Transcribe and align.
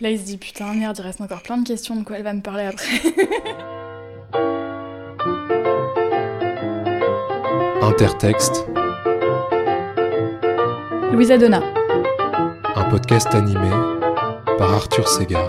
Là, 0.00 0.10
il 0.10 0.18
se 0.18 0.24
dit 0.24 0.38
putain, 0.38 0.74
merde, 0.74 0.96
il 0.98 1.02
reste 1.02 1.20
encore 1.20 1.42
plein 1.42 1.56
de 1.56 1.68
questions, 1.68 1.94
de 1.94 2.02
quoi 2.02 2.16
elle 2.16 2.24
va 2.24 2.32
me 2.32 2.40
parler 2.40 2.64
après. 2.64 2.90
Intertexte, 7.80 8.66
Louisa 11.12 11.38
Donna. 11.38 11.62
un 12.74 12.84
podcast 12.90 13.32
animé 13.36 13.70
par 14.58 14.72
Arthur 14.72 15.06
Segar. 15.06 15.48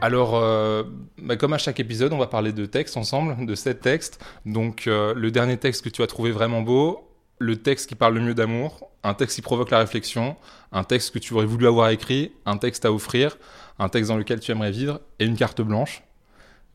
Alors, 0.00 0.36
euh, 0.36 0.84
bah, 1.18 1.34
comme 1.34 1.52
à 1.52 1.58
chaque 1.58 1.80
épisode, 1.80 2.12
on 2.12 2.18
va 2.18 2.28
parler 2.28 2.52
de 2.52 2.64
textes 2.64 2.96
ensemble, 2.96 3.44
de 3.44 3.54
sept 3.56 3.80
textes. 3.80 4.24
Donc, 4.46 4.84
euh, 4.86 5.14
le 5.16 5.32
dernier 5.32 5.56
texte 5.56 5.82
que 5.82 5.88
tu 5.88 6.00
as 6.04 6.06
trouvé 6.06 6.30
vraiment 6.30 6.62
beau, 6.62 7.08
le 7.42 7.56
texte 7.56 7.88
qui 7.88 7.94
parle 7.94 8.14
le 8.14 8.20
mieux 8.20 8.34
d'amour, 8.34 8.90
un 9.02 9.14
texte 9.14 9.36
qui 9.36 9.42
provoque 9.42 9.70
la 9.70 9.78
réflexion, 9.78 10.36
un 10.70 10.84
texte 10.84 11.12
que 11.12 11.18
tu 11.18 11.34
aurais 11.34 11.46
voulu 11.46 11.66
avoir 11.66 11.90
écrit, 11.90 12.32
un 12.46 12.56
texte 12.56 12.84
à 12.84 12.92
offrir, 12.92 13.36
un 13.78 13.88
texte 13.88 14.08
dans 14.10 14.16
lequel 14.16 14.40
tu 14.40 14.52
aimerais 14.52 14.70
vivre 14.70 15.00
et 15.18 15.24
une 15.24 15.36
carte 15.36 15.60
blanche. 15.60 16.02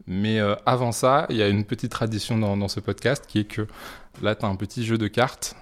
Mais 0.08 0.40
euh, 0.40 0.56
avant 0.66 0.92
ça, 0.92 1.26
il 1.30 1.38
y 1.38 1.42
a 1.42 1.48
une 1.48 1.66
petite 1.66 1.92
tradition 1.92 2.38
dans, 2.38 2.56
dans 2.58 2.68
ce 2.68 2.80
podcast 2.80 3.26
qui 3.28 3.40
est 3.40 3.44
que 3.45 3.68
là, 4.22 4.36
tu 4.36 4.45
as 4.45 4.48
un 4.48 4.56
petit 4.56 4.86
jeu 4.86 4.98
de 4.98 5.08
cartes. 5.08 5.56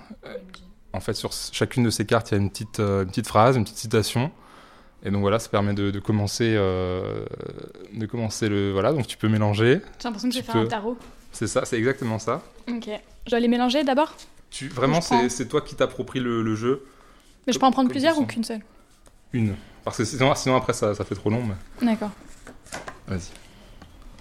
En 0.94 1.00
fait, 1.00 1.14
sur 1.14 1.32
chacune 1.34 1.84
de 1.84 1.90
ces 1.90 2.06
cartes, 2.06 2.32
il 2.32 2.36
y 2.36 2.38
a 2.38 2.42
une 2.42 2.50
petite, 2.50 2.80
euh, 2.80 3.04
une 3.04 3.10
petite 3.10 3.28
phrase, 3.28 3.58
une 3.58 3.64
petite 3.64 3.78
citation. 3.78 4.32
Et 5.04 5.12
donc 5.12 5.22
voilà, 5.22 5.40
ça 5.40 5.50
permet 5.50 5.74
de, 5.74 5.92
de 5.92 6.00
commencer, 6.00 6.56
euh, 6.58 7.26
de 7.94 8.06
commencer 8.08 8.50
le. 8.50 8.72
Voilà, 8.72 8.92
donc 8.92 9.06
tu 9.08 9.18
peux 9.18 9.28
mélanger. 9.28 9.82
J'ai 10.00 10.04
l'impression 10.06 10.30
que 10.30 10.36
j'ai 10.36 10.42
fait 10.42 10.52
un 10.52 10.64
peux. 10.64 10.68
tarot. 10.68 10.98
C'est 11.32 11.48
ça, 11.48 11.66
c'est 11.66 11.78
exactement 11.78 12.18
ça. 12.18 12.42
Ok. 12.70 12.90
Je 13.26 13.30
dois 13.30 13.40
les 13.40 13.48
mélanger 13.48 13.84
d'abord? 13.84 14.16
Tu, 14.56 14.70
vraiment, 14.70 15.02
c'est 15.02 15.28
c'est 15.28 15.48
toi 15.50 15.60
qui 15.60 15.76
t'appropries 15.76 16.22
le, 16.22 16.42
le 16.42 16.56
jeu. 16.56 16.86
Mais 17.46 17.52
je 17.52 17.60
peux 17.60 17.66
en 17.66 17.72
prendre 17.72 17.90
Comme 17.90 17.92
plusieurs 17.94 18.18
ou 18.18 18.26
qu'une 18.26 18.46
seule 18.46 18.62
Une. 19.34 19.54
Parce 19.84 19.98
que 19.98 20.06
sinon, 20.06 20.34
sinon 20.36 20.56
après, 20.56 20.72
ça, 20.72 20.96
ça 20.96 21.04
fait 21.04 21.16
trop 21.16 21.30
long. 21.30 21.44
Mais... 21.44 21.86
D'accord. 21.86 22.12
Vas-y. 23.06 23.32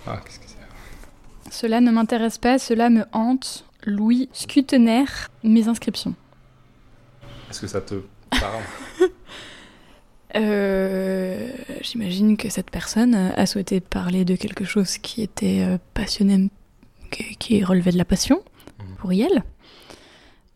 Ah, 0.08 0.20
qu'est-ce 0.24 0.40
que 0.40 0.46
c'est 0.48 1.52
Cela 1.54 1.80
ne 1.80 1.92
m'intéresse 1.92 2.38
pas, 2.38 2.58
cela 2.58 2.90
me 2.90 3.04
hante. 3.12 3.64
Louis 3.84 4.28
Scutener, 4.32 5.04
mes 5.44 5.68
inscriptions. 5.68 6.14
Est-ce 7.48 7.60
que 7.60 7.66
ça 7.68 7.80
te 7.80 7.94
parle 8.30 8.62
Euh, 10.34 11.48
J'imagine 11.82 12.36
que 12.36 12.48
cette 12.48 12.70
personne 12.70 13.14
a 13.14 13.46
souhaité 13.46 13.80
parler 13.80 14.24
de 14.24 14.34
quelque 14.34 14.64
chose 14.64 14.98
qui 14.98 15.22
était 15.22 15.60
euh, 15.62 15.78
passionné, 15.92 16.50
qui, 17.38 17.62
relevait 17.62 17.92
de 17.92 17.98
la 17.98 18.04
passion 18.04 18.42
Mhm. 18.80 18.96
pour 18.96 19.12
elle. 19.12 19.44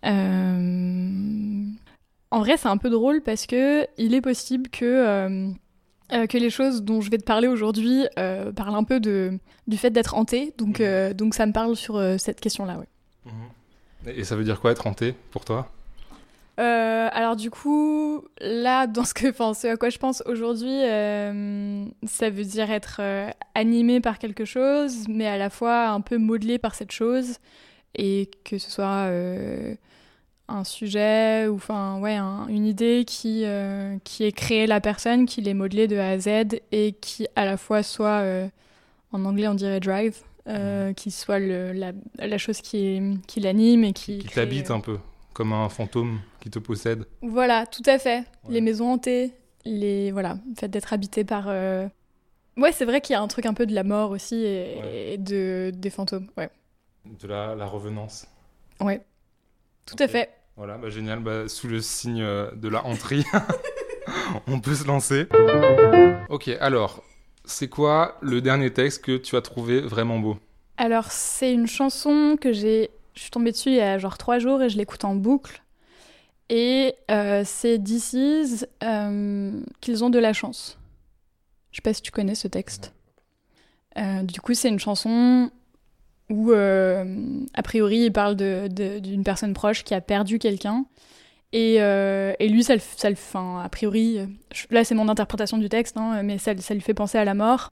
Euh, 0.04 1.64
En 2.30 2.40
vrai, 2.40 2.56
c'est 2.58 2.68
un 2.68 2.76
peu 2.76 2.90
drôle 2.90 3.22
parce 3.22 3.46
que 3.46 3.86
il 3.96 4.14
est 4.14 4.20
possible 4.20 4.68
que 4.68 4.84
euh, 4.84 5.48
euh, 6.12 6.26
que 6.26 6.36
les 6.38 6.50
choses 6.50 6.82
dont 6.82 7.00
je 7.00 7.10
vais 7.10 7.16
te 7.18 7.24
parler 7.24 7.48
aujourd'hui 7.48 8.06
euh, 8.18 8.52
parlent 8.52 8.74
un 8.74 8.84
peu 8.84 9.00
de 9.00 9.38
du 9.66 9.76
fait 9.78 9.90
d'être 9.90 10.14
hanté. 10.14 10.52
Donc 10.58 10.80
Mhm. 10.80 10.86
euh, 10.86 11.14
donc 11.14 11.34
ça 11.34 11.46
me 11.46 11.52
parle 11.52 11.74
sur 11.74 12.00
cette 12.18 12.40
question-là. 12.40 12.78
Ouais. 12.78 12.86
Et 14.14 14.24
ça 14.24 14.36
veut 14.36 14.44
dire 14.44 14.60
quoi 14.60 14.70
être 14.72 14.86
hanté 14.86 15.14
pour 15.30 15.44
toi? 15.44 15.70
Alors 16.60 17.36
du 17.36 17.50
coup, 17.50 18.22
là, 18.40 18.86
dans 18.86 19.04
ce, 19.04 19.14
que, 19.14 19.28
enfin, 19.30 19.54
ce 19.54 19.66
à 19.68 19.76
quoi 19.76 19.88
je 19.90 19.98
pense 19.98 20.22
aujourd'hui, 20.26 20.80
ça 22.06 22.30
veut 22.30 22.44
dire 22.44 22.70
être 22.70 23.00
animé 23.54 24.00
par 24.00 24.18
quelque 24.18 24.44
chose, 24.44 25.06
mais 25.08 25.26
à 25.26 25.36
la 25.38 25.50
fois 25.50 25.88
un 25.88 26.00
peu 26.00 26.16
modelé 26.18 26.58
par 26.58 26.74
cette 26.74 26.92
chose, 26.92 27.38
et 27.96 28.30
que 28.44 28.58
ce 28.58 28.70
soit 28.70 29.10
un 30.48 30.64
sujet 30.64 31.46
ou 31.48 31.56
enfin 31.56 31.98
ouais 32.00 32.14
un- 32.16 32.46
une 32.48 32.66
idée 32.66 33.04
qui 33.06 33.42
euh, 33.44 33.98
qui 34.04 34.24
ait 34.24 34.32
créé 34.32 34.66
la 34.66 34.80
personne, 34.80 35.26
qui 35.26 35.40
l'ait 35.42 35.54
modelé 35.54 35.86
de 35.88 35.96
A 35.98 36.10
à 36.10 36.18
Z, 36.18 36.28
et 36.72 36.92
qui 37.00 37.26
à 37.36 37.44
la 37.44 37.56
fois 37.56 37.82
soit 37.82 38.20
euh, 38.22 38.48
en 39.12 39.24
anglais 39.24 39.48
on 39.48 39.54
dirait 39.54 39.80
drive. 39.80 40.16
euh, 40.48 40.94
qui 40.94 41.10
soit 41.10 41.38
le, 41.38 41.72
la, 41.74 41.92
la 42.16 42.38
chose 42.38 42.62
qui, 42.62 42.78
est- 42.78 43.26
qui 43.26 43.40
l'anime 43.40 43.84
et 43.84 43.92
qui, 43.92 44.16
Qui 44.20 44.28
t'habite 44.28 44.70
un 44.70 44.80
peu, 44.80 44.98
comme 45.34 45.52
un 45.52 45.68
fantôme 45.68 46.20
qui 46.40 46.48
te 46.48 46.58
possède. 46.58 47.04
voilà, 47.20 47.66
tout 47.66 47.82
à 47.84 47.98
fait. 47.98 48.20
Ouais. 48.44 48.54
Les 48.54 48.60
maisons 48.62 48.92
hantées, 48.92 49.32
les 49.66 50.10
voilà, 50.10 50.38
le 50.48 50.54
fait 50.58 50.68
d'être 50.68 50.94
habité 50.94 51.22
par. 51.24 51.48
euh, 51.48 51.86
Ouais, 52.56 52.72
c'est 52.72 52.86
vrai 52.86 53.02
qu'il 53.02 53.12
y 53.12 53.16
a 53.16 53.20
un 53.20 53.28
truc 53.28 53.44
un 53.44 53.52
peu 53.52 53.66
de 53.66 53.74
la 53.74 53.84
mort 53.84 54.10
aussi 54.10 54.36
et, 54.36 54.78
Ouais. 54.80 55.12
et 55.12 55.18
de 55.18 55.70
des 55.74 55.90
fantômes. 55.90 56.28
Ouais, 56.38 56.48
De 57.20 57.28
la, 57.28 57.54
la 57.54 57.66
revenance. 57.66 58.26
ouais, 58.80 59.02
tout 59.84 59.96
à 59.98 60.08
fait. 60.08 60.30
Voilà, 60.58 60.76
bah, 60.76 60.90
génial. 60.90 61.20
Bah, 61.20 61.48
sous 61.48 61.68
le 61.68 61.80
signe 61.80 62.20
euh, 62.20 62.50
de 62.50 62.68
la 62.68 62.84
hanterie, 62.84 63.24
on 64.48 64.58
peut 64.58 64.74
se 64.74 64.84
lancer. 64.84 65.28
Ok, 66.28 66.48
alors, 66.60 67.04
c'est 67.44 67.68
quoi 67.68 68.18
le 68.20 68.40
dernier 68.40 68.72
texte 68.72 69.04
que 69.04 69.16
tu 69.16 69.36
as 69.36 69.40
trouvé 69.40 69.80
vraiment 69.80 70.18
beau? 70.18 70.36
Alors 70.76 71.10
c'est 71.10 71.52
une 71.52 71.66
chanson 71.66 72.36
que 72.40 72.52
j'ai, 72.52 72.90
je 73.14 73.20
suis 73.20 73.30
tombée 73.30 73.52
dessus 73.52 73.70
il 73.70 73.76
y 73.76 73.80
a 73.80 73.98
genre 73.98 74.18
trois 74.18 74.38
jours 74.38 74.62
et 74.62 74.68
je 74.68 74.76
l'écoute 74.76 75.04
en 75.04 75.14
boucle. 75.14 75.62
Et 76.50 76.94
euh, 77.10 77.42
c'est 77.44 77.76
Is, 77.88 78.64
euh, 78.82 79.60
qu'ils 79.80 80.04
ont 80.04 80.10
de 80.10 80.18
la 80.18 80.32
chance. 80.32 80.76
Je 81.70 81.76
sais 81.76 81.82
pas 81.82 81.94
si 81.94 82.02
tu 82.02 82.10
connais 82.10 82.34
ce 82.34 82.48
texte. 82.48 82.94
Euh, 83.96 84.22
du 84.22 84.40
coup, 84.40 84.54
c'est 84.54 84.68
une 84.68 84.78
chanson 84.78 85.50
où, 86.30 86.52
euh, 86.52 87.04
a 87.54 87.62
priori, 87.62 87.98
il 87.98 88.12
parle 88.12 88.36
d'une 88.36 89.24
personne 89.24 89.54
proche 89.54 89.84
qui 89.84 89.94
a 89.94 90.00
perdu 90.00 90.38
quelqu'un. 90.38 90.84
Et, 91.52 91.76
euh, 91.80 92.34
et 92.38 92.48
lui, 92.48 92.62
ça 92.62 92.74
le, 92.74 92.80
ça 92.80 93.08
le, 93.08 93.14
enfin, 93.14 93.62
a 93.64 93.68
priori, 93.70 94.18
là 94.70 94.84
c'est 94.84 94.94
mon 94.94 95.08
interprétation 95.08 95.56
du 95.56 95.70
texte, 95.70 95.96
hein, 95.96 96.22
mais 96.22 96.36
ça, 96.36 96.54
ça 96.58 96.74
lui 96.74 96.82
fait 96.82 96.92
penser 96.92 97.16
à 97.16 97.24
la 97.24 97.32
mort, 97.32 97.70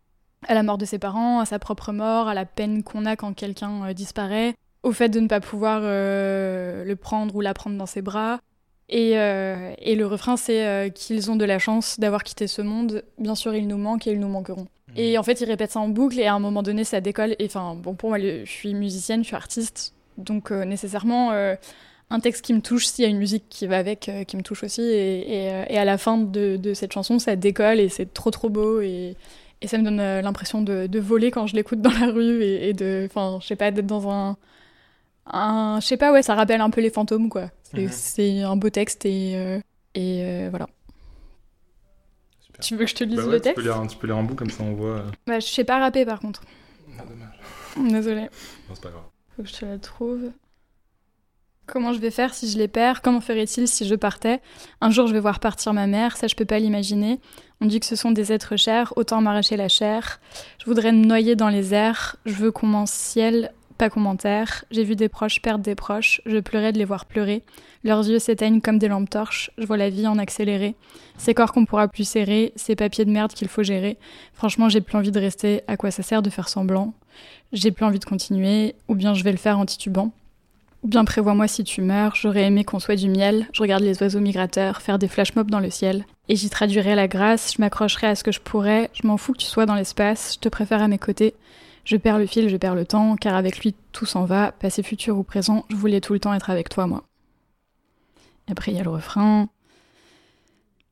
à 0.48 0.54
la 0.54 0.62
mort 0.62 0.78
de 0.78 0.86
ses 0.86 0.98
parents, 0.98 1.40
à 1.40 1.44
sa 1.44 1.58
propre 1.58 1.92
mort, 1.92 2.28
à 2.28 2.34
la 2.34 2.46
peine 2.46 2.82
qu'on 2.82 3.04
a 3.04 3.16
quand 3.16 3.34
quelqu'un 3.34 3.84
euh, 3.84 3.92
disparaît, 3.92 4.54
au 4.82 4.92
fait 4.92 5.10
de 5.10 5.20
ne 5.20 5.28
pas 5.28 5.40
pouvoir 5.40 5.80
le 5.82 6.94
prendre 6.94 7.34
ou 7.34 7.40
la 7.42 7.52
prendre 7.52 7.76
dans 7.76 7.86
ses 7.86 8.02
bras. 8.02 8.40
Et, 8.88 9.18
euh, 9.18 9.72
et 9.78 9.96
le 9.96 10.06
refrain, 10.06 10.36
c'est 10.36 10.64
euh, 10.64 10.88
qu'ils 10.88 11.30
ont 11.30 11.36
de 11.36 11.44
la 11.44 11.58
chance 11.58 11.98
d'avoir 11.98 12.22
quitté 12.22 12.46
ce 12.46 12.62
monde. 12.62 13.02
Bien 13.18 13.34
sûr, 13.34 13.54
ils 13.54 13.66
nous 13.66 13.78
manquent 13.78 14.06
et 14.06 14.12
ils 14.12 14.20
nous 14.20 14.28
manqueront. 14.28 14.68
Et 14.94 15.18
en 15.18 15.22
fait, 15.22 15.40
il 15.40 15.46
répète 15.46 15.72
ça 15.72 15.80
en 15.80 15.88
boucle 15.88 16.18
et 16.18 16.26
à 16.26 16.34
un 16.34 16.38
moment 16.38 16.62
donné, 16.62 16.84
ça 16.84 17.00
décolle. 17.00 17.34
Et 17.38 17.46
enfin, 17.46 17.74
bon, 17.74 17.94
pour 17.94 18.10
moi, 18.10 18.18
je 18.18 18.44
suis 18.44 18.74
musicienne, 18.74 19.22
je 19.22 19.26
suis 19.26 19.36
artiste, 19.36 19.92
donc 20.16 20.50
euh, 20.50 20.64
nécessairement 20.64 21.32
un 22.08 22.20
texte 22.20 22.44
qui 22.44 22.54
me 22.54 22.60
touche, 22.60 22.86
s'il 22.86 23.02
y 23.02 23.06
a 23.06 23.10
une 23.10 23.18
musique 23.18 23.44
qui 23.50 23.66
va 23.66 23.78
avec, 23.78 24.10
qui 24.28 24.36
me 24.36 24.42
touche 24.42 24.62
aussi. 24.62 24.82
Et, 24.82 25.46
et, 25.46 25.64
et 25.68 25.78
à 25.78 25.84
la 25.84 25.98
fin 25.98 26.16
de, 26.18 26.56
de 26.56 26.72
cette 26.72 26.92
chanson, 26.92 27.18
ça 27.18 27.34
décolle 27.34 27.80
et 27.80 27.88
c'est 27.88 28.14
trop 28.14 28.30
trop 28.30 28.48
beau 28.48 28.80
et, 28.80 29.16
et 29.60 29.66
ça 29.66 29.76
me 29.76 29.82
donne 29.82 29.96
l'impression 29.96 30.62
de, 30.62 30.86
de 30.86 31.00
voler 31.00 31.32
quand 31.32 31.48
je 31.48 31.56
l'écoute 31.56 31.82
dans 31.82 31.90
la 31.90 32.06
rue 32.12 32.42
et, 32.42 32.68
et 32.68 32.72
de, 32.72 33.08
enfin, 33.10 33.38
je 33.42 33.46
sais 33.48 33.56
pas, 33.56 33.72
d'être 33.72 33.86
dans 33.86 34.08
un, 34.08 34.36
un, 35.26 35.78
je 35.80 35.86
sais 35.86 35.96
pas, 35.96 36.12
ouais, 36.12 36.22
ça 36.22 36.34
rappelle 36.34 36.60
un 36.60 36.70
peu 36.70 36.80
les 36.80 36.90
fantômes, 36.90 37.28
quoi. 37.28 37.50
C'est 37.92 38.40
Mhm. 38.40 38.44
un 38.44 38.56
beau 38.56 38.70
texte 38.70 39.04
et 39.06 39.32
euh, 39.36 39.58
et 39.94 40.22
euh, 40.24 40.46
voilà. 40.50 40.68
Super. 42.40 42.60
Tu 42.64 42.76
veux 42.76 42.84
que 42.84 42.90
je 42.90 42.94
te 42.94 43.04
lise 43.04 43.16
Bah 43.16 43.24
ouais, 43.26 43.30
le 43.32 43.36
tu 43.38 43.42
texte 43.42 43.56
peux, 43.56 43.62
lire, 43.62 43.76
un- 43.76 43.86
tu 43.86 43.96
peux 43.96 44.06
lire 44.06 44.16
en 44.18 44.22
bout 44.22 44.34
comme 44.34 44.50
ça 44.50 44.62
on 44.62 44.74
voit. 44.74 44.88
euh. 44.98 45.02
Bah, 45.26 45.40
je 45.40 45.46
sais 45.46 45.64
pas 45.64 45.78
rapper 45.78 46.04
par 46.06 46.20
contre. 46.20 46.42
Ah, 46.98 47.02
dommage. 47.08 47.92
Désolée. 47.92 48.22
Non, 48.22 48.74
c'est 48.74 48.82
pas 48.82 48.90
grave. 48.90 49.02
Faut 49.36 49.42
que 49.42 49.48
je 49.48 49.54
te 49.54 49.64
la 49.64 49.78
trouve. 49.78 50.30
Comment 51.66 51.92
je 51.92 51.98
vais 51.98 52.12
faire 52.12 52.32
si 52.32 52.48
je 52.48 52.58
les 52.58 52.68
perds? 52.68 53.02
Comment 53.02 53.20
ferait-il 53.20 53.66
si 53.66 53.86
je 53.88 53.94
partais? 53.96 54.40
Un 54.80 54.90
jour, 54.90 55.08
je 55.08 55.12
vais 55.12 55.18
voir 55.20 55.40
partir 55.40 55.72
ma 55.74 55.88
mère, 55.88 56.16
ça 56.16 56.28
je 56.28 56.36
peux 56.36 56.44
pas 56.44 56.60
l'imaginer. 56.60 57.18
On 57.60 57.66
dit 57.66 57.80
que 57.80 57.86
ce 57.86 57.96
sont 57.96 58.12
des 58.12 58.32
êtres 58.32 58.56
chers, 58.56 58.92
autant 58.96 59.20
m'arracher 59.20 59.56
la 59.56 59.68
chair. 59.68 60.20
Je 60.60 60.66
voudrais 60.66 60.92
me 60.92 61.04
noyer 61.04 61.34
dans 61.34 61.48
les 61.48 61.74
airs, 61.74 62.16
je 62.24 62.34
veux 62.34 62.52
qu'on 62.52 62.68
m'en 62.68 62.86
ciel, 62.86 63.52
pas 63.76 63.90
commentaire. 63.90 64.64
J'ai 64.70 64.84
vu 64.84 64.96
des 64.96 65.08
proches 65.08 65.40
perdre 65.42 65.64
des 65.64 65.74
proches, 65.74 66.20
je 66.26 66.38
pleurais 66.38 66.72
de 66.72 66.78
les 66.78 66.84
voir 66.84 67.04
pleurer. 67.04 67.42
Leurs 67.84 68.08
yeux 68.08 68.18
s'éteignent 68.18 68.60
comme 68.60 68.78
des 68.78 68.88
lampes 68.88 69.10
torches, 69.10 69.50
je 69.58 69.66
vois 69.66 69.76
la 69.76 69.90
vie 69.90 70.06
en 70.06 70.18
accéléré. 70.18 70.74
Ces 71.18 71.34
corps 71.34 71.52
qu'on 71.52 71.64
pourra 71.64 71.88
plus 71.88 72.08
serrer, 72.08 72.52
ces 72.56 72.74
papiers 72.76 73.04
de 73.04 73.10
merde 73.10 73.32
qu'il 73.32 73.48
faut 73.48 73.62
gérer. 73.62 73.96
Franchement, 74.32 74.68
j'ai 74.68 74.80
plus 74.80 74.96
envie 74.96 75.12
de 75.12 75.20
rester, 75.20 75.62
à 75.68 75.76
quoi 75.76 75.90
ça 75.90 76.02
sert 76.02 76.22
de 76.22 76.30
faire 76.30 76.48
semblant? 76.48 76.94
J'ai 77.52 77.70
plus 77.70 77.84
envie 77.84 78.00
de 78.00 78.04
continuer, 78.04 78.74
ou 78.88 78.94
bien 78.94 79.14
je 79.14 79.22
vais 79.22 79.32
le 79.32 79.38
faire 79.38 79.58
en 79.58 79.66
titubant. 79.66 80.12
Ou 80.82 80.88
bien 80.88 81.04
prévois-moi 81.04 81.48
si 81.48 81.64
tu 81.64 81.80
meurs, 81.80 82.14
j'aurais 82.14 82.44
aimé 82.44 82.64
qu'on 82.64 82.78
soit 82.78 82.96
du 82.96 83.08
miel, 83.08 83.48
je 83.52 83.62
regarde 83.62 83.82
les 83.82 84.02
oiseaux 84.02 84.20
migrateurs 84.20 84.82
faire 84.82 84.98
des 84.98 85.08
flash 85.08 85.34
mobs 85.34 85.50
dans 85.50 85.58
le 85.58 85.70
ciel, 85.70 86.04
et 86.28 86.36
j'y 86.36 86.50
traduirai 86.50 86.94
la 86.94 87.08
grâce, 87.08 87.54
je 87.54 87.60
m'accrocherai 87.60 88.08
à 88.08 88.14
ce 88.14 88.22
que 88.22 88.30
je 88.30 88.40
pourrais, 88.40 88.90
je 88.92 89.06
m'en 89.06 89.16
fous 89.16 89.32
que 89.32 89.38
tu 89.38 89.46
sois 89.46 89.66
dans 89.66 89.74
l'espace, 89.74 90.34
je 90.34 90.40
te 90.40 90.48
préfère 90.48 90.82
à 90.82 90.88
mes 90.88 90.98
côtés, 90.98 91.34
je 91.86 91.96
perds 91.96 92.18
le 92.18 92.26
fil, 92.26 92.48
je 92.50 92.56
perds 92.58 92.74
le 92.74 92.84
temps, 92.84 93.16
car 93.16 93.34
avec 93.34 93.60
lui 93.60 93.74
tout 93.92 94.04
s'en 94.04 94.26
va, 94.26 94.52
passé, 94.52 94.82
futur 94.82 95.16
ou 95.16 95.22
présent, 95.22 95.64
je 95.70 95.76
voulais 95.76 96.02
tout 96.02 96.12
le 96.12 96.20
temps 96.20 96.34
être 96.34 96.50
avec 96.50 96.68
toi, 96.68 96.86
moi. 96.86 97.04
Et 98.48 98.52
après, 98.52 98.72
il 98.72 98.76
y 98.76 98.80
a 98.80 98.84
le 98.84 98.90
refrain. 98.90 99.48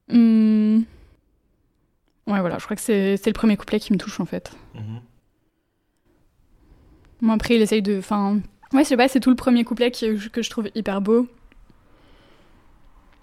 Hmm. 0.09 0.79
Ouais, 2.27 2.41
voilà, 2.41 2.59
je 2.59 2.65
crois 2.65 2.77
que 2.77 2.83
c'est 2.83 3.27
le 3.27 3.33
premier 3.33 3.57
couplet 3.57 3.79
qui 3.81 3.93
me 3.93 3.99
touche 3.99 4.19
en 4.21 4.25
fait. 4.25 4.53
Mhm. 4.75 5.01
Bon, 7.23 7.33
après, 7.33 7.57
il 7.57 7.63
essaye 7.63 7.83
de. 7.83 7.99
Enfin. 7.99 8.41
Ouais, 8.73 8.83
je 8.85 8.89
sais 8.89 8.97
pas, 8.97 9.09
c'est 9.09 9.21
tout 9.21 9.31
le 9.31 9.37
premier 9.37 9.63
couplet 9.65 9.91
qui- 9.91 10.17
que 10.31 10.43
je 10.43 10.51
trouve 10.51 10.69
hyper 10.75 11.01
beau. 11.01 11.29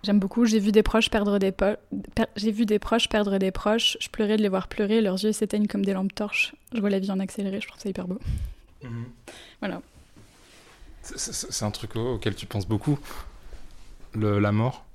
J'aime 0.04 0.20
beaucoup. 0.20 0.46
J'ai 0.46 0.60
vu 0.60 0.72
des 0.72 0.82
proches 0.84 1.10
perdre 1.10 1.38
des 1.38 1.52
po- 1.52 1.76
per- 2.16 2.26
j'ai 2.36 2.52
vu 2.52 2.66
des 2.66 2.80
proches 2.80 3.08
perdre 3.08 3.38
des 3.38 3.52
proches. 3.52 3.98
Je 4.00 4.10
pleurais 4.10 4.38
de 4.38 4.42
les 4.42 4.50
voir 4.50 4.68
pleurer. 4.68 5.00
Leurs 5.02 5.24
yeux 5.24 5.32
s'éteignent 5.32 5.68
comme 5.68 5.86
des 5.86 5.94
lampes 5.94 6.16
torches. 6.16 6.54
Je 6.74 6.80
vois 6.80 6.90
la 6.90 7.00
vie 7.00 7.12
en 7.12 7.20
accéléré. 7.20 7.60
Je 7.62 7.68
trouve 7.68 7.80
ça 7.80 7.88
hyper 7.90 8.08
beau. 8.08 8.18
Voilà. 9.60 9.82
C'est- 11.04 11.64
un 11.64 11.72
truc 11.72 11.96
au- 11.96 12.16
auquel 12.16 12.36
tu 12.36 12.46
penses 12.46 12.68
beaucoup, 12.68 12.98
le, 14.14 14.40
la 14.40 14.52
mort. 14.52 14.86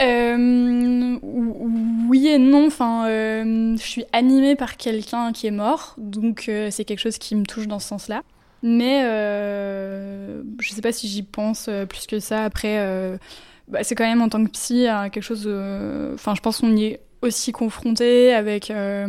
Euh, 0.00 1.18
oui 1.22 2.26
et 2.28 2.38
non. 2.38 2.66
Enfin, 2.66 3.06
euh, 3.08 3.76
je 3.76 3.82
suis 3.82 4.04
animée 4.12 4.56
par 4.56 4.76
quelqu'un 4.76 5.32
qui 5.32 5.46
est 5.46 5.50
mort, 5.52 5.94
donc 5.98 6.46
euh, 6.48 6.68
c'est 6.70 6.84
quelque 6.84 7.00
chose 7.00 7.18
qui 7.18 7.34
me 7.36 7.44
touche 7.44 7.68
dans 7.68 7.78
ce 7.78 7.88
sens-là. 7.88 8.22
Mais 8.62 9.02
euh, 9.04 10.42
je 10.60 10.70
sais 10.72 10.80
pas 10.82 10.92
si 10.92 11.08
j'y 11.08 11.22
pense 11.22 11.66
euh, 11.68 11.84
plus 11.86 12.06
que 12.06 12.20
ça. 12.20 12.44
Après, 12.44 12.78
euh, 12.78 13.18
bah, 13.72 13.82
c'est 13.82 13.94
quand 13.94 14.04
même 14.06 14.22
en 14.22 14.28
tant 14.28 14.44
que 14.44 14.50
psy 14.50 14.86
euh, 14.86 15.08
quelque 15.08 15.22
chose. 15.24 15.46
Enfin, 16.14 16.34
je 16.34 16.40
pense 16.40 16.58
qu'on 16.60 16.76
y 16.76 16.84
est 16.84 17.00
aussi 17.22 17.52
confronté 17.52 18.32
avec. 18.34 18.70
euh, 18.70 19.08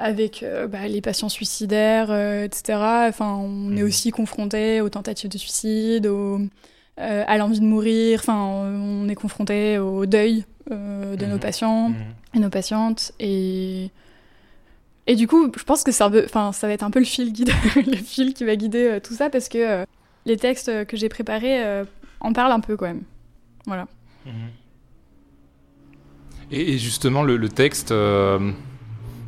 avec 0.00 0.44
euh, 0.44 0.68
bah, 0.68 0.86
les 0.86 1.00
patients 1.00 1.28
suicidaires, 1.28 2.06
euh, 2.12 2.44
etc. 2.44 3.06
Enfin, 3.08 3.34
on 3.34 3.76
est 3.76 3.80
Mhm. 3.82 3.88
aussi 3.88 4.10
confronté 4.12 4.80
aux 4.80 4.88
tentatives 4.90 5.28
de 5.28 5.38
suicide, 5.38 6.06
aux, 6.06 6.38
à 6.98 7.36
l'envie 7.36 7.58
de 7.58 7.64
mourir. 7.64 8.20
Enfin, 8.20 8.36
on 8.38 9.08
est 9.08 9.16
confronté 9.16 9.76
au 9.78 10.06
deuil 10.06 10.44
de 10.70 11.26
nos 11.26 11.34
Mhm. 11.34 11.40
patients 11.40 11.92
et 12.34 12.38
nos 12.38 12.48
patientes. 12.48 13.10
Et, 13.18 13.90
et 15.08 15.16
du 15.16 15.26
coup, 15.26 15.50
je 15.56 15.64
pense 15.64 15.82
que 15.82 15.90
peu, 16.10 16.22
enfin, 16.24 16.52
ça 16.52 16.66
va 16.68 16.74
être 16.74 16.84
un 16.84 16.90
peu 16.92 17.00
le 17.00 17.04
fil, 17.04 17.32
guide, 17.32 17.50
le 17.86 17.96
fil 17.96 18.34
qui 18.34 18.44
va 18.44 18.54
guider 18.54 19.00
tout 19.02 19.14
ça 19.14 19.30
parce 19.30 19.48
que 19.48 19.84
les 20.26 20.36
textes 20.36 20.84
que 20.86 20.96
j'ai 20.96 21.08
préparés 21.08 21.82
en 22.20 22.32
parlent 22.32 22.52
un 22.52 22.60
peu 22.60 22.76
quand 22.76 22.86
même. 22.86 23.02
Voilà. 23.66 23.86
Et, 26.50 26.74
et 26.74 26.78
justement, 26.78 27.22
le, 27.22 27.36
le 27.36 27.48
texte. 27.48 27.92
euh, 27.92 28.52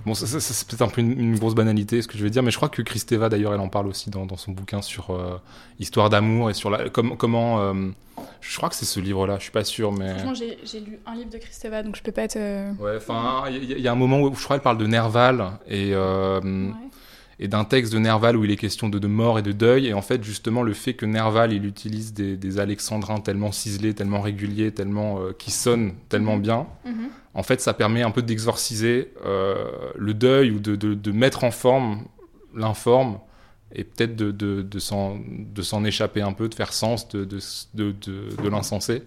Bon, 0.07 0.15
ça, 0.15 0.27
ça- 0.27 0.41
ça, 0.41 0.55
c'est 0.55 0.67
peut-être 0.67 0.81
un 0.81 0.89
peu 0.89 1.03
une, 1.03 1.21
une 1.21 1.39
grosse 1.39 1.55
banalité, 1.55 2.01
ce 2.01 2.09
que 2.09 2.17
je 2.17 2.25
vais 2.25 2.31
dire, 2.31 2.43
mais 2.43 2.51
je 2.51 2.57
crois 2.57 2.71
que 2.71 2.81
Christeva, 2.81 3.29
d'ailleurs, 3.29 3.53
elle 3.53 3.61
en 3.61 3.69
parle 3.69 3.87
aussi 3.87 4.09
dans, 4.09 4.25
dans 4.25 4.39
son 4.39 4.53
bouquin 4.53 4.81
sur 4.81 5.11
euh, 5.11 5.37
Histoire 5.79 6.09
d'amour 6.09 6.49
et 6.49 6.55
sur 6.55 6.71
la, 6.71 6.89
com- 6.89 7.17
comment. 7.19 7.61
euh, 7.61 7.75
je 8.41 8.57
crois 8.57 8.71
que 8.71 8.75
c'est 8.77 8.87
ce 8.87 8.99
livre-là, 8.99 9.37
je 9.37 9.43
suis 9.43 9.53
pas 9.53 9.63
sûr, 9.63 9.93
mais. 9.93 10.09
Franchement, 10.15 10.33
j'ai 10.35 10.57
j'ai 10.65 10.81
lu 10.81 10.99
un 11.05 11.15
livre 11.15 11.29
de 11.29 11.37
Christeva, 11.37 11.83
donc 11.83 11.97
je 11.97 12.03
peux 12.03 12.13
pas 12.13 12.23
être. 12.23 12.37
euh, 12.37 12.73
Ouais, 12.81 12.97
enfin, 12.97 13.45
il 13.51 13.63
y, 13.65 13.75
a- 13.75 13.77
il 13.77 13.83
y 13.83 13.89
a 13.89 13.93
un 13.93 13.97
moment 13.97 14.21
où 14.23 14.35
je 14.35 14.43
crois 14.43 14.57
qu'elle 14.57 14.63
parle 14.65 14.79
de 14.79 14.87
Nerval 14.87 15.51
et, 15.69 15.91
euh, 15.93 16.41
ouais. 16.41 16.73
Et 17.43 17.49
d'un 17.49 17.65
texte 17.65 17.93
de 17.93 17.99
Nerval 17.99 18.37
où 18.37 18.45
il 18.45 18.51
est 18.51 18.57
question 18.57 18.89
de, 18.91 18.99
de 18.99 19.07
mort 19.09 19.39
et 19.39 19.43
de 19.43 19.53
deuil. 19.53 19.87
Et 19.87 19.95
en 19.95 20.03
fait, 20.03 20.23
justement, 20.23 20.63
le 20.63 20.75
fait 20.75 20.93
que 20.95 21.07
Nerval, 21.07 21.53
il 21.55 21.65
utilise 21.65 22.13
des, 22.13 22.37
des 22.37 22.59
alexandrins 22.61 23.19
tellement 23.21 23.51
ciselés, 23.51 23.95
tellement 23.95 24.21
réguliers, 24.21 24.73
tellement 24.73 25.21
euh, 25.21 25.33
qui 25.33 25.51
sonnent 25.51 25.95
tellement 26.11 26.37
Mhm. 26.37 26.43
bien, 26.43 26.67
Mhm. 26.85 27.09
en 27.35 27.43
fait, 27.43 27.61
ça 27.63 27.73
permet 27.73 28.03
un 28.03 28.11
peu 28.11 28.21
d'exorciser 28.23 29.13
euh, 29.25 29.65
le 29.97 30.13
deuil 30.15 30.51
ou 30.51 30.59
de, 30.61 30.77
de- 30.77 30.95
de 30.95 31.13
mettre 31.13 31.43
en 31.45 31.51
forme 31.51 32.05
l'informe 32.55 33.19
et 33.75 33.85
peut-être 33.85 34.17
de, 34.17 34.33
de, 34.33 34.61
de 34.63 34.79
s'en 35.63 35.85
échapper 35.85 36.21
un 36.23 36.33
peu, 36.33 36.49
de 36.49 36.55
faire 36.55 36.73
sens 36.73 37.09
de, 37.09 37.25
de, 37.25 37.39
de, 37.75 37.93
de- 37.93 38.43
de 38.43 38.49
l'insensé. 38.51 39.03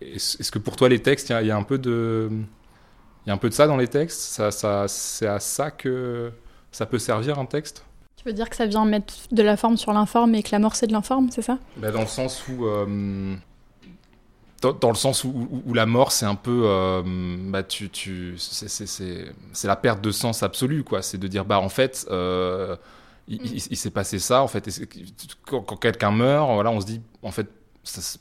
Est-ce 0.00 0.50
que 0.52 0.58
pour 0.58 0.76
toi, 0.76 0.88
les 0.88 1.00
textes, 1.00 1.28
il 1.30 1.32
y 1.32 1.34
a- 1.34 1.42
il 1.42 1.48
y, 1.48 1.50
a 1.50 1.56
un 1.56 1.62
peu 1.62 1.78
de... 1.78 2.28
Il 3.24 3.28
y 3.28 3.30
a 3.30 3.34
un 3.34 3.38
peu 3.38 3.48
de 3.48 3.54
ça 3.54 3.66
dans 3.66 3.76
les 3.76 3.88
textes? 3.88 4.20
Ça, 4.20 4.50
ça, 4.50 4.86
C'est 4.88 5.26
à 5.26 5.38
ça 5.40 5.70
que 5.70 6.30
ça 6.72 6.86
peut 6.86 6.98
servir 6.98 7.38
un 7.38 7.46
texte 7.46 7.84
Tu 8.16 8.24
veux 8.24 8.32
dire 8.32 8.48
que 8.50 8.56
ça 8.56 8.66
vient 8.66 8.84
mettre 8.84 9.14
de 9.32 9.42
la 9.42 9.56
forme 9.56 9.76
sur 9.76 9.92
l'informe 9.92 10.34
et 10.34 10.42
que 10.42 10.50
la 10.52 10.58
mort 10.58 10.74
c'est 10.76 10.86
de 10.86 10.92
l'informe, 10.92 11.30
c'est 11.30 11.42
ça? 11.42 11.58
Bah, 11.76 11.90
Dans 11.90 12.00
le 12.02 12.06
sens 12.06 12.44
où... 12.48 12.66
euh, 12.66 13.34
dans, 14.60 14.72
dans 14.72 14.88
le 14.90 14.96
sens 14.96 15.22
où, 15.24 15.28
où- 15.28 15.62
où 15.66 15.74
la 15.74 15.86
mort, 15.86 16.10
c'est 16.12 16.26
un 16.26 16.34
peu... 16.34 16.62
euh, 16.64 17.02
bah, 17.48 17.62
tu, 17.62 17.88
tu, 17.90 18.34
c'est- 18.38 19.32
la 19.64 19.76
perte 19.76 20.00
de 20.00 20.10
sens 20.10 20.42
absolue, 20.42 20.82
quoi. 20.82 21.00
C'est 21.02 21.18
de 21.18 21.28
dire, 21.28 21.44
bah, 21.44 21.60
en 21.60 21.68
fait... 21.68 22.06
euh, 22.10 22.74
il, 23.28 23.40
il- 23.44 23.66
il 23.70 23.76
s'est 23.76 23.90
passé 23.90 24.18
ça, 24.18 24.42
en 24.42 24.48
fait. 24.48 24.68
Quand, 25.46 25.60
quand 25.60 25.76
quelqu'un 25.76 26.10
meurt, 26.10 26.50
voilà, 26.52 26.70
on 26.70 26.80
se 26.80 26.86
dit, 26.86 27.00
en 27.22 27.30
fait, 27.30 27.46
ça 27.84 28.18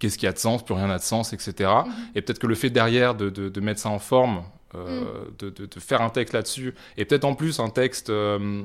qu'est-ce 0.00 0.18
qui 0.18 0.26
a 0.26 0.32
de 0.32 0.38
sens, 0.38 0.62
plus 0.62 0.74
rien 0.74 0.88
n'a 0.88 0.98
de 0.98 1.02
sens, 1.02 1.32
etc. 1.32 1.70
Et 2.14 2.20
peut-être 2.20 2.38
que 2.40 2.46
le 2.46 2.54
fait 2.56 2.68
derrière 2.68 3.14
de, 3.14 3.30
de- 3.30 3.48
de 3.48 3.60
mettre 3.60 3.80
ça 3.80 3.88
en 3.88 3.98
forme, 4.00 4.42
euh, 4.74 5.24
de, 5.38 5.50
de- 5.50 5.66
de 5.66 5.80
faire 5.80 6.00
un 6.02 6.10
texte 6.10 6.34
là-dessus, 6.34 6.74
et 6.96 7.04
peut-être 7.04 7.24
en 7.24 7.34
plus 7.34 7.60
un 7.60 7.70
texte 7.70 8.10
euh, 8.10 8.62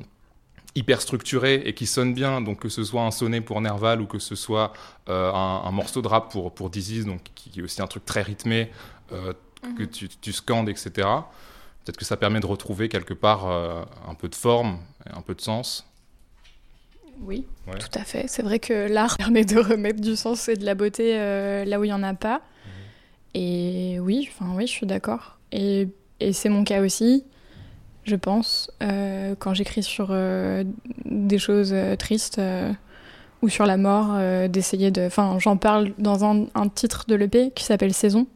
hyper 0.74 1.00
structuré 1.00 1.54
et 1.64 1.74
qui 1.74 1.86
sonne 1.86 2.14
bien, 2.14 2.40
donc 2.40 2.60
que 2.60 2.68
ce 2.68 2.84
soit 2.84 3.02
un 3.02 3.10
sonnet 3.10 3.40
pour 3.40 3.60
Nerval 3.60 4.00
ou 4.00 4.06
que 4.06 4.18
ce 4.18 4.34
soit 4.34 4.72
euh, 5.08 5.32
un, 5.32 5.62
un 5.64 5.70
morceau 5.72 6.00
de 6.02 6.08
rap 6.08 6.30
pour, 6.30 6.52
pour 6.54 6.70
Disease, 6.70 7.06
donc 7.06 7.20
qui 7.34 7.58
est 7.58 7.62
aussi 7.62 7.82
un 7.82 7.86
truc 7.86 8.04
très 8.04 8.22
rythmé, 8.22 8.70
euh, 9.12 9.32
que 9.76 9.82
tu, 9.82 10.08
tu 10.08 10.32
scandes, 10.32 10.68
etc. 10.68 10.90
Peut-être 11.84 11.96
que 11.96 12.04
ça 12.04 12.16
permet 12.16 12.40
de 12.40 12.46
retrouver 12.46 12.88
quelque 12.88 13.14
part 13.14 13.46
un 13.46 14.14
peu 14.14 14.28
de 14.28 14.34
forme, 14.34 14.78
un 15.12 15.20
peu 15.22 15.34
de 15.34 15.40
sens. 15.40 15.86
Oui, 17.20 17.44
Ouais. 17.66 17.76
tout 17.78 17.98
à 17.98 18.04
fait. 18.04 18.26
C'est 18.28 18.42
vrai 18.42 18.58
que 18.58 18.88
l'art 18.88 19.16
permet 19.18 19.44
de 19.44 19.58
remettre 19.58 20.00
du 20.00 20.16
sens 20.16 20.48
et 20.48 20.56
de 20.56 20.64
la 20.64 20.74
beauté 20.74 21.14
là 21.66 21.78
où 21.78 21.84
il 21.84 21.88
n'y 21.88 21.92
en 21.92 22.02
a 22.02 22.14
pas. 22.14 22.40
Et 23.34 23.98
oui, 24.00 24.28
enfin 24.32 24.52
oui, 24.56 24.66
je 24.66 24.72
suis 24.72 24.86
d'accord. 24.86 25.38
Et, 25.52 25.88
c'est 26.32 26.48
mon 26.48 26.64
cas 26.64 26.82
aussi, 26.82 27.24
je 28.04 28.16
pense, 28.16 28.70
euh, 28.82 29.34
quand 29.38 29.54
j'écris 29.54 29.82
sur 29.82 30.08
euh, 30.10 30.64
des 31.04 31.38
choses 31.38 31.72
euh, 31.72 31.96
tristes 31.96 32.40
ou 33.42 33.48
sur 33.48 33.64
la 33.64 33.76
mort, 33.76 34.18
d'essayer 34.48 34.90
de... 34.90 35.06
Enfin, 35.06 35.38
j'en 35.38 35.56
parle 35.56 35.92
dans 35.98 36.24
un, 36.24 36.46
un 36.54 36.68
titre 36.68 37.04
de 37.08 37.14
l'EP 37.14 37.52
qui 37.54 37.64
s'appelle 37.64 37.94
Saison. 37.94 38.26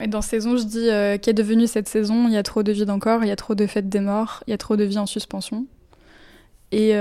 Et 0.00 0.06
dans 0.06 0.22
Saison, 0.22 0.56
je 0.56 0.64
dis 0.64 0.88
qu'est 1.20 1.34
devenue 1.34 1.66
cette 1.66 1.88
saison? 1.88 2.26
Il 2.26 2.32
y 2.32 2.38
a 2.38 2.42
trop 2.42 2.62
de 2.62 2.72
vide 2.72 2.88
encore, 2.88 3.22
il 3.22 3.28
y 3.28 3.32
a 3.32 3.36
trop 3.36 3.54
de 3.54 3.66
fêtes 3.66 3.88
des 3.88 4.00
morts, 4.00 4.42
il 4.46 4.52
y 4.52 4.54
a 4.54 4.58
trop 4.58 4.76
de 4.76 4.84
vie 4.84 4.98
en 4.98 5.06
suspension. 5.06 5.66
Et, 6.72 6.94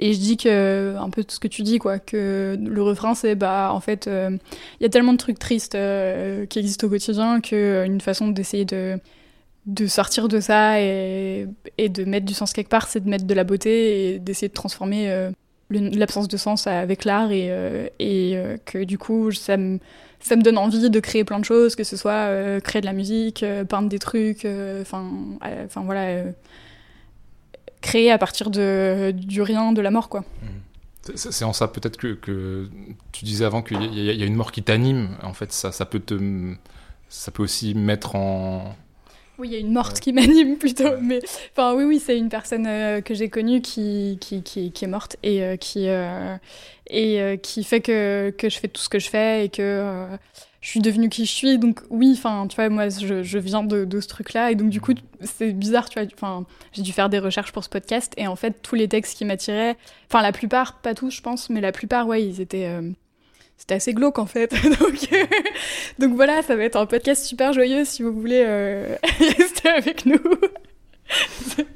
et 0.00 0.12
je 0.14 0.18
dis 0.18 0.36
que, 0.36 0.96
un 0.98 1.10
peu 1.10 1.22
tout 1.22 1.34
ce 1.34 1.40
que 1.40 1.48
tu 1.48 1.62
dis, 1.62 1.78
quoi, 1.78 1.98
que 1.98 2.58
le 2.60 2.82
refrain, 2.82 3.14
c'est, 3.14 3.36
bah, 3.36 3.70
en 3.72 3.80
fait, 3.80 4.06
euh, 4.08 4.36
il 4.80 4.82
y 4.82 4.86
a 4.86 4.88
tellement 4.88 5.12
de 5.12 5.18
trucs 5.18 5.38
tristes 5.38 5.76
euh, 5.76 6.46
qui 6.46 6.58
existent 6.58 6.86
au 6.86 6.90
quotidien 6.90 7.40
qu'une 7.40 8.00
façon 8.00 8.28
d'essayer 8.28 8.64
de, 8.64 8.98
de 9.66 9.86
sortir 9.86 10.28
de 10.28 10.40
ça 10.40 10.80
et, 10.80 11.46
de 11.78 12.04
mettre 12.04 12.26
du 12.26 12.34
sens 12.34 12.52
quelque 12.52 12.70
part, 12.70 12.88
c'est 12.88 13.00
de 13.04 13.08
mettre 13.08 13.26
de 13.26 13.34
la 13.34 13.44
beauté 13.44 14.14
et 14.14 14.18
d'essayer 14.18 14.48
de 14.48 14.54
transformer 14.54 15.10
euh, 15.10 15.30
l'absence 15.70 16.28
de 16.28 16.36
sens 16.36 16.66
avec 16.66 17.04
l'art 17.04 17.30
et, 17.30 17.48
euh, 17.50 17.86
et 17.98 18.32
euh, 18.36 18.56
que 18.64 18.82
du 18.84 18.98
coup, 18.98 19.30
ça 19.32 19.56
me, 19.56 19.78
ça 20.20 20.36
me 20.36 20.42
donne 20.42 20.58
envie 20.58 20.90
de 20.90 21.00
créer 21.00 21.24
plein 21.24 21.38
de 21.38 21.44
choses, 21.44 21.74
que 21.74 21.84
ce 21.84 21.96
soit 21.96 22.12
euh, 22.12 22.60
créer 22.60 22.80
de 22.80 22.86
la 22.86 22.92
musique, 22.92 23.42
euh, 23.42 23.64
peindre 23.64 23.88
des 23.88 23.98
trucs, 23.98 24.44
euh, 24.44 24.82
enfin, 24.82 25.10
euh, 25.46 25.64
enfin 25.64 25.82
voilà. 25.84 26.24
Créer 27.80 28.10
à 28.10 28.18
partir 28.18 28.50
de, 28.50 29.12
du 29.14 29.42
rien, 29.42 29.72
de 29.72 29.80
la 29.80 29.90
mort, 29.90 30.08
quoi. 30.08 30.24
C'est- 31.14 31.44
en 31.44 31.52
ça 31.54 31.66
peut-être 31.66 31.96
que, 31.96 32.08
que 32.14 32.68
tu 33.10 33.24
disais 33.24 33.44
avant 33.44 33.62
qu'il 33.62 33.80
y, 33.82 34.08
a- 34.10 34.12
il 34.12 34.20
y 34.20 34.22
a 34.22 34.26
une 34.26 34.34
mort 34.36 34.52
qui 34.52 34.62
t'anime. 34.62 35.16
En 35.22 35.32
fait, 35.32 35.50
ça, 35.52 35.72
ça 35.72 35.86
peut 35.86 35.98
te, 36.00 36.14
ça 37.08 37.30
peut 37.30 37.42
aussi 37.42 37.74
mettre 37.74 38.14
en. 38.16 38.76
Oui, 39.38 39.48
il 39.48 39.52
y 39.54 39.56
a 39.56 39.60
une 39.60 39.72
morte 39.72 39.94
Ouais. 39.94 40.00
qui 40.00 40.12
m'anime 40.12 40.58
plutôt, 40.58 40.84
Ouais. 40.84 40.98
mais 41.00 41.20
enfin 41.56 41.74
oui, 41.74 41.84
oui, 41.84 41.98
c'est 42.04 42.18
une 42.18 42.28
personne 42.28 42.66
euh, 42.66 43.00
que 43.00 43.14
j'ai 43.14 43.30
connue 43.30 43.62
qui, 43.62 44.18
qui, 44.20 44.42
qui, 44.42 44.70
qui 44.72 44.84
est 44.84 44.88
morte 44.88 45.16
et 45.22 45.42
euh, 45.42 45.56
qui 45.56 45.88
euh, 45.88 46.36
et 46.88 47.40
qui 47.42 47.64
fait 47.64 47.80
que, 47.80 48.34
que 48.36 48.50
je 48.50 48.58
fais 48.58 48.68
tout 48.68 48.82
ce 48.82 48.90
que 48.90 48.98
je 48.98 49.08
fais 49.08 49.46
et 49.46 49.48
que 49.48 50.06
je 50.60 50.68
suis 50.68 50.80
devenue 50.80 51.08
qui 51.08 51.24
je 51.26 51.32
suis. 51.32 51.58
Donc 51.58 51.80
oui, 51.90 52.14
enfin 52.16 52.46
tu 52.48 52.56
vois, 52.56 52.68
moi 52.68 52.88
je, 52.88 53.38
viens 53.38 53.62
de, 53.62 54.00
ce 54.00 54.08
truc-là 54.08 54.50
et 54.50 54.54
donc 54.54 54.70
du 54.70 54.80
coup 54.80 54.92
c'est 55.20 55.52
bizarre, 55.52 55.88
tu 55.88 55.98
vois. 55.98 56.08
Enfin, 56.14 56.44
j'ai 56.72 56.82
dû 56.82 56.92
faire 56.92 57.08
des 57.08 57.18
recherches 57.18 57.52
pour 57.52 57.64
ce 57.64 57.68
podcast 57.68 58.12
et 58.16 58.26
en 58.26 58.36
fait 58.36 58.60
tous 58.62 58.74
les 58.74 58.88
textes 58.88 59.16
qui 59.16 59.24
m'attiraient, 59.24 59.76
enfin 60.08 60.22
la 60.22 60.32
plupart, 60.32 60.80
pas 60.80 60.94
tous 60.94 61.10
je 61.10 61.22
pense, 61.22 61.50
mais 61.50 61.60
la 61.60 61.72
plupart, 61.72 62.06
ouais, 62.06 62.24
ils 62.24 62.40
étaient 62.40 62.66
euh, 62.66 62.90
c'était 63.56 63.74
assez 63.74 63.94
glauque 63.94 64.18
en 64.18 64.26
fait. 64.26 64.52
donc, 64.80 65.08
euh, 65.12 65.24
donc 65.98 66.14
voilà, 66.14 66.42
ça 66.42 66.56
va 66.56 66.64
être 66.64 66.76
un 66.76 66.86
podcast 66.86 67.24
super 67.24 67.52
joyeux 67.52 67.84
si 67.84 68.02
vous 68.02 68.12
voulez 68.12 68.42
euh, 68.46 68.96
rester 69.38 69.68
avec 69.68 70.06
nous. 70.06 70.18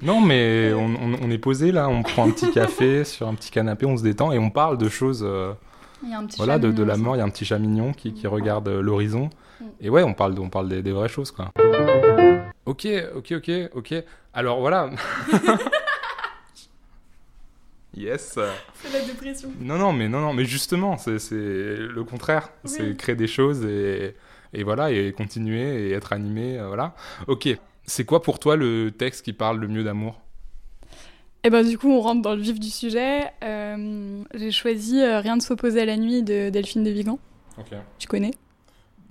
Non, 0.00 0.20
mais 0.20 0.72
on, 0.74 0.84
on- 0.94 1.18
on 1.20 1.30
est 1.32 1.38
posé 1.38 1.72
là, 1.72 1.88
on 1.88 2.04
prend 2.04 2.28
un 2.28 2.30
petit 2.30 2.52
café 2.52 3.02
sur 3.02 3.26
un 3.26 3.34
petit 3.34 3.50
canapé, 3.50 3.84
on 3.84 3.96
se 3.96 4.04
détend 4.04 4.30
et 4.30 4.38
on 4.38 4.48
parle 4.48 4.78
de 4.78 4.88
choses. 4.88 5.26
Voilà, 6.36 6.58
de, 6.58 6.70
de 6.70 6.82
la 6.82 6.96
mort. 6.96 7.16
Il 7.16 7.18
y 7.18 7.22
a 7.22 7.24
un 7.24 7.30
petit 7.30 7.44
chat 7.44 7.58
mignon 7.58 7.92
qui, 7.92 8.12
qui 8.14 8.26
regarde 8.26 8.68
euh, 8.68 8.82
l'horizon. 8.82 9.30
Mm. 9.60 9.64
Et 9.80 9.90
ouais, 9.90 10.02
on 10.02 10.14
parle, 10.14 10.34
de- 10.34 10.40
on 10.40 10.50
parle 10.50 10.68
des, 10.68 10.82
des 10.82 10.92
vraies 10.92 11.08
choses, 11.08 11.30
quoi. 11.30 11.50
Ok, 12.66 12.86
ok, 13.16 13.32
ok, 13.36 13.50
ok. 13.74 13.94
Alors 14.32 14.60
voilà. 14.60 14.90
yes. 17.96 18.38
C'est 18.74 18.92
la 18.92 19.04
dépression. 19.04 19.50
Non, 19.60 19.78
non, 19.78 19.92
mais 19.92 20.08
non, 20.08 20.20
non, 20.20 20.32
mais 20.32 20.44
justement, 20.44 20.96
c'est 20.96 21.18
le 21.30 22.02
contraire. 22.04 22.50
Oui. 22.64 22.70
C'est 22.70 22.96
créer 22.96 23.14
des 23.16 23.26
choses 23.28 23.64
et, 23.64 24.16
et 24.52 24.64
voilà, 24.64 24.90
et 24.90 25.12
continuer 25.12 25.88
et 25.88 25.92
être 25.92 26.12
animé, 26.12 26.58
euh, 26.58 26.66
voilà. 26.68 26.94
Ok. 27.28 27.48
C'est 27.86 28.04
quoi 28.06 28.22
pour 28.22 28.38
toi 28.38 28.56
le 28.56 28.90
texte 28.92 29.24
qui 29.24 29.34
parle 29.34 29.58
le 29.60 29.68
mieux 29.68 29.84
d'amour? 29.84 30.20
Et 31.44 31.50
ben 31.50 31.62
du 31.62 31.76
coup, 31.76 31.90
on 31.90 32.00
rentre 32.00 32.22
dans 32.22 32.34
le 32.34 32.40
vif 32.40 32.58
du 32.58 32.70
sujet. 32.70 33.30
Euh, 33.44 34.22
j'ai 34.34 34.50
choisi 34.50 35.02
euh, 35.02 35.20
Rien 35.20 35.36
de 35.36 35.42
s'opposer 35.42 35.82
à 35.82 35.84
la 35.84 35.98
nuit 35.98 36.22
de 36.22 36.48
Delphine 36.48 36.82
de 36.82 36.90
Vigan. 36.90 37.18
Tu 37.98 38.08
connais? 38.08 38.32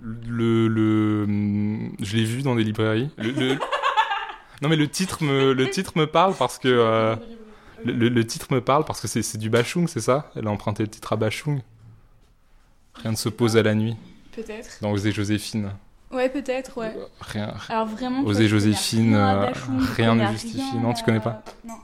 Le, 0.00 0.66
le, 0.66 1.26
je 2.00 2.16
l'ai 2.16 2.24
vu 2.24 2.42
dans 2.42 2.56
des 2.56 2.64
librairies. 2.64 3.08
Le, 3.16 3.54
non 4.62 4.68
mais 4.68 4.76
le 4.76 4.88
titre 4.88 5.22
me, 5.22 5.52
le 5.52 5.70
titre 5.70 5.92
me 5.96 6.06
parle 6.06 6.34
parce 6.34 6.58
que 6.58 6.68
euh, 6.68 7.16
le, 7.84 8.26
titre 8.26 8.52
me 8.52 8.60
parle 8.60 8.84
parce 8.84 9.00
que 9.00 9.06
c'est 9.06 9.38
du 9.38 9.48
Bachung, 9.48 9.86
c'est 9.88 10.00
ça? 10.00 10.30
Elle 10.34 10.48
a 10.48 10.50
emprunté 10.50 10.82
le 10.82 10.90
titre 10.90 11.12
à 11.12 11.16
Bachung. 11.16 11.60
Rien 12.94 13.12
ne 13.12 13.16
s'oppose 13.16 13.56
à 13.56 13.62
la 13.62 13.74
nuit. 13.74 13.96
Peut-être. 14.32 14.78
Dans 14.82 14.90
Osée 14.90 15.12
Joséphine. 15.12 15.70
Ouais, 16.10 16.28
peut-être, 16.28 16.76
ouais. 16.78 16.94
Rien. 17.20 17.54
Alors 17.68 17.86
vraiment. 17.86 18.24
Osée 18.24 18.48
Joséphine, 18.48 19.14
euh, 19.14 19.50
rien 19.96 20.16
ne 20.16 20.26
justifie. 20.32 20.76
Non, 20.76 20.92
tu 20.92 21.04
connais 21.04 21.20
pas. 21.20 21.42
Non. 21.64 21.74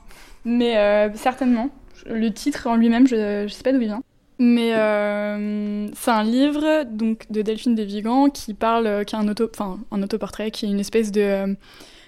Mais 0.45 0.77
euh, 0.77 1.09
certainement. 1.15 1.69
Le 2.05 2.29
titre 2.31 2.67
en 2.67 2.75
lui-même, 2.75 3.07
je, 3.07 3.45
je 3.47 3.53
sais 3.53 3.63
pas 3.63 3.71
d'où 3.71 3.81
il 3.81 3.87
vient. 3.87 4.03
Mais 4.39 4.73
euh, 4.73 5.87
c'est 5.93 6.09
un 6.09 6.23
livre 6.23 6.83
donc 6.85 7.31
de 7.31 7.43
Delphine 7.43 7.75
Desvigans 7.75 8.29
qui 8.29 8.55
parle, 8.55 8.87
euh, 8.87 9.03
qui 9.03 9.15
a 9.15 9.19
un 9.19 9.27
auto, 9.27 9.51
un 9.91 10.01
autoportrait, 10.01 10.49
qui 10.49 10.65
est 10.65 10.69
une 10.69 10.79
espèce 10.79 11.11
de 11.11 11.55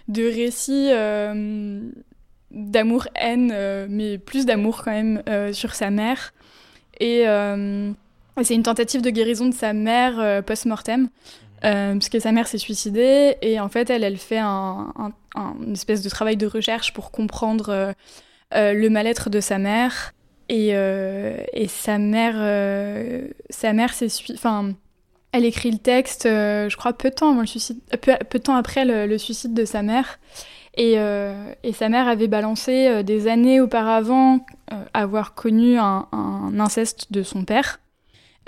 de 0.09 0.23
récit 0.23 0.89
d'amour-haine, 2.51 3.87
mais 3.87 4.17
plus 4.17 4.45
d'amour 4.45 4.83
quand 4.83 4.91
même 4.91 5.23
sur 5.53 5.73
sa 5.75 5.91
mère. 5.91 6.33
Et 6.99 7.23
c'est 8.41 8.55
une 8.55 8.63
tentative 8.63 9.01
de 9.01 9.09
guérison 9.11 9.47
de 9.47 9.53
sa 9.53 9.71
mère 9.71 10.43
post-mortem, 10.43 11.07
parce 11.63 12.09
que 12.09 12.19
sa 12.19 12.31
mère 12.31 12.47
s'est 12.47 12.57
suicidée 12.57 13.37
et 13.41 13.59
en 13.59 13.69
fait 13.69 13.89
elle, 13.89 14.03
elle 14.03 14.17
fait 14.17 14.37
un, 14.37 14.93
un, 15.35 15.55
une 15.65 15.73
espèce 15.73 16.01
de 16.03 16.09
travail 16.09 16.37
de 16.37 16.45
recherche 16.45 16.93
pour 16.93 17.09
comprendre 17.11 17.93
le 18.51 18.87
mal-être 18.89 19.29
de 19.29 19.39
sa 19.39 19.57
mère. 19.57 20.13
Et, 20.49 20.69
euh, 20.73 21.37
et 21.53 21.67
sa 21.67 21.97
mère, 21.97 22.35
euh, 22.37 23.27
sa 23.49 23.73
mère, 23.73 23.93
c'est, 23.93 24.07
enfin, 24.33 24.73
elle 25.31 25.45
écrit 25.45 25.71
le 25.71 25.77
texte, 25.77 26.25
euh, 26.25 26.69
je 26.69 26.77
crois, 26.77 26.93
peu 26.93 27.09
de 27.09 27.15
temps 27.15 27.31
avant 27.31 27.41
le 27.41 27.47
suicide, 27.47 27.79
peu, 28.01 28.13
peu 28.29 28.39
de 28.39 28.43
temps 28.43 28.55
après 28.55 28.85
le, 28.85 29.17
suicide 29.17 29.53
de 29.53 29.65
sa 29.65 29.81
mère. 29.81 30.19
Et, 30.75 30.93
et, 30.93 31.73
sa 31.73 31.87
mère 31.87 32.07
avait 32.07 32.27
balancé 32.27 33.03
des 33.03 33.27
années 33.27 33.61
auparavant 33.61 34.43
avoir 34.95 35.35
connu 35.35 35.77
un, 35.77 36.07
inceste 36.59 37.11
de 37.11 37.21
son 37.21 37.45
père. 37.45 37.79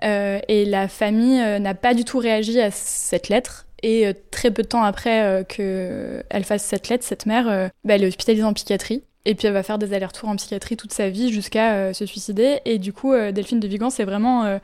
Et 0.01 0.65
la 0.65 0.87
famille 0.87 1.39
n'a 1.59 1.73
pas 1.73 1.93
du 1.93 2.03
tout 2.03 2.19
réagi 2.19 2.59
à 2.59 2.71
cette 2.71 3.29
lettre. 3.29 3.65
Et 3.83 4.11
très 4.31 4.51
peu 4.51 4.63
de 4.63 4.67
temps 4.67 4.83
après 4.83 5.45
qu'elle 5.47 6.43
fasse 6.43 6.63
cette 6.63 6.89
lettre, 6.89 7.03
cette 7.03 7.25
mère, 7.25 7.69
bah, 7.83 7.95
elle 7.95 8.03
est 8.03 8.07
hospitalisée 8.07 8.43
en 8.43 8.53
psychiatrie. 8.53 9.03
Et 9.25 9.33
puis 9.33 9.47
elle 9.47 9.53
va 9.53 9.63
faire 9.63 9.79
des 9.79 9.93
allers-retours 9.93 10.29
en 10.29 10.35
psychiatrie 10.35 10.77
toute 10.77 10.93
sa 10.93 11.09
vie 11.09 11.31
jusqu'à 11.31 11.73
euh, 11.73 11.93
se 11.93 12.05
suicider. 12.05 12.59
Et 12.65 12.77
du 12.77 12.93
coup, 12.93 13.11
euh, 13.11 13.31
Delphine 13.31 13.59
de 13.59 13.67
Vigan, 13.67 13.89
c'est 13.89 14.03
vraiment 14.03 14.45
euh, 14.45 14.59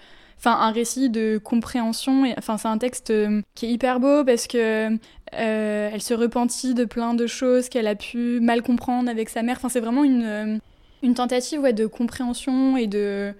un 0.46 0.72
récit 0.72 1.10
de 1.10 1.40
compréhension. 1.44 2.32
Enfin, 2.38 2.58
c'est 2.58 2.68
un 2.68 2.78
texte 2.78 3.12
qui 3.56 3.66
est 3.66 3.70
hyper 3.70 4.00
beau 4.00 4.24
parce 4.24 4.48
que 4.48 4.98
elle 5.32 6.02
se 6.02 6.14
repentit 6.14 6.74
de 6.74 6.86
plein 6.86 7.14
de 7.14 7.26
choses 7.26 7.70
qu'elle 7.70 7.88
a 7.88 7.96
pu 7.96 8.40
mal 8.40 8.62
comprendre 8.62 9.10
avec 9.10 9.30
sa 9.30 9.44
mère. 9.44 9.58
Enfin, 9.58 9.70
c'est 9.70 9.80
vraiment 9.80 10.04
une, 10.04 10.60
une 11.04 11.14
tentative 11.14 11.62
ouais, 11.62 11.74
de 11.74 11.86
compréhension 11.86 12.76
et 12.76 12.88
de 12.88 13.34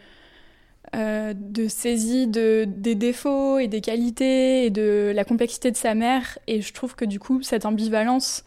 de 0.94 1.68
saisie 1.68 2.28
de, 2.28 2.66
des 2.68 2.96
défauts 2.96 3.60
et 3.60 3.68
des 3.68 3.82
qualités 3.82 4.66
et 4.66 4.70
de 4.70 5.12
la 5.16 5.24
complexité 5.24 5.72
de 5.72 5.78
sa 5.78 5.96
mère. 5.96 6.38
Et 6.48 6.62
je 6.62 6.74
trouve 6.74 6.96
que 6.96 7.06
du 7.06 7.20
coup, 7.20 7.42
cette 7.42 7.66
ambivalence 7.66 8.44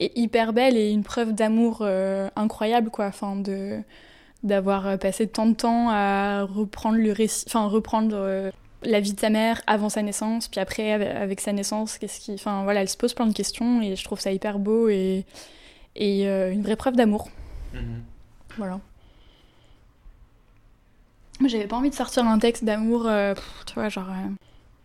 est 0.00 0.16
hyper 0.16 0.52
belle 0.52 0.76
et 0.76 0.90
une 0.90 1.02
preuve 1.02 1.32
d'amour 1.32 1.78
euh, 1.80 2.28
incroyable, 2.36 2.90
quoi. 2.90 3.06
Enfin, 3.06 3.36
de 3.36 3.80
d'avoir 4.42 4.86
euh, 4.86 4.96
passé 4.96 5.26
tant 5.26 5.46
de 5.46 5.54
temps 5.54 5.88
à 5.90 6.42
reprendre 6.42 6.98
le 6.98 7.10
récit, 7.10 7.44
enfin 7.48 7.66
reprendre 7.66 8.14
euh, 8.14 8.50
la 8.82 9.00
vie 9.00 9.12
de 9.12 9.18
sa 9.18 9.30
mère 9.30 9.62
avant 9.66 9.88
sa 9.88 10.02
naissance, 10.02 10.48
puis 10.48 10.60
après 10.60 10.92
avec 10.92 11.40
sa 11.40 11.52
naissance, 11.52 11.98
qu'est-ce 11.98 12.20
qui, 12.20 12.34
enfin 12.34 12.62
voilà, 12.62 12.82
elle 12.82 12.88
se 12.88 12.96
pose 12.96 13.14
plein 13.14 13.26
de 13.26 13.32
questions 13.32 13.80
et 13.80 13.96
je 13.96 14.04
trouve 14.04 14.20
ça 14.20 14.30
hyper 14.30 14.58
beau 14.58 14.88
et 14.88 15.24
et 15.96 16.26
une 16.26 16.62
vraie 16.62 16.76
preuve 16.76 16.94
d'amour. 16.94 17.28
Mhm. 17.72 18.02
Voilà. 18.58 18.80
J'avais 21.44 21.66
pas 21.66 21.76
envie 21.76 21.90
de 21.90 21.94
sortir 21.94 22.24
un 22.24 22.38
texte 22.38 22.64
d'amour, 22.64 23.08
tu 23.66 23.74
vois, 23.74 23.88
genre. 23.88 24.08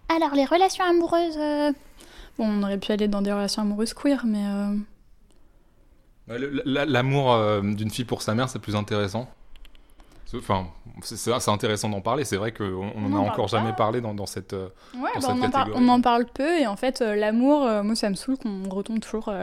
Alors 0.09 0.35
les 0.35 0.45
relations 0.45 0.83
amoureuses. 0.83 1.37
Bon, 2.37 2.47
on 2.47 2.63
aurait 2.63 2.77
pu 2.77 2.91
aller 2.91 3.07
dans 3.07 3.21
des 3.21 3.31
relations 3.31 3.61
amoureuses 3.61 3.93
queer, 3.93 4.23
mais. 4.25 4.45
L'amour 6.37 7.33
euh, 7.33 7.61
d'une 7.61 7.89
fille 7.89 8.05
pour 8.05 8.21
sa 8.21 8.35
mère, 8.35 8.49
c'est 8.49 8.59
plus 8.59 8.75
intéressant. 8.75 9.27
Enfin, 10.33 10.67
c'est 11.01 11.49
intéressant 11.49 11.89
d'en 11.89 11.99
parler. 11.99 12.23
C'est 12.23 12.37
vrai 12.37 12.53
qu'on 12.53 12.85
n'en 12.95 13.17
a 13.17 13.19
encore 13.19 13.49
jamais 13.49 13.73
parlé 13.73 13.99
dans, 13.99 14.13
dans 14.13 14.25
cette, 14.25 14.53
ouais, 14.53 14.69
dans 14.95 15.01
bah, 15.01 15.09
cette 15.19 15.29
on, 15.29 15.41
en 15.41 15.49
parle, 15.49 15.71
on, 15.75 15.87
en 15.89 15.99
parle 15.99 16.25
peu. 16.25 16.57
Et 16.57 16.67
en 16.67 16.77
fait, 16.77 17.01
euh, 17.01 17.15
l'amour, 17.15 17.65
euh, 17.65 17.83
moi, 17.83 17.95
ça 17.95 18.09
me 18.09 18.15
saoule 18.15 18.37
qu'on 18.37 18.69
retombe 18.69 19.01
toujours 19.01 19.33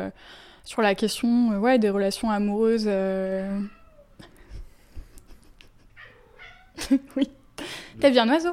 sur 0.65 0.81
la 0.81 0.95
question 0.95 1.59
ouais, 1.59 1.79
des 1.79 1.91
relations 1.91 2.31
amoureuses. 2.31 2.89
oui. 7.17 7.31
T'as 8.01 8.11
vu 8.11 8.19
un 8.19 8.29
oiseau? 8.29 8.53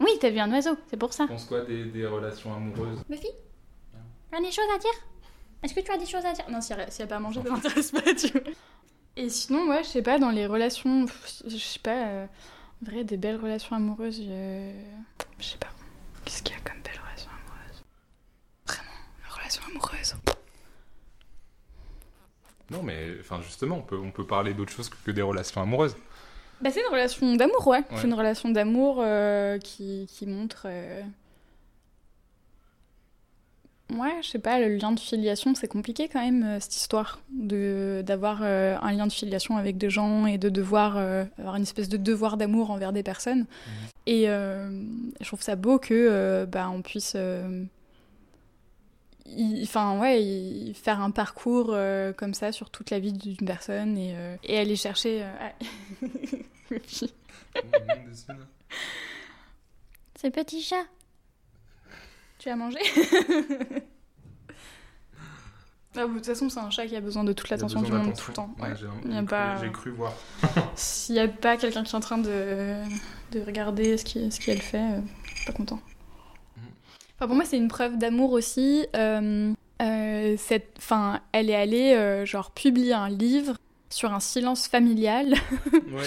Oui, 0.00 0.10
t'as 0.20 0.30
vu 0.30 0.38
un 0.38 0.52
oiseau, 0.52 0.76
c'est 0.88 0.96
pour 0.96 1.12
ça. 1.12 1.24
Tu 1.24 1.30
penses 1.30 1.46
quoi 1.46 1.62
des, 1.62 1.84
des 1.86 2.06
relations 2.06 2.54
amoureuses? 2.54 3.02
Buffy 3.08 3.28
T'as 4.30 4.40
des 4.40 4.50
choses 4.50 4.64
à 4.74 4.78
dire? 4.78 4.90
Est-ce 5.62 5.74
que 5.74 5.80
tu 5.80 5.90
as 5.90 5.98
des 5.98 6.06
choses 6.06 6.24
à 6.24 6.32
dire? 6.32 6.44
Non, 6.50 6.60
s'il 6.60 6.76
n'y 6.76 6.82
a, 6.82 7.06
pas 7.06 7.16
à 7.16 7.18
manger, 7.18 7.40
ça 7.42 7.50
m'intéresse 7.50 7.90
pas, 7.90 8.14
tu 8.14 8.28
vois. 8.28 8.42
Et 9.16 9.30
sinon, 9.30 9.68
ouais, 9.68 9.82
je 9.82 9.88
sais 9.88 10.02
pas, 10.02 10.18
dans 10.18 10.30
les 10.30 10.46
relations. 10.46 11.06
Je 11.46 11.56
sais 11.56 11.78
pas. 11.78 12.06
Euh, 12.06 12.26
en 12.82 12.90
vrai, 12.90 13.04
des 13.04 13.16
belles 13.16 13.40
relations 13.40 13.74
amoureuses, 13.74 14.22
je. 14.22 14.72
Je 15.38 15.44
sais 15.44 15.58
pas. 15.58 15.70
Qu'est-ce 16.24 16.42
qu'il 16.42 16.54
y 16.54 16.58
a 16.58 16.60
comme 16.60 16.80
belles 16.82 17.00
relations 17.02 17.30
amoureuses? 17.30 17.84
Vraiment, 18.66 18.90
une 19.24 19.32
relation 19.32 19.62
amoureuse. 19.68 20.14
Non, 22.70 22.82
mais 22.82 23.16
enfin, 23.20 23.40
justement, 23.42 23.76
on 23.76 23.82
peut, 23.82 23.98
on 23.98 24.10
peut 24.10 24.26
parler 24.26 24.52
d'autre 24.52 24.72
chose 24.72 24.88
que, 24.88 25.10
des 25.10 25.22
relations 25.22 25.62
amoureuses. 25.62 25.96
Bah, 26.60 26.70
c'est 26.70 26.80
une 26.80 26.90
relation 26.90 27.36
d'amour, 27.36 27.66
ouais. 27.66 27.82
C'est 27.96 28.06
une 28.06 28.14
relation 28.14 28.48
d'amour 28.48 28.98
euh, 29.00 29.58
qui, 29.58 30.08
qui, 30.10 30.26
montre. 30.26 30.66
Euh, 30.66 31.02
Ouais, 33.92 34.16
je 34.20 34.26
sais 34.26 34.40
pas, 34.40 34.58
le 34.58 34.74
lien 34.74 34.90
de 34.90 34.98
filiation, 34.98 35.54
c'est 35.54 35.68
compliqué 35.68 36.08
quand 36.08 36.20
même, 36.20 36.42
euh, 36.42 36.58
cette 36.58 36.74
histoire, 36.74 37.20
d'avoir 37.30 38.40
euh, 38.42 38.76
un 38.82 38.90
lien 38.90 39.06
de 39.06 39.12
filiation 39.12 39.58
avec 39.58 39.78
des 39.78 39.90
gens 39.90 40.26
et 40.26 40.38
de 40.38 40.48
devoir 40.48 40.96
avoir 41.38 41.54
une 41.54 41.62
espèce 41.62 41.88
de 41.88 41.96
devoir 41.96 42.36
d'amour 42.36 42.72
envers 42.72 42.92
des 42.92 43.04
personnes. 43.04 43.42
Mmh. 43.42 43.70
Et 44.08 44.26
je 44.26 45.24
trouve 45.24 45.42
ça 45.42 45.54
beau 45.54 45.78
que 45.78 46.44
bah, 46.46 46.68
on 46.72 46.82
puisse. 46.82 47.16
Enfin, 49.62 49.98
ouais, 49.98 50.72
faire 50.74 51.00
un 51.00 51.10
parcours 51.10 51.76
comme 52.16 52.34
ça 52.34 52.52
sur 52.52 52.70
toute 52.70 52.90
la 52.90 52.98
vie 52.98 53.12
d'une 53.12 53.46
personne 53.46 53.98
et, 53.98 54.14
et 54.44 54.58
aller 54.58 54.76
chercher. 54.76 55.24
c'est 60.14 60.30
petit 60.30 60.62
chat. 60.62 60.84
Tu 62.38 62.48
as 62.48 62.56
mangé? 62.56 62.78
Ah, 65.96 66.06
De 66.06 66.12
toute 66.12 66.26
façon, 66.26 66.50
c'est 66.50 66.60
un 66.60 66.70
chat 66.70 66.86
qui 66.86 66.96
a 66.96 67.00
besoin 67.00 67.24
de 67.24 67.32
toute 67.32 67.48
l'attention 67.48 67.80
du 67.80 67.90
monde 67.90 68.14
tout 68.14 68.28
le 68.28 68.34
temps. 68.34 68.54
j'ai, 68.74 69.22
pas... 69.22 69.56
cru 69.72 69.90
voir. 69.90 70.12
S'il 70.74 71.14
n'y 71.14 71.20
a 71.20 71.28
pas 71.28 71.56
quelqu'un 71.56 71.82
qui 71.84 71.92
est 71.92 71.96
en 71.96 72.00
train 72.00 72.18
de, 72.18 72.82
de 73.32 73.40
regarder 73.40 73.96
ce, 73.96 74.04
qui, 74.04 74.30
ce 74.30 74.40
qu'elle 74.40 74.60
fait, 74.60 74.98
euh, 74.98 75.00
pas 75.46 75.52
content. 75.52 75.80
Enfin, 77.16 77.28
pour 77.28 77.36
moi, 77.36 77.44
c'est 77.44 77.56
une 77.56 77.68
preuve 77.68 77.96
d'amour 77.96 78.32
aussi. 78.32 78.86
Euh, 78.94 79.52
euh, 79.80 80.34
cette, 80.38 80.74
enfin, 80.76 81.20
elle 81.32 81.48
est 81.50 81.54
allée 81.54 81.94
euh, 81.94 82.26
genre 82.26 82.50
publier 82.50 82.92
un 82.92 83.08
livre 83.08 83.56
sur 83.88 84.12
un 84.12 84.20
silence 84.20 84.68
familial. 84.68 85.34
ouais 85.72 86.04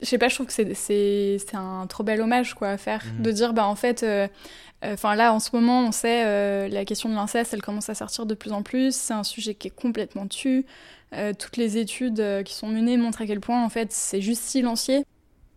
je 0.00 0.08
sais 0.08 0.18
pas, 0.18 0.26
je 0.26 0.34
trouve 0.34 0.48
que 0.48 0.74
c'est 0.74 1.54
un 1.54 1.86
trop 1.86 2.02
bel 2.02 2.20
hommage 2.20 2.54
quoi 2.54 2.70
à 2.70 2.76
faire, 2.76 3.04
mhm. 3.04 3.22
de 3.22 3.30
dire 3.30 3.52
bah 3.52 3.66
en 3.66 3.76
fait, 3.76 4.04
enfin 4.82 5.14
là 5.14 5.32
en 5.32 5.38
ce 5.38 5.50
moment 5.54 5.86
on 5.86 5.92
sait 5.92 6.68
la 6.68 6.84
question 6.84 7.08
de 7.08 7.14
l'inceste, 7.14 7.54
elle 7.54 7.62
commence 7.62 7.88
à 7.88 7.94
sortir 7.94 8.26
de 8.26 8.34
plus 8.34 8.50
en 8.50 8.64
plus, 8.64 8.96
c'est 8.96 9.14
un 9.14 9.22
sujet 9.22 9.54
qui 9.54 9.68
est 9.68 9.74
complètement 9.74 10.26
tu. 10.26 10.66
toutes 11.38 11.56
les 11.56 11.78
études 11.78 12.42
qui 12.44 12.52
sont 12.52 12.66
menées 12.66 12.96
montrent 12.96 13.22
à 13.22 13.26
quel 13.26 13.38
point 13.38 13.64
en 13.64 13.68
fait 13.68 13.92
c'est 13.92 14.20
juste 14.20 14.42
silencieux. 14.42 15.04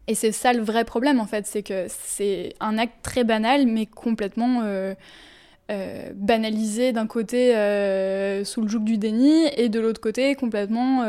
Et 0.07 0.15
c'est 0.15 0.31
ça 0.31 0.53
le 0.53 0.62
vrai 0.62 0.85
problème 0.85 1.19
en 1.19 1.25
fait, 1.25 1.47
c'est 1.47 1.63
que 1.63 1.88
c'est 1.89 2.53
un 2.59 2.77
acte 2.77 3.01
très 3.01 3.24
banal 3.24 3.65
mais 3.65 3.85
complètement 3.85 4.62
banalisé 6.13 6.91
d'un 6.91 7.07
côté 7.07 7.51
sous 8.45 8.62
le 8.62 8.67
joug 8.67 8.83
du 8.83 8.97
déni 8.97 9.47
et 9.57 9.69
de 9.69 9.79
l'autre 9.79 10.01
côté 10.01 10.35
complètement 10.35 11.03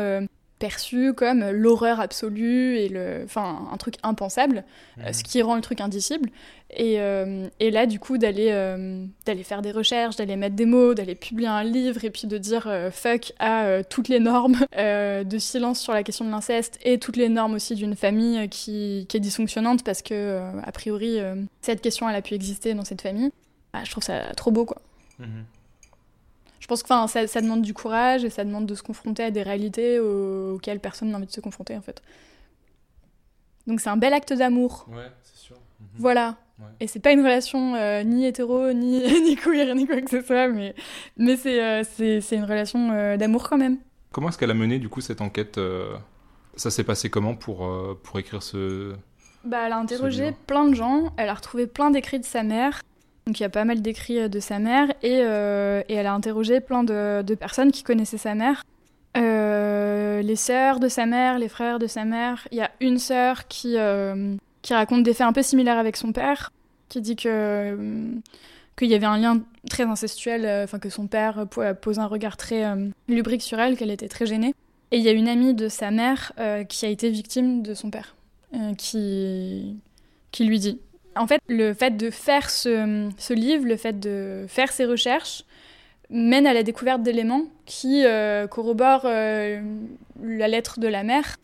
perçu 0.59 1.13
comme 1.13 1.49
l'horreur 1.51 1.99
absolue 1.99 2.77
et 2.77 2.89
le, 2.89 3.21
enfin, 3.25 3.67
un 3.71 3.77
truc 3.77 3.95
impensable, 4.03 4.63
euh, 4.99 5.07
Mhm. 5.07 5.13
ce 5.13 5.23
qui 5.23 5.41
rend 5.41 5.55
le 5.55 5.61
truc 5.61 5.81
indicible. 5.81 6.29
Et, 6.71 6.99
euh, 6.99 7.47
et 7.59 7.71
là, 7.71 7.85
du 7.85 7.99
coup, 7.99 8.17
d'aller 8.17 8.49
euh, 8.51 9.05
d'aller 9.25 9.43
faire 9.43 9.61
des 9.61 9.71
recherches, 9.71 10.15
d'aller 10.17 10.35
mettre 10.35 10.55
des 10.55 10.65
mots, 10.65 10.93
d'aller 10.93 11.15
publier 11.15 11.47
un 11.47 11.63
livre 11.63 12.03
et 12.03 12.09
puis 12.09 12.27
de 12.27 12.37
dire 12.37 12.65
euh, 12.67 12.91
fuck 12.91 13.31
à 13.39 13.83
toutes 13.83 14.09
les 14.09 14.19
normes 14.19 14.57
de 14.77 15.37
silence 15.37 15.79
sur 15.79 15.93
la 15.93 16.03
question 16.03 16.25
de 16.25 16.31
l'inceste 16.31 16.79
et 16.83 16.97
toutes 16.97 17.17
les 17.17 17.29
normes 17.29 17.53
aussi 17.53 17.75
d'une 17.75 17.95
famille 17.95 18.49
qui, 18.49 19.05
qui 19.07 19.17
est 19.17 19.21
dysfonctionnante 19.21 19.83
parce 19.83 20.01
que, 20.01 20.41
a 20.63 20.71
priori, 20.71 21.19
cette 21.61 21.81
question, 21.81 22.09
elle 22.09 22.15
a 22.15 22.21
pu 22.21 22.33
exister 22.33 22.73
dans 22.73 22.83
cette 22.85 23.01
famille. 23.01 23.29
Ah, 23.73 23.83
je 23.83 23.91
trouve 23.91 24.03
ça 24.03 24.33
trop 24.35 24.51
beau, 24.51 24.65
quoi. 24.65 24.81
Mhm. 25.19 25.45
Je 26.67 26.73
pense 26.73 26.83
que 26.83 26.87
enfin, 26.91 27.07
ça, 27.07 27.25
ça 27.27 27.39
demande 27.39 27.61
du 27.61 27.73
courage 27.73 28.25
et 28.25 28.29
ça 28.29 28.43
demande 28.43 28.65
de 28.65 28.75
se 28.75 28.83
confronter 28.83 29.23
à 29.23 29.31
des 29.31 29.41
réalités 29.41 29.99
au- 30.01 30.55
auxquelles 30.55 30.81
personne 30.81 31.09
n'a 31.09 31.17
envie 31.17 31.25
de 31.25 31.31
se 31.31 31.39
confronter 31.39 31.77
en 31.77 31.81
fait. 31.81 32.01
Donc 33.67 33.79
c'est 33.79 33.89
un 33.89 33.95
bel 33.95 34.13
acte 34.13 34.33
d'amour, 34.33 34.85
Ouais, 34.89 35.09
c'est 35.23 35.37
sûr. 35.37 35.55
Mhm. 35.79 35.87
voilà. 35.97 36.35
Ouais. 36.59 36.65
Et 36.81 36.87
c'est 36.87 36.99
pas 36.99 37.11
une 37.13 37.21
relation 37.21 37.75
euh, 37.75 38.03
ni 38.03 38.25
hétéro, 38.25 38.73
ni, 38.73 38.99
ni 39.23 39.35
queer, 39.37 39.75
ni 39.75 39.85
quoi 39.87 40.01
que 40.01 40.09
ce 40.09 40.21
soit, 40.21 40.49
mais, 40.49 40.75
mais 41.15 41.37
c'est 41.37 41.63
euh, 41.63 41.83
c'est- 41.83 42.19
c'est 42.19 42.35
une 42.35 42.43
relation 42.45 42.91
euh, 42.91 43.15
d'amour 43.15 43.47
quand 43.49 43.57
même. 43.57 43.77
Comment 44.11 44.27
est-ce 44.29 44.37
qu'elle 44.37 44.51
a 44.51 44.55
mené 44.55 44.77
du 44.79 44.89
coup 44.89 44.99
cette 45.01 45.21
enquête 45.21 45.57
euh, 45.57 45.95
Ça 46.57 46.69
s'est 46.69 46.83
passé 46.83 47.09
comment 47.09 47.35
pour, 47.35 47.65
euh, 47.65 47.97
pour 48.03 48.19
écrire 48.19 48.41
ce... 48.43 48.93
Bah, 49.45 49.63
elle 49.67 49.71
a 49.73 49.77
interrogé 49.77 50.33
plein 50.47 50.65
de 50.67 50.73
gens, 50.75 51.13
elle 51.17 51.29
a 51.29 51.33
retrouvé 51.33 51.67
plein 51.67 51.91
d'écrits 51.91 52.19
de 52.19 52.25
sa 52.25 52.43
mère, 52.43 52.81
donc 53.27 53.39
il 53.41 53.43
y 53.43 53.45
a 53.45 53.49
pas 53.49 53.65
mal 53.65 53.81
d'écrits 53.81 54.21
euh, 54.21 54.27
de 54.29 54.39
sa 54.39 54.57
mère, 54.57 54.89
et, 55.03 55.19
euh, 55.21 55.83
et 55.89 55.95
elle 55.95 56.07
a 56.07 56.13
interrogé 56.13 56.61
plein 56.61 56.83
de, 56.83 57.35
personnes 57.35 57.71
qui 57.71 57.83
connaissaient 57.83 58.17
sa 58.17 58.33
mère. 58.33 58.63
Euh, 59.17 60.21
les 60.21 60.35
sœurs 60.35 60.79
de 60.79 60.87
sa 60.87 61.05
mère, 61.05 61.37
les 61.37 61.49
frères 61.49 61.77
de 61.77 61.87
sa 61.87 62.05
mère. 62.05 62.47
Il 62.51 62.57
y 62.57 62.61
a 62.61 62.71
une 62.79 62.99
sœur 62.99 63.47
qui, 63.47 63.75
qui 64.61 64.73
raconte 64.73 65.03
des 65.03 65.13
faits 65.13 65.27
un 65.27 65.33
peu 65.33 65.43
similaires 65.43 65.77
avec 65.77 65.97
son 65.97 66.11
père, 66.11 66.51
qui 66.89 67.01
dit 67.01 67.15
que 67.15 67.77
qu'il 68.77 68.89
y 68.89 68.93
avait 68.93 69.07
un 69.07 69.17
lien 69.17 69.41
très 69.71 69.83
incestuel, 69.83 70.63
enfin 70.63 70.77
que 70.77 70.89
son 70.89 71.07
père 71.07 71.47
po- 71.49 71.63
pose 71.81 71.97
un 71.97 72.05
regard 72.05 72.37
très 72.37 72.63
lubrique 73.07 73.41
sur 73.41 73.59
elle, 73.59 73.75
qu'elle 73.75 73.89
était 73.89 74.07
très 74.07 74.27
gênée. 74.27 74.53
Et 74.91 74.97
il 74.97 75.03
y 75.03 75.09
a 75.09 75.13
une 75.13 75.27
amie 75.27 75.55
de 75.55 75.67
sa 75.67 75.89
mère 75.89 76.31
qui 76.69 76.85
a 76.85 76.89
été 76.89 77.09
victime 77.09 77.63
de 77.63 77.73
son 77.73 77.89
père 77.89 78.15
qui, 78.77 79.77
qui 80.31 80.45
lui 80.45 80.59
dit. 80.59 80.79
En 81.19 81.27
fait, 81.27 81.41
le 81.47 81.73
fait 81.73 81.97
de 81.97 82.09
faire 82.09 82.49
ce, 82.49 83.09
ce 83.17 83.33
livre, 83.33 83.65
le 83.65 83.77
fait 83.77 83.99
de 83.99 84.45
faire 84.47 84.71
ces 84.71 84.85
recherches, 84.85 85.43
mène 86.09 86.47
à 86.47 86.53
la 86.53 86.63
découverte 86.63 87.03
d'éléments 87.03 87.45
qui 87.65 88.05
euh, 88.05 88.47
corroborent 88.47 89.05
euh, 89.05 89.61
la 90.23 90.47
lettre 90.47 90.79
de 90.79 90.87
la 90.87 91.03
mère, 91.03 91.37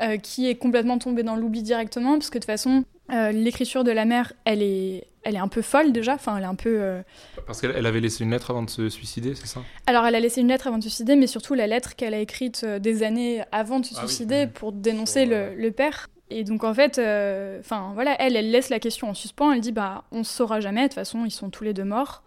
euh, 0.00 0.16
qui 0.16 0.48
est 0.48 0.56
complètement 0.56 0.98
tombée 0.98 1.22
dans 1.22 1.36
l'oubli 1.36 1.62
directement, 1.62 2.14
parce 2.14 2.30
que 2.30 2.38
de 2.38 2.42
toute 2.42 2.46
façon, 2.46 2.84
l'écriture 3.10 3.84
de 3.84 3.90
la 3.90 4.04
mère, 4.04 4.32
elle 4.44 4.62
est, 4.62 5.06
elle 5.22 5.34
est 5.34 5.40
un 5.40 5.48
peu 5.48 5.62
folle 5.62 5.92
déjà, 5.92 6.14
enfin, 6.14 6.36
elle 6.36 6.42
est 6.42 6.46
un 6.46 6.54
peu... 6.54 7.00
Parce 7.46 7.60
qu'elle 7.60 7.72
elle 7.74 7.86
avait 7.86 8.00
laissé 8.00 8.22
une 8.22 8.30
lettre 8.30 8.50
avant 8.50 8.62
de 8.62 8.70
se 8.70 8.88
suicider, 8.88 9.34
c'est 9.34 9.46
ça? 9.46 9.62
Alors, 9.86 10.04
elle 10.04 10.14
a 10.14 10.20
laissé 10.20 10.40
une 10.40 10.48
lettre 10.48 10.66
avant 10.66 10.78
de 10.78 10.82
se 10.82 10.90
suicider, 10.90 11.16
mais 11.16 11.26
surtout 11.26 11.54
la 11.54 11.66
lettre 11.66 11.96
qu'elle 11.96 12.12
a 12.12 12.18
écrite 12.18 12.64
des 12.64 13.02
années 13.02 13.42
avant 13.50 13.80
de 13.80 13.86
se 13.86 13.94
Ah 13.96 14.06
suicider 14.06 14.46
mhm. 14.46 14.52
pour 14.52 14.72
dénoncer 14.72 15.24
Pour, 15.24 15.34
le, 15.34 15.54
le 15.54 15.70
père. 15.70 16.08
Et 16.30 16.44
donc, 16.44 16.62
en 16.64 16.74
fait, 16.74 16.98
euh, 16.98 17.58
enfin 17.60 17.92
voilà, 17.94 18.14
elle, 18.20 18.36
elle 18.36 18.50
laisse 18.50 18.68
la 18.68 18.78
question 18.80 19.08
en 19.08 19.14
suspens. 19.14 19.52
Elle 19.52 19.60
dit, 19.60 19.72
bah, 19.72 20.04
on 20.12 20.24
saura 20.24 20.60
jamais. 20.60 20.82
De 20.82 20.86
toute 20.88 20.94
façon, 20.94 21.24
ils 21.24 21.30
sont 21.30 21.50
tous 21.50 21.64
les 21.64 21.72
deux 21.72 21.84
morts. 21.84 22.22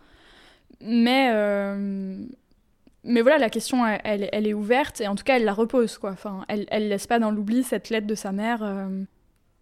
Mais, 0.81 1.29
euh, 1.33 2.17
mais 3.03 3.21
voilà, 3.21 3.37
la 3.37 3.49
question, 3.51 3.85
elle, 3.85 4.29
elle- 4.31 4.47
est 4.47 4.53
ouverte 4.53 5.01
et 5.01 5.07
en 5.07 5.15
tout 5.15 5.23
cas, 5.23 5.35
elle 5.37 5.45
la 5.45 5.53
repose, 5.53 5.97
quoi. 5.99 6.11
Enfin, 6.11 6.43
elle, 6.47 6.65
elle 6.71 6.89
laisse 6.89 7.05
pas 7.05 7.19
dans 7.19 7.29
l'oubli 7.31 7.63
cette 7.63 7.89
lettre 7.89 8.07
de 8.07 8.15
sa 8.15 8.31
mère 8.31 8.63
euh, 8.63 9.03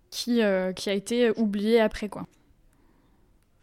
qui, 0.09 0.41
qui 0.75 0.89
a 0.89 0.93
été 0.93 1.31
oubliée 1.37 1.81
après, 1.81 2.07
quoi. 2.07 2.25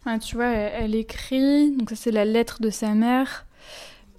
Ouais, 0.04 0.18
tu 0.18 0.36
vois, 0.36 0.46
elle, 0.48 0.84
elle 0.84 0.94
écrit, 0.94 1.72
donc 1.72 1.90
ça 1.90 1.96
c'est 1.96 2.12
la 2.12 2.24
lettre 2.24 2.60
de 2.60 2.70
sa 2.70 2.90
mère. 2.90 3.46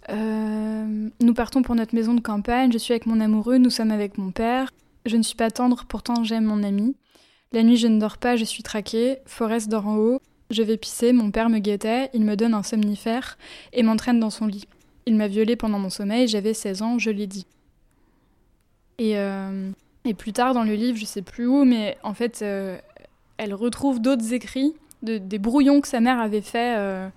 Nous 0.10 1.34
partons 1.34 1.62
pour 1.62 1.76
notre 1.76 1.94
maison 1.96 2.14
de 2.14 2.22
campagne, 2.22 2.72
je 2.72 2.78
suis 2.78 2.94
avec 2.94 3.06
mon 3.06 3.20
amoureux, 3.20 3.58
nous 3.58 3.70
sommes 3.70 3.92
avec 3.92 4.18
mon 4.18 4.32
père. 4.32 4.72
Je 5.08 5.18
ne 5.18 5.24
suis 5.24 5.36
pas 5.36 5.50
tendre, 5.52 5.86
pourtant 5.88 6.24
j'aime 6.24 6.46
mon 6.46 6.64
ami. 6.64 6.96
La 7.54 7.64
nuit 7.64 7.78
je 7.78 7.88
ne 7.88 8.00
dors 8.00 8.18
pas, 8.18 8.36
je 8.36 8.44
suis 8.46 8.64
traquée. 8.64 9.18
Forest 9.26 9.70
dort 9.70 9.88
en 9.88 9.96
haut. 9.98 10.20
Je 10.50 10.62
vais 10.64 10.78
pisser, 10.78 11.12
mon 11.14 11.32
père 11.32 11.50
me 11.50 11.60
guettait, 11.60 12.10
il 12.14 12.24
me 12.24 12.36
donne 12.36 12.54
un 12.54 12.64
somnifère 12.64 13.38
et 13.74 13.84
m'entraîne 13.84 14.20
dans 14.20 14.30
son 14.30 14.46
lit. 14.48 14.66
Il 15.06 15.16
m'a 15.16 15.28
violée 15.28 15.56
pendant 15.56 15.80
mon 15.80 15.90
sommeil, 15.90 16.28
j'avais 16.28 16.54
16 16.54 16.82
ans, 16.82 16.98
je 17.00 17.10
l'ai 17.10 17.28
dit. 17.28 17.46
Et, 18.98 19.18
euh, 19.18 19.70
et 20.06 20.14
plus 20.14 20.34
tard 20.34 20.54
dans 20.54 20.64
le 20.64 20.74
livre, 20.74 20.98
je 20.98 21.06
sais 21.06 21.22
plus 21.22 21.46
où, 21.48 21.66
mais 21.66 21.98
en 22.04 22.14
fait, 22.14 22.40
euh, 22.42 22.78
elle 23.38 23.54
retrouve 23.54 24.02
d'autres 24.02 24.34
écrits, 24.34 24.74
de- 25.04 25.18
des 25.18 25.38
brouillons 25.38 25.82
que 25.82 25.88
sa 25.88 26.00
mère 26.00 26.20
avait 26.20 26.42
fait 26.42 26.76
euh, 26.78 27.10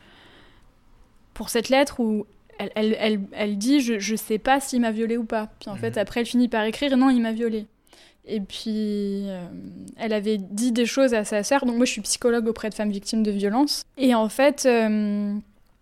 pour 1.34 1.48
cette 1.50 1.68
lettre 1.68 2.00
où 2.00 2.26
elle, 2.58 2.70
elle, 2.74 2.96
elle, 3.00 3.20
elle 3.32 3.58
dit 3.58 3.80
je, 3.80 3.98
je 3.98 4.14
sais 4.16 4.38
pas 4.38 4.60
s'il 4.60 4.80
m'a 4.80 4.90
violée 4.90 5.16
ou 5.16 5.24
pas. 5.24 5.48
Puis 5.60 5.70
en 5.70 5.76
fait, 5.76 5.92
Mhm. 5.96 5.98
après, 6.02 6.20
elle 6.20 6.26
finit 6.26 6.48
par 6.48 6.64
écrire 6.64 6.96
non, 6.96 7.10
il 7.10 7.22
m'a 7.22 7.32
violée. 7.32 7.66
Et 8.26 8.40
puis, 8.40 9.24
euh, 9.26 9.46
elle 9.96 10.12
avait 10.12 10.38
dit 10.38 10.72
des 10.72 10.86
choses 10.86 11.14
à 11.14 11.24
sa 11.24 11.42
sœur. 11.42 11.64
Donc, 11.64 11.76
moi, 11.76 11.86
je 11.86 11.92
suis 11.92 12.00
psychologue 12.02 12.46
auprès 12.46 12.68
de 12.68 12.74
femmes 12.74 12.90
victimes 12.90 13.22
de 13.22 13.30
violences. 13.30 13.82
Et 13.96 14.14
en 14.14 14.28
fait, 14.28 14.66
euh, 14.66 15.34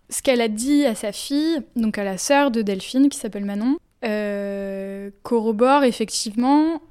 ce 0.09 0.21
qu'elle 0.21 0.41
a 0.41 0.47
dit 0.47 0.85
à 0.85 0.95
sa 0.95 1.11
fille, 1.11 1.61
donc 1.75 1.97
à 1.97 2.03
la 2.03 2.17
sœur 2.17 2.51
de 2.51 2.61
Delphine, 2.61 3.09
qui 3.09 3.17
s'appelle 3.17 3.45
Manon, 3.45 3.77
euh, 4.05 5.09
corrobore 5.23 5.83
effectivement 5.83 6.81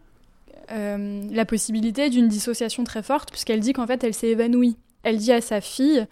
la 0.71 1.47
possibilité 1.47 2.11
d'une 2.11 2.29
dissociation 2.29 2.85
très 2.85 3.03
forte, 3.03 3.31
puisqu'elle 3.31 3.61
dit 3.61 3.73
qu'en 3.73 3.87
fait, 3.87 4.05
elle 4.05 4.13
s'est 4.13 4.29
évanouie. 4.29 4.77
Elle 5.03 5.17
dit 5.17 5.33
à 5.33 5.41
sa 5.41 5.63
fille 5.63 6.07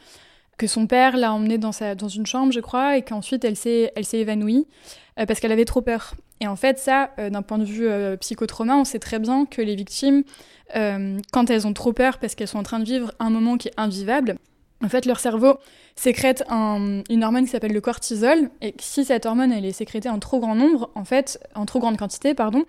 que 0.57 0.67
son 0.67 0.87
père 0.87 1.19
l'a 1.19 1.35
emmenée 1.35 1.59
dans, 1.59 1.73
une 2.09 2.25
chambre, 2.25 2.55
je 2.55 2.61
crois, 2.61 2.97
et 2.97 3.03
qu'ensuite 3.03 3.45
elle 3.45 3.57
s'est, 3.57 3.93
évanouie 4.15 4.67
parce 5.29 5.41
qu'elle 5.41 5.53
avait 5.53 5.67
trop 5.67 5.83
peur. 5.83 6.15
Et 6.41 6.47
en 6.47 6.57
fait, 6.57 6.79
ça, 6.79 7.11
euh, 7.19 7.31
d'un 7.31 7.43
point 7.43 7.59
de 7.59 7.65
vue 7.65 7.89
euh, 7.89 8.17
psychotrauma, 8.17 8.77
on 8.77 8.85
sait 8.85 8.99
très 8.99 9.19
bien 9.19 9.47
que 9.47 9.63
les 9.63 9.75
victimes, 9.75 10.23
euh, 10.77 11.19
quand 11.33 11.49
elles 11.51 11.67
ont 11.67 11.73
trop 11.73 11.93
peur 11.93 12.19
parce 12.19 12.35
qu'elles 12.35 12.49
sont 12.49 12.59
en 12.59 12.63
train 12.63 12.79
de 12.81 12.85
vivre 12.85 13.13
un 13.19 13.31
moment 13.31 13.57
qui 13.57 13.69
est 13.69 13.75
invivable, 13.77 14.37
en 14.85 14.89
fait, 14.91 15.07
leur 15.07 15.19
cerveau 15.21 15.59
sécrète 15.95 16.45
un- 16.51 17.03
une 17.09 17.25
hormone 17.25 17.45
qui 17.45 17.51
s'appelle 17.51 17.73
le 17.73 17.81
cortisol, 17.81 18.51
et 18.61 18.75
si 18.79 19.05
cette 19.07 19.25
hormone 19.25 19.51
elle 19.51 19.65
est 19.65 19.73
sécrétée 19.73 20.11
en 20.11 20.19
trop 20.19 20.39
grand 20.39 20.55
nombre, 20.55 20.91
en 20.95 21.05
fait, 21.07 21.41
en 21.55 21.65
trop 21.65 21.79
grande 21.79 21.97
quantité, 21.97 22.35
pardon, 22.35 22.65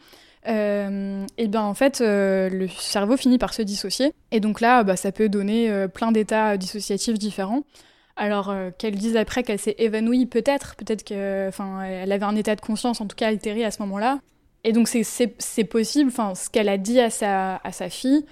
euh, 0.47 1.25
et 1.37 1.47
bien 1.49 1.63
en 1.63 1.73
fait, 1.73 1.99
le 1.99 2.67
cerveau 2.79 3.17
finit 3.17 3.37
par 3.37 3.53
se 3.53 3.61
dissocier. 3.61 4.13
Et 4.31 4.39
donc 4.39 4.61
là, 4.61 4.83
bah, 4.83 4.95
ça 4.95 5.11
peut 5.11 5.27
donner 5.27 5.87
plein 5.93 6.13
d'états 6.13 6.55
dissociatifs 6.55 7.19
différents. 7.19 7.63
Alors 8.17 8.49
euh, 8.49 8.71
qu'elle 8.77 8.95
dise 8.95 9.15
après 9.15 9.43
qu'elle 9.43 9.59
s'est 9.59 9.75
évanouie, 9.77 10.25
peut-être, 10.25 10.75
peut-être 10.75 11.03
que, 11.03 11.47
enfin, 11.47 11.83
elle 11.83 12.11
avait 12.11 12.25
un 12.25 12.35
état 12.35 12.55
de 12.55 12.61
conscience 12.61 12.99
en 12.99 13.05
tout 13.07 13.15
cas 13.15 13.27
altéré 13.27 13.63
à 13.63 13.71
ce 13.71 13.81
moment-là. 13.83 14.19
Et 14.63 14.73
donc 14.73 14.87
c'est- 14.87 15.63
possible. 15.65 16.09
Enfin, 16.11 16.33
ce 16.35 16.49
qu'elle 16.49 16.67
a 16.69 16.77
dit 16.77 16.99
à 16.99 17.09
sa 17.09 17.57
à 17.57 17.71
sa 17.71 17.89
fille 17.89 18.25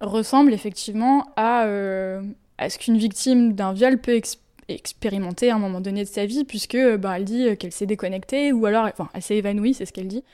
ressemble 0.00 0.52
effectivement 0.52 1.26
à 1.36 1.64
euh, 1.64 2.22
à 2.58 2.70
ce 2.70 2.78
qu'une 2.78 2.96
victime 2.98 3.52
d'un 3.54 3.72
viol 3.72 3.98
peut 4.00 4.14
ex- 4.14 4.38
expérimenter 4.68 5.50
à 5.50 5.56
un 5.56 5.58
moment 5.58 5.80
donné 5.80 6.04
de 6.04 6.08
sa 6.08 6.24
vie, 6.26 6.44
puisque 6.44 6.78
bah, 6.98 7.16
elle 7.16 7.24
dit 7.24 7.56
qu'elle 7.58 7.72
s'est 7.72 7.86
déconnectée 7.86 8.52
ou 8.52 8.64
alors, 8.66 8.84
enfin, 8.86 9.08
elle 9.14 9.22
s'est 9.22 9.36
évanouie, 9.36 9.74
c'est 9.74 9.86
ce 9.86 9.92
qu'elle 9.92 10.08
dit. 10.08 10.24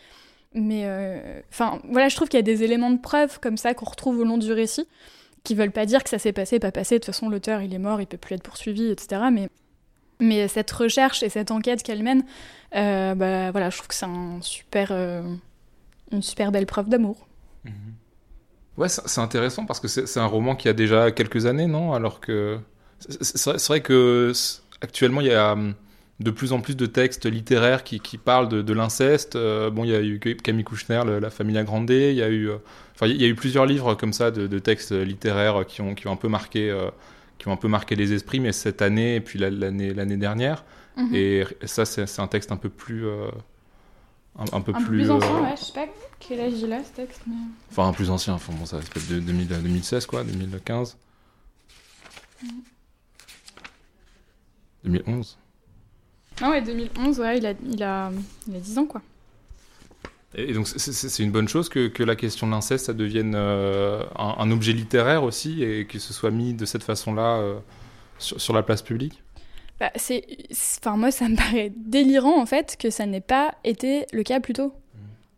Mais 0.54 0.82
euh, 0.84 1.40
enfin, 1.50 1.80
voilà, 1.88 2.08
je 2.08 2.16
trouve 2.16 2.28
qu'il 2.28 2.38
y 2.38 2.40
a 2.40 2.42
des 2.42 2.62
éléments 2.62 2.90
de 2.90 2.98
preuve 2.98 3.40
comme 3.40 3.56
ça 3.56 3.72
qu'on 3.74 3.86
retrouve 3.86 4.18
au 4.20 4.24
long 4.24 4.38
du 4.38 4.52
récit, 4.52 4.86
qui 5.44 5.54
veulent 5.54 5.72
pas 5.72 5.86
dire 5.86 6.02
que 6.04 6.10
ça 6.10 6.18
s'est 6.18 6.32
passé, 6.32 6.58
pas 6.58 6.72
passé. 6.72 6.96
De 6.96 6.98
toute 7.00 7.06
façon, 7.06 7.28
l'auteur, 7.28 7.60
il 7.62 7.74
est 7.74 7.78
mort, 7.78 8.00
il 8.00 8.06
peut 8.06 8.16
plus 8.16 8.34
être 8.34 8.42
poursuivi, 8.42 8.90
etc. 8.90 9.22
Mais 9.32 9.48
mais 10.20 10.46
cette 10.46 10.70
recherche 10.70 11.22
et 11.24 11.28
cette 11.28 11.50
enquête 11.50 11.82
qu'elle 11.82 12.02
mène, 12.04 12.24
euh, 12.76 13.14
bah 13.16 13.50
voilà, 13.50 13.70
je 13.70 13.76
trouve 13.78 13.88
que 13.88 13.94
c'est 13.94 14.06
un 14.06 14.38
super, 14.40 14.88
euh, 14.92 15.20
une 16.12 16.22
super 16.22 16.52
belle 16.52 16.66
preuve 16.66 16.88
d'amour. 16.88 17.26
Ouais, 18.78 18.88
c'est 18.88 19.20
intéressant 19.20 19.66
parce 19.66 19.80
que 19.80 19.88
c'est 19.88 20.18
un 20.20 20.26
roman 20.26 20.56
qui 20.56 20.68
a 20.68 20.72
déjà 20.72 21.10
quelques 21.12 21.44
années, 21.46 21.66
non? 21.66 21.92
Alors 21.92 22.20
que 22.20 22.58
c'est- 23.00 23.66
vrai- 23.68 23.82
que 23.82 24.32
actuellement 24.80 25.20
il 25.20 25.26
y 25.26 25.34
a 25.34 25.52
hum, 25.52 25.74
de 26.22 26.30
plus 26.30 26.52
en 26.52 26.60
plus 26.60 26.76
de 26.76 26.86
textes 26.86 27.26
littéraires 27.26 27.84
qui, 27.84 28.00
qui 28.00 28.18
parlent 28.18 28.48
de, 28.48 28.62
de 28.62 28.72
l'inceste. 28.72 29.36
Euh, 29.36 29.70
bon, 29.70 29.84
il 29.84 29.90
y 29.90 29.94
a 29.94 30.00
eu 30.00 30.18
Camille 30.18 30.64
Kouchner, 30.64 31.02
le- 31.04 31.18
La 31.18 31.30
Familia 31.30 31.64
Grande. 31.64 31.90
Il 31.90 32.14
y 32.14 32.22
a 32.22 32.28
eu, 32.28 32.48
euh, 32.48 32.56
enfin, 32.94 33.06
il 33.06 33.20
y 33.20 33.24
a 33.24 33.28
eu 33.28 33.34
plusieurs 33.34 33.66
livres 33.66 33.94
comme 33.94 34.12
ça 34.12 34.30
de, 34.30 34.46
de 34.46 34.58
textes 34.58 34.92
littéraires 34.92 35.64
qui 35.66 35.80
ont, 35.80 35.94
qui 35.94 36.06
ont 36.08 36.12
un 36.12 36.16
peu 36.16 36.28
marqué, 36.28 36.70
euh, 36.70 36.90
qui 37.38 37.48
ont 37.48 37.52
un 37.52 37.56
peu 37.56 37.68
marqué 37.68 37.96
les 37.96 38.12
esprits. 38.12 38.40
Mais 38.40 38.52
cette 38.52 38.82
année 38.82 39.16
et 39.16 39.20
puis 39.20 39.38
la- 39.38 39.50
l'année 39.50 39.92
l'année 39.94 40.16
dernière, 40.16 40.64
Mhm. 40.96 41.14
et 41.14 41.44
ça 41.64 41.84
c'est 41.86 42.06
c'est 42.06 42.20
un 42.20 42.26
texte 42.28 42.52
un 42.52 42.56
peu 42.58 42.68
plus, 42.68 43.06
euh, 43.06 43.28
un, 44.38 44.44
un 44.56 44.60
peu 44.60 44.72
un 44.74 44.80
plus, 44.82 44.98
plus 44.98 45.10
ancien, 45.10 45.40
ouais, 45.42 45.54
je 45.58 45.64
sais 45.64 45.72
pas 45.72 45.86
quel 46.20 46.40
âge 46.40 46.52
il 46.62 46.72
a 46.72 46.84
ce 46.84 46.90
texte. 46.92 47.22
Mais... 47.26 47.34
Enfin, 47.70 47.88
un 47.88 47.92
plus 47.92 48.10
ancien, 48.10 48.34
enfin 48.34 48.52
bon, 48.52 48.66
ça 48.66 48.80
se 48.82 48.90
peut-être 48.90 49.08
de 49.08 49.18
2000 49.20 49.48
2016, 49.48 50.04
quoi, 50.06 50.22
2015. 50.24 50.96
2011. 54.84 55.38
Ah 56.40 56.50
ouais, 56.50 56.62
2011, 56.62 57.20
ouais, 57.20 57.38
il 57.38 57.46
a, 57.46 57.54
il 57.64 57.82
a, 57.82 58.10
il 58.48 58.56
a 58.56 58.60
10 58.60 58.78
ans 58.78 58.86
quoi. 58.86 59.02
Et 60.34 60.54
donc 60.54 60.66
c'est 60.66 61.22
une 61.22 61.30
bonne 61.30 61.48
chose 61.48 61.68
que, 61.68 61.88
que 61.88 62.02
la 62.02 62.16
question 62.16 62.46
de 62.46 62.52
l'inceste, 62.52 62.86
ça 62.86 62.94
devienne 62.94 63.34
un, 63.34 64.06
un, 64.16 64.50
objet 64.50 64.72
littéraire 64.72 65.24
aussi 65.24 65.62
et 65.62 65.84
que 65.84 65.98
ce 65.98 66.14
soit 66.14 66.30
mis 66.30 66.54
de 66.54 66.64
cette 66.64 66.82
façon-là 66.82 67.60
sur, 68.18 68.40
sur, 68.40 68.54
la 68.54 68.62
place 68.62 68.80
publique? 68.80 69.22
Bah, 69.78 69.90
c'est, 69.96 70.24
enfin 70.78 70.96
moi 70.96 71.10
ça 71.10 71.28
me 71.28 71.36
paraît 71.36 71.72
délirant 71.76 72.40
en 72.40 72.46
fait 72.46 72.76
que 72.78 72.88
ça 72.88 73.04
n'ait 73.04 73.20
pas 73.20 73.54
été 73.64 74.06
le 74.12 74.22
cas 74.22 74.40
plus 74.40 74.54
tôt. 74.54 74.72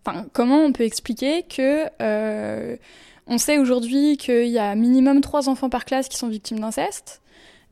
Enfin, 0.05 0.27
comment 0.33 0.59
on 0.59 0.73
peut 0.73 0.85
expliquer 0.85 1.45
que 1.45 1.87
euh, 2.03 2.77
on 3.27 3.39
sait 3.39 3.57
aujourd'hui 3.57 4.19
qu'il 4.19 4.49
y 4.49 4.59
a 4.59 4.75
minimum 4.75 5.23
3 5.23 5.49
enfants 5.49 5.71
par 5.71 5.87
classe 5.87 6.09
qui 6.09 6.19
sont 6.19 6.29
victimes 6.29 6.61
d'inceste, 6.61 7.23
euh, 7.23 7.24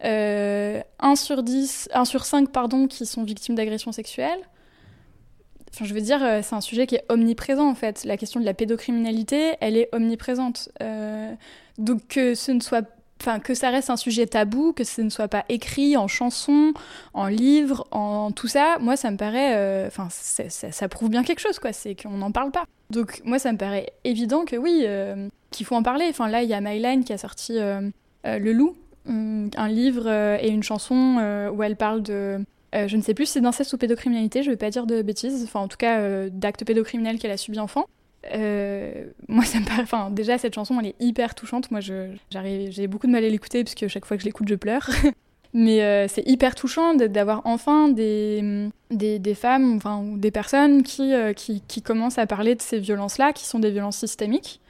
1 0.03 1.17
sur 1.17 1.43
10, 1.43 1.89
1 1.93 2.05
sur 2.05 2.25
5 2.25 2.51
pardon, 2.51 2.87
qui 2.87 3.07
sont 3.07 3.25
victimes 3.25 3.55
d'agressions 3.55 3.93
sexuelles. 3.93 4.41
Enfin, 5.75 5.87
je 5.87 5.95
veux 5.95 6.01
dire, 6.01 6.23
euh, 6.23 6.41
c'est 6.43 6.55
un 6.55 6.61
sujet 6.61 6.87
qui 6.87 6.97
est 6.97 7.05
omniprésent 7.09 7.67
en 7.69 7.75
fait. 7.75 8.05
La 8.05 8.17
question 8.17 8.41
de 8.41 8.45
la 8.45 8.53
pédocriminalité, 8.53 9.55
elle 9.61 9.77
est 9.77 9.89
omniprésente. 9.93 10.69
Euh, 10.83 11.33
donc 11.79 12.07
que 12.09 12.35
ce 12.35 12.53
ne 12.53 12.61
soit 12.61 12.87
enfin 13.23 13.39
que 13.39 13.55
ça 13.55 13.71
reste 13.71 13.89
un 13.89 13.97
sujet 13.97 14.27
tabou, 14.27 14.73
que 14.73 14.85
ce 14.85 15.01
ne 15.01 15.09
soit 15.09 15.29
pas 15.29 15.45
écrit 15.49 15.97
en 15.97 16.09
chanson, 16.09 16.73
en 17.15 17.29
livre, 17.29 17.87
en 17.93 18.33
tout 18.33 18.49
ça, 18.49 18.79
moi 18.81 18.97
ça 18.97 19.11
me 19.11 19.17
paraît, 19.17 19.55
euh, 19.57 19.87
enfin 19.87 20.09
ça, 20.11 20.89
prouve 20.89 21.09
bien 21.09 21.23
quelque 21.23 21.41
chose 21.41 21.59
quoi, 21.59 21.73
c'est 21.73 21.95
qu'on 21.95 22.19
n'en 22.19 22.33
parle 22.33 22.51
pas. 22.51 22.65
Donc 22.91 23.23
moi 23.25 23.39
ça 23.39 23.53
me 23.53 23.59
paraît 23.59 23.93
évident 24.05 24.45
que 24.45 24.57
oui, 24.57 24.83
euh, 24.85 25.29
qu'il 25.51 25.65
faut 25.65 25.77
en 25.77 25.83
parler. 25.83 26.07
Enfin 26.11 26.29
là 26.29 26.43
il 26.43 26.49
y 26.49 26.55
a 26.55 26.61
Myline 26.61 27.05
qui 27.05 27.13
a 27.13 27.19
sorti 27.19 27.59
euh, 27.59 27.81
Le 28.25 28.53
Loup, 28.53 28.77
un 29.07 29.69
livre 29.69 30.09
et 30.41 30.49
une 30.49 30.63
chanson 30.63 31.51
où 31.55 31.63
elle 31.63 31.77
parle 31.77 32.03
de 32.03 32.41
je 32.75 32.97
ne 32.97 33.03
sais 33.03 33.15
plus 33.15 33.27
si 33.27 33.33
c'est 33.33 33.41
d'inceste 33.41 33.73
ou 33.73 33.79
pédocriminalité, 33.79 34.43
je 34.43 34.49
ne 34.49 34.55
vais 34.55 34.59
pas 34.59 34.71
dire 34.71 34.87
de 34.87 35.03
bêtises, 35.03 35.43
enfin 35.45 35.61
en 35.61 35.69
tout 35.69 35.77
cas 35.77 36.29
d'actes 36.31 36.65
pédocriminels 36.65 37.19
qu'elle 37.19 37.31
a 37.31 37.37
subi 37.37 37.59
enfant. 37.59 37.87
Euh, 38.33 39.07
moi, 39.29 39.45
ça 39.45 39.61
me 39.61 39.65
paraît. 39.65 39.83
Enfin, 39.83 40.11
déjà, 40.11 40.39
cette 40.39 40.55
chanson, 40.55 40.79
elle 40.81 40.89
est 40.89 40.97
hyper 41.01 41.35
touchante. 41.35 41.71
Moi, 41.71 41.81
j'ai 41.81 42.87
beaucoup 42.87 43.07
de 43.07 43.13
mal 43.13 43.25
à 43.25 43.29
l'écouter 43.29 43.65
parce 43.65 43.75
que 43.75 43.89
chaque 43.89 44.07
fois 44.07 44.17
que 44.17 44.23
je 44.23 44.27
l'écoute, 44.27 44.49
je 44.49 44.55
pleure. 44.55 44.89
Mais 45.55 45.83
euh, 45.83 46.09
c'est 46.09 46.27
hyper 46.27 46.55
touchant 46.55 46.95
d'avoir 46.95 47.43
enfin 47.45 47.91
des, 47.91 48.71
des, 48.91 49.35
femmes 49.35 49.81
ou 49.85 50.17
des 50.17 50.31
personnes 50.31 50.83
euh, 51.01 51.35
qui, 51.35 51.63
qui, 51.69 51.83
commencent 51.83 52.17
à 52.17 52.27
parler 52.27 52.55
de 52.55 52.63
ces 52.63 52.79
violences-là, 52.79 53.35
qui 53.35 53.45
sont 53.45 53.59
des 53.59 53.71
violences 53.71 53.99
systémiques. 53.99 54.63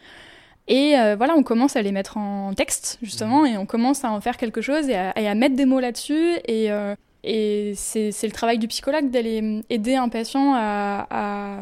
Et 0.68 0.94
voilà, 1.16 1.34
on 1.36 1.42
commence 1.42 1.76
à 1.76 1.82
les 1.82 1.92
mettre 1.92 2.16
en 2.16 2.54
texte, 2.54 2.98
justement, 3.02 3.44
et 3.44 3.56
on 3.58 3.66
commence 3.66 4.04
à 4.04 4.10
en 4.12 4.20
faire 4.20 4.36
quelque 4.36 4.60
chose 4.60 4.88
et 4.88 4.94
à, 4.94 5.10
à 5.10 5.34
mettre 5.34 5.56
des 5.56 5.66
mots 5.66 5.80
là-dessus. 5.80 6.36
Et, 6.46 6.68
et 7.24 7.72
c'est 7.74 8.10
le 8.22 8.30
travail 8.30 8.58
du 8.58 8.68
psychologue 8.68 9.10
d'aller 9.10 9.62
aider 9.70 9.96
un 9.96 10.08
patient 10.08 10.54
à, 10.54 11.06
à 11.10 11.58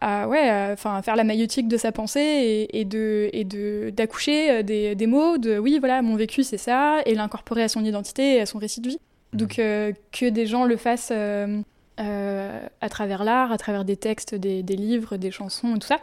à 0.00 0.28
ouais, 0.28 0.70
enfin 0.72 1.02
faire 1.02 1.16
la 1.16 1.24
maïotique 1.24 1.68
de 1.68 1.76
sa 1.76 1.92
pensée 1.92 2.20
et, 2.20 2.80
et 2.80 2.84
de 2.84 3.28
et 3.32 3.44
de 3.44 3.90
d'accoucher 3.90 4.50
euh, 4.50 4.62
des, 4.62 4.94
des, 4.94 5.06
mots 5.06 5.36
de 5.36 5.58
oui 5.58 5.78
voilà 5.78 6.00
mon 6.00 6.16
vécu 6.16 6.42
c'est 6.42 6.58
ça 6.58 7.00
et 7.04 7.14
l'incorporer 7.14 7.64
à 7.64 7.68
son 7.68 7.84
identité 7.84 8.36
et 8.36 8.40
à 8.40 8.46
son 8.46 8.58
récit 8.58 8.80
de 8.80 8.88
vie. 8.88 9.00
Mmh. 9.32 9.36
Donc 9.36 9.58
euh, 9.58 9.92
que 10.12 10.28
des 10.28 10.46
gens 10.46 10.64
le 10.64 10.76
fassent 10.76 11.12
euh, 12.00 12.04
euh, 12.10 12.66
à 12.80 12.88
travers 12.88 13.24
l'art, 13.24 13.52
à 13.52 13.58
travers 13.58 13.84
des 13.84 13.96
textes, 13.96 14.34
des, 14.34 14.62
des, 14.62 14.76
livres, 14.76 15.16
des 15.16 15.30
chansons 15.30 15.76
et 15.76 15.78
tout 15.78 15.86
ça, 15.86 15.98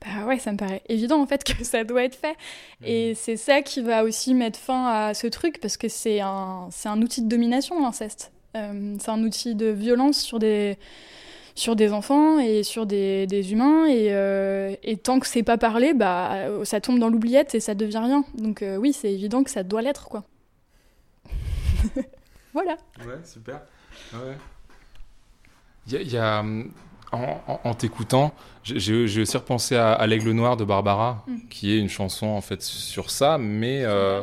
bah 0.00 0.26
ouais 0.26 0.38
ça 0.38 0.52
me 0.52 0.56
paraît 0.56 0.82
évident 0.88 1.20
en 1.20 1.26
fait 1.26 1.44
que 1.44 1.64
ça 1.64 1.84
doit 1.84 2.04
être 2.04 2.16
fait. 2.16 2.32
Mmh. 2.80 2.86
Et 2.86 3.14
c'est 3.14 3.36
ça 3.36 3.62
qui 3.62 3.82
va 3.82 4.04
aussi 4.04 4.34
mettre 4.34 4.58
fin 4.58 4.86
à 4.86 5.14
ce 5.14 5.26
truc 5.26 5.60
parce 5.60 5.76
que 5.76 5.88
c'est 5.88 6.20
un 6.20 6.68
c'est 6.70 6.88
un 6.88 7.00
outil 7.02 7.22
de 7.22 7.28
domination 7.28 7.80
l'inceste. 7.80 8.32
c'est 8.54 9.08
un 9.08 9.22
outil 9.22 9.54
de 9.54 9.66
violence 9.66 10.18
sur 10.18 10.38
des 10.38 10.78
sur 11.54 11.76
des 11.76 11.92
enfants 11.92 12.38
et 12.38 12.62
sur 12.62 12.84
des, 12.86 13.26
des 13.26 13.52
humains. 13.52 13.86
Et, 13.86 14.08
euh, 14.10 14.74
et, 14.82 14.96
tant 14.96 15.20
que 15.20 15.26
c'est 15.26 15.42
pas 15.42 15.58
parlé, 15.58 15.94
bah, 15.94 16.48
ça 16.64 16.80
tombe 16.80 16.98
dans 16.98 17.08
l'oubliette 17.08 17.54
et 17.54 17.60
ça 17.60 17.74
devient 17.74 17.98
rien. 18.02 18.24
Donc 18.34 18.62
euh, 18.62 18.76
oui, 18.76 18.92
c'est 18.92 19.12
évident 19.12 19.44
que 19.44 19.50
ça 19.50 19.62
doit 19.62 19.82
l'être, 19.82 20.08
quoi. 20.08 20.24
voilà. 22.52 22.76
Ouais, 23.06 23.20
super. 23.24 23.62
Ouais. 24.12 24.36
Il 25.86 26.00
y, 26.00 26.12
y 26.12 26.16
a, 26.16 26.42
en, 27.12 27.60
en, 27.64 27.74
t'écoutant, 27.74 28.34
j'ai 28.62 29.20
aussi 29.20 29.36
repensé 29.36 29.76
à, 29.76 29.92
à 29.92 30.06
L'Aigle 30.06 30.32
Noir 30.32 30.56
de 30.56 30.64
Barbara, 30.64 31.24
mm. 31.26 31.36
qui 31.50 31.72
est 31.72 31.78
une 31.78 31.88
chanson 31.88 32.26
en 32.26 32.40
fait 32.40 32.62
sur 32.62 33.10
ça, 33.10 33.38
mais 33.38 33.84
euh, 33.84 34.22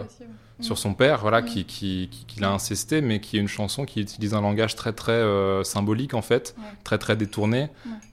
sur 0.60 0.78
son 0.78 0.94
père, 0.94 1.20
voilà, 1.22 1.42
mm. 1.42 1.46
qui, 1.46 1.66
qui, 1.66 2.10
qui, 2.28 2.40
l'a 2.40 2.52
incesté, 2.52 3.02
mais 3.02 3.20
qui 3.20 3.38
est 3.38 3.40
une 3.40 3.48
chanson 3.48 3.86
qui 3.86 4.02
utilise 4.02 4.34
un 4.34 4.42
langage 4.42 4.76
très 4.76 4.94
très 4.94 5.12
euh, 5.12 5.64
symbolique 5.64 6.14
en 6.14 6.22
fait, 6.22 6.56
très 6.84 6.98
très 6.98 7.16
détourné. 7.16 7.70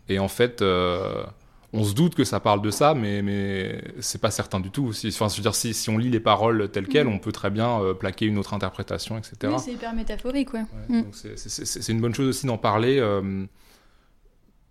Et 0.09 0.19
en 0.19 0.29
fait, 0.29 0.63
euh, 0.63 1.25
on 1.73 1.85
se 1.85 1.95
doute 1.95 2.15
que 2.15 2.25
ça 2.25 2.41
parle 2.41 2.63
de 2.63 2.71
ça, 2.71 2.95
mais 2.95 3.23
mais 3.23 3.83
c'est 4.01 4.21
pas 4.21 4.31
certain 4.31 4.61
du 4.61 4.71
tout. 4.71 4.93
Si, 4.93 5.09
enfin, 5.09 5.29
je 5.29 5.37
veux 5.37 5.43
dire, 5.43 5.55
si, 5.55 5.75
si 5.75 5.91
on 5.91 5.99
lit 5.99 6.11
les 6.11 6.21
paroles 6.21 6.71
telles 6.71 6.89
quelles, 6.89 7.07
mm. 7.07 7.13
on 7.13 7.19
peut 7.19 7.33
très 7.33 7.51
bien 7.51 7.81
euh, 7.81 7.95
plaquer 7.95 8.27
une 8.27 8.39
autre 8.39 8.55
interprétation, 8.55 9.19
etc. 9.19 9.37
Oui, 9.45 9.61
c'est 9.63 9.73
hyper 9.73 9.93
métaphorique, 9.95 10.55
ouais. 10.55 10.65
Mm. 10.89 11.03
C'est 11.13 11.93
une 11.93 12.01
bonne 12.01 12.15
chose 12.15 12.29
aussi 12.29 12.47
d'en 12.47 12.59
parler. 12.59 13.01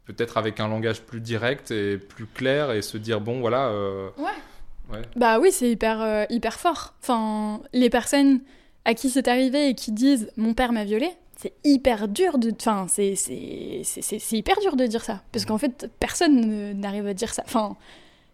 Peut-être 0.06 0.38
avec 0.38 0.62
un 0.62 0.70
langage 0.70 1.02
plus 1.02 1.20
direct 1.20 1.70
et 1.72 1.98
plus 1.98 2.28
clair 2.28 2.72
et 2.72 2.82
se 2.82 2.98
dire 2.98 3.20
bon 3.20 3.42
voilà 3.42 3.74
ouais 4.18 4.32
bah 5.16 5.40
oui, 5.40 5.52
c'est 5.52 5.70
hyper, 5.70 6.02
euh, 6.02 6.26
hyper 6.30 6.60
fort. 6.60 6.94
Enfin, 7.02 7.62
les 7.74 7.90
personnes 7.90 8.42
à 8.86 8.94
qui 8.94 9.10
c'est 9.10 9.28
arrivé 9.28 9.70
et 9.70 9.76
qui 9.76 9.92
disent 9.92 10.32
mon 10.38 10.54
père 10.54 10.72
m'a 10.72 10.86
violé, 10.86 11.10
c'est 11.40 11.54
hyper 11.64 12.08
dur 12.08 12.40
de. 12.40 12.52
Enfin, 12.52 12.88
c'est 12.88 13.14
hyper 14.32 14.60
dur 14.60 14.76
de 14.76 14.86
dire 14.88 15.04
ça. 15.04 15.22
Parce 15.32 15.46
qu'en 15.46 15.60
fait, 15.60 15.90
personne 16.00 16.74
n'arrive 16.80 17.06
à 17.06 17.14
dire 17.14 17.32
ça. 17.34 17.44
Enfin, 17.46 17.78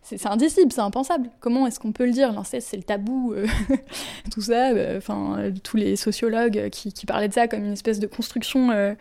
c'est 0.03 0.25
indicible, 0.25 0.71
c'est 0.71 0.81
impensable. 0.81 1.29
Comment 1.41 1.67
est-ce 1.67 1.79
qu'on 1.79 1.91
peut 1.91 2.05
le 2.05 2.11
dire? 2.11 2.31
L'inceste, 2.31 2.67
c'est 2.69 2.77
le 2.77 2.83
tabou, 2.83 3.33
euh, 3.33 3.45
tout 4.31 4.41
ça. 4.41 4.71
Euh, 4.71 4.97
enfin, 4.97 5.37
euh, 5.37 5.51
tous 5.63 5.75
les 5.75 5.95
sociologues 5.97 6.69
qui, 6.71 6.93
qui, 6.93 7.05
parlaient 7.05 7.27
de 7.27 7.33
ça 7.33 7.47
comme 7.47 7.63
une 7.63 7.73
espèce 7.73 7.99
de 7.99 8.07
construction 8.07 8.71
euh, 8.71 8.95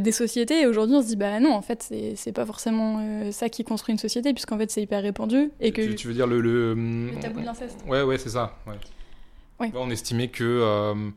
des 0.00 0.12
sociétés. 0.12 0.62
Et 0.62 0.66
aujourd'hui, 0.66 0.96
on 0.96 1.02
se 1.02 1.08
dit, 1.08 1.16
bah 1.16 1.38
non, 1.38 1.54
en 1.54 1.62
fait, 1.62 1.92
c'est 2.16 2.32
pas 2.32 2.46
forcément 2.46 3.30
ça 3.30 3.48
qui 3.48 3.62
construit 3.62 3.92
une 3.92 3.98
société, 3.98 4.32
puisqu'en 4.32 4.58
fait, 4.58 4.70
c'est 4.70 4.82
hyper 4.82 5.02
répandu. 5.02 5.50
Et 5.60 5.70
que... 5.70 5.82
Tu, 5.82 5.94
tu 5.94 6.08
veux 6.08 6.14
dire 6.14 6.26
le. 6.26 6.40
Le, 6.40 6.74
le 6.74 7.20
tabou 7.20 7.40
de 7.40 7.46
l'inceste. 7.46 7.84
Ouais, 7.86 8.02
ouais, 8.02 8.18
c'est 8.18 8.30
ça. 8.30 8.56
Ouais. 8.66 8.74
Ouais. 9.60 9.70
on 9.76 9.90
estimait 9.90 10.28
que 10.28 11.12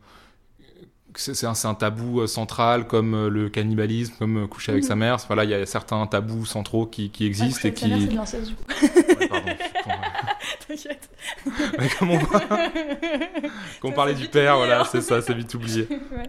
c'est 1.18 1.46
un, 1.46 1.52
un, 1.64 1.74
tabou 1.74 2.20
euh, 2.20 2.26
central 2.26 2.86
comme 2.86 3.14
euh, 3.14 3.28
le 3.28 3.48
cannibalisme, 3.48 4.14
comme 4.18 4.44
euh, 4.44 4.46
coucher 4.46 4.72
avec 4.72 4.84
mmh. 4.84 4.88
sa 4.88 4.96
mère. 4.96 5.16
Voilà, 5.26 5.44
il 5.44 5.50
y 5.50 5.54
a 5.54 5.66
certains 5.66 6.06
tabous 6.06 6.46
centraux 6.46 6.86
qui, 6.86 7.10
qui 7.10 7.26
existent 7.26 7.60
ah, 7.64 7.68
et 7.68 7.74
qui. 7.74 7.88
Mère, 7.88 7.98
de 7.98 8.14
l'inceste, 8.14 8.48
du 8.48 8.54
coup. 8.54 8.64
ouais, 8.70 9.28
pardon. 9.28 9.46
T'inquiète. 10.68 11.10
Mais 11.78 11.88
comme 11.98 12.10
on, 12.12 12.18
Quand 13.80 13.88
on 13.88 13.92
parlait 13.92 14.14
du 14.14 14.28
père, 14.28 14.56
voilà, 14.56 14.84
c'est 14.84 15.00
ça, 15.00 15.20
c'est 15.20 15.34
vite 15.34 15.52
oublié. 15.54 15.88
ouais. 15.90 16.28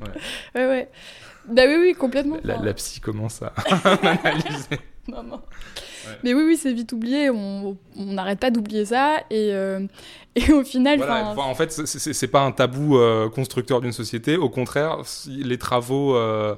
ouais, 0.55 0.67
ouais. 0.67 0.89
Bah 1.47 1.63
oui, 1.67 1.75
oui, 1.79 1.93
complètement. 1.93 2.37
La, 2.43 2.57
la 2.57 2.73
psy 2.73 2.99
commence 2.99 3.41
à 3.41 3.53
analyser. 4.01 4.79
Maman. 5.15 5.41
Mais 6.23 6.33
oui, 6.33 6.43
oui, 6.45 6.57
c'est 6.57 6.73
vite 6.73 6.91
oublié. 6.93 7.29
On 7.29 7.77
n'arrête 7.97 8.39
pas 8.39 8.51
d'oublier 8.51 8.85
ça. 8.85 9.17
Et, 9.29 9.51
euh, 9.53 9.85
et 10.35 10.51
au 10.51 10.63
final. 10.63 10.97
Voilà, 10.97 11.35
en 11.37 11.55
fait, 11.55 11.71
c'est 11.71 12.27
pas 12.27 12.41
un 12.41 12.51
tabou 12.51 12.97
euh, 12.97 13.29
constructeur 13.29 13.81
d'une 13.81 13.91
société. 13.91 14.37
Au 14.37 14.49
contraire, 14.49 14.97
les 15.27 15.57
travaux 15.57 16.15
euh, 16.15 16.55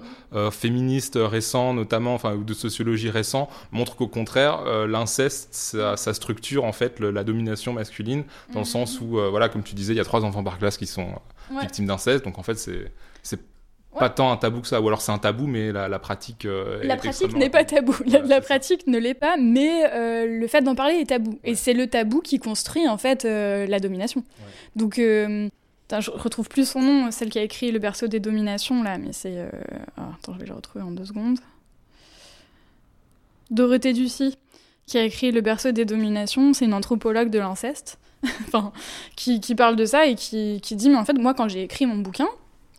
féministes 0.52 1.18
récents, 1.20 1.74
notamment, 1.74 2.14
enfin, 2.14 2.36
ou 2.36 2.44
de 2.44 2.54
sociologie 2.54 3.10
récents, 3.10 3.50
montrent 3.72 3.96
qu'au 3.96 4.08
contraire, 4.08 4.64
l'inceste, 4.88 5.50
ça, 5.52 5.98
ça, 5.98 6.14
structure 6.14 6.66
en 6.66 6.72
fait 6.72 7.00
le, 7.00 7.12
la 7.12 7.24
domination 7.24 7.74
masculine, 7.74 8.24
dans 8.54 8.60
le 8.60 8.66
sens 8.66 9.00
où, 9.02 9.20
voilà, 9.30 9.50
comme 9.50 9.64
tu 9.64 9.76
disais, 9.76 9.94
il 9.94 9.98
y 9.98 10.02
a 10.02 10.06
trois 10.06 10.24
enfants 10.24 10.44
par 10.44 10.58
classe 10.58 10.78
qui 10.78 10.88
sont 10.88 11.08
ouais. 11.52 11.62
victimes 11.62 11.88
d'inceste. 11.88 12.26
Donc 12.26 12.38
en 12.38 12.44
fait, 12.44 12.58
c'est 13.24 13.40
Ouais. 13.94 14.00
Pas 14.00 14.10
tant 14.10 14.32
un 14.32 14.38
tabou 14.38 14.62
que 14.62 14.68
ça, 14.68 14.80
ou 14.80 14.88
alors 14.88 15.02
c'est 15.02 15.12
un 15.12 15.18
tabou, 15.18 15.48
mais 15.48 15.74
la, 15.74 15.90
la 15.90 16.00
pratique. 16.00 16.46
Euh, 16.46 16.80
la 16.84 16.96
pratique 16.96 17.36
n'est 17.36 17.50
pas 17.50 17.66
tabou. 17.66 17.94
La, 18.06 18.40
pratique 18.40 18.88
ne 18.88 18.98
l'est 18.98 19.14
pas, 19.14 19.36
mais 19.38 19.86
euh, 19.92 20.40
le 20.40 20.48
fait 20.48 20.62
d'en 20.62 20.76
parler 20.76 20.96
est 20.96 21.10
tabou. 21.10 21.32
Ouais. 21.32 21.52
Et 21.52 21.56
c'est 21.56 21.74
le 21.74 21.88
tabou 21.88 22.22
qui 22.22 22.40
construit 22.40 22.88
en 22.88 22.98
fait 22.98 23.26
euh, 23.26 23.68
la 23.68 23.82
domination. 23.82 24.24
Donc, 24.78 24.98
euh, 24.98 25.50
je 25.92 26.10
retrouve 26.10 26.48
plus 26.48 26.70
son 26.70 26.82
nom, 26.82 27.12
celle 27.12 27.30
qui 27.30 27.40
a 27.40 27.44
écrit 27.44 27.70
Le 27.74 27.80
berceau 27.80 28.08
des 28.08 28.22
dominations, 28.22 28.82
là, 28.82 28.98
mais 28.98 29.12
c'est. 29.12 29.46
Oh, 29.98 30.04
attends, 30.18 30.34
je 30.36 30.40
vais 30.40 30.46
le 30.46 30.54
retrouver 30.54 30.86
en 30.86 30.92
deux 30.92 31.06
secondes. 31.06 31.40
Dorothée 33.50 33.92
Ducy, 33.92 34.38
qui 34.86 35.00
a 35.00 35.04
écrit 35.04 35.32
Le 35.32 35.42
berceau 35.42 35.74
des 35.74 35.84
dominations, 35.84 36.54
c'est 36.54 36.64
une 36.64 36.74
anthropologue 36.74 37.30
de 37.30 37.40
l'inceste. 37.40 38.00
enfin, 38.48 38.72
qui, 39.18 39.42
qui, 39.42 39.56
parle 39.56 39.76
de 39.76 39.84
ça 39.84 40.06
et 40.06 40.16
qui, 40.16 40.62
qui 40.62 40.78
dit 40.78 40.90
Mais 40.90 40.96
en 40.96 41.04
fait, 41.04 41.18
moi, 41.18 41.34
quand 41.34 41.50
j'ai 41.50 41.64
écrit 41.64 41.86
mon 41.86 41.98
bouquin, 41.98 42.30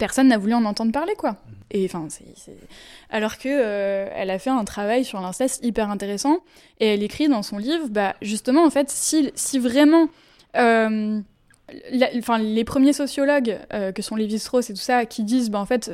personne 0.03 0.27
n'a 0.27 0.37
voulu 0.37 0.55
en 0.55 0.65
entendre 0.65 0.91
parler, 0.91 1.15
quoi. 1.15 1.37
Et 1.71 1.85
enfin, 1.85 2.09
alors 3.09 3.39
que 3.39 3.49
euh, 3.49 4.09
elle 4.13 4.31
a 4.31 4.41
fait 4.41 4.51
un 4.51 4.65
travail 4.65 5.05
sur 5.05 5.21
l'inceste 5.21 5.65
hyper 5.65 5.91
intéressant 5.91 6.39
et 6.81 6.89
elle 6.89 7.05
écrit 7.05 7.29
dans 7.29 7.45
son 7.45 7.57
livre, 7.57 7.87
bah 7.89 8.17
justement 8.21 8.65
en 8.65 8.71
fait, 8.71 8.91
si, 8.91 9.31
si 9.37 9.61
vraiment, 9.61 10.09
euh, 10.57 11.21
enfin 12.19 12.39
les 12.39 12.65
premiers 12.65 12.93
sociologues 12.93 13.61
euh, 13.73 13.93
que 13.93 14.03
sont 14.03 14.17
Lévi-Strauss 14.17 14.71
et 14.71 14.75
tout 14.75 14.81
ça, 14.81 15.07
qui 15.07 15.23
disent 15.23 15.51
bah 15.51 15.61
en 15.61 15.67
fait 15.67 15.89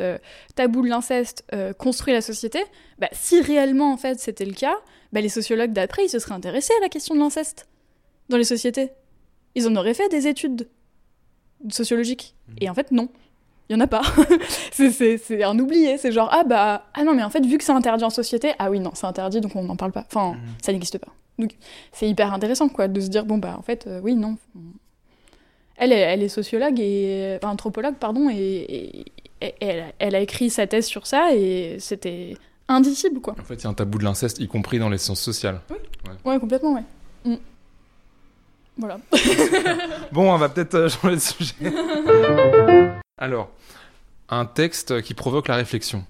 tabou 0.54 0.80
de 0.80 0.88
l'inceste 0.88 1.44
construit 1.76 2.14
la 2.14 2.22
société, 2.22 2.60
bah 2.98 3.10
si 3.12 3.42
réellement 3.42 3.92
en 3.92 3.98
fait 3.98 4.18
c'était 4.18 4.46
le 4.46 4.54
cas, 4.54 4.76
bah, 5.12 5.20
les 5.20 5.28
sociologues 5.28 5.74
d'après, 5.74 6.06
ils 6.06 6.08
se 6.08 6.18
seraient 6.18 6.34
intéressés 6.34 6.72
à 6.78 6.80
la 6.80 6.88
question 6.88 7.14
de 7.14 7.20
l'inceste 7.20 7.68
dans 8.30 8.38
les 8.38 8.44
sociétés. 8.44 8.88
Ils 9.54 9.68
en 9.68 9.76
auraient 9.76 9.92
fait 9.92 10.08
des 10.08 10.28
études 10.28 10.66
sociologiques. 11.68 12.34
Et 12.60 12.70
en 12.70 12.74
fait, 12.74 12.90
non. 12.90 13.10
Il 13.68 13.76
n'y 13.76 13.82
en 13.82 13.84
a 13.84 13.86
pas. 13.86 14.02
c'est 14.72 15.42
un 15.42 15.58
oublié. 15.58 15.98
C'est 15.98 16.10
genre, 16.10 16.28
ah 16.32 16.44
bah, 16.44 16.86
ah 16.94 17.04
non, 17.04 17.14
mais 17.14 17.22
en 17.22 17.30
fait, 17.30 17.44
vu 17.44 17.58
que 17.58 17.64
c'est 17.64 17.72
interdit 17.72 18.04
en 18.04 18.10
société, 18.10 18.52
ah 18.58 18.70
oui, 18.70 18.80
non, 18.80 18.92
c'est 18.94 19.06
interdit, 19.06 19.40
donc 19.40 19.54
on 19.56 19.62
n'en 19.62 19.76
parle 19.76 19.92
pas. 19.92 20.04
Enfin, 20.06 20.32
mmh. 20.32 20.38
ça 20.62 20.72
n'existe 20.72 20.98
pas. 20.98 21.12
Donc, 21.38 21.54
c'est 21.92 22.08
hyper 22.08 22.32
intéressant, 22.32 22.68
quoi, 22.68 22.88
de 22.88 23.00
se 23.00 23.08
dire, 23.08 23.24
bon, 23.24 23.38
bah, 23.38 23.54
en 23.58 23.62
fait, 23.62 23.86
euh, 23.86 24.00
oui, 24.02 24.14
non. 24.14 24.36
Elle, 25.76 25.92
elle 25.92 26.22
est 26.22 26.28
sociologue 26.28 26.80
et. 26.80 27.36
Enfin, 27.36 27.52
anthropologue, 27.52 27.96
pardon, 27.96 28.28
et, 28.30 29.04
elle, 29.60 29.92
elle, 29.98 30.14
a 30.14 30.20
écrit 30.20 30.50
sa 30.50 30.66
thèse 30.66 30.86
sur 30.86 31.06
ça, 31.06 31.34
et 31.34 31.76
c'était 31.78 32.36
indicible, 32.68 33.20
quoi. 33.20 33.36
En 33.38 33.44
fait, 33.44 33.54
il 33.54 33.64
y 33.64 33.66
a 33.66 33.70
un 33.70 33.74
tabou 33.74 33.98
de 33.98 34.04
l'inceste, 34.04 34.40
y 34.40 34.48
compris 34.48 34.78
dans 34.78 34.88
les 34.88 34.98
sciences 34.98 35.20
sociales. 35.20 35.60
Oui, 35.70 35.76
ouais. 36.24 36.40
complètement, 36.40 36.74
ouais. 36.74 36.84
Mm. 37.24 37.36
Voilà. 38.78 38.98
bon, 40.12 40.32
on 40.32 40.38
va 40.38 40.48
peut-être 40.48 40.74
euh, 40.74 40.88
changer 40.88 41.14
de 41.14 41.20
sujet. 41.20 42.94
Alors, 43.18 43.50
un 44.28 44.44
texte 44.44 45.02
qui 45.02 45.14
provoque 45.14 45.48
la 45.48 45.56
réflexion. 45.56 46.04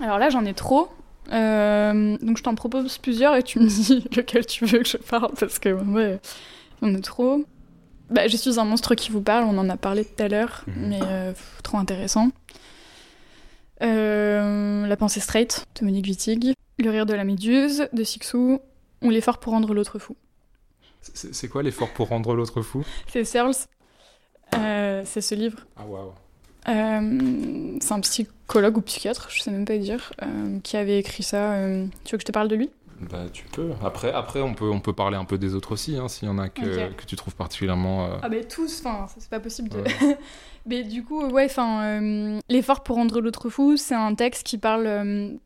Alors 0.00 0.18
là, 0.18 0.30
j'en 0.30 0.44
ai 0.44 0.54
trop. 0.54 0.90
Euh, 1.32 2.18
donc 2.18 2.36
je 2.36 2.42
t'en 2.42 2.54
propose 2.54 2.98
plusieurs 2.98 3.34
et 3.34 3.42
tu 3.42 3.58
me 3.58 3.66
dis 3.66 4.06
lequel 4.16 4.44
tu 4.44 4.66
veux 4.66 4.80
que 4.80 4.88
je 4.88 4.98
parle 4.98 5.32
parce 5.40 5.58
que 5.58 5.70
ouais, 5.70 6.20
en 6.82 6.94
a 6.94 7.00
trop. 7.00 7.44
Bah, 8.10 8.28
je 8.28 8.36
suis 8.36 8.60
un 8.60 8.64
monstre 8.64 8.94
qui 8.94 9.10
vous 9.10 9.22
parle, 9.22 9.44
on 9.44 9.56
en 9.56 9.70
a 9.70 9.78
parlé 9.78 10.04
tout 10.04 10.22
à 10.22 10.28
l'heure, 10.28 10.64
mhm. 10.66 10.88
mais 10.88 11.00
euh, 11.02 11.32
trop 11.62 11.78
intéressant. 11.78 12.28
la 13.80 14.96
pensée 14.98 15.20
straight 15.20 15.66
de 15.80 15.86
Monique 15.86 16.06
Wittig, 16.06 16.54
Le 16.78 16.90
rire 16.90 17.06
de 17.06 17.14
la 17.14 17.24
méduse 17.24 17.88
de 17.92 18.04
Sixou, 18.04 18.60
ou 19.02 19.10
L'effort 19.10 19.38
pour 19.38 19.52
rendre 19.54 19.72
l'autre 19.72 19.98
fou. 19.98 20.16
C'est 21.12 21.48
quoi 21.48 21.62
l'effort 21.62 21.90
pour 21.92 22.08
rendre 22.08 22.34
l'autre 22.34 22.62
fou? 22.62 22.82
C'est 23.08 23.24
Searles. 23.24 23.54
Euh, 24.54 25.02
c'est 25.04 25.20
ce 25.20 25.34
livre. 25.34 25.58
Ah 25.76 25.84
waouh. 25.84 26.12
Euh, 26.68 27.78
c'est 27.80 27.92
un 27.92 28.00
psychologue 28.00 28.78
ou 28.78 28.80
psychiatre, 28.80 29.28
je 29.30 29.42
sais 29.42 29.50
même 29.50 29.64
pas 29.64 29.78
dire, 29.78 30.12
euh, 30.22 30.58
qui 30.62 30.76
avait 30.76 30.98
écrit 30.98 31.22
ça. 31.22 31.56
tu 32.04 32.12
veux 32.12 32.18
que 32.18 32.22
je 32.22 32.26
te 32.26 32.32
parle 32.32 32.48
de 32.48 32.56
lui? 32.56 32.70
Bah, 33.10 33.24
tu 33.32 33.44
peux. 33.46 33.72
Après, 33.84 34.12
après 34.12 34.40
on, 34.40 34.54
peut, 34.54 34.70
on 34.70 34.80
peut 34.80 34.92
parler 34.92 35.16
un 35.16 35.24
peu 35.24 35.36
des 35.36 35.54
autres 35.54 35.72
aussi, 35.72 35.96
hein, 35.96 36.08
s'il 36.08 36.28
y 36.28 36.30
en 36.30 36.38
a 36.38 36.48
que, 36.48 36.92
que 36.92 37.04
tu 37.04 37.16
trouves 37.16 37.34
particulièrement. 37.34 38.08
Ah, 38.22 38.28
mais 38.28 38.44
tous, 38.44 38.80
enfin, 38.80 39.06
c'est 39.18 39.28
pas 39.28 39.40
possible 39.40 39.68
de. 39.68 39.82
mais 40.66 40.84
du 40.84 41.04
coup, 41.04 41.26
ouais, 41.26 41.46
enfin, 41.46 42.40
L'effort 42.48 42.82
pour 42.82 42.96
rendre 42.96 43.20
l'autre 43.20 43.50
fou, 43.50 43.76
c'est 43.76 43.94
un 43.94 44.14
texte 44.14 44.44
qui 44.44 44.58
parle 44.58 45.38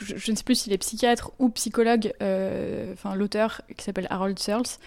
je, 0.00 0.30
ne 0.30 0.36
sais 0.36 0.44
plus 0.44 0.54
s'il 0.54 0.72
est 0.72 0.78
psychiatre 0.78 1.30
ou 1.38 1.48
psychologue, 1.50 2.12
euh, 2.22 2.92
enfin 2.92 3.14
l'auteur 3.14 3.62
qui 3.76 3.84
s'appelle 3.84 4.06
Harold 4.10 4.38
Searles. 4.38 4.78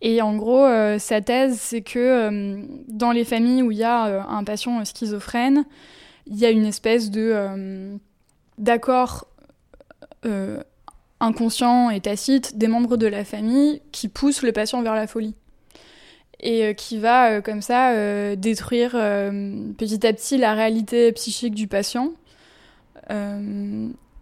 Et 0.00 0.20
en 0.20 0.36
gros, 0.36 0.64
euh, 0.64 0.98
sa 0.98 1.20
thèse, 1.20 1.58
c'est 1.58 1.82
que 1.82 1.98
euh, 1.98 2.64
dans 2.88 3.12
les 3.12 3.24
familles 3.24 3.62
où 3.62 3.70
il 3.70 3.78
y 3.78 3.84
a 3.84 4.28
un 4.28 4.44
patient 4.44 4.84
schizophrène, 4.84 5.64
il 6.26 6.36
y 6.36 6.44
a 6.44 6.50
une 6.50 6.66
espèce 6.66 7.10
de 7.10 7.98
d'accord 8.56 9.26
inconscient 11.20 11.90
et 11.90 12.00
tacite 12.00 12.56
des 12.56 12.66
membres 12.66 12.96
de 12.96 13.06
la 13.06 13.24
famille 13.24 13.82
qui 13.92 14.08
poussent 14.08 14.42
le 14.42 14.52
patient 14.52 14.82
vers 14.82 14.94
la 14.94 15.06
folie 15.06 15.34
et 16.40 16.74
qui 16.74 16.98
va 16.98 17.42
comme 17.42 17.60
ça 17.60 18.34
détruire 18.36 18.92
petit 18.92 20.06
à 20.06 20.12
petit 20.14 20.38
la 20.38 20.54
réalité 20.54 21.12
psychique 21.12 21.54
du 21.54 21.66
patient. 21.66 22.12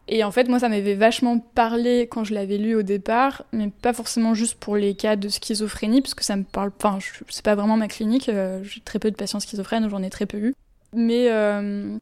Et 0.09 0.25
en 0.25 0.31
fait, 0.31 0.49
moi, 0.49 0.59
ça 0.59 0.69
m'avait 0.69 0.95
vachement 0.95 1.39
parlé 1.39 2.09
quand 2.11 2.25
je 2.25 2.35
l'avais 2.35 2.59
lu 2.59 2.75
au 2.75 2.83
départ, 2.83 3.45
mais 3.53 3.69
pas 3.69 3.93
forcément 3.93 4.35
juste 4.35 4.57
pour 4.57 4.77
les 4.77 4.95
cas 4.95 5.17
de 5.17 5.29
schizophrénie, 5.29 6.03
parce 6.03 6.15
que 6.15 6.25
ça 6.25 6.37
me 6.37 6.43
parle. 6.43 6.73
Enfin, 6.77 6.99
c'est 7.29 7.45
pas 7.45 7.55
vraiment 7.55 7.77
ma 7.77 7.89
clinique, 7.89 8.29
euh, 8.29 8.63
j'ai 8.65 8.81
très 8.81 8.99
peu 8.99 9.11
de 9.11 9.17
patients 9.17 9.41
schizophrènes, 9.41 9.89
j'en 9.89 10.03
ai 10.03 10.11
très 10.11 10.27
peu 10.27 10.39
eu. 10.39 10.55
Mais 10.93 11.31
euh, 11.31 11.97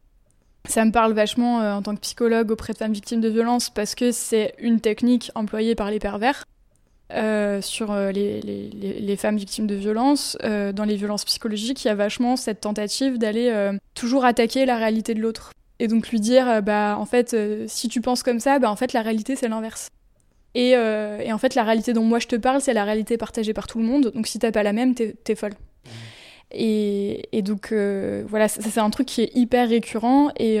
ça 0.67 0.83
me 0.83 0.91
parle 0.91 1.13
vachement 1.13 1.61
euh, 1.61 1.73
en 1.73 1.81
tant 1.83 1.95
que 1.95 2.01
psychologue 2.01 2.51
auprès 2.51 2.73
de 2.73 2.79
femmes 2.79 2.93
victimes 2.93 3.21
de 3.21 3.29
violences, 3.29 3.69
parce 3.69 3.93
que 3.93 4.11
c'est 4.11 4.55
une 4.57 4.81
technique 4.81 5.31
employée 5.35 5.75
par 5.75 5.91
les 5.91 5.99
pervers. 5.99 6.43
sur 7.61 7.93
les, 7.93 8.41
les, 8.41 8.69
les, 8.99 9.15
femmes 9.15 9.37
victimes 9.37 9.67
de 9.67 9.75
violences, 9.75 10.37
dans 10.41 10.85
les 10.85 10.95
violences 10.95 11.25
psychologiques, 11.25 11.83
il 11.85 11.87
y 11.89 11.91
a 11.91 11.95
vachement 11.95 12.35
cette 12.35 12.61
tentative 12.61 13.19
d'aller 13.19 13.71
toujours 13.93 14.25
attaquer 14.25 14.65
la 14.65 14.77
réalité 14.77 15.13
de 15.13 15.19
l'autre 15.19 15.51
et 15.81 15.87
donc 15.87 16.09
lui 16.09 16.19
dire 16.19 16.47
euh, 16.47 16.61
bah 16.61 16.95
en 16.99 17.05
fait 17.05 17.33
euh, 17.33 17.65
si 17.67 17.89
tu 17.89 18.01
penses 18.01 18.21
comme 18.21 18.39
ça 18.39 18.59
bah 18.59 18.69
en 18.69 18.75
fait 18.75 18.93
la 18.93 19.01
réalité 19.01 19.35
c'est 19.35 19.49
l'inverse. 19.49 19.89
Et, 20.53 20.75
euh, 20.75 21.19
et, 21.19 21.31
en 21.31 21.37
fait 21.37 21.55
la 21.55 21.63
réalité 21.63 21.93
dont 21.93 22.03
moi 22.03 22.19
je 22.19 22.27
te 22.27 22.35
parle 22.35 22.61
c'est 22.61 22.73
la 22.73 22.83
réalité 22.83 23.17
partagée 23.17 23.53
par 23.53 23.65
tout 23.65 23.79
le 23.79 23.85
monde. 23.85 24.11
Donc 24.13 24.27
si 24.27 24.37
t'as 24.37 24.51
pas 24.51 24.61
la 24.61 24.73
même 24.73 24.93
t'es 24.93 25.15
es 25.27 25.35
folle. 25.35 25.53
Mmh. 25.53 25.89
et, 26.51 27.29
et, 27.31 27.41
donc 27.41 27.73
voilà 27.73 28.47
ça, 28.47 28.61
c'est 28.61 28.79
un 28.79 28.91
truc 28.91 29.07
qui 29.07 29.21
est 29.21 29.31
hyper 29.35 29.67
récurrent. 29.67 30.29
Et 30.37 30.59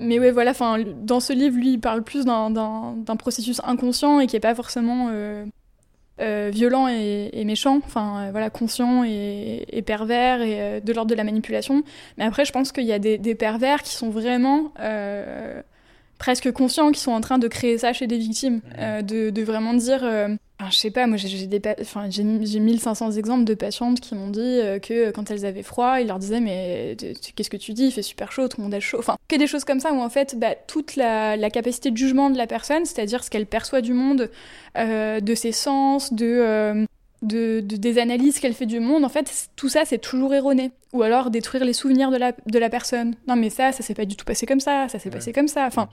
mais 0.00 0.18
ouais 0.20 0.30
voilà 0.32 0.50
enfin 0.50 0.78
dans 1.02 1.18
ce 1.18 1.32
livre 1.32 1.56
lui 1.56 1.72
il 1.72 1.80
parle 1.80 2.04
plus 2.04 2.24
d'un 2.26 3.16
processus 3.18 3.60
inconscient 3.64 4.20
et 4.20 4.26
qui 4.26 4.36
est 4.36 4.40
pas 4.40 4.54
forcément 4.54 5.08
euh, 6.20 6.50
violent 6.52 6.88
et, 6.88 7.44
méchant, 7.44 7.80
enfin 7.84 8.26
euh, 8.26 8.30
voilà, 8.30 8.50
conscient 8.50 9.04
et, 9.04 9.82
pervers 9.86 10.42
et 10.42 10.60
euh, 10.60 10.80
de 10.80 10.92
l'ordre 10.92 11.10
de 11.10 11.14
la 11.14 11.24
manipulation. 11.24 11.82
Mais 12.16 12.24
après, 12.24 12.44
je 12.44 12.52
pense 12.52 12.72
qu'il 12.72 12.84
y 12.84 12.92
a 12.92 12.98
des, 12.98 13.34
pervers 13.34 13.82
qui 13.82 13.94
sont 13.94 14.10
vraiment 14.10 14.72
presque 16.18 16.50
conscients, 16.50 16.90
qui 16.90 17.00
sont 17.00 17.12
en 17.12 17.20
train 17.20 17.38
de 17.38 17.46
créer 17.46 17.78
ça 17.78 17.92
chez 17.92 18.06
des 18.06 18.18
victimes, 18.18 18.60
de, 18.78 19.30
de, 19.30 19.42
vraiment 19.42 19.74
dire 19.74 20.04
je 20.70 20.76
sais 20.76 20.90
pas, 20.90 21.06
moi 21.06 21.16
j'ai 21.16 21.46
des, 21.46 21.62
enfin 21.80 22.08
j'ai 22.10 22.24
1500 22.24 23.12
exemples 23.12 23.44
de 23.44 23.54
patientes 23.54 24.00
qui 24.00 24.16
m'ont 24.16 24.28
dit 24.28 24.40
euh, 24.40 24.80
que 24.80 25.12
quand 25.12 25.30
elles 25.30 25.46
avaient 25.46 25.62
froid, 25.62 26.00
ils 26.00 26.08
leur 26.08 26.18
disaient 26.18 26.40
mais 26.40 26.96
qu'est-ce 27.36 27.48
que 27.48 27.56
tu 27.56 27.72
dis, 27.74 27.86
il 27.86 27.92
fait 27.92 28.02
super 28.02 28.32
chaud, 28.32 28.48
tout 28.48 28.56
le 28.58 28.64
monde 28.64 28.74
a 28.74 28.80
chaud. 28.80 28.98
Enfin, 28.98 29.16
que 29.28 29.36
des 29.36 29.46
choses 29.46 29.64
comme 29.64 29.78
ça 29.78 29.92
où 29.92 30.00
en 30.00 30.10
fait 30.10 30.36
bah, 30.36 30.56
toute 30.66 30.96
la, 30.96 31.50
capacité 31.50 31.92
de 31.92 31.96
jugement 31.96 32.28
de 32.28 32.36
la 32.36 32.48
personne, 32.48 32.84
c'est-à-dire 32.84 33.22
ce 33.22 33.30
qu'elle 33.30 33.46
perçoit 33.46 33.82
du 33.82 33.92
monde, 33.92 34.30
euh, 34.76 35.20
de 35.20 35.34
ses 35.36 35.52
sens, 35.52 36.12
de, 36.12 36.26
euh, 36.26 36.84
de, 37.22 37.60
des 37.60 37.98
analyses 37.98 38.40
qu'elle 38.40 38.54
fait 38.54 38.66
du 38.66 38.80
monde, 38.80 39.04
en 39.04 39.08
fait 39.08 39.48
tout 39.54 39.68
ça 39.68 39.84
c'est 39.84 39.98
toujours 39.98 40.34
erroné. 40.34 40.72
Ou 40.92 41.02
alors 41.02 41.30
détruire 41.30 41.64
les 41.64 41.72
souvenirs 41.72 42.10
de 42.10 42.16
la, 42.16 42.32
de 42.32 42.58
la 42.58 42.68
personne. 42.68 43.14
Non 43.28 43.36
mais 43.36 43.50
ça, 43.50 43.70
ça 43.70 43.84
s'est 43.84 43.94
pas 43.94 44.06
du 44.06 44.16
tout 44.16 44.24
passé 44.24 44.44
comme 44.44 44.60
ça, 44.60 44.88
ça 44.88 44.98
s'est 44.98 45.10
passé 45.10 45.32
comme 45.32 45.48
ça. 45.48 45.66
Enfin. 45.66 45.88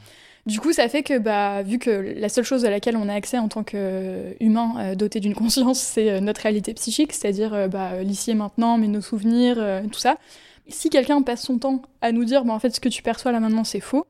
Du 0.45 0.59
coup, 0.59 0.73
ça 0.73 0.87
fait 0.87 1.01
que, 1.01 1.17
bah, 1.17 1.63
vu 1.63 1.79
que 1.79 1.89
la 1.89 2.29
seule 2.29 2.43
chose 2.43 2.65
à 2.65 2.69
laquelle 2.69 2.97
on 2.97 3.09
a 3.09 3.13
accès 3.13 3.39
en 3.39 3.47
tant 3.47 3.63
qu'humain 3.63 4.75
euh, 4.77 4.95
doté 4.95 5.19
d'une 5.19 5.33
conscience, 5.33 5.79
c'est 5.81 6.11
euh, 6.11 6.19
notre 6.19 6.41
réalité 6.41 6.73
psychique, 6.75 7.13
c'est-à-dire 7.13 7.53
euh, 7.53 7.67
bah, 7.67 8.03
l'ici 8.03 8.31
et 8.31 8.35
maintenant, 8.35 8.77
mais 8.77 8.87
nos 8.87 9.01
souvenirs, 9.01 9.55
tout 9.91 9.99
ça. 9.99 10.17
Si 10.67 10.89
quelqu'un 10.89 11.21
passe 11.23 11.41
son 11.41 11.57
temps 11.57 11.81
à 12.01 12.11
nous 12.11 12.25
dire, 12.25 12.45
bah, 12.45 12.53
en 12.53 12.59
fait, 12.59 12.75
ce 12.75 12.79
que 12.79 12.89
tu 12.89 13.01
perçois 13.01 13.31
là 13.31 13.39
maintenant, 13.39 13.63
c'est 13.63 13.79
faux, 13.79 14.05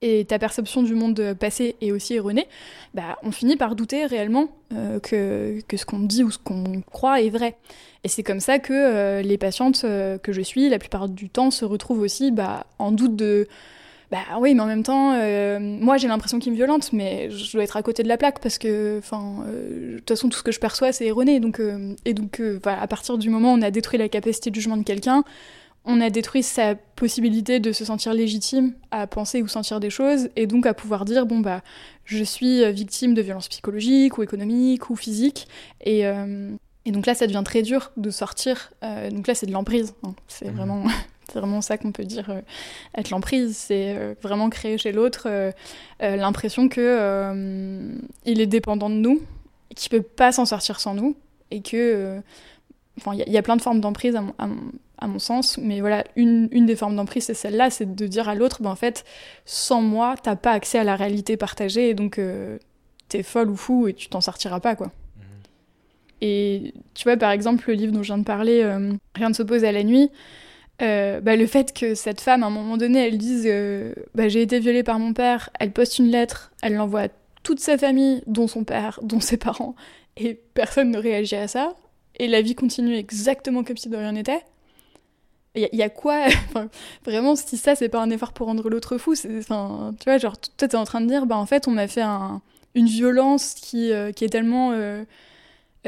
et 0.00 0.24
ta 0.24 0.38
perception 0.38 0.82
du 0.82 0.94
monde 0.94 1.34
passé 1.38 1.76
est 1.80 1.92
aussi 1.92 2.14
erronée, 2.14 2.48
bah, 2.94 3.16
on 3.22 3.30
finit 3.30 3.56
par 3.56 3.76
douter 3.76 4.06
réellement 4.06 4.48
que, 5.02 5.60
ce 5.72 5.84
qu'on 5.84 6.00
dit 6.00 6.22
ou 6.22 6.30
ce 6.30 6.38
qu'on 6.38 6.82
croit 6.82 7.20
est 7.20 7.30
vrai. 7.30 7.56
Et 8.04 8.08
c'est 8.08 8.22
comme 8.22 8.38
ça 8.38 8.60
que 8.60 9.20
les 9.22 9.38
patientes 9.38 9.82
que 9.82 10.32
je 10.32 10.40
suis, 10.40 10.68
la 10.68 10.78
plupart 10.78 11.08
du 11.08 11.30
temps, 11.30 11.50
se 11.50 11.64
retrouvent 11.64 12.00
aussi 12.00 12.30
bah, 12.30 12.66
en 12.78 12.92
doute 12.92 13.16
de 13.16 13.48
bah 14.10 14.24
oui, 14.40 14.54
mais 14.54 14.62
en 14.62 14.66
même 14.66 14.82
temps, 14.82 15.12
euh, 15.12 15.58
moi 15.60 15.98
j'ai 15.98 16.08
l'impression 16.08 16.38
qu'il 16.38 16.52
me 16.52 16.56
violente, 16.56 16.92
mais 16.94 17.30
je 17.30 17.52
dois 17.52 17.62
être 17.62 17.76
à 17.76 17.82
côté 17.82 18.02
de 18.02 18.08
la 18.08 18.16
plaque 18.16 18.40
parce 18.40 18.56
que, 18.56 18.98
enfin, 18.98 19.44
euh, 19.46 19.92
de 19.92 19.98
toute 19.98 20.08
façon, 20.08 20.30
tout 20.30 20.38
ce 20.38 20.42
que 20.42 20.52
je 20.52 20.60
perçois 20.60 20.92
c'est 20.92 21.06
erroné. 21.06 21.40
Donc, 21.40 21.60
euh, 21.60 21.94
et 22.06 22.14
donc, 22.14 22.40
voilà, 22.62 22.80
à 22.80 22.86
partir 22.86 23.18
du 23.18 23.28
moment 23.28 23.52
où 23.52 23.58
on 23.58 23.62
a 23.62 23.70
détruit 23.70 23.98
la 23.98 24.08
capacité 24.08 24.50
de 24.50 24.54
jugement 24.54 24.78
de 24.78 24.82
quelqu'un, 24.82 25.24
on 25.84 26.00
a 26.00 26.08
détruit 26.08 26.42
sa 26.42 26.74
possibilité 26.74 27.60
de 27.60 27.70
se 27.72 27.84
sentir 27.84 28.14
légitime 28.14 28.72
à 28.90 29.06
penser 29.06 29.42
ou 29.42 29.48
sentir 29.48 29.78
des 29.78 29.90
choses, 29.90 30.30
et 30.36 30.46
donc 30.46 30.64
à 30.64 30.72
pouvoir 30.74 31.04
dire 31.04 31.26
bon 31.26 31.40
bah, 31.40 31.62
je 32.04 32.24
suis 32.24 32.70
victime 32.72 33.14
de 33.14 33.22
violences 33.22 33.48
psychologiques 33.48 34.16
ou 34.18 34.22
économiques 34.22 34.88
ou 34.90 34.96
physiques, 34.96 35.48
et 35.84 36.04
et 36.84 36.90
donc 36.90 37.04
là, 37.04 37.14
ça 37.14 37.26
devient 37.26 37.42
très 37.44 37.60
dur 37.60 37.92
de 37.98 38.08
sortir. 38.08 38.72
donc 39.12 39.26
là, 39.26 39.34
c'est 39.34 39.44
de 39.44 39.52
l'emprise. 39.52 39.94
Hein. 40.04 40.14
C'est 40.26 40.50
mmh. 40.50 40.56
vraiment 40.56 40.84
c'est 41.30 41.38
vraiment 41.38 41.60
ça 41.60 41.78
qu'on 41.78 41.92
peut 41.92 42.04
dire 42.04 42.30
euh, 42.30 42.40
être 42.96 43.10
l'emprise, 43.10 43.56
c'est 43.56 43.96
euh, 43.96 44.14
vraiment 44.22 44.48
créer 44.50 44.78
chez 44.78 44.92
l'autre 44.92 45.28
euh, 45.28 45.52
l'impression 46.00 46.68
que 46.68 47.94
il 48.24 48.40
est 48.40 48.46
dépendant 48.46 48.90
de 48.90 48.94
nous, 48.94 49.20
qu'il 49.74 49.90
peut 49.90 50.02
pas 50.02 50.32
s'en 50.32 50.46
sortir 50.46 50.80
sans 50.80 50.94
nous, 50.94 51.16
et 51.50 51.60
que, 51.60 52.20
enfin, 52.98 53.14
il 53.14 53.32
y, 53.32 53.38
a 53.38 53.42
plein 53.42 53.56
de 53.56 53.62
formes 53.62 53.80
d'emprise 53.80 54.16
à, 54.16 55.06
mon 55.06 55.18
sens, 55.18 55.58
mais 55.58 55.80
voilà, 55.80 56.04
une, 56.16 56.48
une 56.50 56.66
des 56.66 56.76
formes 56.76 56.96
d'emprise, 56.96 57.24
c'est 57.24 57.34
celle-là, 57.34 57.70
c'est 57.70 57.94
de 57.94 58.06
dire 58.06 58.28
à 58.28 58.34
l'autre, 58.34 58.62
ben 58.62 58.70
en 58.70 58.76
fait, 58.76 59.04
sans 59.44 59.82
moi, 59.82 60.14
t'as 60.20 60.36
pas 60.36 60.52
accès 60.52 60.78
à 60.78 60.84
la 60.84 60.96
réalité 60.96 61.36
partagée, 61.36 61.90
et 61.90 61.94
donc 61.94 62.20
t'es 63.08 63.22
folle 63.22 63.50
ou 63.50 63.56
fou 63.56 63.88
et 63.88 63.94
tu 63.94 64.08
t'en 64.08 64.20
sortiras 64.20 64.60
pas, 64.60 64.76
quoi. 64.76 64.86
Mmh. 64.86 65.20
Et 66.20 66.74
tu 66.94 67.04
vois, 67.04 67.16
par 67.16 67.30
exemple, 67.30 67.64
le 67.68 67.74
livre 67.74 67.92
dont 67.92 68.02
je 68.02 68.08
viens 68.08 68.18
de 68.18 68.24
parler, 68.24 68.62
Rien 69.14 69.28
ne 69.30 69.34
s'oppose 69.34 69.64
à 69.64 69.72
la 69.72 69.82
nuit, 69.82 70.10
euh, 70.80 71.20
bah, 71.20 71.34
le 71.34 71.46
fait 71.46 71.72
que 71.72 71.94
cette 71.94 72.20
femme, 72.20 72.42
à 72.42 72.46
un 72.46 72.50
moment 72.50 72.76
donné, 72.76 73.06
elle 73.06 73.18
dise 73.18 73.44
euh, 73.46 73.92
bah, 74.14 74.28
J'ai 74.28 74.42
été 74.42 74.60
violée 74.60 74.84
par 74.84 74.98
mon 74.98 75.12
père, 75.12 75.50
elle 75.58 75.72
poste 75.72 75.98
une 75.98 76.08
lettre, 76.08 76.52
elle 76.62 76.74
l'envoie 76.74 77.02
à 77.02 77.08
toute 77.42 77.60
sa 77.60 77.76
famille, 77.76 78.22
dont 78.26 78.46
son 78.46 78.64
père, 78.64 79.00
dont 79.02 79.20
ses 79.20 79.36
parents, 79.36 79.74
et 80.16 80.34
personne 80.54 80.90
ne 80.90 80.98
réagit 80.98 81.36
à 81.36 81.48
ça, 81.48 81.74
et 82.18 82.28
la 82.28 82.42
vie 82.42 82.54
continue 82.54 82.94
exactement 82.94 83.64
comme 83.64 83.76
si 83.76 83.88
de 83.88 83.96
rien 83.96 84.12
n'était. 84.12 84.42
Il 85.54 85.68
y, 85.72 85.82
a 85.82 85.88
quoi 85.88 86.26
Vraiment, 87.04 87.34
si 87.34 87.56
ça, 87.56 87.74
c'est 87.74 87.88
pas 87.88 88.00
un 88.00 88.10
effort 88.10 88.32
pour 88.32 88.46
rendre 88.46 88.68
l'autre 88.68 88.96
fou, 88.96 89.14
enfin, 89.38 89.92
tu 89.98 90.04
vois, 90.04 90.18
genre, 90.18 90.38
toi, 90.38 90.68
t'es 90.68 90.76
en 90.76 90.84
train 90.84 91.00
de 91.00 91.06
dire, 91.06 91.26
bah 91.26 91.36
en 91.36 91.46
fait, 91.46 91.66
on 91.66 91.72
m'a 91.72 91.88
fait 91.88 92.04
une 92.76 92.86
violence 92.86 93.54
qui, 93.54 93.90
euh, 93.90 94.12
qui 94.12 94.24
est 94.24 94.28
tellement 94.28 94.70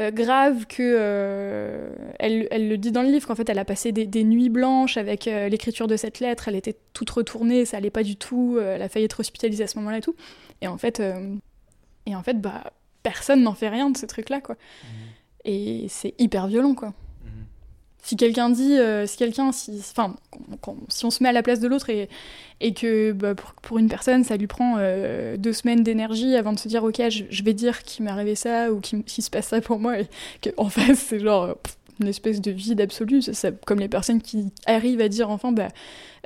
euh, 0.01 0.07
euh, 0.07 0.11
grave 0.11 0.65
que 0.67 1.89
elle, 2.19 2.47
elle, 2.51 2.69
le 2.69 2.77
dit 2.77 2.91
dans 2.91 3.03
le 3.03 3.09
livre 3.09 3.27
qu'en 3.27 3.35
fait, 3.35 3.49
elle 3.49 3.59
a 3.59 3.65
passé 3.65 3.91
des, 3.91 4.23
nuits 4.23 4.49
blanches 4.49 4.97
avec 4.97 5.25
l'écriture 5.25 5.87
de 5.87 5.95
cette 5.95 6.19
lettre, 6.19 6.47
elle 6.47 6.55
était 6.55 6.77
toute 6.93 7.09
retournée, 7.09 7.65
ça 7.65 7.77
allait 7.77 7.89
pas 7.89 8.03
du 8.03 8.15
tout, 8.15 8.59
elle 8.59 8.81
a 8.81 8.89
failli 8.89 9.05
être 9.05 9.19
hospitalisée 9.19 9.63
à 9.63 9.67
ce 9.67 9.77
moment-là 9.79 9.97
et 9.97 10.01
tout. 10.01 10.15
Et 10.61 10.67
en 10.67 10.77
fait, 10.77 11.01
et 12.05 12.15
en 12.15 12.23
fait, 12.23 12.39
bah, 12.39 12.73
personne 13.03 13.41
n'en 13.43 13.53
fait 13.53 13.69
rien 13.69 13.89
de 13.89 13.97
ce 13.97 14.05
truc-là, 14.05 14.41
quoi. 14.41 14.55
Mmh. 14.55 14.87
Et 15.45 15.85
c'est 15.89 16.13
hyper 16.19 16.47
violent, 16.47 16.75
quoi. 16.75 16.93
Si 18.03 18.15
quelqu'un 18.15 18.49
dit, 18.49 18.77
euh, 18.79 19.05
si 19.05 19.17
quelqu'un, 19.17 19.51
si, 19.51 19.77
enfin, 19.77 20.15
si 20.89 21.05
on 21.05 21.11
se 21.11 21.21
met 21.21 21.29
à 21.29 21.31
la 21.31 21.43
place 21.43 21.59
de 21.59 21.67
l'autre 21.67 21.89
et, 21.91 22.09
et 22.59 22.73
que 22.73 23.11
bah, 23.11 23.35
pour, 23.61 23.77
une 23.77 23.89
personne, 23.89 24.23
ça 24.23 24.37
lui 24.37 24.47
prend 24.47 24.77
euh, 24.79 25.37
deux 25.37 25.53
semaines 25.53 25.83
d'énergie 25.83 26.35
avant 26.35 26.51
de 26.53 26.59
se 26.59 26.67
dire, 26.67 26.83
ok, 26.83 26.99
je, 27.09 27.43
vais 27.43 27.53
dire 27.53 27.83
qu'il 27.83 28.03
m'est 28.03 28.11
arrivé 28.11 28.33
ça 28.33 28.71
ou 28.71 28.79
qu'il 28.79 29.03
se 29.05 29.29
passe 29.29 29.49
ça 29.49 29.61
pour 29.61 29.79
moi, 29.79 29.99
et 29.99 30.07
qu'en 30.43 30.69
face, 30.69 30.97
c'est 30.97 31.19
genre 31.19 31.55
une 31.99 32.07
espèce 32.07 32.41
de 32.41 32.49
vide 32.49 32.81
absolu. 32.81 33.21
Comme 33.65 33.79
les 33.79 33.89
personnes 33.89 34.21
qui 34.21 34.47
arrivent 34.65 35.01
à 35.01 35.09
dire, 35.09 35.29
enfin, 35.29 35.51
bah, 35.51 35.67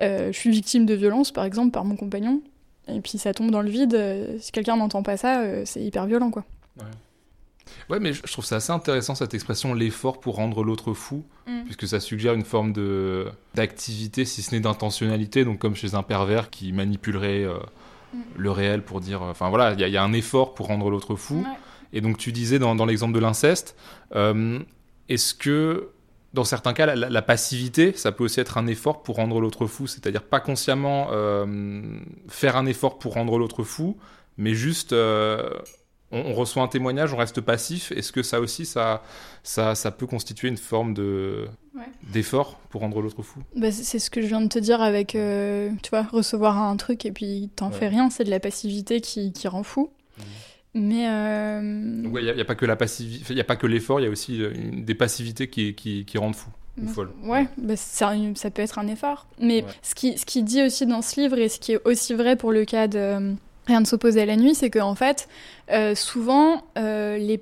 euh, 0.01 0.31
je 0.31 0.38
suis 0.38 0.51
victime 0.51 0.85
de 0.85 0.93
violence, 0.93 1.31
par 1.31 1.43
exemple, 1.43 1.71
par 1.71 1.83
mon 1.83 1.97
compagnon, 1.97 2.41
et 2.88 3.01
puis 3.01 3.17
ça 3.17 3.33
tombe 3.33 3.51
dans 3.51 3.61
le 3.61 3.69
vide. 3.69 3.99
si 4.39 4.53
quelqu'un 4.53 4.77
n'entend 4.77 5.03
pas 5.03 5.17
ça, 5.17 5.43
c'est 5.65 5.81
hyper 5.81 6.05
violent, 6.05 6.31
quoi. 6.31 6.45
Ouais. 6.79 6.85
Ouais, 7.89 7.99
mais 7.99 8.13
je 8.13 8.21
trouve 8.23 8.45
ça 8.45 8.58
assez 8.58 8.71
intéressant 8.71 9.15
cette 9.15 9.34
expression 9.34 9.73
l'effort 9.73 10.19
pour 10.19 10.36
rendre 10.36 10.63
l'autre 10.63 10.93
fou, 10.93 11.23
mm. 11.47 11.63
puisque 11.65 11.88
ça 11.88 11.99
suggère 11.99 12.34
une 12.34 12.43
forme 12.45 12.73
de 12.73 13.28
d'activité, 13.54 14.25
si 14.25 14.41
ce 14.41 14.54
n'est 14.54 14.62
d'intentionnalité, 14.62 15.45
donc 15.45 15.60
comme 15.60 15.75
chez 15.75 15.95
un 15.95 16.04
pervers 16.04 16.49
qui 16.49 16.71
manipulerait 16.73 17.43
euh, 17.43 17.58
mm. 18.13 18.19
le 18.38 18.51
réel 18.51 18.84
pour 18.84 19.01
dire, 19.01 19.21
euh, 19.21 19.32
enfin 19.32 19.49
voilà, 19.49 19.73
il 19.73 19.80
y, 19.80 19.97
a 19.97 20.04
un 20.04 20.13
effort 20.13 20.54
pour 20.54 20.67
rendre 20.67 20.89
l'autre 20.89 21.15
fou. 21.15 21.45
Et 21.93 22.01
donc 22.01 22.17
tu 22.17 22.32
disais 22.32 22.60
dans, 22.60 22.75
dans 22.75 22.86
l'exemple 22.86 23.13
de 23.13 23.19
l'inceste, 23.19 23.78
euh, 24.15 24.60
est-ce 25.08 25.34
que 25.34 25.89
dans 26.34 26.43
certains 26.43 26.73
cas, 26.73 26.95
la, 26.95 27.21
passivité, 27.21 27.93
ça 27.93 28.12
peut 28.12 28.25
aussi 28.25 28.41
être 28.41 28.58
un 28.58 28.67
effort 28.67 29.04
pour 29.04 29.15
rendre 29.15 29.39
l'autre 29.39 29.67
fou, 29.67 29.88
c'est-à-dire 29.88 30.21
pas 30.21 30.41
consciemment 30.41 31.08
faire 32.28 32.58
un 32.58 32.65
effort 32.65 32.99
pour 32.99 33.13
rendre 33.13 33.39
l'autre 33.39 33.63
fou, 33.63 33.95
mais 34.38 34.54
juste 34.54 34.93
on, 36.11 36.33
reçoit 36.33 36.63
un 36.63 36.67
témoignage, 36.67 37.13
on 37.13 37.17
reste 37.17 37.41
passif. 37.41 37.91
Est-ce 37.91 38.11
que 38.11 38.23
ça 38.23 38.39
aussi, 38.39 38.65
ça, 38.65 39.03
ça, 39.43 39.75
ça 39.75 39.91
peut 39.91 40.07
constituer 40.07 40.47
une 40.47 40.57
forme 40.57 40.93
de 40.93 41.47
d'effort 42.03 42.57
pour 42.69 42.81
rendre 42.81 43.01
l'autre 43.01 43.21
fou? 43.21 43.41
Bah, 43.55 43.71
C'est 43.71 43.99
ce 43.99 44.09
que 44.09 44.21
je 44.21 44.27
viens 44.27 44.41
de 44.41 44.47
te 44.47 44.59
dire 44.59 44.81
avec, 44.81 45.15
euh, 45.15 45.71
tu 45.83 45.89
vois, 45.89 46.03
recevoir 46.03 46.57
un 46.57 46.75
truc 46.77 47.05
et 47.05 47.11
puis 47.11 47.49
t'en 47.55 47.71
fais 47.71 47.87
rien, 47.87 48.09
c'est 48.09 48.23
de 48.23 48.29
la 48.29 48.39
passivité 48.39 49.01
qui, 49.01 49.33
qui 49.33 49.47
rend 49.47 49.63
fou. 49.63 49.89
Mmh. 50.17 50.21
Mais 50.75 51.09
euh... 51.09 52.01
il 52.03 52.35
n'y 52.35 52.41
a, 52.41 52.45
pas 52.45 52.55
que 52.55 52.65
la 52.65 52.75
passivité, 52.75 53.33
il 53.33 53.37
y 53.37 53.41
a 53.41 53.45
pas 53.45 53.55
que 53.55 53.65
l'effort, 53.65 54.01
il 54.01 54.03
y 54.03 54.07
a 54.07 54.09
aussi 54.09 54.41
euh, 54.41 54.53
des 54.73 54.93
passivités 54.93 55.49
qui, 55.49 55.73
qui, 55.73 56.03
qui 56.05 56.17
rendent 56.17 56.35
fou. 56.35 56.49
Ou 56.81 56.87
folle. 56.89 57.11
Ouais, 57.23 57.47
bah, 57.57 57.77
ça, 57.77 58.13
ça, 58.35 58.51
peut 58.51 58.61
être 58.61 58.77
un 58.79 58.87
effort. 58.87 59.27
Mais 59.39 59.63
ce 59.81 59.95
qui, 59.95 60.17
ce 60.17 60.25
qui 60.25 60.43
dit 60.43 60.61
aussi 60.61 60.85
dans 60.85 61.01
ce 61.01 61.21
livre, 61.21 61.37
et 61.37 61.47
ce 61.47 61.59
qui 61.59 61.71
est 61.71 61.79
aussi 61.85 62.13
vrai 62.13 62.35
pour 62.35 62.51
le 62.51 62.65
cas 62.65 62.89
de, 62.89 63.33
rien 63.67 63.82
de 63.82 63.88
s'opposer 63.88 64.21
à 64.21 64.25
la 64.25 64.36
nuit, 64.36 64.56
c'est 64.56 64.69
qu'en 64.69 64.95
fait, 64.95 65.28
euh, 65.71 65.95
souvent, 65.95 66.63
euh, 66.78 67.17
les 67.17 67.41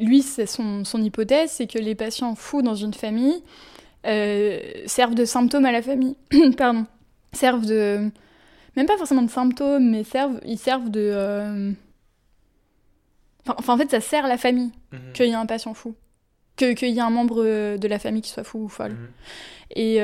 lui, 0.00 0.22
c'est 0.22 0.46
son, 0.46 0.84
son, 0.84 1.02
hypothèse, 1.02 1.50
c'est 1.50 1.66
que 1.66 1.78
les 1.78 1.94
patients 1.94 2.34
fous 2.34 2.62
dans 2.62 2.74
une 2.74 2.94
famille 2.94 3.42
euh, 4.06 4.60
servent 4.86 5.14
de 5.14 5.24
symptômes 5.24 5.66
à 5.66 5.72
la 5.72 5.82
famille. 5.82 6.16
Pardon. 6.56 6.86
Servent 7.32 7.66
de. 7.66 8.10
Même 8.76 8.86
pas 8.86 8.96
forcément 8.96 9.22
de 9.22 9.30
symptômes, 9.30 9.90
mais 9.90 10.04
servent, 10.04 10.40
ils 10.44 10.58
servent 10.58 10.90
de. 10.90 11.74
Enfin, 13.46 13.74
en 13.74 13.78
fait, 13.78 13.90
ça 13.90 14.00
sert 14.00 14.26
la 14.26 14.38
famille 14.38 14.72
mhm. 14.92 15.12
qu'il 15.12 15.26
y 15.26 15.30
ait 15.30 15.34
un 15.34 15.46
patient 15.46 15.74
fou. 15.74 15.94
Qu'il 16.56 16.78
y 16.88 16.98
ait 16.98 17.00
un 17.00 17.10
membre 17.10 17.44
de 17.76 17.88
la 17.88 17.98
famille 17.98 18.22
qui 18.22 18.30
soit 18.30 18.44
fou 18.44 18.60
ou 18.60 18.68
folle. 18.68 18.92
Mhm. 18.92 19.08
Et 19.76 20.00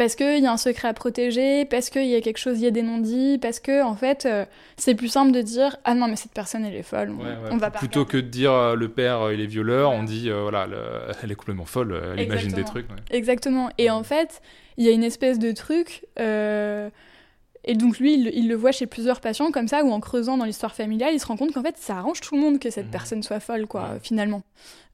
parce 0.00 0.14
qu'il 0.14 0.42
y 0.42 0.46
a 0.46 0.50
un 0.50 0.56
secret 0.56 0.88
à 0.88 0.94
protéger, 0.94 1.66
parce 1.66 1.90
qu'il 1.90 2.06
y 2.06 2.14
a 2.14 2.22
quelque 2.22 2.38
chose, 2.38 2.58
il 2.58 2.64
y 2.64 2.66
a 2.66 2.70
des 2.70 2.80
non-dits, 2.80 3.36
parce 3.36 3.60
que 3.60 3.82
en 3.82 3.94
fait, 3.94 4.24
euh, 4.24 4.46
c'est 4.78 4.94
plus 4.94 5.08
simple 5.08 5.30
de 5.30 5.42
dire 5.42 5.76
ah 5.84 5.94
non 5.94 6.08
mais 6.08 6.16
cette 6.16 6.32
personne 6.32 6.64
elle 6.64 6.74
est 6.74 6.82
folle, 6.82 7.12
on, 7.50 7.58
va 7.58 7.70
pas. 7.70 7.80
Plutôt 7.80 8.06
que 8.06 8.16
de 8.16 8.22
dire 8.22 8.50
euh, 8.50 8.74
le 8.76 8.88
père 8.88 9.20
euh, 9.20 9.34
il 9.34 9.42
est 9.42 9.46
violeur, 9.46 9.90
on 9.90 10.02
dit 10.02 10.30
voilà 10.30 10.66
elle 11.22 11.30
est 11.30 11.34
complètement 11.34 11.66
folle, 11.66 12.00
elle 12.16 12.24
imagine 12.24 12.50
des 12.50 12.64
trucs. 12.64 12.86
Exactement. 13.10 13.68
Et 13.76 13.90
en 13.90 14.02
fait, 14.02 14.40
il 14.78 14.86
y 14.86 14.88
a 14.88 14.92
une 14.92 15.04
espèce 15.04 15.38
de 15.38 15.52
truc. 15.52 16.06
Et 16.16 17.74
donc 17.74 17.98
lui, 17.98 18.14
il, 18.14 18.48
le 18.48 18.54
voit 18.54 18.72
chez 18.72 18.86
plusieurs 18.86 19.20
patients 19.20 19.50
comme 19.50 19.68
ça, 19.68 19.84
où 19.84 19.92
en 19.92 20.00
creusant 20.00 20.38
dans 20.38 20.46
l'histoire 20.46 20.74
familiale, 20.74 21.12
il 21.12 21.20
se 21.20 21.26
rend 21.26 21.36
compte 21.36 21.52
qu'en 21.52 21.62
fait, 21.62 21.76
ça 21.76 21.98
arrange 21.98 22.22
tout 22.22 22.36
le 22.36 22.40
monde 22.40 22.58
que 22.58 22.70
cette 22.70 22.86
mhm. 22.86 22.90
personne 22.90 23.22
soit 23.22 23.38
folle, 23.38 23.66
quoi, 23.66 23.98
finalement. 24.02 24.44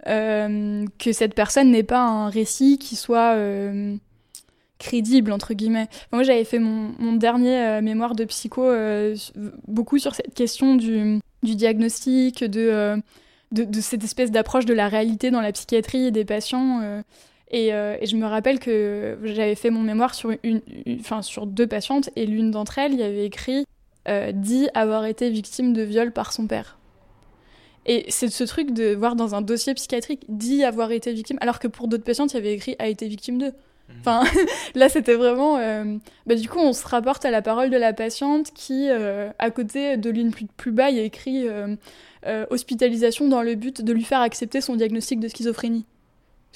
que 0.04 1.12
cette 1.12 1.36
personne 1.36 1.70
n'ait 1.70 1.84
pas 1.84 2.00
un 2.00 2.28
récit 2.28 2.78
qui 2.78 2.96
soit 2.96 3.36
crédible 4.78 5.32
entre 5.32 5.54
guillemets. 5.54 5.88
moi 6.12 6.22
j'avais 6.22 6.44
fait 6.44 6.58
mon, 6.58 7.14
dernier 7.14 7.58
euh, 7.58 7.80
mémoire 7.80 8.14
de 8.14 8.24
psycho 8.24 8.62
euh, 8.64 9.16
beaucoup 9.66 9.98
sur 9.98 10.14
cette 10.14 10.34
question 10.34 10.74
du, 10.74 11.20
diagnostic, 11.42 12.44
de, 12.44 12.60
euh, 12.60 12.96
de, 13.52 13.64
de, 13.64 13.80
cette 13.80 14.04
espèce 14.04 14.30
d'approche 14.30 14.66
de 14.66 14.74
la 14.74 14.88
réalité 14.88 15.30
dans 15.30 15.40
la 15.40 15.52
psychiatrie 15.52 16.06
et 16.06 16.10
des 16.10 16.24
patients. 16.24 17.02
Et, 17.52 17.70
je 17.70 18.16
me 18.16 18.26
rappelle 18.26 18.58
que 18.58 19.18
j'avais 19.22 19.54
fait 19.54 19.70
mon 19.70 19.82
mémoire 19.82 20.14
sur, 20.14 20.32
une, 20.42 20.60
sur 21.22 21.46
deux 21.46 21.66
patientes 21.66 22.10
et 22.16 22.26
l'une 22.26 22.50
d'entre 22.50 22.78
elles 22.78 22.94
y 22.94 23.02
avait 23.02 23.24
écrit 23.24 23.64
dit 24.34 24.68
avoir 24.74 25.04
été 25.04 25.30
victime 25.30 25.72
de 25.72 25.82
viol 25.82 26.12
par 26.12 26.32
son 26.32 26.46
père. 26.46 26.78
Et 27.86 28.04
c'est 28.08 28.28
ce 28.28 28.42
truc 28.42 28.72
de 28.72 28.94
voir 28.94 29.14
dans 29.14 29.36
un 29.36 29.42
dossier 29.42 29.72
psychiatrique 29.74 30.24
dit 30.28 30.64
avoir 30.64 30.90
été 30.90 31.12
victime, 31.12 31.38
alors 31.40 31.60
que 31.60 31.68
pour 31.68 31.86
d'autres 31.86 32.02
patientes, 32.02 32.32
il 32.32 32.36
y 32.36 32.38
avait 32.40 32.54
écrit 32.54 32.74
a 32.80 32.88
été 32.88 33.06
victime 33.06 33.38
d'eux. 33.38 33.52
Enfin, 34.00 34.24
là, 34.74 34.88
c'était 34.88 35.14
vraiment. 35.14 35.58
Euh, 35.58 35.96
bah, 36.26 36.34
du 36.34 36.48
coup, 36.48 36.58
on 36.58 36.72
se 36.72 36.86
rapporte 36.86 37.24
à 37.24 37.30
la 37.30 37.42
parole 37.42 37.70
de 37.70 37.76
la 37.76 37.92
patiente 37.92 38.52
qui, 38.52 38.88
euh, 38.88 39.30
à 39.38 39.50
côté 39.50 39.96
de 39.96 40.10
l'une 40.10 40.30
plus, 40.30 40.46
plus 40.46 40.72
bas, 40.72 40.90
il 40.90 40.96
y 40.96 41.00
a 41.00 41.04
écrit 41.04 41.46
euh, 41.48 42.46
hospitalisation 42.50 43.28
dans 43.28 43.42
le 43.42 43.54
but 43.54 43.82
de 43.82 43.92
lui 43.92 44.04
faire 44.04 44.20
accepter 44.20 44.60
son 44.60 44.76
diagnostic 44.76 45.20
de 45.20 45.28
schizophrénie. 45.28 45.86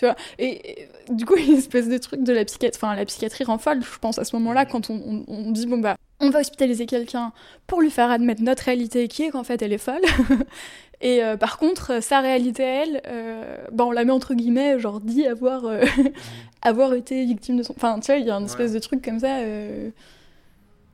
Tu 0.01 0.07
vois 0.07 0.17
et, 0.39 0.89
du 1.11 1.27
coup, 1.27 1.37
une 1.37 1.57
espèce 1.59 1.87
de 1.87 1.99
truc 1.99 2.23
de 2.23 2.33
la 2.33 2.47
psychiatrie. 2.47 2.81
Enfin, 2.83 2.97
la 2.97 3.05
psychiatrie 3.05 3.45
rend 3.45 3.59
folle, 3.59 3.83
je 3.83 3.99
pense, 3.99 4.19
à 4.19 4.25
ce 4.25 4.35
moment-là, 4.37 4.65
quand 4.65 4.89
on, 4.89 5.25
on, 5.29 5.51
dit 5.51 5.67
bon, 5.67 5.77
bah, 5.77 5.97
on 6.21 6.31
va 6.31 6.41
hospitaliser 6.41 6.87
quelqu'un 6.87 7.33
pour 7.67 7.83
lui 7.83 7.91
faire 7.91 8.11
admettre 8.11 8.41
notre 8.41 8.63
réalité 8.63 9.09
qui 9.09 9.25
est 9.25 9.31
qu'en 9.31 9.45
fait, 9.45 9.61
elle 9.61 9.75
est 9.75 9.79
folle. 9.79 10.01
Et 11.03 11.23
euh, 11.23 11.37
par 11.37 11.59
contre, 11.59 12.03
sa 12.03 12.21
réalité 12.21 12.63
elle, 12.63 13.03
euh, 13.09 13.59
bah, 13.73 13.85
on 13.85 13.91
la 13.91 14.07
met 14.07 14.13
entre 14.13 14.33
guillemets, 14.33 14.79
genre 14.79 15.03
dit 15.03 15.27
avoir, 15.27 15.67
euh, 15.67 15.85
avoir 16.63 16.95
été 16.95 17.23
victime 17.27 17.59
de 17.59 17.63
son. 17.63 17.75
Enfin, 17.77 18.01
tu 18.01 18.07
vois, 18.07 18.21
il 18.21 18.27
y 18.27 18.31
a 18.31 18.37
un 18.37 18.45
espèce 18.47 18.73
de 18.73 18.79
truc 18.79 19.05
comme 19.05 19.21
ça. 19.21 19.37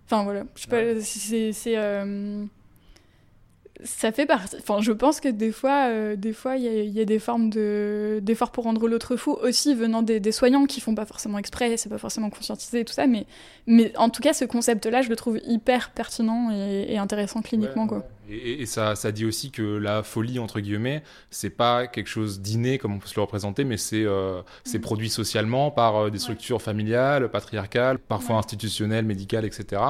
Enfin, 0.06 0.24
voilà. 0.24 0.42
Je 0.56 0.62
sais 0.62 0.68
pas, 0.68 1.52
c'est 1.52 1.76
ça 3.84 4.12
fait 4.12 4.26
partie. 4.26 4.56
Enfin, 4.58 4.80
je 4.80 4.92
pense 4.92 5.20
que 5.20 5.28
des 5.28 5.52
fois, 5.52 5.88
euh, 5.88 6.16
des 6.16 6.32
fois, 6.32 6.56
il 6.56 6.64
y, 6.64 7.00
a 7.00 7.04
des 7.04 7.18
formes 7.18 7.50
de 7.50 8.20
d'efforts 8.22 8.50
pour 8.50 8.64
rendre 8.64 8.88
l'autre 8.88 9.16
fou 9.16 9.32
aussi 9.42 9.74
venant 9.74 10.02
des, 10.02 10.32
soignants 10.32 10.66
qui 10.66 10.80
font 10.80 10.94
pas 10.94 11.04
forcément 11.04 11.38
exprès, 11.38 11.76
c'est 11.76 11.88
pas 11.88 11.98
forcément 11.98 12.30
conscientisé 12.30 12.80
et 12.80 12.84
tout 12.84 12.92
ça, 12.92 13.06
mais 13.06 13.26
mais 13.66 13.96
en 13.96 14.08
tout 14.08 14.22
cas, 14.22 14.32
ce 14.32 14.44
concept-là, 14.44 15.02
je 15.02 15.08
le 15.08 15.16
trouve 15.16 15.38
hyper 15.46 15.90
pertinent 15.90 16.50
et, 16.50 16.96
intéressant 16.98 17.42
cliniquement, 17.42 17.86
quoi. 17.86 18.06
Et, 18.28 18.66
ça, 18.66 18.96
ça 18.96 19.12
dit 19.12 19.24
aussi 19.24 19.52
que 19.52 19.62
la 19.62 20.02
folie 20.02 20.40
entre 20.40 20.58
guillemets, 20.58 21.02
c'est 21.30 21.50
pas 21.50 21.86
quelque 21.86 22.08
chose 22.08 22.40
d'inné 22.40 22.78
comme 22.78 22.94
on 22.94 22.98
peut 22.98 23.06
se 23.06 23.14
le 23.14 23.22
représenter, 23.22 23.64
mais 23.64 23.76
c'est 23.76 24.04
euh, 24.04 24.42
c'est 24.64 24.78
mm. 24.78 24.82
produit 24.82 25.10
socialement 25.10 25.70
par 25.70 25.96
euh, 25.96 26.10
des 26.10 26.18
structures 26.18 26.60
familiales, 26.60 27.30
patriarcales, 27.30 27.98
parfois 27.98 28.36
institutionnelles, 28.36 29.04
médicales, 29.04 29.44
etc. 29.44 29.80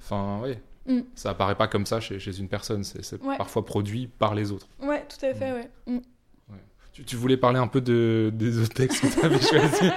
Enfin, 0.00 0.40
oui. 0.42 0.54
Mm. 0.88 1.00
Ça 1.14 1.30
apparaît 1.30 1.54
pas 1.54 1.68
comme 1.68 1.86
ça 1.86 2.00
chez, 2.00 2.18
chez 2.18 2.38
une 2.38 2.48
personne, 2.48 2.82
c'est 2.82 3.18
parfois 3.36 3.64
produit 3.64 4.08
par 4.18 4.34
les 4.34 4.50
autres. 4.50 4.68
Ouais, 4.80 5.04
tout 5.08 5.24
à 5.24 5.34
fait, 5.34 5.52
ouais. 5.52 5.70
Mm. 5.86 5.98
Tu, 7.06 7.14
voulais 7.14 7.36
parler 7.36 7.60
un 7.60 7.68
peu 7.68 7.80
de, 7.80 8.32
des 8.34 8.58
autres 8.58 8.74
textes 8.74 9.02
que 9.02 9.20
tu 9.20 9.24
avais 9.24 9.40
choisis 9.40 9.92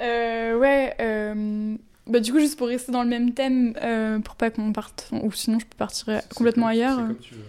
euh, 0.00 0.58
Ouais, 0.58 0.92
euh, 1.00 1.76
bah, 2.08 2.18
du 2.18 2.32
coup, 2.32 2.40
juste 2.40 2.58
pour 2.58 2.66
rester 2.66 2.90
dans 2.90 3.04
le 3.04 3.08
même 3.08 3.34
thème, 3.34 3.74
euh, 3.80 4.18
pour 4.18 4.34
pas 4.34 4.50
qu'on 4.50 4.72
parte, 4.72 5.08
ou 5.12 5.30
sinon 5.30 5.60
je 5.60 5.66
peux 5.66 5.76
partir 5.76 6.20
complètement 6.34 6.66
ailleurs. 6.66 6.96
Comme 6.96 7.18
tu 7.18 7.34
veux. 7.34 7.44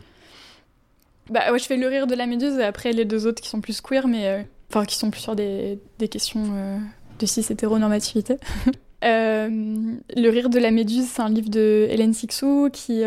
Bah 1.31 1.51
ouais, 1.51 1.57
je 1.57 1.65
fais 1.65 1.77
le 1.77 1.87
rire 1.87 2.05
de 2.05 2.13
la 2.13 2.27
méduse 2.27 2.57
et 2.59 2.63
après 2.63 2.91
les 2.91 3.05
deux 3.05 3.25
autres 3.25 3.41
qui 3.41 3.49
sont 3.49 3.61
plus 3.61 3.81
queer, 3.81 4.07
mais 4.07 4.47
enfin 4.69 4.85
qui 4.85 4.95
sont 4.95 5.09
plus 5.09 5.21
sur 5.21 5.35
des, 5.35 5.79
des 5.97 6.07
questions 6.07 6.79
de 7.19 7.25
cis 7.25 7.45
hétéronormativité. 7.49 8.37
le 9.01 10.29
rire 10.29 10.49
de 10.49 10.59
la 10.59 10.71
méduse, 10.71 11.07
c'est 11.07 11.21
un 11.21 11.29
livre 11.29 11.49
de 11.49 11.87
Hélène 11.89 12.13
Sixou 12.13 12.69
qui, 12.71 13.03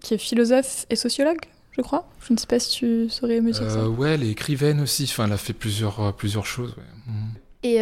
qui 0.00 0.14
est 0.14 0.18
philosophe 0.18 0.86
et 0.90 0.96
sociologue, 0.96 1.40
je 1.72 1.82
crois. 1.82 2.08
Je 2.26 2.32
ne 2.32 2.38
sais 2.38 2.46
pas 2.46 2.58
si 2.58 2.78
tu 2.78 3.08
saurais 3.10 3.40
me 3.40 3.52
dire 3.52 3.70
ça. 3.70 3.88
Ouais, 3.88 4.14
elle 4.14 4.22
est 4.22 4.30
écrivaine 4.30 4.80
aussi. 4.80 5.04
Enfin, 5.04 5.26
elle 5.26 5.32
a 5.32 5.36
fait 5.36 5.52
plusieurs, 5.52 6.14
plusieurs 6.14 6.46
choses. 6.46 6.74
Mhm. 7.06 7.14
Et 7.64 7.76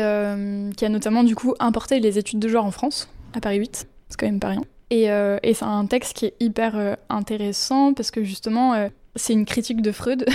qui 0.77 0.85
a 0.85 0.89
notamment 0.89 1.25
du 1.25 1.35
coup 1.35 1.55
importé 1.59 2.01
les 2.01 2.19
études 2.19 2.39
de 2.39 2.49
genre 2.49 2.65
en 2.65 2.71
France, 2.71 3.09
à 3.35 3.41
Paris 3.41 3.59
8. 3.59 3.89
C'est 4.09 4.19
quand 4.19 4.27
même 4.27 4.41
pas 4.41 4.49
rien. 4.49 4.63
Et, 4.91 5.05
et 5.43 5.55
c'est 5.55 5.65
un 5.65 5.87
texte 5.87 6.17
qui 6.17 6.27
est 6.27 6.35
hyper 6.41 6.97
intéressant 7.09 7.93
parce 7.95 8.11
que 8.11 8.25
justement, 8.25 8.89
c'est 9.17 9.33
une 9.33 9.45
critique 9.45 9.83
de 9.83 9.93
Freud, 9.93 10.27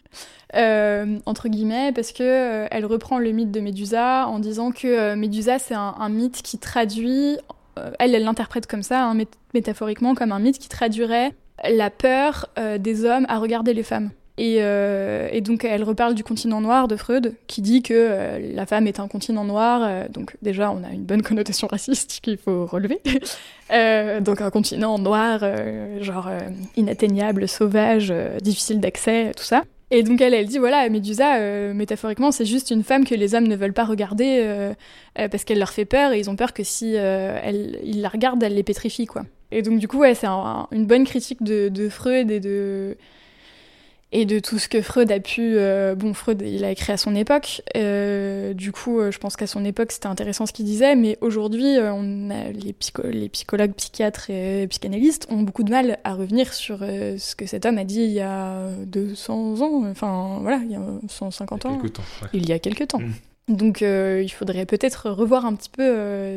euh, 0.54 1.18
entre 1.26 1.48
guillemets, 1.48 1.92
parce 1.92 2.12
que 2.12 2.22
euh, 2.22 2.66
elle 2.70 2.86
reprend 2.86 3.18
le 3.18 3.30
mythe 3.32 3.50
de 3.50 3.60
Médusa 3.60 4.26
en 4.26 4.38
disant 4.38 4.70
que 4.70 4.86
euh, 4.86 5.16
Médusa 5.16 5.58
c'est 5.58 5.74
un, 5.74 6.08
mythe 6.08 6.42
qui 6.42 6.58
traduit, 6.58 7.36
elle 7.98 8.12
l'interprète 8.12 8.66
comme 8.66 8.82
ça, 8.82 9.04
hein, 9.04 9.16
métaphoriquement 9.52 10.14
comme 10.14 10.32
un 10.32 10.38
mythe 10.38 10.58
qui 10.58 10.68
traduirait 10.68 11.32
la 11.68 11.90
peur 11.90 12.48
des 12.78 13.04
hommes 13.04 13.26
à 13.28 13.38
regarder 13.38 13.74
les 13.74 13.82
femmes. 13.82 14.10
Euh, 14.40 15.28
et, 15.30 15.40
donc 15.40 15.64
elle 15.64 15.84
reparle 15.84 16.14
du 16.14 16.24
continent 16.24 16.60
noir 16.60 16.88
de 16.88 16.96
Freud, 16.96 17.34
qui 17.46 17.62
dit 17.62 17.82
que 17.82 17.94
euh, 17.94 18.52
la 18.54 18.66
femme 18.66 18.86
est 18.86 18.98
un 18.98 19.06
continent 19.06 19.44
noir. 19.44 19.82
Euh, 19.84 20.08
donc 20.08 20.36
déjà, 20.42 20.72
on 20.72 20.82
a 20.82 20.90
une 20.90 21.04
bonne 21.04 21.22
connotation 21.22 21.68
raciste 21.68 22.20
qu'il 22.22 22.36
faut 22.36 22.66
relever. 22.66 23.00
donc 24.20 24.40
un 24.40 24.50
continent 24.50 24.98
noir, 24.98 25.44
genre 26.00 26.28
inatteignable, 26.76 27.48
sauvage, 27.48 28.12
difficile 28.42 28.80
d'accès, 28.80 29.32
tout 29.36 29.44
ça. 29.44 29.62
Et 29.90 30.02
donc 30.02 30.20
elle, 30.20 30.34
elle 30.34 30.46
dit, 30.46 30.58
voilà, 30.58 30.88
Médusa, 30.88 31.72
métaphoriquement, 31.72 32.32
c'est 32.32 32.44
juste 32.44 32.70
une 32.70 32.82
femme 32.82 33.04
que 33.04 33.14
les 33.14 33.34
hommes 33.34 33.46
ne 33.46 33.56
veulent 33.56 33.72
pas 33.72 33.84
regarder 33.84 34.72
parce 35.14 35.44
qu'elle 35.44 35.58
leur 35.58 35.70
fait 35.70 35.84
peur 35.84 36.12
et 36.12 36.18
ils 36.18 36.28
ont 36.28 36.36
peur 36.36 36.52
que 36.52 36.62
si 36.62 36.94
elle, 36.94 37.78
ils 37.84 38.00
la 38.00 38.08
regardent, 38.08 38.42
elle 38.42 38.54
les 38.54 38.62
pétrifie, 38.62 39.06
quoi. 39.06 39.24
Et 39.50 39.62
donc 39.62 39.78
du 39.78 39.88
coup, 39.88 39.98
ouais, 39.98 40.14
c'est 40.14 40.26
une 40.26 40.86
bonne 40.86 41.04
critique 41.04 41.42
de, 41.42 41.68
de 41.68 41.88
Freud 41.88 42.30
et 42.30 42.40
de 42.40 42.96
et 44.14 44.26
de 44.26 44.38
tout 44.38 44.60
ce 44.60 44.68
que 44.68 44.80
Freud 44.80 45.10
a 45.10 45.18
pu. 45.18 45.56
Euh, 45.56 45.96
bon, 45.96 46.14
Freud, 46.14 46.40
il 46.46 46.64
a 46.64 46.70
écrit 46.70 46.92
à 46.92 46.96
son 46.96 47.16
époque. 47.16 47.62
Euh, 47.76 48.54
du 48.54 48.70
coup, 48.70 49.00
euh, 49.00 49.10
je 49.10 49.18
pense 49.18 49.34
qu'à 49.34 49.48
son 49.48 49.64
époque, 49.64 49.90
c'était 49.90 50.06
intéressant 50.06 50.46
ce 50.46 50.52
qu'il 50.52 50.64
disait. 50.64 50.94
Mais 50.94 51.18
aujourd'hui, 51.20 51.76
on 51.80 52.30
a 52.30 52.52
les, 52.52 52.74
les, 53.10 53.28
psychologues, 53.28 53.72
psychiatres 53.72 54.30
et 54.30 54.68
psychanalystes 54.68 55.26
ont 55.30 55.42
beaucoup 55.42 55.64
de 55.64 55.70
mal 55.70 55.98
à 56.04 56.14
revenir 56.14 56.54
sur 56.54 56.78
ce 56.78 57.34
que 57.34 57.46
cet 57.46 57.66
homme 57.66 57.76
a 57.76 57.84
dit 57.84 58.02
il 58.02 58.12
y 58.12 58.20
a 58.20 58.68
200 58.86 59.60
ans. 59.60 59.82
Enfin, 59.90 60.38
voilà, 60.40 60.60
il 60.64 60.70
y 60.70 60.76
a 60.76 60.82
150 61.08 61.66
ans. 61.66 61.82
Il 62.32 62.48
y 62.48 62.52
a 62.52 62.60
quelques 62.60 62.86
temps. 62.86 63.00
Mm. 63.00 63.56
Donc, 63.56 63.80
il 63.80 64.30
faudrait 64.30 64.64
peut-être 64.64 65.10
revoir 65.10 65.44
un 65.44 65.54
petit 65.56 65.70
peu 65.70 65.82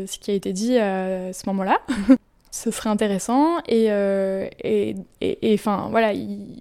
ce 0.07 0.17
qui 0.17 0.31
a 0.31 0.33
été 0.33 0.51
dit 0.51 0.79
à 0.79 1.31
ce 1.31 1.43
moment-là. 1.45 1.77
ce 2.51 2.71
serait 2.71 2.89
intéressant. 2.89 3.59
Et, 3.67 3.85
et, 4.63 4.95
et, 5.21 5.53
enfin, 5.53 5.89
voilà. 5.91 6.13
Il, 6.13 6.57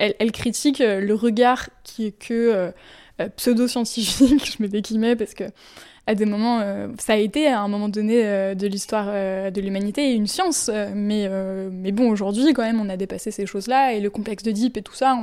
elle, 0.00 0.32
critique 0.32 0.80
euh, 0.80 1.00
le 1.00 1.14
regard 1.14 1.68
qui 1.84 2.06
est 2.06 2.12
que 2.12 2.32
euh, 2.34 2.70
euh, 3.20 3.28
pseudo-scientifique, 3.36 4.46
je 4.56 4.62
mets 4.62 4.68
des 4.68 4.82
guillemets 4.82 5.16
parce 5.16 5.34
que 5.34 5.44
à 6.06 6.14
des 6.14 6.24
moments, 6.24 6.60
ça 6.98 7.12
a 7.12 7.16
été 7.16 7.46
à 7.46 7.60
un 7.60 7.68
moment 7.68 7.88
donné 7.88 8.24
de 8.56 8.66
l'histoire 8.66 9.06
de 9.06 9.60
l'humanité 9.60 10.12
une 10.12 10.26
science, 10.26 10.68
mais, 10.92 11.30
mais 11.70 11.92
bon, 11.92 12.10
aujourd'hui, 12.10 12.52
quand 12.52 12.62
même, 12.62 12.80
on 12.80 12.88
a 12.88 12.96
dépassé 12.96 13.30
ces 13.30 13.46
choses-là, 13.46 13.92
et 13.92 14.00
le 14.00 14.10
complexe 14.10 14.42
de 14.42 14.50
Deep 14.50 14.76
et 14.76 14.82
tout 14.82 14.94
ça, 14.94 15.16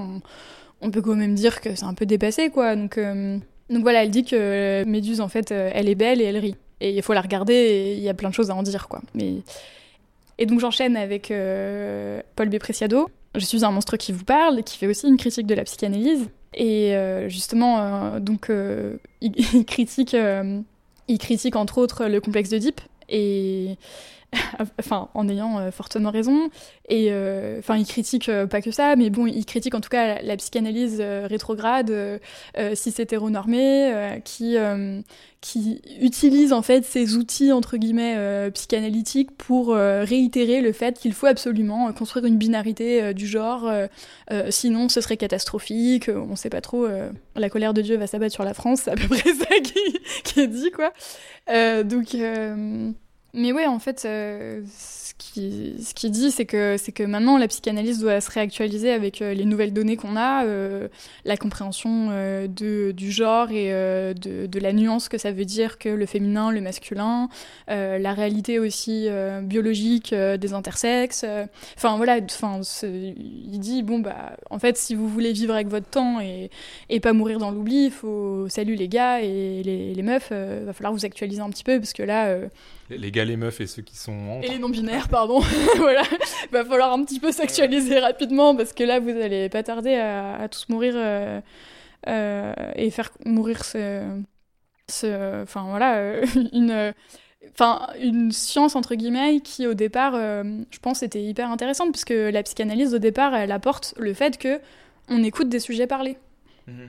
on, 0.82 0.92
peut 0.92 1.02
quand 1.02 1.16
même 1.16 1.36
dire 1.36 1.60
que 1.60 1.76
c'est 1.76 1.84
un 1.84 1.96
peu 1.96 2.06
dépassé, 2.06 2.52
quoi. 2.52 2.78
Donc, 2.78 2.98
donc 2.98 3.82
voilà, 3.82 4.04
elle 4.04 4.12
dit 4.12 4.24
que 4.24 4.86
Méduse, 4.86 5.20
en 5.20 5.28
fait, 5.28 5.52
elle 5.52 5.90
est 5.90 5.96
belle 5.96 6.22
et 6.22 6.26
elle 6.26 6.38
rit. 6.38 6.56
Et 6.80 6.96
il 6.96 7.02
faut 7.02 7.14
la 7.14 7.22
regarder, 7.22 7.54
et 7.54 7.94
il 7.96 8.04
y 8.04 8.08
a 8.08 8.14
plein 8.14 8.30
de 8.30 8.36
choses 8.36 8.52
à 8.52 8.56
en 8.56 8.64
dire, 8.64 8.88
quoi. 8.88 9.02
Et 10.38 10.46
donc 10.46 10.62
j'enchaîne 10.62 10.96
avec 10.96 11.34
Paul 12.36 12.50
B. 12.50 12.60
Je 13.38 13.46
suis 13.46 13.64
un 13.64 13.72
monstre 13.72 13.98
qui 13.98 14.12
vous 14.12 14.24
parle, 14.24 14.64
qui 14.64 14.78
fait 14.78 14.88
aussi 14.88 15.08
une 15.08 15.18
critique 15.18 15.48
de 15.48 15.56
la 15.56 15.64
psychanalyse. 15.64 16.30
Et 16.54 16.96
euh, 16.96 17.30
justement, 17.30 17.80
euh, 17.80 18.20
donc, 18.20 18.50
euh, 18.50 18.98
il, 19.22 19.66
critique, 19.68 20.16
il 21.08 21.18
critique 21.20 21.56
entre 21.56 21.78
autres 21.78 22.06
le 22.06 22.20
complexe 22.20 22.50
d'Oedipe. 22.50 22.82
Et 23.10 23.78
enfin, 24.80 25.10
en 25.14 25.30
ayant 25.30 25.72
fortement 25.72 26.12
raison. 26.12 26.50
Et 26.90 27.12
enfin, 27.60 27.78
il 27.78 27.86
critique 27.86 28.30
pas 28.50 28.62
que 28.62 28.72
ça, 28.72 28.96
mais 28.96 29.10
bon, 29.10 29.26
il 29.28 29.46
critique 29.46 29.76
en 29.76 29.82
tout 29.82 29.90
cas 29.90 30.22
la, 30.22 30.38
psychanalyse 30.38 31.02
rétrograde, 31.02 32.20
cis 32.74 32.94
hétéronormée, 32.98 34.22
qui 34.26 34.58
qui 35.42 35.82
utilise 36.02 36.52
en 36.52 36.62
fait 36.62 36.84
ces 36.84 37.16
outils 37.16 37.52
entre 37.52 37.78
guillemets 37.78 38.16
euh, 38.18 38.50
psychanalytiques 38.50 39.32
pour 39.38 39.74
euh, 39.74 40.04
réitérer 40.04 40.62
le 40.62 40.72
fait 40.72 40.98
qu'il 40.98 41.14
faut 41.14 41.28
absolument 41.28 41.88
euh, 41.88 41.92
construire 41.92 42.26
une 42.26 42.38
binarité 42.38 43.14
du 43.14 43.28
genre, 43.28 43.72
sinon 44.50 44.90
ce 44.90 45.02
serait 45.02 45.18
catastrophique, 45.18 46.10
on 46.10 46.36
sait 46.36 46.50
pas 46.50 46.62
trop, 46.62 46.88
la 47.36 47.50
colère 47.50 47.74
de 47.74 47.82
Dieu 47.82 47.98
va 47.98 48.08
s'abattre 48.08 48.34
sur 48.34 48.44
la 48.44 48.54
France, 48.54 48.82
c'est 48.84 48.92
à 48.92 48.96
peu 48.96 49.08
près 49.08 49.34
ça 49.34 49.46
qui 50.24 50.40
est 50.40 50.48
dit 50.48 50.72
quoi. 50.72 50.92
donc, 51.84 52.16
mais 53.34 53.52
ouais, 53.52 53.66
en 53.68 53.80
fait, 53.80 54.06
ce 55.40 55.94
qu'il 55.94 56.12
dit, 56.12 56.32
c'est 56.32 56.46
que, 56.46 56.78
que 56.92 57.04
maintenant 57.04 57.38
la 57.38 57.48
psychanalyse 57.48 58.00
doit 58.00 58.22
se 58.22 58.32
réactualiser 58.32 58.92
avec 58.92 59.22
euh, 59.22 59.34
les 59.34 59.46
nouvelles 59.46 59.74
données 59.74 59.98
qu'on 59.98 60.16
a, 60.16 60.46
euh, 60.46 60.88
la 61.26 61.38
compréhension 61.38 62.10
euh, 62.12 62.48
du 62.48 63.12
genre 63.12 63.52
et 63.52 63.70
de, 63.70 64.46
de, 64.46 64.60
la 64.60 64.74
nuance 64.74 65.10
que 65.10 65.18
ça 65.18 65.32
veut 65.32 65.46
dire 65.46 65.78
que 65.78 65.90
le 65.90 66.06
féminin, 66.06 66.52
le 66.52 66.62
masculin, 66.62 67.30
la 67.68 68.14
réalité 68.14 68.60
aussi 68.60 69.08
biologique 69.44 70.14
des 70.14 70.54
intersexes. 70.54 71.26
Enfin 71.76 71.98
voilà, 71.98 72.20
enfin, 72.24 72.62
il 72.84 73.60
dit 73.60 73.84
bon 73.84 74.00
bah 74.00 74.38
en 74.50 74.60
fait 74.60 74.78
si 74.78 74.96
vous 74.96 75.08
voulez 75.08 75.34
vivre 75.34 75.54
avec 75.54 75.68
votre 75.68 75.88
temps 75.88 76.20
et, 76.20 76.50
et 76.90 77.00
pas 77.00 77.14
mourir 77.14 77.40
dans 77.40 77.52
l'oubli, 77.52 77.86
il 77.86 77.92
faut 77.92 78.48
salut 78.50 78.76
les 78.76 78.88
gars 78.88 79.22
et 79.22 79.62
les, 79.64 79.94
les 79.94 80.04
meufs, 80.04 80.32
va 80.32 80.74
falloir 80.74 80.94
vous 80.94 81.06
actualiser 81.06 81.42
un 81.42 81.50
petit 81.50 81.64
peu 81.64 81.80
parce 81.80 81.94
que 81.94 82.04
là 82.04 82.38
les 82.90 83.12
gars, 83.12 83.26
les 83.26 83.38
meufs 83.38 83.60
et 83.60 83.68
ceux 83.68 83.82
qui 83.82 83.98
sont 83.98 84.40
Et 84.42 84.50
les 84.50 84.60
non-binaires, 84.60 85.10
pardon. 85.10 85.40
voilà. 85.78 86.04
Il 86.44 86.52
va 86.52 86.64
falloir 86.64 86.94
un 86.94 87.04
petit 87.04 87.20
peu 87.20 87.32
s'actualiser 87.32 88.00
rapidement 88.00 88.56
parce 88.56 88.74
que 88.74 88.84
là, 88.84 89.00
vous 89.00 89.10
allez 89.10 89.50
pas 89.50 89.64
tarder 89.64 89.96
à, 89.96 90.48
tous 90.50 90.70
mourir 90.70 90.94
euh, 90.96 91.42
euh, 92.08 92.54
et 92.76 92.90
faire 92.90 93.12
mourir 93.26 93.66
ce. 93.66 94.04
ce 94.90 95.44
enfin, 95.44 95.66
voilà, 95.70 95.98
euh, 95.98 96.26
une. 96.54 96.94
Enfin, 97.54 97.88
une 98.00 98.32
science 98.32 98.76
entre 98.76 98.94
guillemets 98.96 99.40
qui 99.40 99.68
au 99.68 99.74
départ, 99.74 100.14
je 100.14 100.80
pense, 100.80 101.02
était 101.02 101.24
hyper 101.24 101.50
intéressante 101.50 101.92
puisque 101.92 102.10
la 102.12 102.44
psychanalyse 102.44 102.94
au 102.94 103.00
départ, 103.00 103.34
elle 103.34 103.52
apporte 103.52 103.94
le 103.98 104.14
fait 104.14 104.38
que 104.38 104.60
on 105.08 105.24
écoute 105.24 105.48
des 105.50 105.60
sujets 105.60 105.88
parlés. 105.88 106.18
Mhm. 106.68 106.88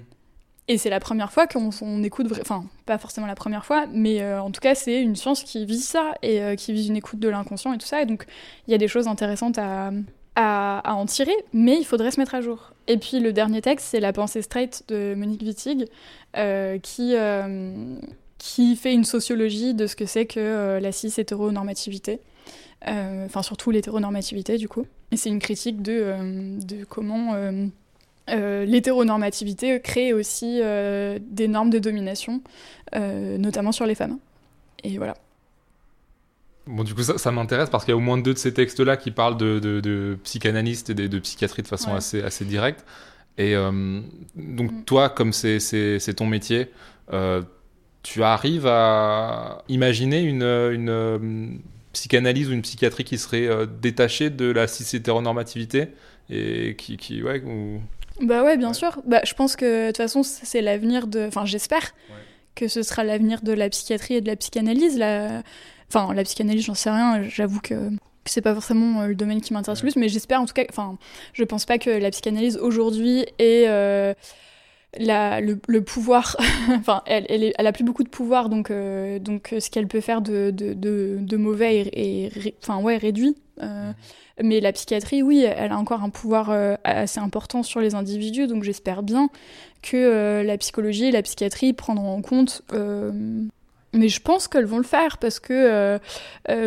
Et 0.70 0.76
c'est 0.76 0.90
la 0.90 1.00
première 1.00 1.32
fois 1.32 1.46
qu'on 1.46 2.02
écoute, 2.02 2.26
enfin 2.42 2.64
pas 2.84 2.98
forcément 2.98 3.26
la 3.26 3.34
première 3.34 3.64
fois, 3.64 3.86
mais 3.90 4.20
euh, 4.20 4.40
en 4.40 4.50
tout 4.50 4.60
cas 4.60 4.74
c'est 4.74 5.00
une 5.00 5.16
science 5.16 5.42
qui 5.42 5.64
vise 5.64 5.88
ça 5.88 6.14
et 6.22 6.42
euh, 6.42 6.56
qui 6.56 6.74
vise 6.74 6.88
une 6.88 6.96
écoute 6.96 7.18
de 7.18 7.28
l'inconscient 7.28 7.72
et 7.72 7.78
tout 7.78 7.86
ça. 7.86 8.02
Et 8.02 8.06
donc 8.06 8.26
il 8.66 8.72
y 8.72 8.74
a 8.74 8.78
des 8.78 8.86
choses 8.86 9.08
intéressantes 9.08 9.56
à, 9.56 9.92
à, 10.36 10.94
en 10.94 11.06
tirer, 11.06 11.34
mais 11.54 11.78
il 11.78 11.84
faudrait 11.84 12.10
se 12.10 12.20
mettre 12.20 12.34
à 12.34 12.42
jour. 12.42 12.74
Et 12.86 12.98
puis 12.98 13.18
le 13.18 13.32
dernier 13.32 13.62
texte, 13.62 13.86
c'est 13.90 14.00
La 14.00 14.12
pensée 14.12 14.42
straight 14.42 14.84
de 14.88 15.14
Monique 15.14 15.40
Wittig, 15.40 15.86
euh, 16.36 16.78
qui, 16.78 17.14
qui 18.36 18.76
fait 18.76 18.92
une 18.92 19.04
sociologie 19.04 19.72
de 19.72 19.86
ce 19.86 19.96
que 19.96 20.04
c'est 20.04 20.26
que 20.26 20.78
la 20.78 20.92
cis-hétéronormativité. 20.92 22.20
Enfin 22.86 23.42
surtout 23.42 23.70
l'hétéronormativité 23.70 24.58
du 24.58 24.68
coup. 24.68 24.84
Et 25.12 25.16
c'est 25.16 25.30
une 25.30 25.38
critique 25.38 25.80
de, 25.80 26.58
de 26.62 26.84
comment 26.84 27.34
euh, 28.30 28.64
l'hétéronormativité 28.64 29.80
crée 29.80 30.12
aussi 30.12 30.60
euh, 30.62 31.18
des 31.22 31.48
normes 31.48 31.70
de 31.70 31.78
domination, 31.78 32.42
euh, 32.94 33.38
notamment 33.38 33.72
sur 33.72 33.86
les 33.86 33.94
femmes. 33.94 34.18
Et 34.84 34.98
voilà. 34.98 35.14
Bon, 36.66 36.84
du 36.84 36.94
coup, 36.94 37.02
ça, 37.02 37.32
m'intéresse 37.32 37.70
parce 37.70 37.84
qu'il 37.84 37.92
y 37.92 37.94
a 37.94 37.96
au 37.96 38.00
moins 38.00 38.18
deux 38.18 38.34
de 38.34 38.38
ces 38.38 38.52
textes-là 38.52 38.96
qui 38.96 39.10
parlent 39.10 39.38
de, 39.38 39.58
de, 39.58 40.18
psychanalystes 40.22 40.90
et 40.90 40.94
de, 40.94 41.18
psychiatrie 41.18 41.62
de 41.62 41.68
façon 41.68 41.94
assez, 41.94 42.22
assez 42.22 42.44
directe. 42.44 42.84
Et 43.38 43.54
donc, 43.54 44.72
mm. 44.72 44.84
toi, 44.84 45.08
comme 45.08 45.32
c'est 45.32 46.14
ton 46.14 46.26
métier, 46.26 46.70
tu 48.02 48.22
arrives 48.22 48.66
à 48.66 49.62
imaginer 49.68 50.20
une, 50.20 50.42
une 50.42 51.60
psychanalyse 51.94 52.50
ou 52.50 52.52
une 52.52 52.62
psychiatrie 52.62 53.04
qui 53.04 53.16
serait 53.16 53.48
détachée 53.80 54.28
de 54.28 54.50
la 54.50 54.66
cis-hétéronormativité 54.66 55.88
et 56.28 56.76
qui, 56.76 56.98
qui 56.98 57.22
ouais, 57.22 57.42
ou... 57.46 57.80
Bah 58.20 58.44
ouais, 58.44 58.56
bien 58.56 58.72
sûr. 58.72 59.00
Bah, 59.04 59.20
je 59.24 59.34
pense 59.34 59.56
que 59.56 59.82
de 59.82 59.86
toute 59.88 59.98
façon, 59.98 60.22
c'est 60.22 60.60
l'avenir 60.60 61.06
de. 61.06 61.26
Enfin, 61.26 61.44
j'espère 61.44 61.94
que 62.54 62.68
ce 62.68 62.82
sera 62.82 63.04
l'avenir 63.04 63.42
de 63.42 63.52
la 63.52 63.68
psychiatrie 63.68 64.14
et 64.14 64.20
de 64.20 64.26
la 64.26 64.36
psychanalyse. 64.36 64.98
La... 64.98 65.42
Enfin, 65.88 66.12
la 66.12 66.24
psychanalyse, 66.24 66.64
j'en 66.64 66.74
sais 66.74 66.90
rien. 66.90 67.22
J'avoue 67.22 67.60
que 67.60 67.90
c'est 68.24 68.42
pas 68.42 68.54
forcément 68.54 69.02
euh, 69.02 69.06
le 69.06 69.14
domaine 69.14 69.40
qui 69.40 69.52
m'intéresse 69.52 69.82
le 69.82 69.90
plus, 69.90 69.98
mais 69.98 70.08
j'espère 70.08 70.40
en 70.40 70.46
tout 70.46 70.54
cas. 70.54 70.64
Enfin, 70.68 70.98
je 71.32 71.44
pense 71.44 71.64
pas 71.64 71.78
que 71.78 71.90
la 71.90 72.10
psychanalyse 72.10 72.58
aujourd'hui 72.58 73.24
est. 73.38 73.68
Euh, 73.68 74.14
la, 74.96 75.40
le, 75.40 75.82
pouvoir, 75.82 76.36
enfin, 76.70 77.02
elle, 77.06 77.26
elle, 77.28 77.52
elle, 77.56 77.66
a 77.66 77.72
plus 77.72 77.84
beaucoup 77.84 78.04
de 78.04 78.08
pouvoir, 78.08 78.48
donc, 78.48 78.70
euh, 78.70 79.18
donc 79.18 79.54
ce 79.58 79.70
qu'elle 79.70 79.86
peut 79.86 80.00
faire 80.00 80.22
de, 80.22 80.50
de, 80.50 80.72
de, 80.74 81.36
mauvais 81.36 81.90
est, 81.92 82.54
enfin, 82.62 82.80
ouais, 82.82 82.96
réduit. 82.96 83.36
Euh, 83.62 83.92
mais 84.42 84.60
la 84.60 84.72
psychiatrie, 84.72 85.22
oui, 85.22 85.42
elle 85.42 85.72
a 85.72 85.78
encore 85.78 86.02
un 86.02 86.10
pouvoir 86.10 86.50
euh, 86.50 86.76
assez 86.84 87.20
important 87.20 87.62
sur 87.62 87.80
les 87.80 87.94
individus, 87.94 88.46
donc 88.46 88.62
j'espère 88.62 89.02
bien 89.02 89.30
que 89.82 90.42
la 90.44 90.58
psychologie 90.58 91.06
et 91.06 91.10
la 91.12 91.22
psychiatrie 91.22 91.72
prendront 91.72 92.16
en 92.16 92.22
compte. 92.22 92.62
mais 93.92 94.08
je 94.08 94.20
pense 94.20 94.48
qu'elles 94.48 94.64
vont 94.64 94.78
le 94.78 94.84
faire 94.84 95.18
parce 95.18 95.38
que 95.38 96.00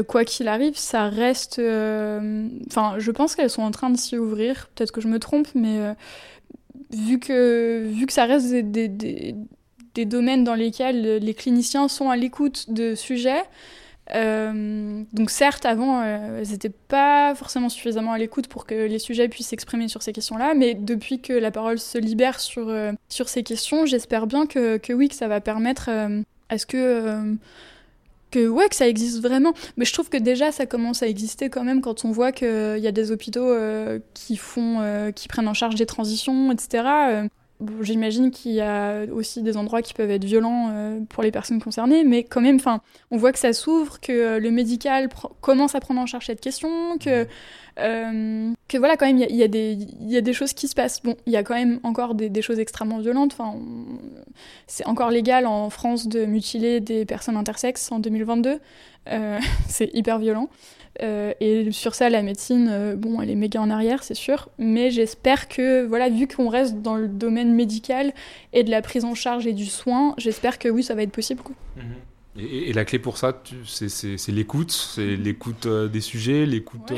quoi 0.08 0.24
qu'il 0.24 0.48
arrive, 0.48 0.78
ça 0.78 1.10
reste. 1.10 1.60
Enfin, 1.60 2.96
je 2.98 3.12
pense 3.12 3.36
qu'elles 3.36 3.50
sont 3.50 3.64
en 3.64 3.72
train 3.72 3.90
de 3.90 3.98
s'y 3.98 4.18
ouvrir. 4.18 4.70
Peut-être 4.74 4.92
que 4.92 5.02
je 5.02 5.10
me 5.10 5.20
trompe, 5.20 5.50
mais 5.56 5.94
vu 6.94 7.20
que, 7.20 7.84
vu 7.86 8.06
que 8.06 8.14
ça 8.14 8.26
reste 8.26 8.52
des, 8.54 9.36
domaines 10.06 10.44
dans 10.44 10.56
lesquels 10.56 11.18
les 11.18 11.34
cliniciens 11.34 11.88
sont 11.88 12.10
à 12.10 12.16
l'écoute 12.16 12.72
de 12.72 12.96
sujets, 12.96 13.44
euh, 14.14 15.04
donc 15.14 15.30
certes, 15.30 15.66
avant, 15.66 16.02
euh, 16.02 16.42
elles 16.42 16.50
n'étaient 16.50 16.70
pas 16.70 17.34
forcément 17.36 17.70
suffisamment 17.70 18.14
à 18.14 18.18
l'écoute 18.18 18.48
pour 18.48 18.66
que 18.66 18.76
les 18.76 19.00
sujets 19.00 19.28
puissent 19.30 19.48
s'exprimer 19.48 19.88
sur 19.88 20.02
ces 20.02 20.12
questions-là, 20.12 20.54
mais 20.54 20.74
depuis 20.74 21.22
que 21.22 21.34
la 21.34 21.52
parole 21.52 21.80
se 21.80 21.98
libère 21.98 22.40
sur, 22.40 22.68
euh, 22.70 22.92
sur 23.10 23.30
ces 23.30 23.44
questions, 23.44 23.86
j'espère 23.86 24.28
bien 24.28 24.46
que, 24.46 24.78
que, 24.78 24.92
oui, 24.94 25.08
que 25.08 25.16
ça 25.16 25.28
va 25.28 25.40
permettre 25.40 25.90
à 26.50 26.58
ce 26.58 26.66
que 26.66 27.38
que 28.32 28.68
que 28.70 28.76
ça 28.76 28.88
existe 28.88 29.22
vraiment. 29.22 29.54
Mais 29.76 29.84
je 29.84 29.92
trouve 29.92 30.10
que 30.10 30.18
déjà 30.18 30.52
ça 30.54 30.66
commence 30.66 31.04
à 31.04 31.08
exister 31.08 31.50
quand 31.50 31.64
même 31.64 31.82
quand 31.82 32.06
on 32.06 32.12
voit 32.12 32.32
qu'il 32.32 32.80
y 32.80 32.88
a 32.88 32.92
des 32.92 33.12
hôpitaux 33.12 33.54
qui 34.14 34.38
font 34.38 35.12
qui 35.14 35.28
prennent 35.28 35.50
en 35.50 35.54
charge 35.54 35.76
des 35.76 35.86
transitions 35.86 36.52
etc 36.52 37.28
euh, 37.62 37.84
J'imagine 37.84 38.32
qu'il 38.32 38.54
y 38.54 38.62
a 38.62 39.06
aussi 39.12 39.42
des 39.42 39.58
endroits 39.58 39.82
qui 39.82 39.94
peuvent 39.94 40.12
être 40.12 40.26
violents 40.26 40.72
pour 41.10 41.24
les 41.24 41.32
personnes 41.32 41.62
concernées, 41.62 42.04
mais 42.04 42.24
quand 42.24 42.42
même, 42.42 42.56
enfin, 42.56 42.82
on 43.12 43.18
voit 43.18 43.32
que 43.32 43.40
ça 43.40 43.54
s'ouvre, 43.54 44.00
que 44.00 44.38
le 44.38 44.52
médical 44.52 45.10
commence 45.42 45.76
à 45.76 45.80
prendre 45.80 46.02
en 46.02 46.06
charge 46.06 46.26
cette 46.26 46.42
question, 46.42 46.98
que 46.98 47.28
euh, 47.80 48.52
que 48.68 48.78
voilà, 48.78 48.98
quand 48.98 49.06
même, 49.06 49.18
il 49.18 49.32
y, 49.32 49.44
y, 49.44 50.12
y, 50.12 50.18
a 50.18 50.22
des 50.22 50.34
choses 50.34 50.54
qui 50.54 50.68
se 50.68 50.76
passent. 50.76 51.02
Bon, 51.02 51.16
il 51.26 51.34
y 51.34 51.38
a 51.38 51.44
quand 51.44 51.56
même 51.56 51.80
encore 51.84 52.16
des, 52.16 52.30
des 52.30 52.42
choses 52.42 52.60
extrêmement 52.60 53.00
violentes. 53.00 53.34
Enfin, 53.34 53.58
c'est 54.68 54.86
encore 54.88 55.10
légal 55.10 55.46
en 55.46 55.70
France 55.70 56.08
de 56.08 56.26
mutiler 56.26 56.80
des 56.80 57.06
personnes 57.06 57.38
intersexes 57.38 57.92
en 57.92 58.00
2022. 58.00 58.60
Euh, 59.10 59.40
c'est 59.68 59.90
hyper 59.94 60.20
violent. 60.20 60.50
Euh, 61.02 61.34
et 61.40 61.72
sur 61.72 61.96
ça, 61.96 62.10
la 62.10 62.22
médecine, 62.22 62.68
euh, 62.70 62.96
bon, 62.96 63.22
elle 63.22 63.30
est 63.30 63.36
méga 63.36 63.62
en 63.62 63.70
arrière, 63.70 64.04
c'est 64.04 64.16
sûr. 64.16 64.50
Mais 64.58 64.92
j'espère 64.92 65.48
que, 65.48 65.86
voilà, 65.86 66.10
vu 66.10 66.28
qu'on 66.28 66.50
reste 66.50 66.82
dans 66.82 66.96
le 66.96 67.08
domaine 67.08 67.54
médical 67.54 68.14
et 68.54 68.64
de 68.64 68.72
la 68.72 68.82
prise 68.82 69.06
en 69.06 69.16
charge 69.16 69.48
et 69.48 69.54
du 69.54 69.66
soin, 69.66 70.14
j'espère 70.18 70.60
que 70.60 70.70
oui, 70.70 70.84
ça 70.84 70.96
va 70.96 71.04
être 71.04 71.12
possible. 71.12 71.42
Quoi. 71.42 71.56
Mhm. 71.78 71.84
Et, 72.38 72.70
et, 72.70 72.74
la 72.74 72.86
clé 72.86 72.98
pour 72.98 73.18
ça, 73.18 73.42
c'est 73.66 74.32
l'écoute, 74.32 74.72
c'est 74.72 75.18
l'écoute 75.18 75.68
des 75.68 76.00
sujets, 76.00 76.46
l'écoute 76.46 76.94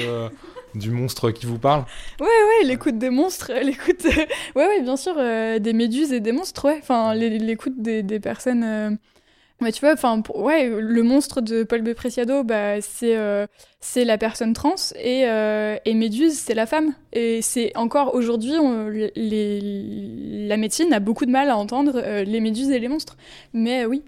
du 0.75 0.91
monstre 0.91 1.31
qui 1.31 1.45
vous 1.45 1.59
parle 1.59 1.85
Ouais, 2.19 2.27
ouais, 2.27 2.67
l'écoute 2.67 2.97
des 2.97 3.09
monstres, 3.09 3.51
l'écoute. 3.63 4.03
ouais, 4.05 4.67
ouais, 4.67 4.81
bien 4.81 4.97
sûr, 4.97 5.15
euh, 5.17 5.59
des 5.59 5.73
méduses 5.73 6.13
et 6.13 6.19
des 6.19 6.31
monstres, 6.31 6.65
ouais. 6.65 6.79
Enfin, 6.81 7.13
l'écoute 7.15 7.81
des, 7.81 8.03
des, 8.03 8.19
personnes. 8.19 8.97
Euh... 9.61 9.65
Mais 9.65 9.71
tu 9.71 9.81
vois, 9.81 9.93
enfin, 9.93 10.21
ouais, 10.35 10.69
le 10.69 11.03
monstre 11.03 11.41
de 11.41 11.63
Paul 11.63 11.81
B. 11.81 11.93
Preciado, 11.93 12.43
bah, 12.43 12.81
c'est 12.81 13.15
euh, 13.17 13.47
c'est 13.79 14.05
la 14.05 14.17
personne 14.17 14.53
trans 14.53 14.75
et, 14.95 15.25
euh, 15.27 15.77
et 15.85 15.93
Méduse, 15.93 16.37
c'est 16.37 16.53
la 16.53 16.65
femme. 16.65 16.93
Et 17.11 17.41
c'est 17.41 17.75
encore 17.75 18.15
aujourd'hui, 18.15 18.53
la 19.15 20.57
médecine 20.57 20.93
a 20.93 20.99
beaucoup 20.99 21.25
de 21.25 21.31
mal 21.31 21.49
à 21.49 21.57
entendre 21.57 22.01
les 22.23 22.39
méduses 22.39 22.71
et 22.71 22.79
les 22.79 22.87
monstres. 22.87 23.17
Mais 23.53 23.85
oui, 23.85 24.03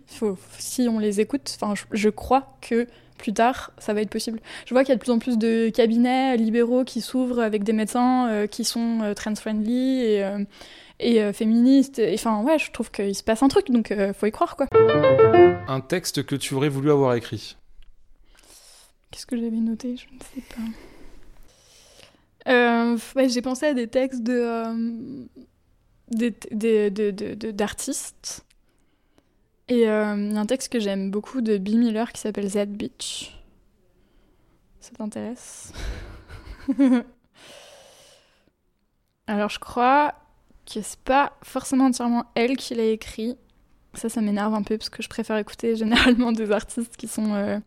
si 0.58 0.88
on 0.90 1.00
les 1.00 1.22
écoute, 1.22 1.58
je 1.92 2.10
crois 2.10 2.58
que 2.62 2.88
plus 3.18 3.34
tard, 3.34 3.72
ça 3.78 3.94
va 3.94 4.02
être 4.02 4.10
possible. 4.10 4.40
Je 4.66 4.74
vois 4.74 4.84
qu'il 4.84 4.90
y 4.90 4.92
a 4.94 4.96
de 4.96 5.02
plus 5.02 5.12
en 5.12 5.20
plus 5.20 5.38
de 5.38 5.70
cabinets 5.70 6.38
libéraux 6.38 6.84
qui 6.84 7.02
s'ouvrent 7.02 7.42
avec 7.42 7.64
des 7.64 7.74
médecins 7.74 8.28
euh, 8.30 8.48
qui 8.48 8.64
sont 8.64 9.02
euh, 9.02 9.14
trans-friendly 9.14 10.22
euh, 11.02 11.30
et 11.30 11.34
féministes. 11.34 12.02
Enfin, 12.14 12.42
ouais, 12.44 12.60
je 12.60 12.72
trouve 12.72 12.92
qu'il 12.92 13.16
se 13.16 13.24
passe 13.24 13.44
un 13.44 13.48
truc, 13.48 13.72
donc 13.72 13.94
faut 14.18 14.26
y 14.26 14.32
croire, 14.32 14.56
quoi. 14.56 14.68
Un 15.68 15.82
texte 15.82 16.26
que 16.26 16.36
tu 16.36 16.54
aurais 16.54 16.70
voulu 16.70 16.92
avoir 16.92 17.16
écrit? 17.16 17.58
Qu'est-ce 19.12 19.26
que 19.26 19.38
j'avais 19.38 19.52
noté? 19.52 19.98
Je 19.98 20.06
ne 20.14 20.20
sais 20.20 20.44
pas. 20.50 20.62
Ouais, 23.16 23.30
J'ai 23.30 23.42
pensé 23.42 23.66
à 23.68 23.74
des 23.74 23.88
textes 23.88 24.24
de 24.24 25.28
d'artistes 27.52 28.46
et 29.68 29.90
euh, 29.90 30.16
il 30.16 30.34
y 30.34 30.38
a 30.38 30.40
un 30.40 30.46
texte 30.46 30.72
que 30.72 30.80
j'aime 30.80 31.10
beaucoup 31.10 31.42
de 31.42 31.58
Bill 31.58 31.80
Miller 31.80 32.12
qui 32.14 32.22
s'appelle 32.22 32.48
Z 32.48 32.68
Beach. 32.68 33.36
Ça 34.80 34.92
t'intéresse? 34.92 35.74
Alors 39.28 39.50
je 39.50 39.58
crois 39.58 40.14
que 40.66 40.82
c'est 40.82 41.00
pas 41.00 41.34
forcément 41.44 41.86
entièrement 41.86 42.26
elle 42.36 42.58
qui 42.58 42.76
l'a 42.76 42.86
écrit. 42.86 43.38
Ça, 43.94 44.10
ça 44.10 44.22
m'énerve 44.22 44.54
un 44.54 44.64
peu 44.64 44.78
parce 44.78 44.90
que 44.90 45.02
je 45.02 45.10
préfère 45.10 45.38
écouter 45.38 45.76
généralement 45.78 46.32
des 46.32 46.52
artistes 46.52 46.98
qui 46.98 47.08
sont 47.08 47.34
euh, 47.34 47.60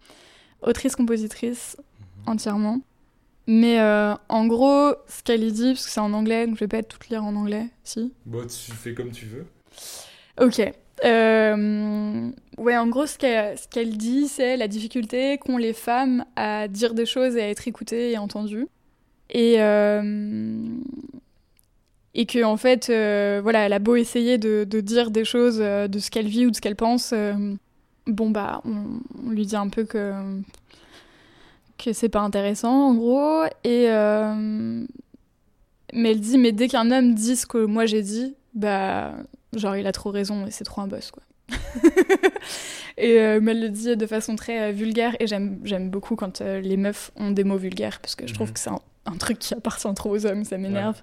autrices, 0.63 0.97
compositrices 0.97 1.77
mhm. 1.79 2.33
entièrement. 2.33 2.81
Mais 3.47 3.81
euh, 3.81 4.15
en 4.29 4.47
gros, 4.47 4.93
ce 5.09 5.23
qu'elle 5.23 5.51
dit, 5.53 5.73
parce 5.73 5.87
que 5.87 5.91
c'est 5.91 6.01
en 6.01 6.13
anglais, 6.13 6.47
donc 6.47 6.57
je 6.57 6.61
vais 6.61 6.69
pas 6.69 6.83
tout 6.83 6.99
lire 7.09 7.25
en 7.25 7.35
anglais, 7.35 7.67
si. 7.83 8.13
Bon, 8.27 8.47
tu 8.47 8.73
fais 8.73 8.93
comme 8.93 9.11
tu 9.11 9.25
veux. 9.25 9.47
Ok. 10.39 10.61
Euh, 11.05 12.31
ouais, 12.59 12.77
en 12.77 12.87
gros, 12.89 13.07
ce 13.07 13.17
qu'elle 13.17 13.97
dit, 13.97 14.29
c'est 14.29 14.59
la 14.59 14.69
difficulté 14.69 15.39
qu'ont 15.39 15.57
les 15.57 15.73
femmes 15.73 16.27
à 16.37 16.69
dire 16.69 16.93
des 16.93 17.07
choses 17.07 17.37
et 17.37 17.43
à 17.43 17.49
être 17.49 17.67
écoutées 17.67 18.13
et 18.13 18.19
entendues. 18.19 18.67
Et, 19.31 19.57
euh, 19.59 20.03
et 22.19 22.27
que, 22.27 22.43
en 22.45 22.57
fait, 22.57 22.91
euh, 22.91 23.41
voilà, 23.43 23.61
elle 23.61 23.73
a 23.73 23.79
beau 23.79 23.97
essayer 23.97 24.37
de, 24.39 24.65
de 24.65 24.81
dire 24.81 25.11
des 25.11 25.25
choses 25.25 25.59
de 25.59 25.99
ce 25.99 26.11
qu'elle 26.11 26.29
vit 26.29 26.47
ou 26.47 26.51
de 26.51 26.57
ce 26.57 26.61
qu'elle 26.61 26.77
pense, 26.77 27.15
bon, 28.07 28.31
bah, 28.31 28.61
on, 28.65 29.31
lui 29.31 29.47
dit 29.47 29.57
un 29.57 29.69
peu 29.69 29.85
que, 29.85 30.13
que 31.79 31.93
c'est 31.93 32.09
pas 32.09 32.21
intéressant, 32.21 32.89
en 32.89 32.95
gros. 32.95 33.45
Et. 33.65 33.87
mais 35.95 36.11
elle 36.11 36.21
dit, 36.21 36.39
mais 36.39 36.53
dès 36.53 36.69
qu'un 36.69 36.91
homme 36.91 37.15
dit 37.15 37.37
ce 37.37 37.47
que 37.47 37.65
moi 37.65 37.87
j'ai 37.87 38.03
dit, 38.03 38.35
bah 38.55 39.15
Genre, 39.55 39.77
il 39.77 39.87
a 39.87 39.93
trop 39.93 40.11
raison 40.11 40.47
et 40.47 40.51
c'est 40.51 40.65
trop 40.65 40.83
un 40.83 40.87
boss, 40.87 41.11
quoi. 41.11 41.23
et 42.99 43.19
euh, 43.21 43.41
elle 43.47 43.61
le 43.61 43.71
dit 43.71 43.97
de 43.97 44.07
façon 44.07 44.37
très 44.37 44.69
euh, 44.69 44.73
vulgaire 44.73 45.17
et 45.19 45.27
j'aime 45.27 45.89
beaucoup 45.89 46.15
quand 46.15 46.43
euh, 46.43 46.61
les 46.61 46.77
meufs 46.77 47.11
ont 47.17 47.31
des 47.31 47.43
mots 47.43 47.57
vulgaires 47.57 48.01
parce 48.01 48.15
que 48.15 48.27
je 48.27 48.35
trouve 48.35 48.49
mhm. 48.49 48.53
que 48.53 48.61
c'est 48.61 48.69
un, 48.69 48.81
truc 49.17 49.39
qui 49.39 49.55
appartient 49.55 49.93
trop 49.95 50.11
aux 50.11 50.27
hommes, 50.27 50.45
ça 50.45 50.59
m'énerve. 50.59 51.01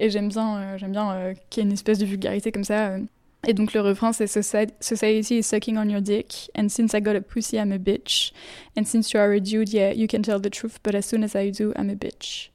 Et 0.00 0.10
j'aime 0.10 0.28
bien, 0.28 0.76
j'aime 0.76 0.92
bien 0.92 1.34
qu'il 1.50 1.62
y 1.62 1.66
ait 1.66 1.68
une 1.68 1.72
espèce 1.72 1.98
de 1.98 2.06
vulgarité 2.06 2.52
comme 2.52 2.64
ça. 2.64 2.98
Et 3.46 3.54
donc 3.54 3.74
le 3.74 3.80
refrain 3.80 4.12
c'est 4.12 4.26
Society 4.26 5.38
is 5.38 5.42
sucking 5.44 5.78
on 5.78 5.88
your 5.88 6.00
dick 6.00 6.50
and 6.58 6.68
since 6.68 6.94
I 6.94 7.00
got 7.00 7.14
a 7.14 7.20
pussy 7.20 7.56
I'm 7.56 7.70
a 7.70 7.78
bitch 7.78 8.32
and 8.76 8.84
since 8.84 9.12
you 9.12 9.20
are 9.20 9.30
a 9.30 9.38
dude 9.38 9.72
yeah 9.72 9.92
you 9.92 10.08
can 10.08 10.22
tell 10.22 10.40
the 10.40 10.50
truth 10.50 10.78
but 10.82 10.96
as 10.96 11.02
soon 11.02 11.22
as 11.22 11.36
I 11.36 11.50
do 11.50 11.72
I'm 11.76 11.88
a 11.90 11.94
bitch. 11.94 12.50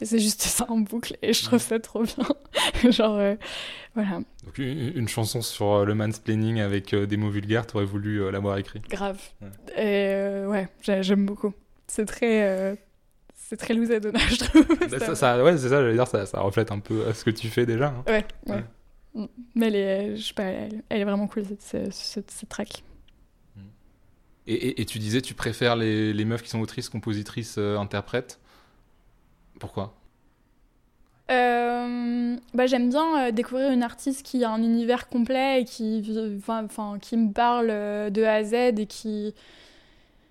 C'est 0.00 0.20
juste 0.20 0.42
ça 0.42 0.64
en 0.68 0.78
boucle 0.78 1.16
et 1.22 1.32
je 1.32 1.42
trouve 1.42 1.60
ça 1.60 1.80
trop 1.80 2.04
bien. 2.04 2.26
Genre, 2.90 3.16
euh, 3.16 3.34
voilà. 3.94 4.20
Donc 4.44 4.58
une, 4.58 5.08
chanson 5.08 5.42
sur 5.42 5.72
euh, 5.72 5.84
le 5.84 5.94
mansplaining 5.94 6.60
avec 6.60 6.94
euh, 6.94 7.06
des 7.06 7.16
mots 7.16 7.30
vulgaires, 7.30 7.66
t'aurais 7.66 7.84
voulu 7.84 8.30
l'avoir 8.30 8.58
écrit 8.58 8.80
Grave. 8.88 9.18
Ouais. 9.42 10.44
Et 10.44 10.46
ouais, 10.46 10.68
j'aime 11.02 11.26
beaucoup. 11.26 11.52
C'est 11.88 12.04
très... 12.04 12.78
c'est 13.48 13.56
très 13.56 13.74
loose 13.74 13.88
Donna, 13.88 14.18
je 14.18 14.36
trouve. 14.36 14.66
Ça, 14.98 15.14
ça, 15.14 15.42
ouais, 15.42 15.56
c'est 15.56 15.68
ça, 15.68 15.80
j'allais 15.80 15.94
dire, 15.94 16.06
ça, 16.06 16.26
ça, 16.26 16.40
reflète 16.40 16.70
un 16.70 16.80
peu 16.80 17.12
ce 17.12 17.24
que 17.24 17.30
tu 17.30 17.48
fais 17.48 17.66
déjà. 17.66 17.88
Hein. 17.88 18.04
Ouais, 18.06 18.26
ouais, 18.46 18.64
mm. 19.14 19.26
Mais 19.54 19.68
elle 19.68 19.76
est, 19.76 20.16
je 20.16 20.22
sais 20.22 20.34
pas, 20.34 20.44
elle, 20.44 20.82
est 20.90 21.04
vraiment 21.04 21.26
cool, 21.26 21.44
cette, 21.44 21.92
cette, 21.92 22.30
cette 22.30 22.48
track. 22.48 22.82
Mm. 23.56 23.60
Et, 24.46 24.54
et, 24.54 24.80
et, 24.82 24.84
tu 24.84 24.98
disais, 24.98 25.22
tu 25.22 25.34
préfères 25.34 25.76
les, 25.76 26.12
les 26.12 26.24
meufs 26.24 26.42
qui 26.42 26.50
sont 26.50 26.60
autrices, 26.60 26.88
compositrices, 26.88 27.58
interprètes? 27.58 28.38
Pourquoi? 29.58 29.94
Euh, 31.30 32.36
bah, 32.54 32.66
J'aime 32.66 32.88
bien 32.88 33.28
euh, 33.28 33.30
découvrir 33.32 33.70
une 33.70 33.82
artiste 33.82 34.24
qui 34.24 34.44
a 34.44 34.50
un 34.50 34.62
univers 34.62 35.08
complet 35.08 35.62
et 35.62 35.64
qui, 35.64 36.02
enfin, 36.48 36.98
qui 36.98 37.16
me 37.16 37.32
parle 37.32 37.68
euh, 37.70 38.10
de 38.10 38.22
A 38.22 38.34
à 38.34 38.44
Z 38.44 38.54
et 38.78 38.86
qui, 38.86 39.34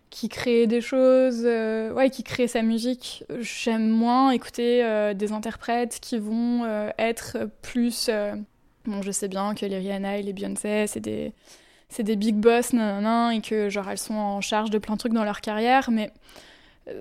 qui 0.10 0.30
crée 0.30 0.68
des 0.68 0.82
choses, 0.82 1.43
ouais, 1.43 2.10
qui 2.10 2.24
crée 2.24 2.47
sa 2.47 2.62
musique. 2.62 3.24
J'aime 3.39 3.89
moins 3.89 4.32
écouter 4.32 5.14
des 5.16 5.32
interprètes 5.32 5.99
qui 6.01 6.18
vont 6.18 6.66
être 6.97 7.38
plus. 7.62 8.10
bon, 8.86 9.01
je 9.01 9.12
sais 9.12 9.28
bien 9.28 9.53
que 9.53 9.66
les 9.66 9.78
Rihanna 9.78 10.18
et 10.18 10.24
les 10.24 10.34
Beyoncé, 10.34 10.86
c'est 10.88 11.01
des, 11.01 11.34
c'est 11.89 12.03
des 12.03 12.16
big 12.16 12.36
boss, 12.36 12.74
nan, 12.74 13.32
et 13.32 13.41
que 13.41 13.70
genre 13.70 13.89
elles 13.89 13.97
sont 13.97 14.16
en 14.16 14.41
charge 14.41 14.70
de 14.70 14.78
plein 14.78 14.95
de 14.95 14.99
trucs 14.99 15.14
dans 15.14 15.26
leur 15.26 15.41
carrière, 15.41 15.91
mais 15.91 16.12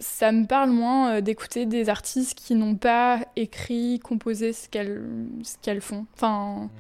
ça 0.01 0.33
me 0.33 0.47
parle 0.47 0.71
moins 0.71 1.17
euh, 1.17 1.21
d'écouter 1.21 1.67
des 1.67 1.89
artistes 1.89 2.39
qui 2.39 2.55
n'ont 2.55 2.77
pas 2.77 3.21
écrit, 3.37 4.01
composé 4.01 4.53
ce 4.53 4.69
qu'elles, 4.69 5.03
ce 5.43 5.57
qu'elles 5.63 5.81
font. 5.81 6.07
Enfin, 6.15 6.71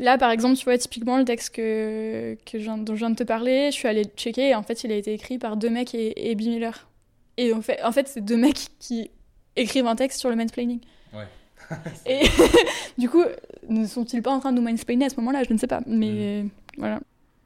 Là, 0.00 0.18
par 0.18 0.30
exemple, 0.30 0.56
tu 0.56 0.64
vois, 0.64 0.78
typiquement, 0.78 1.18
le 1.18 1.24
texte 1.24 1.54
que, 1.54 2.36
que 2.50 2.58
je 2.58 2.64
viens- 2.64 2.78
dont 2.78 2.94
je 2.94 2.98
viens 3.00 3.10
de 3.10 3.16
te 3.16 3.22
parler, 3.22 3.66
je 3.70 3.76
suis 3.76 3.86
allée 3.86 4.04
checker 4.16 4.48
et 4.48 4.54
en 4.54 4.62
fait, 4.62 4.82
il 4.82 4.90
a 4.90 4.96
été 4.96 5.12
écrit 5.12 5.38
par 5.38 5.56
deux 5.56 5.70
mecs 5.70 5.94
et, 5.94 6.28
et 6.28 6.32
Abby 6.32 6.48
Miller. 6.48 6.88
Et 7.36 7.52
en 7.52 7.62
fait, 7.62 7.82
en 7.84 7.92
fait 7.92 8.08
c'est 8.08 8.20
deux 8.24 8.36
mecs 8.36 8.68
qui 8.78 9.10
écrivent 9.56 9.86
un 9.86 9.96
texte 9.96 10.18
sur 10.18 10.30
le 10.30 10.36
mansplaining. 10.36 10.80
Ouais. 11.12 11.26
et 12.06 12.22
du 12.98 13.08
coup, 13.08 13.22
ne 13.68 13.86
sont-ils 13.86 14.22
pas 14.22 14.30
en 14.30 14.40
train 14.40 14.52
de 14.52 14.56
nous 14.60 14.68
mansplainer 14.68 15.04
à 15.04 15.10
ce 15.10 15.16
moment-là? 15.16 15.42
Je 15.46 15.52
ne 15.52 15.58
sais 15.58 15.66
pas. 15.66 15.80
Mais 15.86 16.44
voilà. 16.78 17.00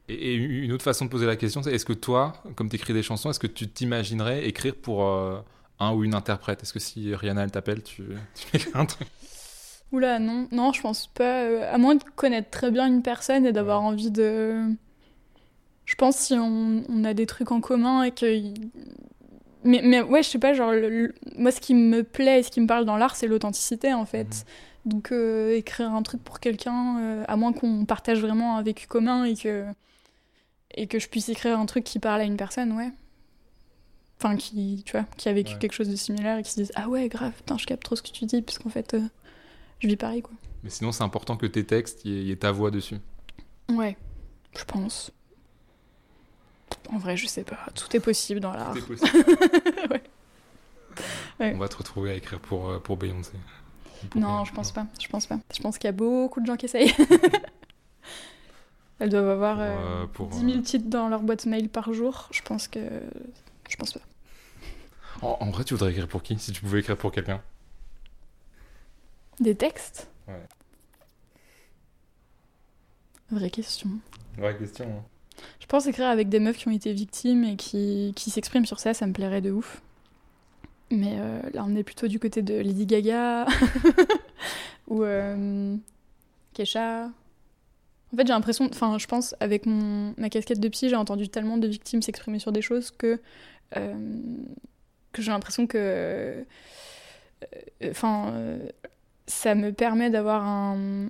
Et, 0.09 0.15
et 0.15 0.35
une 0.35 0.73
autre 0.73 0.85
façon 0.85 1.07
de 1.07 1.11
poser 1.11 1.27
la 1.27 1.37
question, 1.37 1.63
c'est 1.63 1.73
est-ce 1.73 1.85
que 1.85 1.93
toi, 1.93 2.35
comme 2.57 2.69
tu 2.69 2.77
écris 2.77 2.93
des 2.93 3.03
chansons, 3.03 3.31
est-ce 3.31 3.41
que 3.41 3.47
tu 3.47 3.69
t'imaginerais 3.69 4.47
écrire 4.47 4.75
pour 4.77 5.05
euh, 5.07 5.41
un 5.81 5.93
ou 5.93 6.05
une 6.05 6.15
interprète? 6.15 6.63
Est-ce 6.63 6.73
que 6.73 6.79
si 6.79 7.15
Rihanna 7.15 7.43
elle 7.45 7.51
t'appelle, 7.51 7.83
tu, 7.83 8.05
tu 8.35 8.47
écris 8.57 8.71
un 8.75 8.87
truc? 8.87 9.09
Oula, 9.93 10.19
non, 10.19 10.49
non, 10.51 10.73
je 10.73 10.81
pense 10.81 11.07
pas. 11.07 11.43
euh, 11.45 11.73
à 11.73 11.79
moins 11.79 11.95
de 11.95 12.03
connaître 12.17 12.51
très 12.51 12.71
bien 12.71 12.87
une 12.87 13.03
personne 13.03 13.47
et 13.47 13.53
d'avoir 13.53 13.81
Ouais. 13.83 13.89
envie 13.89 14.11
de. 14.11 14.63
Je 15.85 15.95
pense 15.97 16.17
si 16.17 16.35
on, 16.35 16.83
on 16.89 17.05
a 17.05 17.15
des 17.15 17.27
trucs 17.27 17.53
en 17.53 17.61
commun 17.61 18.03
et 18.03 18.11
que. 18.11 18.43
Mais, 19.63 19.81
mais 19.83 20.03
ouais, 20.03 20.23
je 20.23 20.29
sais 20.29 20.39
pas, 20.39 20.53
genre, 20.53 20.73
le- 20.73 20.89
le- 20.91 21.15
moi 21.37 21.51
ce 21.51 21.61
qui 21.61 21.75
me 21.75 22.03
plaît 22.03 22.41
et 22.41 22.43
ce 22.43 22.51
qui 22.51 22.61
me 22.61 22.67
parle 22.67 22.85
dans 22.85 22.97
l'art, 22.97 23.17
c'est 23.17 23.27
l'authenticité 23.27 23.95
en 23.95 24.05
fait. 24.05 24.45
Donc 24.85 25.13
euh, 25.13 25.57
écrire 25.57 25.93
un 25.93 26.03
truc 26.03 26.23
pour 26.23 26.41
quelqu'un, 26.41 26.99
euh, 27.01 27.25
à 27.29 27.37
moins 27.37 27.53
qu'on 27.55 27.85
partage 27.87 28.21
vraiment 28.21 28.57
un 28.59 28.63
vécu 28.63 28.87
commun 28.87 29.25
et 29.25 29.35
que. 29.37 29.65
Et 30.77 30.89
que 30.89 30.99
je 30.99 31.09
puisse 31.09 31.29
écrire 31.29 31.57
un 31.59 31.67
truc 31.67 31.85
qui 31.85 32.01
parle 32.01 32.21
à 32.21 32.25
une 32.25 32.37
personne, 32.37 32.73
ouais. 32.73 32.91
Enfin, 34.19 34.37
qui, 34.37 34.83
tu 34.85 34.93
vois, 34.93 35.07
qui 35.17 35.29
a 35.29 35.33
vécu 35.33 35.53
Ouais. 35.53 35.59
quelque 35.61 35.73
chose 35.73 35.89
de 35.89 35.95
similaire 35.97 36.39
et 36.39 36.43
qui 36.43 36.51
se 36.51 36.57
dise 36.61 36.73
Ah 36.75 36.89
ouais, 36.89 37.09
grave, 37.09 37.33
putain, 37.33 37.57
je 37.59 37.65
capte 37.67 37.85
trop 37.85 37.95
ce 37.95 38.03
que 38.03 38.11
tu 38.11 38.25
dis, 38.27 38.43
parce 38.43 38.59
qu'en 38.59 38.71
fait, 38.71 38.95
euh, 38.95 39.01
je 39.85 39.89
vis 39.89 39.97
pareil, 39.97 40.23
quoi. 40.23 40.33
Mais 40.63 40.71
sinon, 40.71 40.93
c'est 40.93 41.03
important 41.05 41.37
que 41.37 41.45
tes 41.47 41.65
textes, 41.65 42.05
il 42.07 42.13
y, 42.13 42.17
ait- 42.17 42.21
il 42.23 42.27
y 42.29 42.33
ait 42.33 42.37
ta 42.37 42.51
voix 42.53 42.71
dessus. 42.71 42.97
Ouais, 43.71 43.97
je 44.59 44.65
pense. 44.65 45.11
En 46.91 46.97
vrai, 46.99 47.17
je 47.19 47.27
sais 47.27 47.45
pas. 47.45 47.59
Tout 47.75 47.95
est 47.97 48.01
possible 48.01 48.41
dans 48.41 48.53
l'art. 48.53 48.73
C'est 48.75 48.81
possible. 48.87 49.25
Ouais. 49.91 50.03
Ouais. 51.41 51.53
On 51.55 51.59
va 51.59 51.69
te 51.69 51.77
retrouver 51.77 52.13
à 52.13 52.15
écrire 52.15 52.41
pour, 52.41 52.71
euh, 52.71 52.79
pour 52.79 52.97
Beyoncé. 52.97 53.33
Pour 54.11 54.21
Non, 54.21 54.45
je 54.45 54.53
pense 54.53 54.71
pas. 54.73 54.87
Je 55.01 55.09
pense 55.09 55.27
pas. 55.27 55.39
Je 55.55 55.61
pense 55.61 55.77
qu'il 55.79 55.89
y 55.89 55.89
a 55.89 55.93
beaucoup 55.93 56.41
de 56.41 56.47
gens 56.47 56.57
qui 56.57 56.67
essayent. 56.67 56.95
Elles 59.01 59.11
doivent 59.11 59.29
avoir 59.29 59.57
Pour, 59.57 59.65
euh, 59.65 60.03
euh, 60.03 60.07
pour, 60.07 60.27
10 60.29 60.39
000 60.53 60.59
titres 60.63 60.89
dans 60.89 61.09
leur 61.09 61.23
boîte 61.23 61.47
mail 61.47 61.69
par 61.69 61.93
jour. 61.93 62.29
Je 62.33 62.43
pense 62.43 62.69
que. 62.69 62.79
Je 63.69 63.77
pense 63.77 63.93
pas. 63.93 64.01
En, 65.23 65.37
en 65.41 65.51
vrai, 65.51 65.65
tu 65.65 65.75
voudrais 65.75 65.91
écrire 65.91 66.09
pour 66.09 66.23
qui? 66.23 66.39
Si 66.39 66.53
tu 66.53 66.63
pouvais 66.63 66.81
écrire 66.81 66.97
pour 66.97 67.11
quelqu'un? 67.13 67.43
Des 69.41 69.55
textes 69.55 70.09
Ouais. 70.29 70.35
Vraie 73.31 73.51
question. 73.51 73.91
Vraie 74.39 74.57
question. 74.57 74.87
hein. 74.87 75.05
Je 75.61 75.67
pense 75.67 75.87
écrire 75.87 76.07
avec 76.09 76.29
des 76.29 76.39
meufs 76.41 76.57
qui 76.57 76.69
ont 76.69 76.73
été 76.73 76.93
victimes 76.93 77.45
et 77.45 77.57
qui, 77.57 78.13
qui 78.15 78.31
s'expriment 78.31 78.67
sur 78.67 78.79
ça, 78.79 78.95
ça 78.95 79.07
me 79.07 79.13
plairait 79.13 79.41
de 79.41 79.51
ouf. 79.51 79.83
Mais 80.91 81.17
euh, 81.19 81.41
là, 81.53 81.65
on 81.67 81.75
est 81.75 81.83
plutôt 81.83 82.07
du 82.07 82.19
côté 82.21 82.43
de 82.43 82.55
Lady 82.55 82.87
Gaga 82.87 83.47
ou 84.89 85.03
euh, 85.03 85.77
Kesha. 86.53 87.07
En 87.07 88.17
fait, 88.17 88.27
j'ai 88.27 88.33
l'impression, 88.33 88.69
enfin, 88.71 88.97
je 88.99 89.07
pense, 89.07 89.35
avec 89.41 89.67
mon, 89.67 90.15
ma 90.19 90.31
casquette 90.31 90.61
de 90.61 90.69
psy, 90.69 90.89
j'ai 90.89 90.97
entendu 90.97 91.29
tellement 91.29 91.57
de 91.59 91.67
victimes 91.67 92.01
s'exprimer 92.03 92.39
sur 92.39 92.53
des 92.53 92.63
choses 92.63 92.93
que, 92.93 93.21
euh, 93.77 94.15
que 95.13 95.21
j'ai 95.21 95.33
l'impression 95.33 95.67
que. 95.67 96.45
Enfin, 97.85 98.59
ça 99.27 99.55
me 99.55 99.73
permet 99.73 100.11
d'avoir 100.11 100.45
un, 100.45 101.09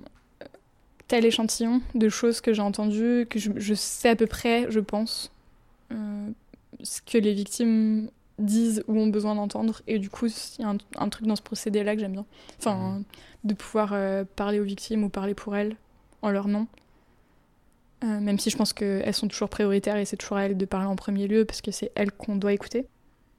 tel 1.07 1.25
échantillon 1.25 1.81
de 1.93 2.09
choses 2.09 2.41
que 2.41 2.53
j'ai 2.53 2.61
entendues, 2.61 3.27
que 3.29 3.39
je, 3.39 3.51
je 3.55 3.73
sais 3.73 4.09
à 4.09 4.15
peu 4.15 4.27
près, 4.27 4.67
je 4.69 4.79
pense, 4.79 5.31
euh, 5.91 6.29
ce 6.83 7.01
que 7.01 7.17
les 7.17 7.33
victimes 7.33 8.09
disent 8.39 8.83
ou 8.87 8.99
ont 8.99 9.07
besoin 9.07 9.35
d'entendre. 9.35 9.81
Et 9.87 9.99
du 9.99 10.09
coup, 10.09 10.27
il 10.27 10.61
y 10.61 10.65
a 10.65 10.69
un, 10.69 10.77
un 10.97 11.09
truc 11.09 11.27
dans 11.27 11.35
ce 11.35 11.41
procédé-là 11.41 11.95
que 11.95 12.01
j'aime 12.01 12.13
bien. 12.13 12.25
Enfin, 12.57 13.01
de 13.43 13.53
pouvoir 13.53 13.91
euh, 13.93 14.23
parler 14.35 14.59
aux 14.59 14.63
victimes 14.63 15.03
ou 15.03 15.09
parler 15.09 15.33
pour 15.33 15.55
elles 15.55 15.75
en 16.21 16.31
leur 16.31 16.47
nom. 16.47 16.67
Euh, 18.03 18.19
même 18.19 18.39
si 18.39 18.49
je 18.49 18.57
pense 18.57 18.73
qu'elles 18.73 19.13
sont 19.13 19.27
toujours 19.27 19.49
prioritaires 19.49 19.95
et 19.95 20.05
c'est 20.05 20.17
toujours 20.17 20.37
à 20.37 20.45
elles 20.45 20.57
de 20.57 20.65
parler 20.65 20.87
en 20.87 20.95
premier 20.95 21.27
lieu 21.27 21.45
parce 21.45 21.61
que 21.61 21.71
c'est 21.71 21.91
elles 21.95 22.11
qu'on 22.11 22.35
doit 22.35 22.53
écouter. 22.53 22.87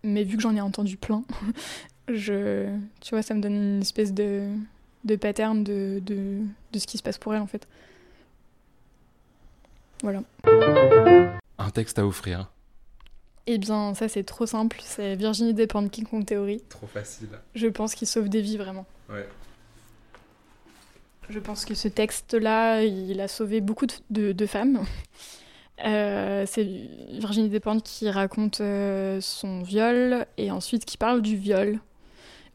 Mais 0.02 0.22
vu 0.22 0.36
que 0.36 0.42
j'en 0.42 0.54
ai 0.54 0.60
entendu 0.60 0.96
plein, 0.96 1.24
je, 2.08 2.66
tu 3.00 3.10
vois, 3.10 3.22
ça 3.22 3.34
me 3.34 3.40
donne 3.40 3.54
une 3.54 3.80
espèce 3.82 4.12
de, 4.14 4.48
de 5.04 5.16
pattern 5.16 5.62
de, 5.64 6.00
de, 6.04 6.40
de 6.72 6.78
ce 6.78 6.86
qui 6.86 6.98
se 6.98 7.02
passe 7.02 7.18
pour 7.18 7.34
elles 7.34 7.40
en 7.42 7.46
fait. 7.46 7.66
Voilà. 10.02 10.22
Un 11.58 11.70
texte 11.70 11.98
à 11.98 12.06
offrir. 12.06 12.50
Eh 13.46 13.58
bien, 13.58 13.94
ça 13.94 14.08
c'est 14.08 14.24
trop 14.24 14.46
simple, 14.46 14.78
c'est 14.82 15.14
Virginie 15.16 15.54
Despentes 15.54 15.90
King 15.90 16.04
Kong 16.06 16.24
Theory. 16.24 16.62
Trop 16.68 16.86
facile. 16.86 17.28
Je 17.54 17.66
pense 17.68 17.94
qu'il 17.94 18.06
sauve 18.08 18.28
des 18.28 18.40
vies 18.42 18.56
vraiment. 18.56 18.86
Ouais. 19.08 19.26
Je 21.28 21.38
pense 21.40 21.64
que 21.64 21.74
ce 21.74 21.88
texte-là, 21.88 22.82
il 22.84 23.20
a 23.20 23.26
sauvé 23.28 23.60
beaucoup 23.60 23.86
de, 23.86 23.94
de- 24.10 24.32
de 24.32 24.46
femmes. 24.46 24.84
Euh, 25.84 26.44
c'est 26.46 26.64
Virginie 26.64 27.48
Despentes 27.48 27.82
qui 27.82 28.08
raconte 28.10 28.60
euh, 28.60 29.20
son 29.20 29.62
viol 29.62 30.24
et 30.38 30.50
ensuite 30.50 30.84
qui 30.84 30.96
parle 30.96 31.22
du 31.22 31.36
viol. 31.36 31.80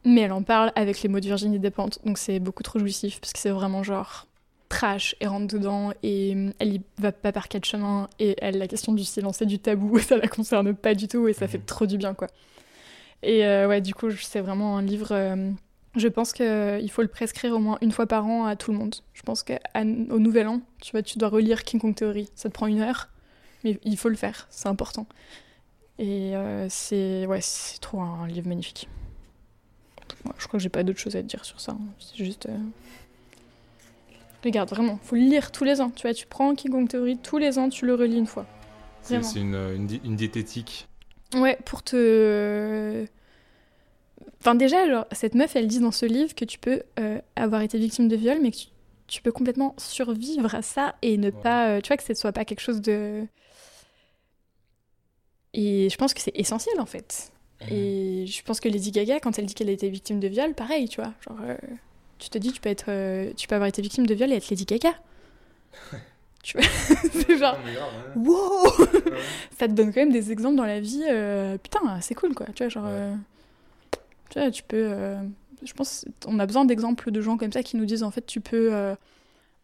Mais 0.04 0.22
elle 0.22 0.32
en 0.32 0.42
parle 0.42 0.72
avec 0.74 1.00
les 1.02 1.08
mots 1.08 1.20
de 1.20 1.26
Virginie 1.26 1.58
Despentes, 1.60 1.98
donc 2.04 2.18
c'est 2.18 2.40
beaucoup 2.40 2.62
trop 2.62 2.78
jouissif 2.78 3.20
parce 3.20 3.32
que 3.32 3.38
c'est 3.38 3.50
vraiment 3.50 3.82
genre 3.82 4.26
trash 4.68 5.14
et 5.20 5.26
rentre 5.26 5.52
dedans 5.54 5.92
et 6.02 6.32
hum, 6.34 6.52
elle 6.58 6.74
y 6.74 6.82
va 6.98 7.12
pas 7.12 7.30
par 7.30 7.48
quatre 7.48 7.66
chemins 7.66 8.08
et 8.18 8.34
elle 8.40 8.58
la 8.58 8.66
question 8.66 8.92
du 8.94 9.04
silence 9.04 9.42
et 9.42 9.46
du 9.46 9.58
tabou 9.58 9.98
ça 10.00 10.16
la 10.16 10.26
concerne 10.28 10.74
pas 10.74 10.94
du 10.94 11.06
tout 11.08 11.28
et 11.28 11.32
ça 11.34 11.46
fait 11.46 11.58
Mhm. 11.58 11.64
trop 11.66 11.86
du 11.86 11.98
bien 11.98 12.14
quoi. 12.14 12.28
Et 13.22 13.44
euh, 13.46 13.68
ouais 13.68 13.80
du 13.80 13.94
coup 13.94 14.10
c'est 14.10 14.40
vraiment 14.40 14.78
un 14.78 14.82
livre 14.82 15.08
euh, 15.12 15.50
je 15.94 16.08
pense 16.08 16.32
qu'il 16.32 16.90
faut 16.90 17.02
le 17.02 17.08
prescrire 17.08 17.52
au 17.54 17.58
moins 17.58 17.76
une 17.82 17.92
fois 17.92 18.06
par 18.06 18.24
an 18.26 18.46
à 18.46 18.56
tout 18.56 18.72
le 18.72 18.78
monde. 18.78 18.94
Je 19.12 19.20
pense 19.22 19.42
qu'au 19.42 20.18
nouvel 20.18 20.48
an, 20.48 20.62
tu 20.80 20.92
vois, 20.92 21.02
tu 21.02 21.18
dois 21.18 21.28
relire 21.28 21.64
King 21.64 21.78
Kong 21.78 21.94
Theory. 21.94 22.30
Ça 22.34 22.48
te 22.48 22.54
prend 22.54 22.66
une 22.66 22.80
heure, 22.80 23.10
mais 23.62 23.78
il 23.84 23.98
faut 23.98 24.08
le 24.08 24.16
faire, 24.16 24.46
c'est 24.48 24.68
important. 24.70 25.06
Et 25.98 26.34
euh, 26.34 26.66
c'est 26.70 27.26
ouais, 27.26 27.40
c'est 27.42 27.78
trop 27.78 28.00
un 28.00 28.26
livre 28.26 28.48
magnifique. 28.48 28.88
Ouais, 30.24 30.32
je 30.38 30.46
crois 30.46 30.58
que 30.58 30.62
j'ai 30.62 30.68
pas 30.68 30.82
d'autre 30.82 30.98
chose 30.98 31.16
à 31.16 31.22
te 31.22 31.26
dire 31.26 31.44
sur 31.44 31.60
ça. 31.60 31.72
hein. 31.72 31.78
C'est 31.98 32.16
juste. 32.24 32.46
euh, 32.46 32.56
Regarde, 34.44 34.70
vraiment, 34.70 34.98
faut 35.04 35.14
le 35.14 35.20
lire 35.22 35.52
tous 35.52 35.62
les 35.64 35.80
ans. 35.80 35.90
Tu 35.90 36.02
vois, 36.02 36.14
tu 36.14 36.26
prends 36.26 36.52
Theory 36.54 37.16
tous 37.18 37.38
les 37.38 37.58
ans, 37.58 37.68
tu 37.68 37.86
le 37.86 37.94
relis 37.94 38.18
une 38.18 38.26
fois. 38.26 38.44
C'est 39.02 39.16
une, 39.36 39.54
une, 39.54 39.86
di- 39.86 40.00
une 40.04 40.16
diététique. 40.16 40.88
Ouais, 41.34 41.56
pour 41.64 41.82
te. 41.82 43.04
Enfin, 44.40 44.54
déjà, 44.56 44.86
genre, 44.88 45.06
cette 45.12 45.34
meuf, 45.34 45.54
elle 45.56 45.68
dit 45.68 45.78
dans 45.78 45.92
ce 45.92 46.06
livre 46.06 46.34
que 46.34 46.44
tu 46.44 46.58
peux 46.58 46.82
euh, 46.98 47.20
avoir 47.36 47.62
été 47.62 47.78
victime 47.78 48.08
de 48.08 48.16
viol, 48.16 48.38
mais 48.42 48.50
que 48.50 48.56
tu, 48.56 48.66
tu 49.06 49.22
peux 49.22 49.30
complètement 49.32 49.74
survivre 49.78 50.52
à 50.54 50.62
ça 50.62 50.96
et 51.02 51.16
ne 51.16 51.26
Ouais. 51.26 51.32
pas. 51.42 51.68
euh, 51.68 51.80
tu 51.80 51.88
vois, 51.88 51.96
que 51.96 52.02
ce 52.02 52.14
soit 52.14 52.32
pas 52.32 52.44
quelque 52.44 52.60
chose 52.60 52.80
de. 52.80 53.24
Et 55.54 55.88
je 55.90 55.96
pense 55.96 56.14
que 56.14 56.20
c'est 56.20 56.32
essentiel, 56.34 56.80
en 56.80 56.86
fait. 56.86 57.30
Et 57.70 58.26
je 58.26 58.42
pense 58.42 58.60
que 58.60 58.68
Lady 58.68 58.90
Gaga, 58.90 59.20
quand 59.20 59.38
elle 59.38 59.46
dit 59.46 59.54
qu'elle 59.54 59.68
a 59.68 59.72
été 59.72 59.88
victime 59.88 60.20
de 60.20 60.28
viol, 60.28 60.54
pareil, 60.54 60.88
tu 60.88 61.00
vois. 61.00 61.12
Genre, 61.26 61.38
euh, 61.42 61.56
tu 62.18 62.30
te 62.30 62.38
dis, 62.38 62.52
tu 62.52 62.60
peux, 62.60 62.68
être, 62.68 62.86
euh, 62.88 63.32
tu 63.36 63.48
peux 63.48 63.54
avoir 63.54 63.68
été 63.68 63.82
victime 63.82 64.06
de 64.06 64.14
viol 64.14 64.32
et 64.32 64.36
être 64.36 64.48
Lady 64.50 64.64
Gaga. 64.64 64.92
tu 66.42 66.58
vois 66.58 66.66
C'est 67.12 67.38
genre. 67.38 67.56
Non, 67.58 67.64
mais 67.64 67.74
grave, 67.74 67.90
hein. 67.94 68.12
Wow 68.16 69.12
ça 69.58 69.68
te 69.68 69.72
donne 69.72 69.92
quand 69.92 70.00
même 70.00 70.12
des 70.12 70.32
exemples 70.32 70.56
dans 70.56 70.66
la 70.66 70.80
vie. 70.80 71.04
euh, 71.08 71.58
putain, 71.58 72.00
c'est 72.00 72.14
cool 72.14 72.34
quoi. 72.34 72.46
Tu 72.54 72.62
vois, 72.62 72.68
genre. 72.68 72.84
Ouais. 72.84 73.12
tu 74.30 74.38
vois, 74.38 74.50
tu 74.50 74.62
peux. 74.62 74.94
je 75.62 75.72
pense 75.72 76.04
on 76.26 76.38
a 76.38 76.46
besoin 76.46 76.64
d'exemples 76.64 77.10
de 77.10 77.20
gens 77.20 77.36
comme 77.36 77.52
ça 77.52 77.62
qui 77.62 77.76
nous 77.76 77.86
disent 77.86 78.02
en 78.02 78.10
fait, 78.10 78.26
tu 78.26 78.40
peux 78.40 78.94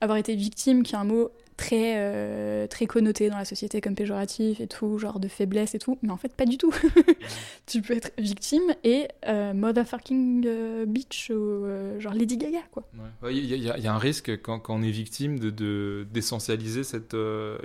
avoir 0.01 0.19
été 0.19 0.35
victime, 0.35 0.83
qui 0.83 0.95
est 0.95 0.99
un 0.99 1.05
mot 1.05 1.31
très, 1.59 1.95
euh, 1.99 2.67
très 2.67 2.87
connoté 2.87 3.29
dans 3.29 3.37
la 3.37 3.45
société 3.45 3.83
comme 3.83 3.95
péjoratif 3.95 4.61
et 4.61 4.67
tout, 4.67 4.97
genre 4.97 5.21
de 5.21 5.29
faiblesse 5.29 5.75
et 5.75 5.79
tout. 5.79 5.99
Mais 6.03 6.11
en 6.11 6.17
fait, 6.17 6.33
pas 6.33 6.47
du 6.47 6.57
tout. 6.57 6.73
tu 7.67 7.83
peux 7.83 7.95
être 7.95 8.13
victime 8.17 8.63
et 8.85 9.09
euh, 9.27 9.53
motherfucking 9.53 10.45
euh, 10.47 10.87
bitch 10.87 11.31
ou 11.31 11.67
genre 12.01 12.15
Lady 12.15 12.39
Gaga 12.39 12.61
quoi. 12.71 12.85
Il 13.31 13.45
y, 13.45 13.71
a- 13.71 13.77
y 13.77 13.83
y 13.83 13.87
un 13.89 13.99
risque 13.99 14.31
quand, 14.43 14.59
quand 14.61 14.77
on 14.77 14.83
est 14.83 14.91
victime 14.91 15.39
de- 15.39 15.51
de 15.51 16.07
d'essentialiser 16.13 16.85
cette 16.85 17.17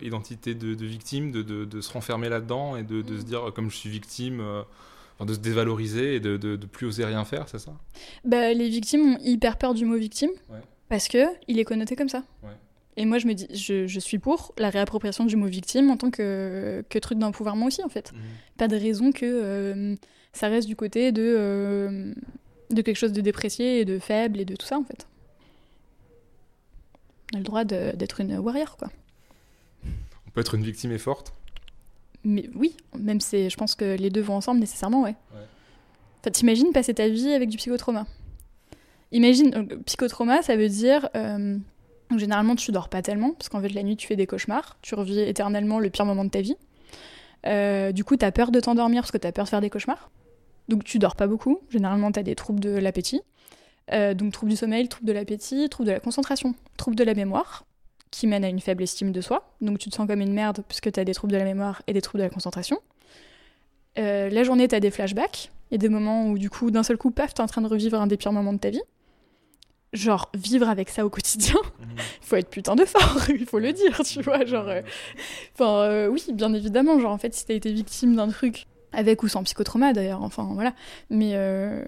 identité 0.02 0.56
de, 0.56 0.74
de 0.74 0.86
victime, 0.86 1.32
de, 1.32 1.42
de- 1.44 1.82
se 1.82 1.94
renfermer 1.94 2.28
là-dedans 2.30 2.76
et 2.76 2.84
de, 2.84 3.02
se 3.18 3.24
dire 3.24 3.48
euh, 3.48 3.52
comme 3.52 3.70
je 3.70 3.78
suis 3.78 3.90
victime, 3.90 4.42
de 5.24 5.34
se 5.34 5.40
dévaloriser 5.40 6.16
et 6.16 6.20
de, 6.20 6.36
de, 6.38 6.56
de 6.56 6.66
plus 6.66 6.88
oser 6.88 7.06
rien 7.06 7.24
faire, 7.24 7.48
c'est 7.48 7.60
ça? 7.60 7.72
Bah, 8.26 8.52
les 8.54 8.68
victimes 8.70 9.14
ont 9.14 9.18
hyper 9.24 9.58
peur 9.58 9.74
du 9.74 9.86
mot 9.86 9.96
victime 9.96 10.32
Ouais. 10.50 10.60
parce 10.90 11.08
que 11.08 11.24
il 11.48 11.60
est 11.60 11.64
connoté 11.64 11.96
comme 11.96 12.10
ça. 12.10 12.24
Ouais. 12.44 12.50
Et 12.96 13.06
moi, 13.06 13.18
je 13.18 13.28
me 13.28 13.34
dis, 13.34 13.48
je, 13.54 13.88
je 13.88 14.00
suis 14.00 14.20
pour 14.20 14.54
la 14.58 14.70
réappropriation 14.70 15.26
du 15.26 15.36
mot 15.36 15.48
victime 15.48 15.90
en 15.90 15.98
tant 15.98 16.12
que, 16.12 16.84
que 16.90 17.00
truc 17.00 17.18
d'empouvoirment 17.18 17.66
aussi, 17.66 17.84
en 17.84 17.90
fait. 17.90 18.14
Pas 18.58 18.68
de 18.68 18.76
raison 18.76 19.12
que 19.12 19.26
euh, 19.26 19.96
ça 20.32 20.48
reste 20.48 20.68
du 20.68 20.76
côté 20.76 21.12
de, 21.12 21.24
euh, 21.24 22.14
de 22.70 22.82
quelque 22.82 22.98
chose 22.98 23.14
de 23.14 23.22
déprécié 23.22 23.80
et 23.80 23.86
de 23.86 23.98
faible 23.98 24.40
et 24.40 24.46
de 24.46 24.56
tout 24.56 24.66
ça, 24.66 24.78
en 24.78 24.84
fait. 24.84 25.08
On 27.34 27.38
a 27.38 27.40
le 27.40 27.46
droit 27.46 27.64
d'être 27.64 28.22
une 28.22 28.38
warrior, 28.38 28.78
quoi. 28.78 28.90
On 29.86 30.32
peut 30.32 30.42
être 30.42 30.54
une 30.54 30.64
victime 30.64 30.92
et 30.92 31.00
forte? 31.00 31.34
Mais 32.24 32.50
oui, 32.56 32.76
même 32.98 33.20
c'est, 33.20 33.50
je 33.50 33.58
pense 33.58 33.74
que 33.76 33.98
les 33.98 34.10
deux 34.10 34.22
vont 34.22 34.36
ensemble 34.36 34.60
nécessairement, 34.60 35.02
ouais. 35.02 35.16
ouais. 35.34 36.32
t'imagines 36.32 36.72
passer 36.72 36.94
ta 36.94 37.10
vie 37.10 37.34
avec 37.34 37.50
du 37.50 37.58
psychotrauma? 37.58 38.06
Imagine, 39.12 39.54
euh, 39.56 39.78
psychotrauma, 39.86 40.42
ça 40.42 40.56
veut 40.56 40.70
dire. 40.70 41.10
Euh, 41.16 41.58
généralement, 42.18 42.56
tu 42.56 42.72
dors 42.72 42.90
pas 42.90 43.02
tellement, 43.02 43.32
parce 43.34 43.50
qu'en 43.50 43.62
fait, 43.62 43.70
la 43.70 43.84
nuit, 43.84 43.96
tu 43.96 44.08
fais 44.08 44.16
des 44.16 44.28
cauchemars. 44.28 44.78
Tu 44.82 44.96
revis 44.96 45.20
éternellement 45.20 45.80
le 45.80 45.90
pire 45.90 46.06
moment 46.06 46.26
de 46.26 46.30
ta 46.30 46.42
vie. 46.42 46.56
Euh, 47.46 47.92
du 47.92 48.04
coup, 48.04 48.16
tu 48.18 48.26
as 48.26 48.32
peur 48.32 48.52
de 48.52 48.60
t'endormir 48.60 49.02
parce 49.02 49.12
que 49.12 49.18
tu 49.18 49.28
as 49.28 49.32
peur 49.32 49.46
de 49.46 49.50
faire 49.50 49.62
des 49.62 49.70
cauchemars. 49.70 50.10
Donc, 50.70 50.84
tu 50.84 51.00
dors 51.00 51.16
pas 51.16 51.28
beaucoup. 51.28 51.60
Généralement, 51.70 52.12
tu 52.12 52.20
as 52.20 52.24
des 52.24 52.36
troubles 52.36 52.60
de 52.60 52.70
l'appétit. 52.70 53.22
donc, 53.92 54.32
troubles 54.32 54.52
du 54.52 54.58
sommeil, 54.58 54.88
troubles 54.88 55.08
de 55.08 55.14
l'appétit, 55.14 55.68
troubles 55.70 55.88
de 55.88 55.94
la 55.94 56.00
concentration, 56.00 56.56
troubles 56.78 56.96
de 56.96 57.04
la 57.04 57.14
mémoire, 57.14 57.66
qui 58.12 58.28
mènent 58.28 58.46
à 58.46 58.50
une 58.50 58.62
faible 58.62 58.84
estime 58.84 59.12
de 59.12 59.22
soi. 59.22 59.54
Donc, 59.62 59.80
tu 59.80 59.90
te 59.90 59.96
sens 59.96 60.08
comme 60.08 60.22
une 60.22 60.34
merde 60.34 60.64
puisque 60.68 60.92
tu 60.92 61.00
as 61.00 61.04
des 61.04 61.14
troubles 61.14 61.34
de 61.34 61.38
la 61.38 61.44
mémoire 61.44 61.82
et 61.88 61.94
des 61.94 62.02
troubles 62.02 62.20
de 62.20 62.28
la 62.28 62.30
concentration. 62.30 62.80
la 63.98 64.44
journée, 64.44 64.68
tu 64.68 64.76
as 64.76 64.80
des 64.80 64.92
flashbacks. 64.92 65.52
et 65.72 65.78
des 65.78 65.90
moments 65.90 66.28
où, 66.28 66.38
du 66.38 66.50
coup, 66.50 66.72
d'un 66.72 66.84
seul 66.84 66.98
coup, 66.98 67.12
paf, 67.12 67.34
tu 67.34 67.42
es 67.42 67.44
en 67.44 67.48
train 67.48 67.62
de 67.62 67.68
revivre 67.68 68.00
un 68.00 68.08
des 68.08 68.18
pires 68.18 68.32
moments 68.32 68.54
de 68.54 68.60
ta 68.60 68.70
vie 68.70 68.82
genre 69.94 70.30
vivre 70.34 70.68
avec 70.68 70.90
ça 70.90 71.06
au 71.06 71.10
quotidien, 71.10 71.56
mhm. 71.80 71.88
il 71.98 72.26
faut 72.26 72.36
être 72.36 72.50
putain 72.50 72.76
de 72.76 72.86
fort, 72.86 73.20
il 73.30 73.46
faut 73.46 73.60
le 73.60 73.72
dire, 73.72 74.02
tu 74.04 74.22
vois, 74.22 74.44
genre, 74.46 74.68
euh, 74.68 74.82
enfin, 75.54 75.84
euh, 75.84 76.08
oui, 76.08 76.24
bien 76.34 76.54
évidemment, 76.54 77.00
genre, 77.00 77.12
en 77.12 77.18
fait, 77.18 77.34
si 77.34 77.46
t'as 77.46 77.54
été 77.54 77.72
victime 77.72 78.16
d'un 78.16 78.30
truc, 78.30 78.66
avec 78.92 79.24
ou 79.24 79.28
sans 79.28 79.44
psychotrauma 79.44 79.94
d'ailleurs, 79.94 80.22
enfin, 80.22 80.50
voilà, 80.54 80.74
mais 81.10 81.32
euh, 81.34 81.84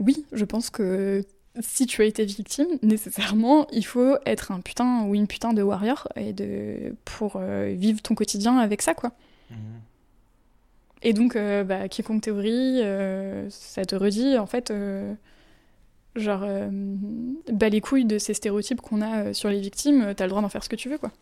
oui, 0.00 0.26
je 0.32 0.44
pense 0.44 0.70
que 0.70 1.24
si 1.60 1.86
tu 1.86 2.02
as 2.02 2.04
été 2.04 2.24
victime, 2.24 2.68
nécessairement, 2.82 3.66
il 3.72 3.84
faut 3.84 4.16
être 4.26 4.52
un 4.52 4.60
putain 4.60 5.04
ou 5.04 5.14
une 5.14 5.26
putain 5.26 5.52
de 5.52 5.62
warrior 5.62 6.06
et 6.14 6.32
de, 6.32 6.94
pour 7.04 7.40
vivre 7.40 8.00
ton 8.00 8.14
quotidien 8.14 8.58
avec 8.58 8.80
ça, 8.82 8.94
quoi. 8.94 9.10
Mhm. 9.50 9.56
Et 11.02 11.12
donc, 11.12 11.36
bah, 11.36 11.88
quiconque 11.88 12.22
théorie, 12.22 12.80
ça 13.50 13.84
te 13.84 13.96
redit, 13.96 14.38
en 14.38 14.46
fait 14.46 14.72
Genre, 16.18 16.42
euh, 16.42 16.68
bah 17.52 17.68
les 17.68 17.80
couilles 17.80 18.04
de 18.04 18.18
ces 18.18 18.34
stéréotypes 18.34 18.80
qu'on 18.80 19.00
a 19.00 19.24
euh, 19.24 19.32
sur 19.32 19.48
les 19.48 19.60
victimes, 19.60 20.14
t'as 20.16 20.24
le 20.24 20.30
droit 20.30 20.42
d'en 20.42 20.48
faire 20.48 20.64
ce 20.64 20.68
que 20.68 20.76
tu 20.76 20.88
veux, 20.88 20.98
quoi. 20.98 21.12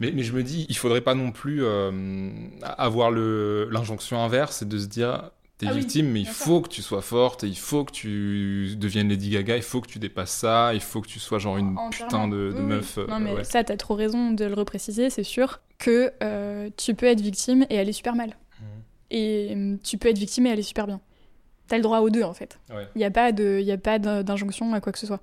Mais, 0.00 0.10
mais 0.10 0.24
je 0.24 0.32
me 0.32 0.42
dis, 0.42 0.66
il 0.68 0.76
faudrait 0.76 1.00
pas 1.00 1.14
non 1.14 1.30
plus 1.30 1.62
euh, 1.62 2.30
avoir 2.62 3.12
l'injonction 3.12 4.18
inverse 4.18 4.62
et 4.62 4.64
de 4.64 4.76
se 4.76 4.86
dire, 4.86 5.30
t'es 5.56 5.66
ah 5.68 5.72
victime, 5.72 6.08
mais 6.08 6.20
il 6.20 6.26
faut 6.26 6.60
que 6.60 6.68
tu 6.68 6.82
sois 6.82 7.00
forte, 7.00 7.44
et 7.44 7.46
il 7.46 7.56
faut 7.56 7.84
que 7.84 7.92
tu 7.92 8.74
deviennes 8.76 9.08
Lady 9.08 9.30
Gaga, 9.30 9.56
il 9.56 9.62
faut 9.62 9.80
que 9.80 9.86
tu 9.86 10.00
dépasses 10.00 10.32
ça, 10.32 10.74
il 10.74 10.80
faut 10.80 11.00
que 11.00 11.06
tu 11.06 11.20
sois 11.20 11.38
genre 11.38 11.58
une 11.58 11.76
putain 11.92 12.26
de, 12.26 12.52
meuf. 12.58 12.98
non, 13.08 13.20
mais 13.20 13.44
ça, 13.44 13.62
t'as 13.62 13.76
trop 13.76 13.94
raison 13.94 14.32
de 14.32 14.44
le 14.44 14.54
repréciser, 14.54 15.10
c'est 15.10 15.22
sûr 15.22 15.60
que 15.78 16.12
tu 16.76 16.94
peux 16.94 17.06
être 17.06 17.20
victime 17.20 17.64
et 17.70 17.78
aller 17.78 17.92
super 17.92 18.16
mal. 18.16 18.30
Mmh. 18.30 18.64
Et 19.12 19.56
tu 19.84 19.96
peux 19.96 20.08
être 20.08 20.18
victime 20.18 20.46
et 20.46 20.50
aller 20.50 20.62
super 20.62 20.88
bien. 20.88 21.00
T'as 21.68 21.76
le 21.76 21.82
droit 21.82 22.00
aux 22.00 22.10
deux, 22.10 22.22
en 22.22 22.34
fait. 22.34 22.58
Il 22.94 22.98
n'y 22.98 23.04
a 23.04 23.10
pas 23.10 23.32
d'injonction 23.32 24.72
à 24.74 24.80
quoi 24.80 24.92
que 24.92 24.98
ce 24.98 25.06
soit. 25.06 25.20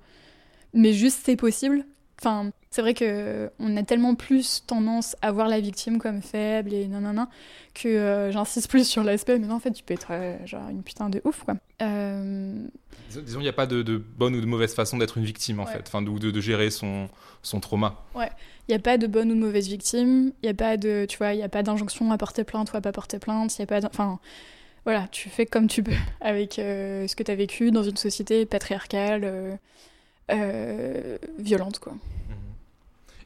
Mais 0.74 0.92
juste, 0.92 1.20
c'est 1.24 1.36
possible. 1.36 1.84
Enfin, 2.20 2.50
c'est 2.70 2.82
vrai 2.82 2.94
que 2.94 3.50
on 3.58 3.76
a 3.76 3.82
tellement 3.82 4.14
plus 4.14 4.64
tendance 4.66 5.16
à 5.22 5.32
voir 5.32 5.48
la 5.48 5.60
victime 5.60 5.98
comme 5.98 6.22
faible 6.22 6.72
et 6.72 6.86
nanana 6.86 7.28
que 7.74 7.88
euh, 7.88 8.30
j'insiste 8.30 8.70
plus 8.70 8.88
sur 8.88 9.02
l'aspect. 9.02 9.38
Mais 9.38 9.46
non, 9.46 9.56
en 9.56 9.60
fait, 9.60 9.72
tu 9.72 9.82
peux 9.82 9.92
être 9.92 10.08
euh, 10.10 10.36
genre 10.46 10.68
une 10.70 10.82
putain 10.82 11.10
de 11.10 11.20
ouf, 11.24 11.42
quoi. 11.44 11.54
Euh, 11.82 12.64
disons, 13.10 13.40
il 13.40 13.42
n'y 13.42 13.48
a 13.48 13.52
pas 13.52 13.66
de, 13.66 13.82
bonne 14.16 14.36
ou 14.36 14.40
de 14.40 14.46
mauvaise 14.46 14.74
façon 14.74 14.98
d'être 14.98 15.18
une 15.18 15.24
victime, 15.24 15.60
en 15.60 15.66
fait. 15.66 15.84
Enfin, 15.86 16.04
ou 16.06 16.18
de, 16.18 16.30
de, 16.30 16.40
gérer 16.40 16.70
son, 16.70 17.08
son 17.42 17.60
trauma. 17.60 18.04
Ouais. 18.14 18.30
Il 18.68 18.70
n'y 18.70 18.76
a 18.76 18.80
pas 18.80 18.98
de 18.98 19.06
bonne 19.06 19.32
ou 19.32 19.34
de 19.34 19.40
mauvaise 19.40 19.66
victime. 19.68 20.32
Il 20.42 20.46
n'y 20.46 20.50
a 20.50 20.54
pas 20.54 20.76
de, 20.76 21.06
tu 21.08 21.18
vois, 21.18 21.34
il 21.34 21.40
y 21.40 21.42
a 21.42 21.48
pas 21.48 21.64
d'injonction 21.64 22.10
à 22.12 22.18
porter 22.18 22.44
plainte 22.44 22.72
ou 22.72 22.76
à 22.76 22.80
pas 22.80 22.92
porter 22.92 23.18
plainte. 23.18 23.56
Il 23.58 23.60
y 23.60 23.64
a 23.64 23.66
pas, 23.66 23.84
enfin 23.84 24.20
voilà, 24.84 25.06
tu 25.12 25.28
fais 25.28 25.46
comme 25.46 25.68
tu 25.68 25.82
peux 25.82 25.92
avec 26.20 26.58
euh, 26.58 27.06
ce 27.06 27.16
que 27.16 27.22
tu 27.22 27.30
as 27.30 27.34
vécu 27.34 27.70
dans 27.70 27.82
une 27.82 27.96
société 27.96 28.46
patriarcale, 28.46 29.22
euh, 29.24 29.56
euh, 30.30 31.18
violente, 31.38 31.78
quoi. 31.78 31.92
Mhm. 31.92 31.98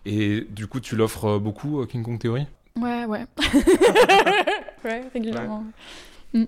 Et 0.04 0.46
du 0.50 0.66
coup, 0.66 0.80
tu 0.80 0.96
l'offres 0.96 1.38
beaucoup, 1.38 1.84
King 1.86 2.02
Kong 2.02 2.18
Theory? 2.18 2.46
Ouais, 2.76 3.06
ouais. 3.06 3.24
ouais, 4.84 5.02
régulièrement. 5.12 5.64
Mm. 6.34 6.44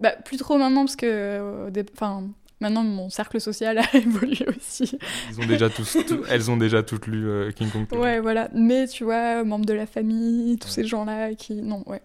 Bah, 0.00 0.12
plus 0.24 0.38
trop 0.38 0.56
maintenant, 0.56 0.84
parce 0.84 0.96
que, 0.96 1.70
enfin, 1.94 2.24
maintenant, 2.60 2.82
mon 2.82 3.10
cercle 3.10 3.38
social 3.38 3.78
a 3.92 3.96
évolué 3.96 4.46
aussi. 4.48 4.98
Ils 5.30 5.40
ont 5.40 5.46
déjà 5.46 5.68
tous, 5.68 5.98
elles 6.30 6.50
ont 6.50 6.56
déjà 6.56 6.82
toutes 6.82 7.06
lu 7.06 7.52
King 7.54 7.70
Kong 7.70 7.86
Theory. 7.86 8.02
Ouais, 8.02 8.20
voilà. 8.20 8.48
Mais 8.54 8.86
tu 8.86 9.04
vois, 9.04 9.44
membres 9.44 9.66
de 9.66 9.74
la 9.74 9.86
famille, 9.86 10.56
tous 10.56 10.68
ces 10.68 10.84
gens-là 10.84 11.34
qui. 11.34 11.54
Non, 11.56 11.84
ouais. 11.86 12.00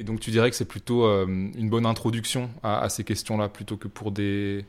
Et 0.00 0.02
donc 0.02 0.18
tu 0.18 0.30
dirais 0.30 0.48
que 0.48 0.56
c'est 0.56 0.64
plutôt 0.64 1.04
euh, 1.04 1.26
une 1.26 1.68
bonne 1.68 1.84
introduction 1.84 2.48
à, 2.62 2.88
ces 2.88 3.04
questions-là, 3.04 3.50
plutôt 3.50 3.76
que 3.76 3.86
pour 3.86 4.12
des, 4.12 4.64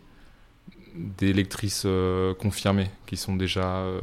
des 0.93 1.31
lectrices 1.31 1.83
euh, 1.85 2.33
confirmées 2.33 2.89
qui 3.05 3.15
sont 3.15 3.37
déjà... 3.37 3.77
Euh, 3.77 4.01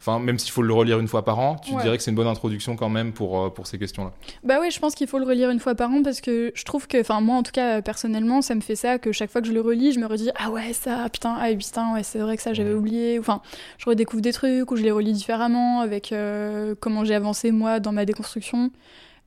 enfin, 0.00 0.18
même 0.18 0.36
s'il 0.36 0.50
faut 0.50 0.62
le 0.62 0.74
relire 0.74 0.98
une 0.98 1.06
fois 1.06 1.24
par 1.24 1.38
an, 1.38 1.58
tu 1.64 1.76
dirais 1.76 1.96
que 1.96 2.02
c'est 2.02 2.10
une 2.10 2.16
bonne 2.16 2.26
introduction 2.26 2.74
quand 2.74 2.88
même 2.88 3.12
pour, 3.12 3.54
pour 3.54 3.68
ces 3.68 3.78
questions-là. 3.78 4.10
Bah 4.42 4.56
oui, 4.60 4.72
je 4.72 4.80
pense 4.80 4.96
qu'il 4.96 5.06
faut 5.06 5.20
le 5.20 5.26
relire 5.26 5.48
une 5.50 5.60
fois 5.60 5.76
par 5.76 5.92
an 5.92 6.02
parce 6.02 6.20
que 6.20 6.50
je 6.56 6.64
trouve 6.64 6.88
que, 6.88 7.00
enfin 7.00 7.20
moi 7.20 7.36
en 7.36 7.44
tout 7.44 7.52
cas 7.52 7.80
personnellement, 7.80 8.42
ça 8.42 8.56
me 8.56 8.60
fait 8.60 8.74
ça 8.74 8.98
que 8.98 9.12
chaque 9.12 9.30
fois 9.30 9.42
que 9.42 9.46
je 9.46 9.52
le 9.52 9.60
relis, 9.60 9.92
je 9.92 10.00
me 10.00 10.06
redis 10.06 10.30
ah 10.34 10.50
ouais 10.50 10.72
ça, 10.72 11.08
putain, 11.08 11.36
ah 11.38 11.54
putain, 11.54 11.94
ouais 11.94 12.02
c'est 12.02 12.18
vrai 12.18 12.36
que 12.36 12.42
ça 12.42 12.52
j'avais 12.52 12.74
oublié. 12.74 13.20
Enfin, 13.20 13.42
je 13.78 13.88
redécouvre 13.88 14.22
des 14.22 14.32
trucs 14.32 14.72
ou 14.72 14.74
je 14.74 14.82
les 14.82 14.90
relis 14.90 15.12
différemment 15.12 15.82
avec 15.82 16.12
comment 16.80 17.04
j'ai 17.04 17.14
avancé 17.14 17.52
moi 17.52 17.78
dans 17.78 17.92
ma 17.92 18.04
déconstruction. 18.04 18.72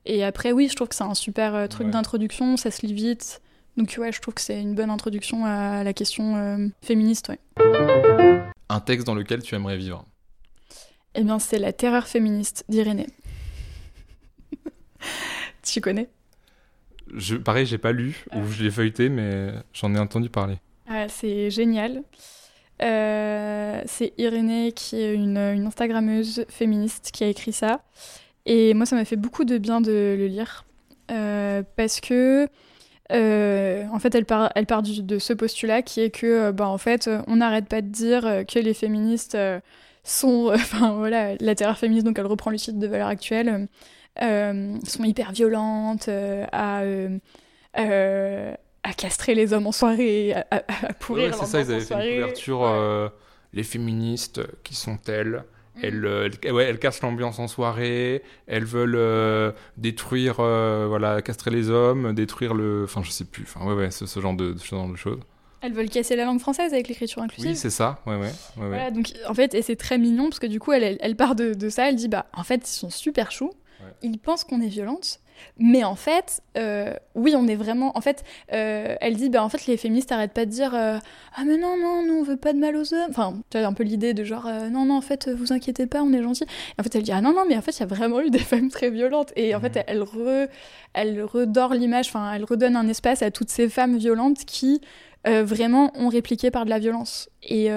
Et 0.10 0.24
après, 0.24 0.54
oui, 0.54 0.70
je 0.70 0.76
trouve 0.76 0.88
que 0.88 0.96
c'est 0.96 1.04
un 1.04 1.14
super 1.14 1.54
euh, 1.54 1.68
truc 1.68 1.90
d'introduction, 1.90 2.56
ça 2.56 2.72
se 2.72 2.86
lit 2.86 2.94
vite. 2.94 3.42
Donc, 3.76 3.94
ouais, 4.00 4.14
je 4.14 4.22
trouve 4.22 4.34
que 4.34 4.42
c'est 4.42 4.60
une 4.60 4.74
bonne 4.74 4.90
introduction 4.90 5.46
à 5.46 5.84
la 5.84 5.94
question 5.94 6.38
euh, 6.38 6.68
féministe, 6.82 7.30
ouais. 7.30 7.40
Un 8.70 8.80
texte 8.80 9.06
dans 9.06 9.16
lequel 9.16 9.44
tu 9.44 9.54
aimerais 9.54 9.76
vivre 9.76 10.06
Eh 11.14 11.24
bien, 11.24 11.40
c'est 11.40 11.60
La 11.60 11.74
terreur 11.74 12.08
féministe 12.08 12.64
d'Irénée. 12.70 13.08
tu 15.62 15.82
connais? 15.82 16.08
Je, 17.14 17.36
Pareil, 17.36 17.66
j'ai 17.66 17.78
pas 17.78 17.92
lu, 17.92 18.26
ou 18.34 18.48
je 18.48 18.64
l'ai 18.64 18.72
feuilleté, 18.72 19.10
mais 19.10 19.52
j'en 19.74 19.94
ai 19.94 20.00
entendu 20.00 20.30
parler. 20.30 20.58
Ah, 20.88 21.10
c'est 21.10 21.52
génial. 21.52 22.02
Euh, 22.82 23.82
c'est 23.86 24.14
Irénée 24.18 24.72
qui 24.72 25.02
est 25.02 25.14
une, 25.14 25.38
une 25.38 25.66
Instagrammeuse 25.66 26.46
féministe 26.48 27.12
qui 27.12 27.26
a 27.26 27.28
écrit 27.28 27.52
ça. 27.52 27.82
Et 28.48 28.74
moi, 28.74 28.86
ça 28.86 28.96
m'a 28.96 29.06
fait 29.06 29.18
beaucoup 29.18 29.44
de 29.44 29.58
bien 29.58 29.82
de 29.82 30.16
le 30.18 30.26
lire. 30.26 30.66
Euh, 31.12 31.64
parce 31.76 32.00
que, 32.00 32.48
euh, 33.12 33.86
en 33.92 34.00
fait, 34.00 34.16
elle 34.16 34.26
part, 34.26 34.52
elle 34.56 34.66
part 34.66 34.82
de 34.82 35.20
ce 35.20 35.34
postulat 35.34 35.82
qui 35.82 36.00
est 36.00 36.10
que, 36.10 36.26
euh, 36.26 36.52
bah, 36.54 36.68
en 36.68 36.78
fait, 36.78 37.10
on 37.28 37.36
n'arrête 37.36 37.68
pas 37.68 37.82
de 37.82 37.90
dire 37.90 38.22
que 38.48 38.60
les 38.60 38.74
féministes 38.74 39.38
sont. 40.04 40.50
Enfin, 40.54 40.94
voilà, 40.94 41.36
la 41.40 41.56
terreur 41.56 41.78
féministe, 41.78 42.06
donc 42.06 42.18
elle 42.18 42.26
reprend 42.26 42.50
le 42.50 42.58
titre 42.58 42.80
de 42.80 42.88
valeur 42.88 43.08
actuelle, 43.08 43.68
sont 44.18 45.04
hyper 45.04 45.34
violentes, 45.34 46.10
à. 46.10 46.84
à 47.74 48.94
castrer 48.96 49.36
les 49.36 49.52
hommes 49.52 49.68
en 49.68 49.74
soirée, 49.74 50.34
à, 50.34 50.64
à 50.68 50.94
pourrir 50.94 51.32
ouais, 51.32 51.38
C'est 51.38 51.46
ça, 51.46 51.60
ils 51.60 51.72
avaient 51.72 51.82
fait 51.82 52.16
une 52.16 52.22
couverture, 52.22 53.12
les 53.52 53.64
féministes, 53.64 54.42
qui 54.64 54.74
sont 54.74 54.98
elles 55.82 55.96
elles, 55.96 56.06
euh, 56.06 56.60
elles, 56.60 56.80
cassent 56.80 57.02
l'ambiance 57.02 57.40
en 57.40 57.48
soirée, 57.48 58.24
elles 58.48 58.66
veulent 58.66 58.96
euh, 58.96 59.52
détruire, 59.78 60.38
euh, 60.40 60.86
voilà, 60.88 61.22
castrer 61.22 61.52
les 61.52 61.70
hommes, 61.70 62.14
détruire 62.14 62.54
le. 62.54 62.84
Enfin, 62.84 63.04
je 63.04 63.12
sais 63.12 63.26
plus, 63.26 63.44
enfin, 63.44 63.66
ouais, 63.66 63.74
ouais, 63.74 63.92
ce, 63.92 64.06
genre, 64.20 64.36
de, 64.36 64.56
ce 64.58 64.66
genre 64.68 64.88
de 64.88 64.96
choses. 64.96 65.20
Elles 65.62 65.74
veulent 65.74 65.90
casser 65.90 66.16
la 66.16 66.26
langue 66.26 66.40
française 66.40 66.74
avec 66.74 66.88
l'écriture 66.88 67.22
inclusive. 67.22 67.52
Oui, 67.52 67.56
c'est 67.56 67.72
ça, 67.72 68.02
ouais, 68.06 68.16
ouais. 68.16 68.22
ouais, 68.58 68.68
voilà, 68.68 68.92
donc 68.92 69.12
en 69.28 69.34
fait, 69.34 69.54
et 69.54 69.62
c'est 69.62 69.76
très 69.76 69.98
mignon 69.98 70.26
parce 70.26 70.40
que 70.40 70.48
du 70.48 70.60
coup, 70.60 70.72
elle, 70.72 70.98
elle, 71.00 71.16
part 71.16 71.36
de, 71.36 71.54
de, 71.54 71.70
ça, 71.70 71.90
elle 71.90 71.96
dit, 71.96 72.08
bah, 72.08 72.28
en 72.34 72.44
fait, 72.44 72.70
ils 72.70 72.76
sont 72.76 72.90
super 72.90 73.32
choux, 73.32 73.52
ils 74.02 74.20
pensent 74.20 74.44
qu'on 74.44 74.62
est 74.62 74.68
violente, 74.68 75.20
mais 75.60 75.84
en 75.84 75.96
fait, 75.96 76.42
euh, 76.58 76.94
oui, 77.16 77.36
on 77.36 77.48
est 77.48 77.56
vraiment. 77.56 77.98
En 77.98 78.02
fait, 78.02 78.24
euh, 78.54 78.96
elle 79.02 79.16
dit, 79.16 79.30
bah, 79.30 79.44
en 79.44 79.50
fait, 79.50 79.66
les 79.66 79.78
féministes 79.78 80.12
arrêtent 80.12 80.34
pas 80.34 80.46
de 80.46 80.52
dire 80.52 80.74
euh, 80.76 80.98
Ah, 81.36 81.44
mais 81.46 81.58
non, 81.58 81.78
non, 81.78 82.04
nous, 82.06 82.16
on 82.16 82.24
veut 82.24 82.38
pas 82.38 82.54
de 82.54 82.60
mal 82.60 82.76
aux 82.76 82.94
hommes. 82.94 83.10
Enfin, 83.10 83.34
tu 83.50 83.58
as 83.58 83.68
un 83.68 83.74
peu 83.74 83.84
l'idée 83.84 84.14
de 84.14 84.24
genre 84.24 84.50
Non, 84.72 84.86
non, 84.86 84.98
en 84.98 85.02
fait, 85.02 85.30
vous 85.30 85.54
inquiétez 85.54 85.88
pas, 85.88 86.02
on 86.02 86.12
est 86.14 86.24
gentils. 86.24 86.46
En 86.80 86.84
fait, 86.84 86.96
elle 86.96 87.04
dit 87.04 87.12
Ah, 87.12 87.22
non, 87.22 87.34
non, 87.34 87.44
mais 87.48 87.58
en 87.58 87.62
fait, 87.62 87.72
il 87.78 87.80
y 87.82 87.84
a 87.84 87.88
vraiment 87.88 88.22
eu 88.22 88.30
des 88.30 88.40
femmes 88.40 88.70
très 88.70 88.90
violentes. 88.90 89.34
Et 89.36 89.56
en 89.56 89.62
fait, 89.62 89.84
elle, 89.88 90.04
re, 90.04 90.48
elle 90.94 91.24
redore 91.24 91.74
l'image, 91.74 92.08
enfin, 92.08 92.34
elle 92.34 92.44
redonne 92.44 92.76
un 92.76 92.88
espace 92.88 93.22
à 93.22 93.32
toutes 93.32 93.50
ces 93.50 93.70
femmes 93.70 93.98
violentes 93.98 94.46
qui 94.46 94.82
vraiment 95.26 95.92
ont 95.96 96.08
répliqué 96.08 96.52
par 96.52 96.64
de 96.64 96.70
la 96.70 96.80
violence. 96.80 97.30
Et. 97.44 97.70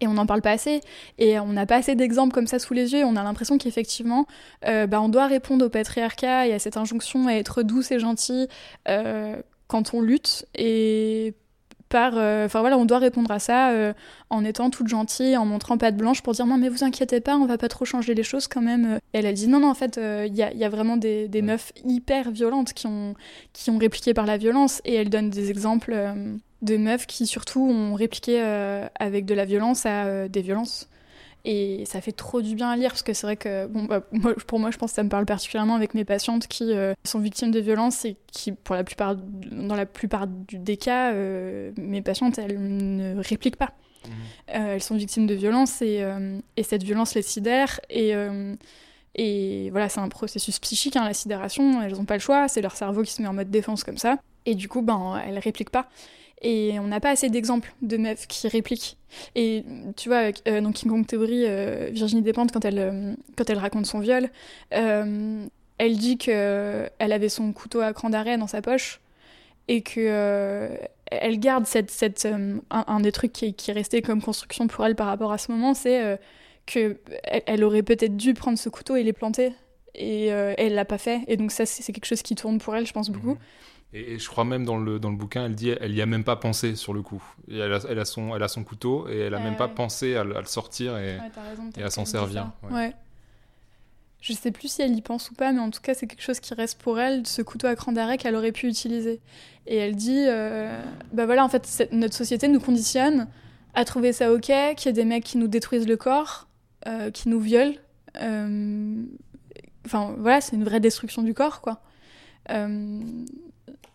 Et 0.00 0.06
on 0.06 0.14
n'en 0.14 0.26
parle 0.26 0.42
pas 0.42 0.52
assez. 0.52 0.80
Et 1.18 1.38
on 1.38 1.48
n'a 1.48 1.66
pas 1.66 1.76
assez 1.76 1.94
d'exemples 1.94 2.34
comme 2.34 2.46
ça 2.46 2.58
sous 2.58 2.74
les 2.74 2.92
yeux. 2.92 3.04
On 3.04 3.16
a 3.16 3.22
l'impression 3.22 3.58
qu'effectivement, 3.58 4.26
euh, 4.66 4.86
bah, 4.86 5.00
on 5.00 5.08
doit 5.08 5.26
répondre 5.26 5.64
au 5.66 5.68
patriarcat 5.68 6.46
et 6.46 6.52
à 6.52 6.58
cette 6.58 6.76
injonction 6.76 7.28
à 7.28 7.32
être 7.32 7.62
douce 7.62 7.90
et 7.90 7.98
gentille 7.98 8.48
euh, 8.88 9.36
quand 9.68 9.94
on 9.94 10.00
lutte. 10.00 10.46
Et 10.54 11.34
par. 11.88 12.14
Enfin 12.14 12.60
voilà, 12.60 12.76
on 12.76 12.84
doit 12.84 12.98
répondre 12.98 13.30
à 13.30 13.38
ça 13.38 13.72
en 14.28 14.44
étant 14.44 14.70
toute 14.70 14.88
gentille, 14.88 15.36
en 15.36 15.46
montrant 15.46 15.78
pas 15.78 15.92
de 15.92 15.96
blanche 15.96 16.20
pour 16.20 16.32
dire 16.32 16.44
non, 16.44 16.58
mais 16.58 16.68
vous 16.68 16.82
inquiétez 16.82 17.20
pas, 17.20 17.36
on 17.36 17.46
va 17.46 17.58
pas 17.58 17.68
trop 17.68 17.84
changer 17.84 18.12
les 18.12 18.24
choses 18.24 18.48
quand 18.48 18.60
même. 18.60 18.98
Et 19.14 19.18
elle, 19.18 19.26
a 19.26 19.32
dit 19.32 19.46
non, 19.46 19.60
non, 19.60 19.70
en 19.70 19.74
fait, 19.74 19.96
il 20.26 20.34
y 20.34 20.42
a, 20.42 20.52
y, 20.52 20.64
a, 20.64 20.68
vraiment 20.68 20.96
des, 20.96 21.28
des 21.28 21.42
meufs 21.42 21.72
hyper 21.84 22.32
violentes 22.32 22.72
qui 22.72 22.88
ont, 22.88 23.14
qui 23.52 23.70
ont 23.70 23.78
répliqué 23.78 24.14
par 24.14 24.26
la 24.26 24.36
violence. 24.36 24.82
Et 24.84 24.94
elle 24.94 25.10
donne 25.10 25.30
des 25.30 25.48
exemples 25.50 25.94
de 26.62 26.76
meufs 26.76 27.06
qui 27.06 27.26
surtout 27.26 27.60
ont 27.60 27.94
répliqué 27.94 28.40
avec 28.94 29.24
de 29.26 29.34
la 29.34 29.44
violence 29.44 29.86
à 29.86 30.28
des 30.28 30.42
violences. 30.42 30.88
Et 31.48 31.84
ça 31.86 32.00
fait 32.00 32.10
trop 32.10 32.42
du 32.42 32.56
bien 32.56 32.70
à 32.70 32.76
lire 32.76 32.90
parce 32.90 33.04
que 33.04 33.12
c'est 33.12 33.24
vrai 33.24 33.36
que, 33.36 33.68
bon, 33.68 33.84
bah, 33.84 34.00
pour 34.48 34.58
moi, 34.58 34.72
je 34.72 34.78
pense 34.78 34.90
que 34.90 34.96
ça 34.96 35.04
me 35.04 35.08
parle 35.08 35.26
particulièrement 35.26 35.76
avec 35.76 35.94
mes 35.94 36.04
patientes 36.04 36.48
qui 36.48 36.72
euh, 36.72 36.92
sont 37.04 37.20
victimes 37.20 37.52
de 37.52 37.60
violences 37.60 38.04
et 38.04 38.16
qui, 38.26 38.50
pour 38.50 38.74
la 38.74 38.82
plupart, 38.82 39.14
dans 39.14 39.76
la 39.76 39.86
plupart 39.86 40.26
des 40.26 40.76
cas, 40.76 41.12
euh, 41.12 41.70
mes 41.76 42.02
patientes, 42.02 42.36
elles 42.38 42.58
ne 42.58 43.20
répliquent 43.20 43.56
pas. 43.56 43.70
Mmh. 44.04 44.10
Euh, 44.56 44.74
elles 44.74 44.82
sont 44.82 44.96
victimes 44.96 45.28
de 45.28 45.34
violences 45.34 45.82
et, 45.82 46.04
et 46.56 46.62
cette 46.64 46.82
violence 46.82 47.14
les 47.14 47.22
sidère. 47.22 47.80
Et, 47.90 48.12
et 49.14 49.70
voilà, 49.70 49.88
c'est 49.88 50.00
un 50.00 50.08
processus 50.08 50.58
psychique, 50.58 50.96
hein, 50.96 51.04
la 51.04 51.14
sidération. 51.14 51.80
Elles 51.80 51.92
n'ont 51.92 52.06
pas 52.06 52.14
le 52.14 52.20
choix, 52.20 52.48
c'est 52.48 52.60
leur 52.60 52.74
cerveau 52.74 53.02
qui 53.02 53.12
se 53.12 53.22
met 53.22 53.28
en 53.28 53.34
mode 53.34 53.52
défense 53.52 53.84
comme 53.84 53.98
ça. 53.98 54.18
Et 54.46 54.56
du 54.56 54.68
coup, 54.68 54.82
ben, 54.82 55.22
elles 55.24 55.38
répliquent 55.38 55.70
pas. 55.70 55.88
Et 56.42 56.78
on 56.78 56.86
n'a 56.86 57.00
pas 57.00 57.10
assez 57.10 57.30
d'exemples 57.30 57.72
de 57.82 57.96
meufs 57.96 58.26
qui 58.26 58.46
répliquent. 58.48 58.98
Et 59.34 59.64
tu 59.96 60.08
vois, 60.08 60.30
euh, 60.46 60.60
dans 60.60 60.72
King 60.72 60.90
Kong 60.90 61.06
Theory, 61.06 61.44
euh, 61.46 61.88
Virginie 61.92 62.22
Despentes, 62.22 62.52
quand 62.52 62.64
elle, 62.64 62.78
euh, 62.78 63.14
quand 63.36 63.48
elle 63.48 63.58
raconte 63.58 63.86
son 63.86 64.00
viol, 64.00 64.28
elle 64.70 65.98
dit 65.98 66.18
qu'elle 66.18 66.90
avait 66.98 67.28
son 67.28 67.52
couteau 67.52 67.80
à 67.80 67.92
cran 67.92 68.10
d'arrêt 68.10 68.36
dans 68.38 68.46
sa 68.46 68.62
poche 68.62 69.00
et 69.68 69.82
que 69.82 70.70
elle 71.10 71.38
garde 71.38 71.66
cette, 71.66 71.90
cette 71.90 72.28
un, 72.70 73.00
des 73.00 73.12
trucs 73.12 73.32
qui, 73.32 73.54
qui, 73.54 73.70
est 73.70 73.74
resté 73.74 74.02
comme 74.02 74.22
construction 74.22 74.66
pour 74.66 74.84
elle 74.84 74.96
par 74.96 75.06
rapport 75.06 75.32
à 75.32 75.38
ce 75.38 75.50
moment, 75.52 75.74
c'est 75.74 76.18
que 76.66 76.98
elle, 77.24 77.64
aurait 77.64 77.82
peut-être 77.82 78.16
dû 78.16 78.34
prendre 78.34 78.58
ce 78.58 78.68
couteau 78.68 78.96
et 78.96 79.02
les 79.02 79.12
planter 79.12 79.52
et 79.94 80.26
elle 80.26 80.74
l'a 80.74 80.84
pas 80.84 80.98
fait. 80.98 81.20
Et 81.26 81.36
donc 81.36 81.50
ça, 81.50 81.66
c'est 81.66 81.92
quelque 81.92 82.06
chose 82.06 82.22
qui 82.22 82.34
tourne 82.34 82.58
pour 82.58 82.74
elle, 82.74 82.86
je 82.86 82.92
pense 82.92 83.10
beaucoup. 83.10 83.36
Et, 83.92 84.18
je 84.18 84.28
crois 84.28 84.44
même 84.44 84.64
dans 84.64 84.76
le, 84.76 84.98
dans 84.98 85.10
le 85.10 85.16
bouquin, 85.16 85.46
elle 85.46 85.54
dit 85.54 85.70
elle 85.70 85.94
y 85.94 86.02
a 86.02 86.06
même 86.06 86.24
pas 86.24 86.36
pensé 86.36 86.76
sur 86.76 86.92
le 86.92 87.02
coup. 87.02 87.22
elle, 87.50 87.72
a, 87.72 87.80
elle, 87.88 87.98
a 87.98 88.04
son, 88.04 88.34
elle 88.34 88.42
a 88.42 88.48
son 88.48 88.64
couteau 88.64 89.08
et 89.08 89.18
elle 89.18 89.34
a 89.34 89.38
même 89.38 89.56
pas 89.56 89.68
pensé 89.68 90.16
à, 90.16 90.24
le 90.24 90.44
sortir 90.44 90.98
et, 90.98 91.18
et 91.76 91.82
à 91.82 91.90
s'en 91.90 92.04
servir. 92.04 92.50
Ouais. 92.70 92.94
Je 94.20 94.32
sais 94.32 94.50
plus 94.50 94.68
si 94.68 94.82
elle 94.82 94.96
y 94.96 95.02
pense 95.02 95.30
ou 95.30 95.34
pas, 95.34 95.52
mais 95.52 95.60
en 95.60 95.70
tout 95.70 95.80
cas, 95.80 95.94
c'est 95.94 96.08
quelque 96.08 96.22
chose 96.22 96.40
qui 96.40 96.52
reste 96.52 96.80
pour 96.80 96.98
elle, 96.98 97.26
ce 97.28 97.42
couteau 97.42 97.68
à 97.68 97.76
cran 97.76 97.92
d'arrêt 97.92 98.18
qu'elle 98.18 98.34
aurait 98.34 98.50
pu 98.50 98.66
utiliser. 98.66 99.20
Et 99.66 99.76
elle 99.76 99.94
dit 99.94 100.24
euh, 100.26 100.82
bah 101.12 101.26
voilà, 101.26 101.44
en 101.44 101.48
fait, 101.48 101.88
notre 101.92 102.14
société 102.14 102.48
nous 102.48 102.58
conditionne 102.58 103.28
à 103.74 103.84
trouver 103.84 104.12
ça 104.12 104.32
ok, 104.32 104.50
qu'il 104.76 104.86
y 104.86 104.88
a 104.88 104.92
des 104.92 105.04
mecs 105.04 105.22
qui 105.22 105.38
nous 105.38 105.48
détruisent 105.48 105.86
le 105.86 105.96
corps, 105.96 106.48
euh, 106.88 107.12
qui 107.12 107.28
nous 107.28 107.38
violent. 107.38 107.74
Euh, 108.20 109.04
enfin, 109.84 110.16
voilà, 110.18 110.40
c'est 110.40 110.56
une 110.56 110.64
vraie 110.64 110.80
destruction 110.80 111.22
du 111.22 111.34
corps, 111.34 111.60
quoi. 111.60 111.80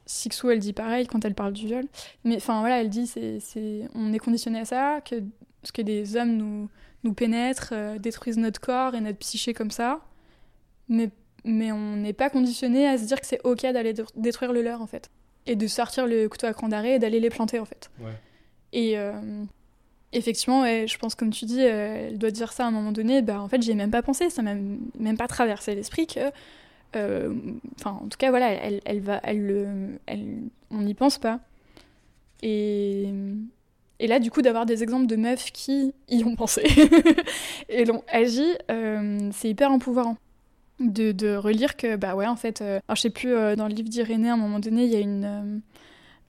Sixou, 0.05 0.49
elle 0.49 0.59
dit 0.59 0.73
pareil 0.73 1.07
quand 1.07 1.23
elle 1.23 1.33
parle 1.33 1.53
du 1.53 1.67
viol. 1.67 1.85
Mais 2.23 2.35
enfin, 2.35 2.59
voilà, 2.59 2.81
elle 2.81 2.89
dit 2.89 3.07
c'est, 3.07 3.39
c'est, 3.39 3.87
on 3.95 4.11
est 4.13 4.19
conditionné 4.19 4.59
à 4.59 4.65
ça, 4.65 5.01
que, 5.01 5.23
que 5.73 5.81
des 5.81 6.17
hommes 6.17 6.35
nous, 6.35 6.69
nous 7.03 7.13
pénètrent, 7.13 7.69
euh, 7.71 7.97
détruisent 7.97 8.37
notre 8.37 8.59
corps 8.59 8.95
et 8.95 9.01
notre 9.01 9.19
psyché 9.19 9.53
comme 9.53 9.71
ça. 9.71 10.01
Mais, 10.89 11.09
mais 11.45 11.71
on 11.71 11.95
n'est 11.95 12.13
pas 12.13 12.29
conditionné 12.29 12.87
à 12.87 12.97
se 12.97 13.05
dire 13.05 13.21
que 13.21 13.27
c'est 13.27 13.39
ok 13.45 13.61
d'aller 13.61 13.93
détruire 14.15 14.51
le 14.51 14.61
leur, 14.61 14.81
en 14.81 14.87
fait. 14.87 15.09
Et 15.47 15.55
de 15.55 15.67
sortir 15.67 16.07
le 16.07 16.27
couteau 16.27 16.47
à 16.47 16.53
cran 16.53 16.67
d'arrêt 16.67 16.95
et 16.95 16.99
d'aller 16.99 17.19
les 17.19 17.29
planter, 17.29 17.59
en 17.59 17.65
fait. 17.65 17.89
Et 18.73 18.97
euh, 18.97 19.13
effectivement, 20.11 20.65
je 20.65 20.97
pense, 20.97 21.15
comme 21.15 21.31
tu 21.31 21.45
dis, 21.45 21.61
euh, 21.61 22.09
elle 22.09 22.17
doit 22.17 22.31
dire 22.31 22.51
ça 22.51 22.65
à 22.65 22.67
un 22.67 22.71
moment 22.71 22.91
donné. 22.91 23.21
Bah, 23.21 23.41
en 23.41 23.47
fait, 23.47 23.61
j'y 23.61 23.71
ai 23.71 23.75
même 23.75 23.91
pas 23.91 24.01
pensé, 24.01 24.29
ça 24.29 24.41
m'a 24.41 24.55
même 24.55 25.17
pas 25.17 25.27
traversé 25.27 25.73
l'esprit 25.73 26.07
que 26.07 26.19
euh, 26.19 26.31
enfin, 26.95 27.91
en 27.91 28.07
tout 28.07 28.17
cas, 28.17 28.29
voilà, 28.29 28.51
elle, 28.51 28.81
elle 28.85 28.99
va, 28.99 29.19
elle, 29.23 29.99
on 30.69 30.81
n'y 30.81 30.93
pense 30.93 31.17
pas. 31.17 31.39
Et, 32.43 33.07
là, 33.99 34.19
du 34.19 34.31
coup, 34.31 34.41
d'avoir 34.41 34.65
des 34.65 34.83
exemples 34.83 35.07
de 35.07 35.15
meufs 35.15 35.51
qui 35.51 35.93
y 36.09 36.23
ont 36.23 36.35
pensé 36.35 36.63
et 37.69 37.85
l'ont 37.85 38.03
agi, 38.07 38.47
euh, 38.69 39.29
c'est 39.31 39.49
hyper 39.49 39.71
empouvoirant. 39.71 40.17
De, 40.79 41.11
de, 41.11 41.35
relire 41.35 41.77
que, 41.77 41.95
bah 41.95 42.15
ouais, 42.15 42.25
en 42.25 42.35
fait, 42.35 42.61
euh, 42.61 42.79
alors 42.87 42.95
je 42.95 43.01
sais 43.01 43.11
plus, 43.11 43.31
dans 43.55 43.67
le 43.67 43.73
livre 43.73 43.89
d'Irénée, 43.89 44.29
à 44.29 44.33
un 44.33 44.37
moment 44.37 44.59
donné, 44.59 44.85
il 44.85 44.89
y 44.89 44.95
a 44.95 44.99
une. 44.99 45.61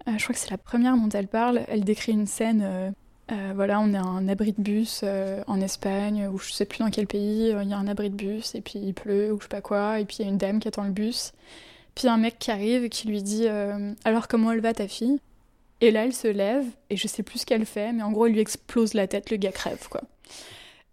je 0.07 0.23
crois 0.23 0.35
que 0.35 0.39
c'est 0.39 0.51
la 0.51 0.59
première 0.59 0.95
dont 0.97 1.09
elle 1.09 1.29
parle. 1.29 1.63
Elle 1.69 1.85
décrit 1.85 2.13
une 2.13 2.27
scène 2.27 2.93
euh, 3.33 3.53
voilà, 3.55 3.80
on 3.80 3.95
est 3.95 3.99
à 3.99 4.03
un 4.03 4.28
abri 4.28 4.53
de 4.53 4.61
bus 4.61 5.01
euh, 5.05 5.43
en 5.47 5.61
Espagne, 5.61 6.28
ou 6.28 6.39
je 6.39 6.53
sais 6.53 6.66
plus 6.66 6.80
dans 6.80 6.91
quel 6.91 7.07
pays, 7.07 7.53
euh, 7.53 7.62
il 7.62 7.70
y 7.70 7.72
a 7.72 7.78
un 7.78 7.89
abri 7.89 8.11
de 8.11 8.14
bus, 8.14 8.55
et 8.55 8.61
puis 8.61 8.78
il 8.78 8.93
pleut, 8.93 9.33
ou 9.33 9.39
je 9.39 9.45
sais 9.45 9.49
pas 9.49 9.62
quoi, 9.62 10.01
et 10.01 10.05
puis 10.05 10.18
il 10.20 10.26
y 10.26 10.28
a 10.28 10.30
une 10.30 10.39
dame 10.39 10.61
qui 10.61 10.68
attend 10.68 10.85
le 10.85 10.91
bus. 10.91 11.33
Puis 11.95 12.09
un 12.09 12.18
mec 12.18 12.39
qui 12.39 12.51
arrive 12.51 12.85
et 12.85 12.89
qui 12.91 13.09
lui 13.09 13.22
dit 13.22 13.47
Alors 14.05 14.28
comment 14.28 14.53
elle 14.53 14.61
va 14.61 14.72
ta 14.72 14.89
fille? 14.89 15.20
Et 15.80 15.91
là 15.91 16.05
elle 16.05 16.14
se 16.14 16.28
lève, 16.28 16.64
et 16.91 16.97
je 16.97 17.07
sais 17.09 17.22
plus 17.22 17.41
ce 17.41 17.47
qu'elle 17.47 17.66
fait, 17.66 17.93
mais 17.93 18.03
en 18.03 18.12
gros 18.12 18.26
elle 18.26 18.33
lui 18.33 18.41
explose 18.41 18.95
la 18.95 19.07
tête, 19.07 19.30
le 19.30 19.37
gars 19.37 19.53
crève, 19.53 19.89
quoi. 19.89 20.03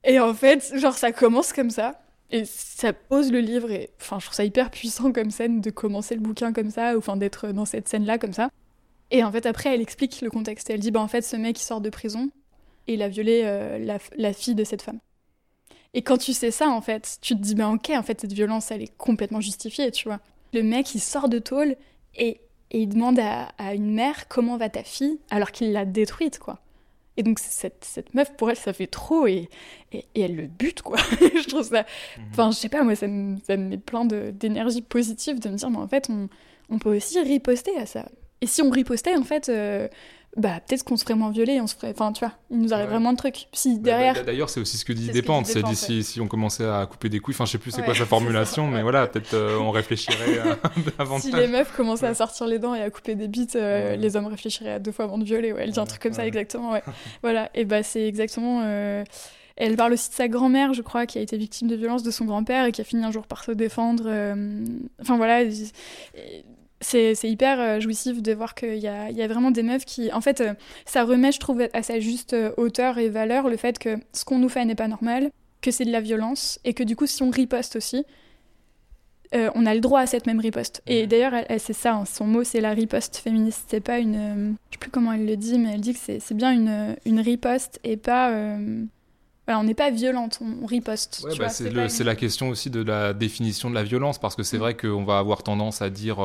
Et 0.04 0.20
en 0.20 0.34
fait, 0.34 0.76
genre 0.76 0.96
ça 0.96 1.12
commence 1.12 1.54
comme 1.54 1.70
ça, 1.70 2.02
et 2.32 2.46
ça 2.46 2.94
pose 2.94 3.32
le 3.32 3.40
livre, 3.40 3.72
et 3.72 3.90
enfin 4.00 4.20
je 4.20 4.26
trouve 4.26 4.36
ça 4.36 4.46
hyper 4.46 4.72
puissant 4.72 5.12
comme 5.12 5.32
scène 5.32 5.62
de 5.62 5.70
commencer 5.70 6.16
le 6.16 6.22
bouquin 6.22 6.54
comme 6.54 6.72
ça, 6.72 6.96
ou 6.96 7.00
enfin 7.00 7.18
d'être 7.18 7.50
dans 7.50 7.66
cette 7.66 7.88
scène-là 7.88 8.18
comme 8.18 8.34
ça. 8.34 8.50
Et 9.12 9.24
en 9.24 9.32
fait, 9.32 9.46
après, 9.46 9.74
elle 9.74 9.82
explique 9.82 10.22
le 10.22 10.30
contexte. 10.30 10.70
elle 10.70 10.80
dit, 10.80 10.92
bah, 10.92 11.02
en 11.02 11.08
fait, 11.08 11.22
ce 11.22 11.36
mec, 11.36 11.60
il 11.60 11.64
sort 11.64 11.82
de 11.82 11.90
prison 11.90 12.30
et 12.88 12.94
il 12.94 13.02
a 13.02 13.10
violé 13.10 13.42
euh, 13.44 13.98
la, 14.16 14.34
fille 14.34 14.56
de 14.56 14.64
cette 14.64 14.82
femme. 14.82 15.00
Et 15.94 16.04
quand 16.04 16.18
tu 16.18 16.34
sais 16.34 16.52
ça, 16.52 16.70
en 16.70 16.82
fait, 16.82 17.18
tu 17.22 17.36
te 17.36 17.42
dis, 17.42 17.56
bah, 17.56 17.70
ok, 17.70 17.92
en 17.92 18.04
fait, 18.04 18.22
cette 18.22 18.34
violence, 18.34 18.72
elle 18.72 18.84
est 18.84 18.98
complètement 18.98 19.42
justifiée, 19.42 19.92
tu 19.92 20.08
vois. 20.08 20.20
Le 20.54 20.62
mec, 20.62 20.94
il 20.94 21.00
sort 21.00 21.30
de 21.30 21.40
tôle 21.40 21.76
et, 22.16 22.42
il 22.72 22.88
demande 22.88 23.20
à, 23.20 23.74
une 23.74 23.92
mère 23.96 24.28
comment 24.28 24.56
va 24.56 24.70
ta 24.70 24.84
fille 24.84 25.20
alors 25.32 25.52
qu'il 25.52 25.72
l'a 25.72 25.86
détruite, 25.86 26.38
quoi. 26.38 26.60
Et 27.18 27.24
donc, 27.24 27.40
cette, 27.40 27.84
cette, 27.84 28.14
meuf, 28.14 28.32
pour 28.38 28.52
elle, 28.52 28.56
ça 28.56 28.74
fait 28.74 28.88
trop 28.88 29.26
et, 29.26 29.50
et, 29.92 30.06
elle 30.16 30.36
le 30.36 30.46
bute, 30.46 30.84
quoi. 30.84 30.98
je 31.20 31.48
trouve 31.48 31.64
ça. 31.64 31.82
Mhm. 32.18 32.26
Enfin, 32.32 32.52
je 32.52 32.58
sais 32.58 32.70
pas, 32.70 32.84
moi, 32.84 32.96
ça 32.96 33.08
me, 33.08 33.38
ça 33.46 33.58
me 33.58 33.70
met 33.70 33.78
plein 33.80 34.06
d'énergie 34.06 34.84
positive 34.84 35.40
de 35.40 35.50
me 35.50 35.56
dire, 35.56 35.70
mais 35.72 35.78
en 35.80 35.88
fait, 35.88 36.10
on, 36.12 36.30
on 36.70 36.78
peut 36.78 36.96
aussi 36.96 37.20
riposter 37.20 37.76
à 37.78 37.88
ça. 37.88 38.06
Et 38.42 38.48
si 38.48 38.62
on 38.62 38.70
ripostait, 38.70 39.16
en 39.16 39.24
fait, 39.24 39.50
euh, 39.50 39.88
bah 40.38 40.60
peut-être 40.66 40.84
qu'on 40.84 40.96
se 40.96 41.04
ferait 41.04 41.16
moins 41.16 41.32
violer, 41.32 41.60
on 41.60 41.68
se 41.68 41.76
ferait. 41.76 41.90
Enfin, 41.90 42.14
tu 42.14 42.24
vois, 42.24 42.34
il 42.52 42.60
nous 42.60 42.74
arrive 42.74 42.90
vraiment 42.90 43.12
de 43.12 43.18
trucs. 43.18 43.48
Si 43.52 43.76
bah, 43.76 43.82
derrière. 43.84 44.14
Bah, 44.14 44.24
d'ailleurs, 44.24 44.50
c'est 44.50 44.60
aussi 44.60 44.78
ce 44.78 44.86
que 44.86 44.94
dit 44.94 45.10
Dépente. 45.10 45.48
C'est 45.48 45.66
si, 45.76 46.04
si 46.04 46.22
on 46.22 46.28
commençait 46.28 46.66
à 46.66 46.86
couper 46.86 47.10
des 47.10 47.20
couilles, 47.20 47.34
enfin, 47.34 47.46
je 47.46 47.52
sais 47.52 47.58
plus 47.58 47.72
c'est 47.72 47.82
quoi 47.82 47.96
sa 47.96 48.06
formulation, 48.06 48.68
mais 48.68 48.82
voilà, 48.84 49.08
peut-être 49.08 49.34
euh, 49.34 49.58
on 49.60 49.72
réfléchirait 49.72 50.40
avant 51.00 51.20
Si 51.20 51.32
les 51.32 51.48
meufs 51.48 51.76
commençaient 51.76 52.08
à 52.08 52.14
sortir 52.14 52.48
les 52.48 52.60
dents 52.60 52.76
et 52.76 52.82
à 52.82 52.90
couper 52.90 53.16
des 53.16 53.28
bites, 53.28 53.56
euh, 53.56 53.96
les 53.96 54.16
hommes 54.16 54.28
réfléchiraient 54.28 54.74
à 54.74 54.80
deux 54.80 54.92
fois 54.92 55.06
avant 55.06 55.18
de 55.18 55.24
violer. 55.24 55.52
Ouais, 55.52 55.64
elle 55.64 55.72
dit 55.72 55.80
un 55.80 55.86
truc 55.86 56.02
comme 56.02 56.14
ça, 56.14 56.26
exactement, 56.26 56.72
ouais. 56.72 56.84
voilà, 57.24 57.50
et 57.56 57.66
bah 57.66 57.84
c'est 57.84 58.08
exactement. 58.08 58.64
Elle 59.62 59.76
parle 59.76 59.92
aussi 59.92 60.10
de 60.10 60.16
sa 60.16 60.30
grand-mère, 60.30 60.74
je 60.74 60.82
crois, 60.82 61.06
qui 61.06 61.18
a 61.18 61.22
été 61.22 61.36
victime 61.38 61.68
de 61.68 61.76
violence 61.76 62.02
de 62.04 62.12
son 62.12 62.24
grand-père 62.24 62.66
et 62.66 62.72
qui 62.72 62.80
a 62.80 62.86
fini 62.86 63.04
un 63.04 63.12
jour 63.12 63.28
par 63.28 63.44
se 63.44 63.52
défendre. 63.52 64.06
Enfin 65.02 65.18
voilà, 65.18 65.44
c'est 66.82 67.16
hyper 67.24 67.60
euh, 67.60 67.80
jouissif 67.80 68.22
de 68.22 68.34
voir 68.34 68.56
qu'il 68.56 68.78
y 68.78 68.88
a, 68.88 69.12
y 69.12 69.22
a, 69.22 69.28
vraiment 69.28 69.52
des 69.52 69.64
meufs 69.64 69.86
qui. 69.86 70.12
En 70.14 70.22
fait, 70.22 70.42
euh, 70.42 70.54
ça 70.86 71.04
remet, 71.04 71.32
je 71.32 71.40
trouve, 71.40 71.68
à 71.74 71.84
sa 71.84 72.00
juste 72.00 72.34
euh, 72.34 72.52
hauteur 72.58 72.98
et 72.98 73.10
valeur 73.10 73.50
le 73.50 73.58
fait 73.58 73.78
que 73.80 73.98
ce 74.14 74.24
qu'on 74.24 74.40
nous 74.40 74.50
fait 74.50 74.64
n'est 74.66 74.76
pas 74.76 74.88
normal, 74.88 75.30
que 75.62 75.72
c'est 75.72 75.86
de 75.86 75.92
la 75.92 76.02
violence, 76.02 76.60
et 76.64 76.74
que 76.74 76.84
du 76.84 76.96
coup, 76.96 77.06
si 77.06 77.22
on 77.24 77.30
riposte 77.30 77.76
aussi, 77.76 78.06
on 79.32 79.68
a 79.68 79.76
le 79.76 79.80
droit 79.80 80.00
à 80.00 80.08
cette 80.08 80.26
même 80.26 80.40
riposte. 80.40 80.82
Et 80.88 81.06
d'ailleurs, 81.06 81.34
c'est 81.60 81.74
ça, 81.74 81.94
hein, 81.94 82.06
son 82.06 82.26
mot, 82.26 82.44
c'est 82.44 82.62
la 82.62 82.72
riposte 82.72 83.18
féministe. 83.18 83.66
C'est 83.68 83.80
pas 83.80 84.00
une. 84.00 84.56
je 84.72 84.76
sais 84.76 84.80
plus 84.80 84.90
comment 84.90 85.14
elle 85.14 85.28
le 85.28 85.38
dit, 85.38 85.60
mais 85.60 85.74
elle 85.74 85.82
dit 85.82 85.94
que 85.94 86.00
c'est 86.00 86.34
bien 86.34 86.52
une, 86.52 86.96
une 87.06 87.20
riposte 87.20 87.80
et 87.84 87.96
pas. 87.96 88.32
Voilà, 89.46 89.60
on 89.60 89.64
n'est 89.66 89.76
pas 89.76 89.92
violente, 89.92 90.40
on, 90.42 90.66
riposte. 90.66 91.24
Bah, 91.38 91.50
c'est 91.50 92.04
la 92.04 92.16
question 92.16 92.50
aussi 92.50 92.72
de 92.72 92.82
la 92.82 93.14
définition 93.14 93.70
de 93.70 93.76
la 93.76 93.84
violence, 93.84 94.18
parce 94.18 94.36
que 94.36 94.42
c'est 94.42 94.58
mm. 94.58 94.62
vrai 94.62 94.76
qu'on 94.76 95.04
va 95.04 95.20
avoir 95.20 95.44
tendance 95.44 95.84
à 95.84 95.92
dire 95.92 96.18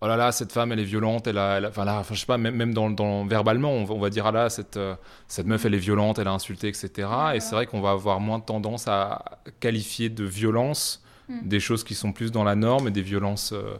oh 0.00 0.06
là 0.06 0.16
là, 0.16 0.32
cette 0.32 0.52
femme, 0.52 0.72
elle 0.72 0.80
est 0.80 0.84
violente, 0.84 1.26
elle 1.26 1.38
a, 1.38 1.60
enfin 1.68 1.84
là, 1.84 1.98
enfin, 1.98 2.14
je 2.14 2.20
sais 2.20 2.26
pas, 2.26 2.38
même, 2.38 2.54
même 2.54 2.72
dans, 2.72 2.90
dans, 2.90 3.26
verbalement, 3.26 3.72
on 3.72 3.84
va, 3.84 3.94
on 3.94 4.00
va, 4.00 4.10
dire, 4.10 4.26
ah 4.26 4.32
là, 4.32 4.48
cette, 4.48 4.76
euh, 4.76 4.94
cette 5.28 5.46
meuf, 5.46 5.64
elle 5.64 5.74
est 5.74 5.78
violente, 5.78 6.18
elle 6.18 6.28
a 6.28 6.32
insulté, 6.32 6.68
etc. 6.68 7.08
Et 7.34 7.40
c'est 7.40 7.54
vrai 7.54 7.66
qu'on 7.66 7.80
va 7.80 7.90
avoir 7.90 8.20
moins 8.20 8.40
tendance 8.40 8.88
à 8.88 9.40
qualifier 9.60 10.08
de 10.08 10.24
violence 10.24 11.02
hmm. 11.28 11.46
des 11.46 11.60
choses 11.60 11.84
qui 11.84 11.94
sont 11.94 12.12
plus 12.12 12.32
dans 12.32 12.44
la 12.44 12.54
norme 12.54 12.88
et 12.88 12.90
des 12.90 13.02
violences 13.02 13.52
euh, 13.52 13.76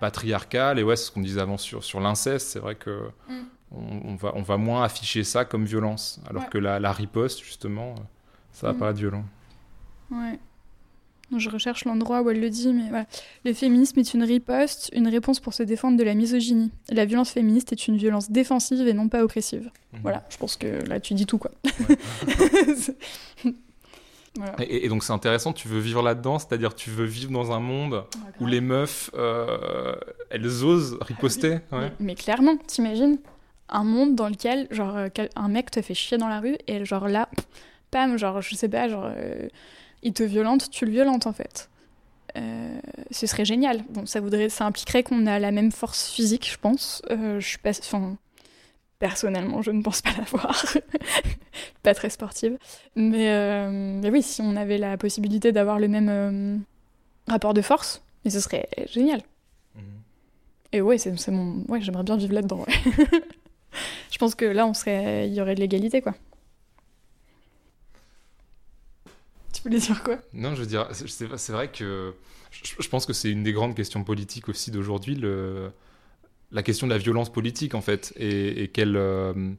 patriarcales. 0.00 0.78
Et 0.78 0.82
ouais, 0.82 0.96
c'est 0.96 1.06
ce 1.06 1.10
qu'on 1.12 1.20
disait 1.20 1.40
avant 1.40 1.58
sur, 1.58 1.84
sur 1.84 2.00
l'inceste, 2.00 2.48
c'est 2.48 2.60
vrai 2.60 2.74
que 2.74 3.08
hmm. 3.28 3.44
on, 3.70 4.16
va, 4.16 4.32
on 4.34 4.42
va 4.42 4.56
moins 4.56 4.82
afficher 4.82 5.22
ça 5.22 5.44
comme 5.44 5.64
violence, 5.64 6.20
alors 6.28 6.50
que 6.50 6.58
la, 6.58 6.80
la, 6.80 6.92
riposte, 6.92 7.44
justement, 7.44 7.94
ça 8.50 8.68
va 8.68 8.72
hmm. 8.72 8.78
pas 8.78 8.90
être 8.90 8.96
violent. 8.96 9.24
Ouais. 10.10 10.40
Je 11.36 11.48
recherche 11.48 11.84
l'endroit 11.84 12.22
où 12.22 12.30
elle 12.30 12.40
le 12.40 12.50
dit, 12.50 12.72
mais 12.72 12.88
voilà. 12.88 13.06
Le 13.44 13.52
féminisme 13.52 13.98
est 14.00 14.14
une 14.14 14.24
riposte, 14.24 14.90
une 14.92 15.08
réponse 15.08 15.40
pour 15.40 15.54
se 15.54 15.62
défendre 15.62 15.96
de 15.96 16.02
la 16.02 16.14
misogynie. 16.14 16.70
La 16.90 17.04
violence 17.04 17.30
féministe 17.30 17.72
est 17.72 17.86
une 17.86 17.96
violence 17.96 18.30
défensive 18.30 18.86
et 18.86 18.92
non 18.92 19.08
pas 19.08 19.22
oppressive. 19.22 19.70
Mhm. 19.92 20.00
Voilà, 20.02 20.24
je 20.28 20.36
pense 20.36 20.56
que 20.56 20.66
là 20.88 20.98
tu 21.00 21.14
dis 21.14 21.26
tout 21.26 21.38
quoi. 21.38 21.50
Voilà. 24.36 24.54
Et, 24.60 24.84
et, 24.84 24.88
donc 24.88 25.02
c'est 25.02 25.12
intéressant, 25.12 25.52
tu 25.52 25.66
veux 25.66 25.80
vivre 25.80 26.02
là-dedans, 26.02 26.38
c'est-à-dire 26.38 26.76
tu 26.76 26.88
veux 26.90 27.04
vivre 27.04 27.32
dans 27.32 27.50
un 27.50 27.58
monde 27.58 28.04
où 28.38 28.46
les 28.46 28.60
meufs, 28.60 29.10
euh, 29.14 29.96
elles 30.30 30.46
osent 30.46 30.98
riposter. 31.00 31.54
Ah, 31.54 31.60
oui. 31.72 31.78
ouais. 31.78 31.92
mais, 31.98 32.06
mais, 32.06 32.14
clairement, 32.14 32.56
t'imagines 32.56 33.18
un 33.68 33.82
monde 33.82 34.14
dans 34.14 34.28
lequel 34.28 34.68
genre 34.70 34.96
un 35.34 35.48
mec 35.48 35.72
te 35.72 35.82
fait 35.82 35.94
chier 35.94 36.16
dans 36.16 36.28
la 36.28 36.38
rue 36.40 36.56
et 36.68 36.84
genre 36.84 37.08
là, 37.08 37.28
pam, 37.90 38.16
genre 38.18 38.40
je 38.40 38.54
sais 38.54 38.68
pas, 38.68 38.88
genre 38.88 39.06
euh, 39.06 39.48
il 40.02 40.12
te 40.12 40.22
violente, 40.22 40.70
tu 40.70 40.84
le 40.84 40.92
violentes 40.92 41.26
en 41.26 41.32
fait. 41.32 41.70
Euh, 42.36 42.80
ce 43.10 43.26
serait 43.26 43.44
génial. 43.44 43.82
Bon, 43.90 44.06
ça 44.06 44.20
voudrait, 44.20 44.48
ça 44.48 44.66
impliquerait 44.66 45.02
qu'on 45.02 45.26
a 45.26 45.38
la 45.38 45.50
même 45.50 45.72
force 45.72 46.08
physique, 46.10 46.48
je 46.50 46.58
pense. 46.58 47.02
Euh, 47.10 47.40
je 47.40 47.46
suis 47.46 47.58
pas, 47.58 47.70
enfin, 47.70 48.16
personnellement, 48.98 49.62
je 49.62 49.70
ne 49.70 49.82
pense 49.82 50.02
pas 50.02 50.10
l'avoir. 50.16 50.64
pas 51.82 51.94
très 51.94 52.10
sportive, 52.10 52.58
mais, 52.94 53.30
euh, 53.30 53.98
mais, 54.00 54.10
oui, 54.10 54.22
si 54.22 54.40
on 54.42 54.56
avait 54.56 54.78
la 54.78 54.96
possibilité 54.96 55.52
d'avoir 55.52 55.78
le 55.78 55.88
même 55.88 56.62
rapport 57.26 57.54
de 57.54 57.62
force, 57.62 58.02
mais 58.24 58.30
ce 58.30 58.40
serait 58.40 58.68
génial. 58.92 59.22
Mmh. 59.74 59.80
Et 60.72 60.80
ouais, 60.80 60.98
c'est 60.98 61.28
mon, 61.28 61.64
ouais, 61.68 61.80
j'aimerais 61.80 62.04
bien 62.04 62.16
vivre 62.16 62.34
là-dedans. 62.34 62.64
Ouais. 62.66 63.08
je 64.10 64.18
pense 64.18 64.34
que 64.34 64.44
là, 64.44 64.66
on 64.66 64.74
serait, 64.74 65.28
il 65.28 65.34
y 65.34 65.40
aurait 65.40 65.54
de 65.54 65.60
l'égalité, 65.60 66.00
quoi. 66.00 66.14
Tu 69.52 69.62
voulais 69.62 69.78
dire 69.78 70.02
quoi? 70.02 70.18
Non, 70.32 70.54
je 70.54 70.60
veux 70.60 70.66
dire, 70.66 70.88
c'est 70.92 71.52
vrai 71.52 71.70
que 71.70 72.14
je, 72.50 72.88
pense 72.88 73.06
que 73.06 73.12
c'est 73.12 73.30
une 73.30 73.42
des 73.42 73.52
grandes 73.52 73.74
questions 73.74 74.04
politiques 74.04 74.48
aussi 74.48 74.70
d'aujourd'hui, 74.70 75.16
la 76.52 76.62
question 76.62 76.86
de 76.86 76.92
la 76.92 76.98
violence 76.98 77.30
politique 77.30 77.74
en 77.74 77.80
fait 77.80 78.12
et, 78.16 78.70
euh, 78.78 79.52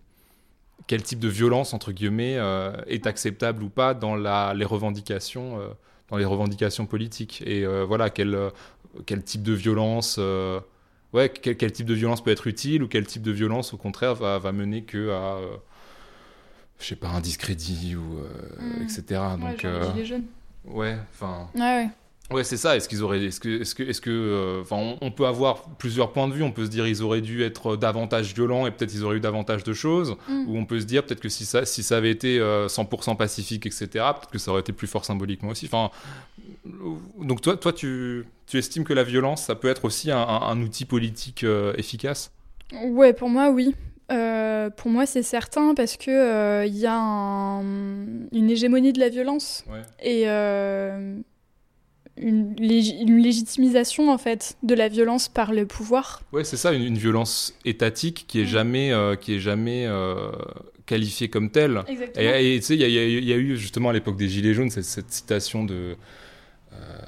quel 0.87 1.03
type 1.03 1.19
de 1.19 1.27
violence 1.27 1.73
entre 1.73 1.91
guillemets 1.91 2.37
euh, 2.37 2.73
est 2.87 3.07
acceptable 3.07 3.63
ou 3.63 3.69
pas 3.69 3.93
dans 3.93 4.15
les 4.15 4.65
revendications 4.65 5.59
euh, 5.59 5.67
dans 6.09 6.17
les 6.17 6.25
revendications 6.25 6.85
politiques. 6.85 7.41
Et 7.45 7.65
voilà 7.85 8.09
quel, 8.09 8.51
type 9.23 9.43
de 9.43 9.53
violence 9.53 10.19
quel, 11.13 11.71
type 11.71 11.85
de 11.85 11.93
violence 11.93 12.21
peut 12.21 12.31
être 12.31 12.47
utile 12.47 12.83
ou 12.83 12.89
quel 12.89 13.07
type 13.07 13.21
de 13.21 13.31
violence 13.31 13.73
au 13.73 13.77
contraire 13.77 14.15
va, 14.15 14.37
va 14.37 14.51
mener 14.51 14.83
que 14.83 15.11
à 15.11 15.39
je 16.81 16.87
sais 16.87 16.95
pas 16.95 17.09
un 17.09 17.21
discrédit 17.21 17.95
ou 17.95 18.19
mmh. 18.59 18.83
etc 18.83 19.21
donc 19.39 19.63
ouais, 19.63 20.21
ouais 20.65 20.97
enfin 21.13 21.49
ouais, 21.55 21.61
ouais. 21.61 21.89
Ouais, 22.31 22.43
c'est 22.43 22.57
ça. 22.57 22.75
Est-ce 22.77 22.87
qu'ils 22.87 23.03
auraient, 23.03 23.23
est-ce 23.23 23.39
que, 23.39 23.61
est-ce 23.61 23.75
que, 23.75 23.83
est-ce 23.83 23.99
que, 23.99 24.61
enfin, 24.61 24.77
euh, 24.77 24.95
on, 25.01 25.07
on, 25.07 25.11
peut 25.11 25.25
avoir 25.25 25.63
plusieurs 25.77 26.13
points 26.13 26.27
de 26.27 26.33
vue. 26.33 26.43
On 26.43 26.51
peut 26.51 26.65
se 26.65 26.69
dire 26.69 26.87
ils 26.87 27.03
auraient 27.03 27.21
dû 27.21 27.43
être 27.43 27.75
davantage 27.75 28.33
violents 28.33 28.65
et 28.67 28.71
peut-être 28.71 28.93
ils 28.93 29.03
auraient 29.03 29.17
eu 29.17 29.21
davantage 29.21 29.63
de 29.63 29.73
choses. 29.73 30.15
Mm. 30.29 30.45
Ou 30.47 30.57
on 30.57 30.65
peut 30.65 30.79
se 30.79 30.85
dire 30.85 31.03
peut-être 31.03 31.19
que 31.19 31.29
si 31.29 31.45
ça, 31.45 31.65
si 31.65 31.83
ça 31.83 31.97
avait 31.97 32.11
été 32.11 32.39
euh, 32.39 32.67
100% 32.67 33.17
pacifique, 33.17 33.65
etc., 33.65 33.87
peut-être 33.89 34.29
que 34.31 34.39
ça 34.39 34.51
aurait 34.51 34.61
été 34.61 34.71
plus 34.71 34.87
fort 34.87 35.03
symboliquement 35.03 35.49
aussi. 35.49 35.65
Enfin, 35.65 35.91
donc 37.19 37.41
toi, 37.41 37.57
toi, 37.57 37.73
tu, 37.73 38.25
tu 38.47 38.57
estimes 38.57 38.85
que 38.85 38.93
la 38.93 39.03
violence, 39.03 39.43
ça 39.43 39.55
peut 39.55 39.67
être 39.67 39.83
aussi 39.85 40.09
un, 40.09 40.21
un, 40.21 40.41
un 40.41 40.61
outil 40.61 40.85
politique 40.85 41.43
euh, 41.43 41.73
efficace? 41.77 42.31
Ouais, 42.71 43.11
pour 43.11 43.29
moi, 43.29 43.49
oui. 43.49 43.75
Euh, 44.11 44.69
pour 44.69 44.91
moi, 44.91 45.05
c'est 45.05 45.23
certain 45.23 45.73
parce 45.73 45.97
que 45.97 46.11
il 46.11 46.11
euh, 46.11 46.65
y 46.65 46.85
a 46.85 46.97
un, 46.97 47.61
une 47.61 48.49
hégémonie 48.49 48.93
de 48.93 48.99
la 48.99 49.09
violence 49.09 49.63
ouais. 49.69 49.81
et 50.01 50.23
euh, 50.27 51.15
une, 52.17 52.55
lég 52.55 52.93
une, 53.01 53.19
légitimisation 53.19 54.11
en 54.11 54.17
fait 54.17 54.57
de 54.63 54.75
la 54.75 54.89
violence 54.89 55.29
par 55.29 55.53
le 55.53 55.65
pouvoir. 55.65 56.21
Ouais, 56.33 56.43
c'est 56.43 56.57
ça, 56.57 56.73
une, 56.73 56.83
une, 56.83 56.97
violence 56.97 57.55
étatique 57.63 58.25
qui 58.27 58.41
est 58.41 58.45
jamais, 58.45 58.91
euh, 58.91 59.15
qui 59.15 59.35
est 59.35 59.39
jamais 59.39 59.87
qualifiée 60.85 61.29
comme 61.29 61.49
telle. 61.49 61.81
Exactement. 61.87 62.33
Et 62.35 62.57
tu 62.59 62.65
sais, 62.65 62.75
il 62.75 62.81
y, 62.81 62.85
y, 62.85 63.25
y, 63.25 63.33
a 63.33 63.37
eu 63.37 63.55
justement 63.55 63.89
à 63.89 63.93
l'époque 63.93 64.17
des 64.17 64.27
Gilets 64.27 64.53
jaunes 64.53 64.69
cette, 64.69 64.83
cette 64.83 65.11
citation 65.11 65.63
de. 65.63 65.95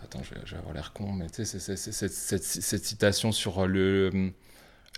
Attends, 0.04 0.22
je 0.24 0.36
vais, 0.36 0.42
je 0.46 0.52
vais 0.52 0.58
avoir 0.58 0.74
l'air 0.74 0.94
con, 0.94 1.12
mais 1.14 1.28
tu 1.28 1.44
sais, 1.44 1.60
cette, 1.60 1.78
cette, 1.78 2.44
cette, 2.44 2.86
citation 2.86 3.32
sur 3.32 3.66
le. 3.66 4.32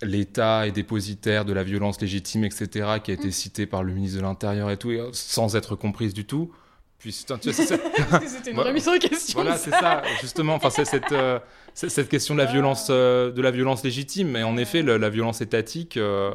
L'État 0.02 0.66
est 0.66 0.72
dépositaire 0.72 1.44
de 1.44 1.52
la 1.52 1.62
violence 1.62 2.00
légitime, 2.00 2.44
etc., 2.44 2.98
qui 3.02 3.10
a 3.10 3.14
été 3.14 3.28
mmh. 3.28 3.32
citée 3.32 3.66
par 3.66 3.82
le 3.82 3.92
ministre 3.92 4.18
de 4.18 4.22
l'Intérieur 4.22 4.70
et 4.70 4.76
tout, 4.76 4.90
et, 4.90 5.00
sans 5.12 5.56
être 5.56 5.74
comprise 5.74 6.12
du 6.12 6.26
tout. 6.26 6.52
Puis 6.98 7.12
c'était 7.12 8.50
une 8.50 8.58
remise 8.58 8.88
en 8.88 8.98
question. 8.98 9.40
Voilà, 9.40 9.56
c'est 9.56 9.70
ça, 9.70 10.02
justement. 10.20 10.54
Enfin, 10.54 10.70
c'est 10.70 10.84
cette, 10.84 11.12
euh, 11.12 11.38
cette 11.74 12.08
question 12.08 12.34
de 12.34 12.40
la 12.40 12.46
violence, 12.46 12.88
euh, 12.90 13.30
de 13.30 13.42
la 13.42 13.50
violence 13.50 13.84
légitime. 13.84 14.28
Mais 14.28 14.42
en 14.42 14.56
effet, 14.56 14.82
le, 14.82 14.96
la 14.96 15.10
violence 15.10 15.40
étatique. 15.40 15.96
Euh, 15.96 16.32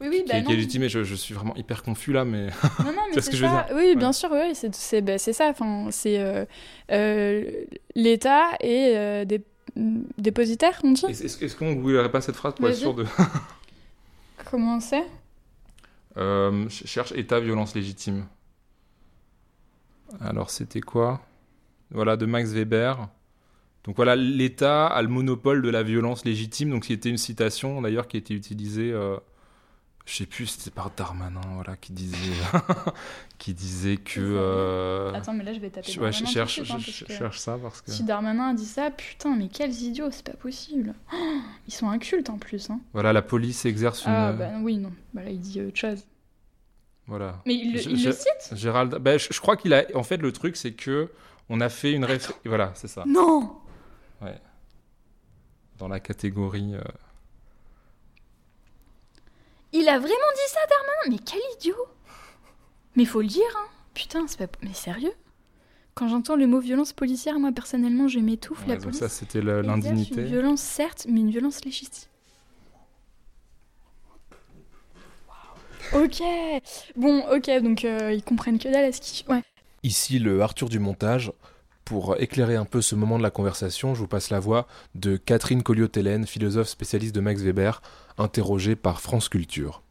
oui, 0.00 0.08
oui, 0.10 0.24
qui, 0.24 0.32
bah 0.32 0.40
qui 0.42 0.52
est 0.52 0.56
légitime. 0.56 0.88
Je, 0.88 1.04
je, 1.04 1.14
suis 1.14 1.34
vraiment 1.34 1.56
hyper 1.56 1.82
confus 1.82 2.12
là, 2.12 2.24
mais. 2.24 2.46
Non, 2.80 2.92
non, 2.92 3.02
mais 3.14 3.20
ce 3.20 3.30
que 3.30 3.36
je 3.36 3.44
ça. 3.44 3.48
veux 3.48 3.74
dire? 3.74 3.76
Oui, 3.76 3.96
bien 3.96 4.12
sûr, 4.12 4.30
oui, 4.30 4.54
c'est 4.54 5.00
bah, 5.00 5.18
ça. 5.18 5.48
Enfin, 5.48 5.88
c'est 5.90 6.46
l'État 7.94 8.50
et 8.60 9.24
des 9.26 9.42
dépositaires, 9.76 10.80
on 10.84 10.92
dit. 10.92 11.04
Est-ce 11.06 11.44
est 11.44 11.48
qu 11.48 11.56
qu'on 11.56 11.74
n'oublierait 11.74 12.10
pas 12.10 12.20
cette 12.20 12.36
phrase 12.36 12.54
pour 12.54 12.68
être 12.68 12.76
sûr 12.76 12.94
de. 12.94 13.04
Comment 14.50 14.80
c'est? 14.80 15.06
Euh, 16.16 16.68
Cherche 16.68 17.12
État 17.12 17.40
violence 17.40 17.74
légitime. 17.74 18.26
Alors 20.20 20.50
c'était 20.50 20.80
quoi? 20.80 21.20
Voilà, 21.90 22.16
de 22.16 22.26
Max 22.26 22.50
Weber. 22.50 23.08
Donc 23.84 23.96
voilà, 23.96 24.16
l'État 24.16 24.86
a 24.86 25.02
le 25.02 25.08
monopole 25.08 25.62
de 25.62 25.68
la 25.70 25.82
violence 25.82 26.24
légitime. 26.24 26.70
Donc 26.70 26.84
c'était 26.84 27.08
une 27.08 27.18
citation 27.18 27.80
d'ailleurs 27.80 28.08
qui 28.08 28.16
a 28.16 28.20
été 28.20 28.34
utilisée, 28.34 28.92
euh, 28.92 29.16
je 30.08 30.16
sais 30.16 30.26
plus, 30.26 30.46
c'était 30.46 30.70
par 30.70 30.90
Darmanin, 30.96 31.42
voilà, 31.52 31.76
qui 31.76 31.92
disait, 31.92 32.16
qui 33.38 33.52
disait 33.52 33.98
que. 33.98 34.20
Euh... 34.20 35.12
Attends, 35.12 35.34
mais 35.34 35.44
là 35.44 35.52
je 35.52 35.60
vais 35.60 35.68
taper. 35.68 35.92
Je, 35.92 36.00
ouais, 36.00 36.12
je 36.12 36.24
cherche, 36.24 36.60
hein, 36.60 36.78
je, 36.78 36.90
je 36.90 37.12
cherche 37.12 37.38
ça 37.38 37.58
parce 37.62 37.82
que. 37.82 37.90
Si 37.90 38.04
Darmanin 38.04 38.48
a 38.48 38.54
dit 38.54 38.64
ça, 38.64 38.90
putain, 38.90 39.36
mais 39.36 39.48
quels 39.48 39.82
idiots, 39.82 40.10
c'est 40.10 40.24
pas 40.24 40.36
possible. 40.36 40.94
Oh, 41.12 41.16
ils 41.68 41.74
sont 41.74 41.90
incultes 41.90 42.30
en 42.30 42.38
plus. 42.38 42.70
Hein. 42.70 42.80
Voilà, 42.94 43.12
la 43.12 43.20
police 43.20 43.66
exerce 43.66 44.06
une. 44.06 44.12
Ah 44.12 44.32
bah 44.32 44.52
oui, 44.62 44.78
non. 44.78 44.92
Bah 45.12 45.22
là 45.24 45.30
il 45.30 45.40
dit 45.40 45.60
autre 45.60 45.76
chose. 45.76 46.06
Voilà. 47.06 47.42
Mais 47.44 47.54
il, 47.54 47.76
il 47.76 48.02
le 48.02 48.12
cite 48.12 48.54
Gérald. 48.54 48.94
Ben, 48.94 49.18
je, 49.18 49.28
je, 49.30 49.40
crois 49.42 49.58
qu'il 49.58 49.74
a. 49.74 49.84
En 49.94 50.04
fait, 50.04 50.16
le 50.16 50.32
truc, 50.32 50.56
c'est 50.56 50.72
que 50.72 51.10
on 51.50 51.60
a 51.60 51.68
fait 51.68 51.92
une 51.92 52.06
référence. 52.06 52.40
Voilà, 52.46 52.72
c'est 52.76 52.88
ça. 52.88 53.04
Non. 53.06 53.58
Ouais. 54.22 54.40
Dans 55.76 55.88
la 55.88 56.00
catégorie. 56.00 56.74
Euh... 56.74 56.80
Il 59.72 59.88
a 59.88 59.98
vraiment 59.98 60.08
dit 60.10 60.48
ça, 60.52 60.60
Darmanin 60.68 61.16
Mais 61.16 61.24
quel 61.24 61.40
idiot 61.56 61.86
Mais 62.96 63.04
faut 63.04 63.20
le 63.20 63.26
dire, 63.28 63.42
hein. 63.56 63.66
Putain, 63.94 64.26
c'est 64.26 64.38
pas. 64.38 64.58
Mais 64.62 64.72
sérieux? 64.74 65.12
Quand 65.94 66.08
j'entends 66.08 66.36
le 66.36 66.46
mot 66.46 66.60
violence 66.60 66.92
policière, 66.92 67.38
moi 67.40 67.50
personnellement, 67.52 68.06
je 68.06 68.20
m'étouffe. 68.20 68.60
Ouais, 68.62 68.68
la 68.68 68.74
donc 68.74 68.84
police. 68.84 69.00
ça, 69.00 69.08
c'était 69.08 69.42
l'indignité. 69.42 70.20
Une 70.20 70.26
violence, 70.28 70.60
certes, 70.60 71.06
mais 71.08 71.20
une 71.20 71.30
violence 71.30 71.64
légitime. 71.64 72.08
Ok. 75.94 76.22
Bon, 76.96 77.24
ok, 77.34 77.50
donc 77.62 77.84
euh, 77.84 78.12
ils 78.12 78.22
comprennent 78.22 78.58
que 78.58 78.68
dalle 78.68 78.84
à 78.84 78.92
ce 78.92 79.00
qui. 79.00 79.24
Ouais. 79.28 79.42
Ici 79.82 80.18
le 80.18 80.40
Arthur 80.42 80.68
du 80.68 80.78
montage. 80.78 81.32
Pour 81.84 82.20
éclairer 82.20 82.56
un 82.56 82.66
peu 82.66 82.82
ce 82.82 82.94
moment 82.94 83.16
de 83.16 83.22
la 83.22 83.30
conversation, 83.30 83.94
je 83.94 84.00
vous 84.00 84.06
passe 84.08 84.28
la 84.28 84.40
voix 84.40 84.66
de 84.94 85.16
Catherine 85.16 85.62
Colliot-Hélène, 85.62 86.26
philosophe 86.26 86.68
spécialiste 86.68 87.14
de 87.14 87.20
Max 87.20 87.40
Weber, 87.40 87.80
interrogée 88.18 88.76
par 88.76 89.00
France 89.00 89.28
Culture. 89.28 89.82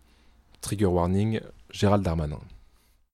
Trigger 0.61 0.85
warning, 0.85 1.39
Gérald 1.71 2.03
Darmanin. 2.03 2.39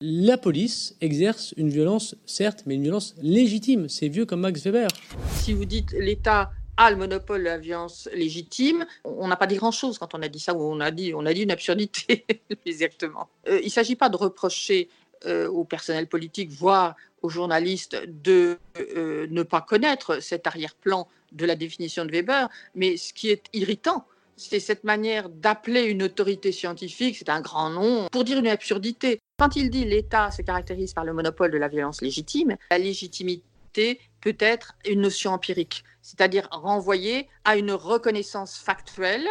La 0.01 0.37
police 0.37 0.95
exerce 0.99 1.53
une 1.55 1.69
violence, 1.69 2.15
certes, 2.25 2.63
mais 2.65 2.75
une 2.75 2.83
violence 2.83 3.15
légitime. 3.21 3.87
C'est 3.87 4.09
vieux 4.09 4.25
comme 4.25 4.41
Max 4.41 4.63
Weber. 4.63 4.89
Si 5.35 5.53
vous 5.53 5.65
dites 5.65 5.91
l'État 5.93 6.51
a 6.77 6.91
le 6.91 6.97
monopole 6.97 7.39
de 7.39 7.45
la 7.45 7.57
violence 7.57 8.09
légitime. 8.13 8.85
On 9.03 9.27
n'a 9.27 9.35
pas 9.35 9.47
dit 9.47 9.55
grand-chose 9.55 9.97
quand 9.97 10.15
on 10.15 10.21
a 10.21 10.27
dit 10.27 10.39
ça, 10.39 10.53
ou 10.53 10.61
on 10.61 10.79
a 10.79 10.91
dit, 10.91 11.13
on 11.13 11.25
a 11.25 11.33
dit 11.33 11.43
une 11.43 11.51
absurdité, 11.51 12.25
exactement. 12.65 13.29
Euh, 13.47 13.59
il 13.61 13.65
ne 13.65 13.69
s'agit 13.69 13.95
pas 13.95 14.09
de 14.09 14.17
reprocher 14.17 14.89
euh, 15.25 15.47
au 15.47 15.63
personnel 15.63 16.07
politique, 16.07 16.49
voire 16.51 16.95
aux 17.21 17.29
journalistes, 17.29 17.97
de 18.07 18.57
euh, 18.97 19.27
ne 19.29 19.43
pas 19.43 19.61
connaître 19.61 20.19
cet 20.21 20.47
arrière-plan 20.47 21.07
de 21.31 21.45
la 21.45 21.55
définition 21.55 22.05
de 22.05 22.11
Weber, 22.11 22.49
mais 22.75 22.97
ce 22.97 23.13
qui 23.13 23.29
est 23.29 23.45
irritant, 23.53 24.05
c'est 24.35 24.59
cette 24.59 24.83
manière 24.83 25.29
d'appeler 25.29 25.83
une 25.83 26.03
autorité 26.03 26.51
scientifique, 26.51 27.17
c'est 27.17 27.29
un 27.29 27.41
grand 27.41 27.69
nom, 27.69 28.07
pour 28.11 28.23
dire 28.23 28.39
une 28.39 28.47
absurdité. 28.47 29.19
Quand 29.37 29.55
il 29.55 29.69
dit 29.69 29.85
l'État 29.85 30.31
se 30.31 30.41
caractérise 30.41 30.93
par 30.93 31.05
le 31.05 31.13
monopole 31.13 31.51
de 31.51 31.57
la 31.57 31.67
violence 31.67 32.01
légitime, 32.01 32.55
la 32.71 32.77
légitimité 32.77 33.99
peut 34.21 34.37
être 34.39 34.75
une 34.85 35.01
notion 35.01 35.31
empirique 35.31 35.83
c'est-à-dire 36.03 36.47
renvoyer 36.51 37.27
à 37.45 37.57
une 37.57 37.71
reconnaissance 37.71 38.57
factuelle 38.57 39.25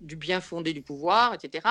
du 0.00 0.14
bien 0.14 0.40
fondé 0.40 0.72
du 0.72 0.82
pouvoir, 0.82 1.34
etc., 1.34 1.66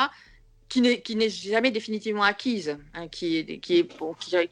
qui 0.67 0.81
n'est 0.81 1.29
jamais 1.29 1.71
définitivement 1.71 2.23
acquise, 2.23 2.77
hein, 2.93 3.07
qui, 3.07 3.61
qui, 3.61 3.87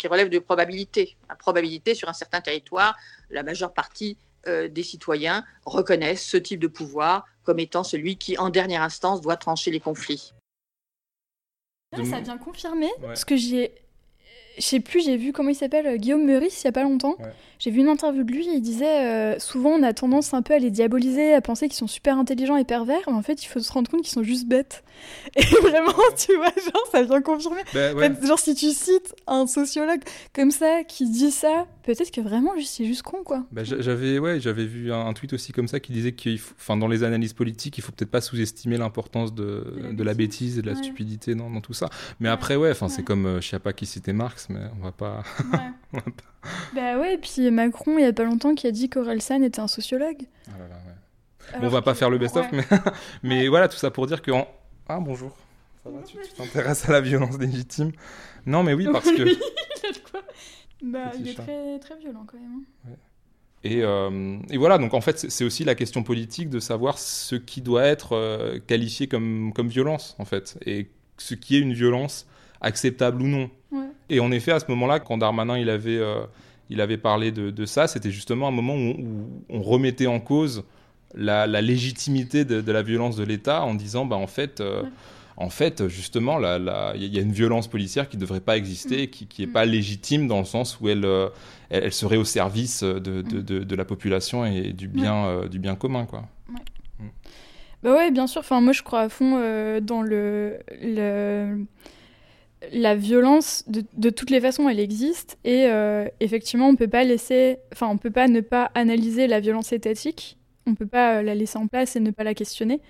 relève 0.07 0.29
de 0.29 0.39
probabilité. 0.39 1.17
La 1.27 1.35
probabilité 1.35 1.93
sur 1.93 2.07
un 2.07 2.13
certain 2.13 2.39
territoire, 2.39 2.95
la 3.29 3.43
majeure 3.43 3.73
partie 3.73 4.17
euh, 4.47 4.67
des 4.67 4.83
citoyens 4.83 5.43
reconnaissent 5.65 6.25
ce 6.25 6.37
type 6.37 6.59
de 6.59 6.67
pouvoir 6.67 7.25
comme 7.43 7.59
étant 7.59 7.83
celui 7.83 8.17
qui, 8.17 8.37
en 8.37 8.49
dernière 8.49 8.81
instance, 8.81 9.21
doit 9.21 9.37
trancher 9.37 9.71
les 9.71 9.79
conflits. 9.79 10.33
Ça 11.95 12.19
vient 12.19 12.37
confirmer 12.37 12.89
ce 13.13 13.23
que 13.23 13.37
j'ai 13.37 13.73
je 14.57 14.61
sais 14.61 14.79
plus, 14.79 15.03
j'ai 15.03 15.17
vu 15.17 15.33
comment 15.33 15.49
il 15.49 15.55
s'appelle, 15.55 15.85
euh, 15.85 15.97
Guillaume 15.97 16.25
Meurice, 16.25 16.61
il 16.63 16.65
y 16.65 16.67
a 16.67 16.71
pas 16.71 16.83
longtemps. 16.83 17.15
J'ai 17.59 17.71
vu 17.71 17.81
une 17.81 17.89
interview 17.89 18.23
de 18.23 18.31
lui, 18.31 18.47
il 18.47 18.61
disait 18.61 19.05
euh, 19.05 19.39
souvent 19.39 19.71
on 19.71 19.83
a 19.83 19.93
tendance 19.93 20.33
un 20.33 20.41
peu 20.41 20.53
à 20.53 20.59
les 20.59 20.71
diaboliser, 20.71 21.33
à 21.33 21.41
penser 21.41 21.67
qu'ils 21.67 21.77
sont 21.77 21.87
super 21.87 22.17
intelligents 22.17 22.57
et 22.57 22.63
pervers, 22.63 23.01
mais 23.07 23.13
en 23.13 23.21
fait 23.21 23.43
il 23.43 23.47
faut 23.47 23.59
se 23.59 23.71
rendre 23.71 23.89
compte 23.89 24.01
qu'ils 24.01 24.13
sont 24.13 24.23
juste 24.23 24.47
bêtes. 24.47 24.83
Et 25.35 25.43
vraiment, 25.43 25.91
tu 26.17 26.35
vois, 26.35 26.53
genre 26.55 26.87
ça 26.91 27.03
vient 27.03 27.21
confirmer. 27.21 27.61
Bah, 27.73 28.09
genre 28.23 28.39
si 28.39 28.55
tu 28.55 28.71
cites 28.71 29.13
un 29.27 29.45
sociologue 29.45 30.01
comme 30.33 30.51
ça 30.51 30.83
qui 30.83 31.09
dit 31.09 31.31
ça, 31.31 31.67
peut-être 31.85 32.11
que 32.11 32.21
vraiment 32.21 32.51
c'est 32.63 32.85
juste 32.85 33.03
con 33.03 33.23
quoi. 33.23 33.45
Bah, 33.51 33.63
j'avais 33.63 34.19
ouais, 34.19 34.39
j'avais 34.39 34.65
vu 34.65 34.91
un, 34.91 35.13
tweet 35.13 35.33
aussi 35.33 35.51
comme 35.51 35.67
ça 35.67 35.79
qui 35.79 35.93
disait 35.93 36.11
que 36.11 36.35
enfin 36.57 36.77
dans 36.77 36.87
les 36.87 37.03
analyses 37.03 37.33
politiques, 37.33 37.77
il 37.77 37.81
faut 37.81 37.91
peut-être 37.91 38.11
pas 38.11 38.21
sous-estimer 38.21 38.77
l'importance 38.77 39.33
de, 39.33 39.91
de, 39.91 40.03
la 40.03 40.13
bêtise 40.13 40.57
et 40.57 40.61
de 40.61 40.67
la 40.67 40.75
stupidité 40.75 41.35
dans, 41.35 41.49
dans, 41.49 41.61
tout 41.61 41.73
ça. 41.73 41.89
Mais 42.19 42.29
après 42.29 42.55
ouais, 42.55 42.71
enfin 42.71 42.89
c'est 42.89 43.03
comme 43.03 43.25
euh, 43.25 43.41
je 43.41 43.49
sais 43.49 43.59
pas 43.59 43.73
qui 43.73 43.85
citait 43.85 44.13
Marx, 44.13 44.47
mais 44.49 44.61
on 44.79 44.83
va 44.83 44.91
pas. 44.91 45.23
on 45.93 45.97
va 45.97 46.03
pas... 46.03 46.11
Bah 46.73 46.97
ouais, 46.99 47.15
et 47.15 47.17
puis 47.17 47.49
Macron, 47.51 47.97
il 47.97 48.03
y 48.03 48.07
a 48.07 48.13
pas 48.13 48.23
longtemps, 48.23 48.55
qui 48.55 48.67
a 48.67 48.71
dit 48.71 48.89
qu'Orelsan 48.89 49.41
était 49.43 49.59
un 49.59 49.67
sociologue. 49.67 50.23
Ah 50.47 50.57
là 50.59 50.67
là, 50.67 50.75
ouais. 50.75 51.59
bon, 51.59 51.67
on 51.67 51.69
va 51.69 51.81
pas 51.81 51.95
faire 51.95 52.09
le 52.09 52.17
best-of, 52.17 52.45
mais, 52.51 52.63
mais 53.23 53.47
voilà, 53.47 53.67
tout 53.67 53.77
ça 53.77 53.91
pour 53.91 54.07
dire 54.07 54.21
que. 54.21 54.31
Ah, 54.87 54.99
bonjour. 54.99 55.35
Ça 55.83 55.89
va, 55.89 55.99
tu 56.03 56.17
t'intéresses 56.35 56.87
à 56.89 56.93
la 56.93 57.01
violence 57.01 57.37
légitime? 57.39 57.91
Non, 58.45 58.63
mais 58.63 58.73
oui, 58.73 58.87
parce 58.91 59.11
que. 59.11 59.23
Bah, 60.81 61.11
il 61.19 61.27
est 61.27 61.35
très, 61.35 61.79
très 61.79 61.97
violent 61.97 62.25
quand 62.27 62.37
même. 62.37 62.63
Hein. 62.87 62.89
Et, 63.63 63.81
euh, 63.81 64.37
et, 64.51 64.57
voilà, 64.57 64.77
donc 64.77 64.93
en 64.93 65.01
fait, 65.01 65.17
c'est 65.17 65.43
aussi 65.43 65.63
la 65.63 65.73
question 65.73 66.03
politique 66.03 66.49
de 66.49 66.59
savoir 66.59 66.99
ce 66.99 67.35
qui 67.35 67.61
doit 67.61 67.83
être 67.83 68.13
euh, 68.13 68.59
qualifié 68.67 69.07
comme, 69.07 69.53
comme 69.55 69.69
violence, 69.69 70.15
en 70.19 70.25
fait, 70.25 70.59
et 70.65 70.87
ce 71.17 71.33
qui 71.33 71.55
est 71.55 71.59
une 71.59 71.73
violence 71.73 72.27
acceptable 72.61 73.21
ou 73.21 73.27
non. 73.27 73.49
Et 74.09 74.19
en 74.19 74.31
effet, 74.31 74.51
à 74.51 74.59
ce 74.59 74.65
moment-là, 74.69 74.99
quand 74.99 75.17
Darmanin 75.17 75.57
il 75.57 75.69
avait, 75.69 75.97
euh, 75.97 76.21
il 76.69 76.79
avait 76.79 76.97
parlé 76.97 77.31
de, 77.31 77.65
ça, 77.65 77.87
c'était 77.87 78.11
justement 78.11 78.47
un 78.47 78.51
moment 78.51 78.75
où, 78.75 79.27
on 79.49 79.61
remettait 79.61 80.07
en 80.07 80.19
cause 80.19 80.63
la, 81.15 81.47
légitimité 81.47 82.45
de, 82.45 82.71
la 82.71 82.83
violence 82.83 83.15
de 83.15 83.23
l'État 83.23 83.63
en 83.63 83.73
disant, 83.73 84.05
bah, 84.05 84.15
en 84.15 84.27
fait, 84.27 84.61
euh, 84.61 84.83
en 85.37 85.49
fait, 85.49 85.87
justement, 85.87 86.39
il 86.39 87.13
y 87.13 87.17
a 87.17 87.21
une 87.21 87.31
violence 87.31 87.67
policière 87.67 88.07
qui 88.09 88.17
ne 88.17 88.21
devrait 88.21 88.39
pas 88.39 88.57
exister, 88.57 89.07
mm. 89.07 89.09
qui 89.09 89.41
n'est 89.41 89.47
mm. 89.47 89.51
pas 89.51 89.65
légitime 89.65 90.27
dans 90.27 90.39
le 90.39 90.45
sens 90.45 90.79
où 90.79 90.89
elle, 90.89 91.05
euh, 91.05 91.29
elle, 91.69 91.93
serait 91.93 92.17
au 92.17 92.25
service 92.25 92.83
de, 92.83 93.21
mm. 93.21 93.75
la 93.75 93.85
population 93.85 94.45
et 94.45 94.71
du 94.73 94.87
bien, 94.87 95.45
du 95.47 95.59
bien 95.59 95.75
commun, 95.75 96.05
quoi. 96.05 96.23
Bah 97.83 97.93
ouais, 97.93 98.09
bien 98.09 98.25
sûr. 98.25 98.39
Enfin, 98.39 98.61
moi, 98.61 98.73
je 98.73 98.81
crois 98.81 99.01
à 99.01 99.09
fond 99.09 99.39
dans 99.81 100.01
le, 100.01 100.57
le 100.81 101.65
la 102.71 102.95
violence, 102.95 103.63
de, 103.67 104.09
toutes 104.09 104.29
les 104.29 104.41
façons, 104.41 104.69
elle 104.69 104.79
existe. 104.79 105.37
Et 105.43 105.67
euh, 105.67 106.07
effectivement, 106.19 106.67
on 106.67 106.75
peut 106.75 106.87
pas 106.87 107.03
laisser, 107.03 107.57
enfin, 107.73 107.87
on 107.87 107.97
peut 107.97 108.11
pas 108.11 108.27
ne 108.27 108.41
pas 108.41 108.71
analyser 108.75 109.27
la 109.27 109.39
violence 109.39 109.71
étatique. 109.73 110.37
On 110.67 110.75
peut 110.75 110.87
pas 110.87 111.17
euh, 111.17 111.21
la 111.21 111.35
laisser 111.35 111.57
en 111.57 111.67
place 111.67 111.95
et 111.95 111.99
ne 111.99 112.11
pas 112.11 112.23
la 112.23 112.33
questionner, 112.33 112.81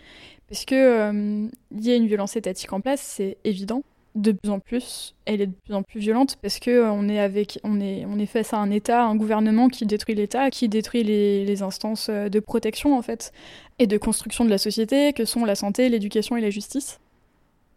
parce 0.50 0.66
que 0.66 0.76
euh, 0.76 1.48
il 1.72 1.86
y 1.86 1.92
a 1.92 1.96
une 1.96 2.08
violence 2.08 2.36
étatique 2.36 2.72
en 2.74 2.82
place, 2.82 3.02
c'est 3.02 3.38
évident. 3.44 3.84
De 4.16 4.32
plus 4.32 4.50
en 4.50 4.60
plus, 4.60 5.14
elle 5.26 5.42
est 5.42 5.48
de 5.48 5.56
plus 5.66 5.74
en 5.74 5.84
plus 5.84 6.00
violente 6.00 6.38
parce 6.42 6.60
que 6.60 6.90
on 6.90 7.10
est 7.10 7.20
avec, 7.20 7.60
on 7.66 7.82
est, 7.82 8.06
on 8.06 8.18
est 8.18 8.26
face 8.26 8.54
à 8.54 8.58
un 8.58 8.72
État, 8.72 9.04
un 9.04 9.16
gouvernement 9.18 9.68
qui 9.68 9.86
détruit 9.86 10.16
l'État, 10.16 10.50
qui 10.52 10.70
détruit 10.70 11.04
les, 11.04 11.44
les 11.44 11.62
instances 11.64 12.10
de 12.10 12.40
protection 12.40 12.98
en 12.98 13.02
fait 13.02 13.34
et 13.78 13.88
de 13.88 13.98
construction 13.98 14.46
de 14.46 14.50
la 14.50 14.58
société, 14.58 15.12
que 15.12 15.26
sont 15.26 15.44
la 15.44 15.56
santé, 15.56 15.90
l'éducation 15.90 16.38
et 16.38 16.42
la 16.42 16.50
justice. 16.50 17.00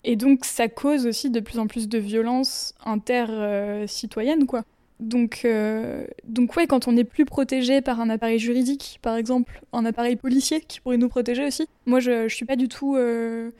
Et 0.04 0.16
donc 0.16 0.44
ça 0.44 0.68
cause 0.68 1.06
aussi 1.06 1.30
de 1.30 1.40
plus 1.40 1.58
en 1.58 1.66
plus 1.66 1.88
de 1.88 1.98
violences 1.98 2.74
inter-citoyennes, 2.84 4.46
quoi. 4.46 4.64
Donc, 5.00 5.42
euh, 5.44 6.06
donc 6.24 6.56
ouais, 6.56 6.66
quand 6.66 6.88
on 6.88 6.92
n'est 6.92 7.04
plus 7.04 7.24
protégé 7.24 7.80
par 7.80 8.00
un 8.00 8.10
appareil 8.10 8.38
juridique, 8.38 8.98
par 9.00 9.16
exemple, 9.16 9.60
un 9.72 9.84
appareil 9.84 10.16
policier 10.16 10.60
qui 10.60 10.80
pourrait 10.80 10.96
nous 10.96 11.08
protéger 11.08 11.46
aussi. 11.46 11.68
Moi, 11.86 12.00
je, 12.00 12.28
suis 12.28 12.44
pas 12.44 12.56
du 12.56 12.68
tout 12.68 12.96
euh, 12.96 13.50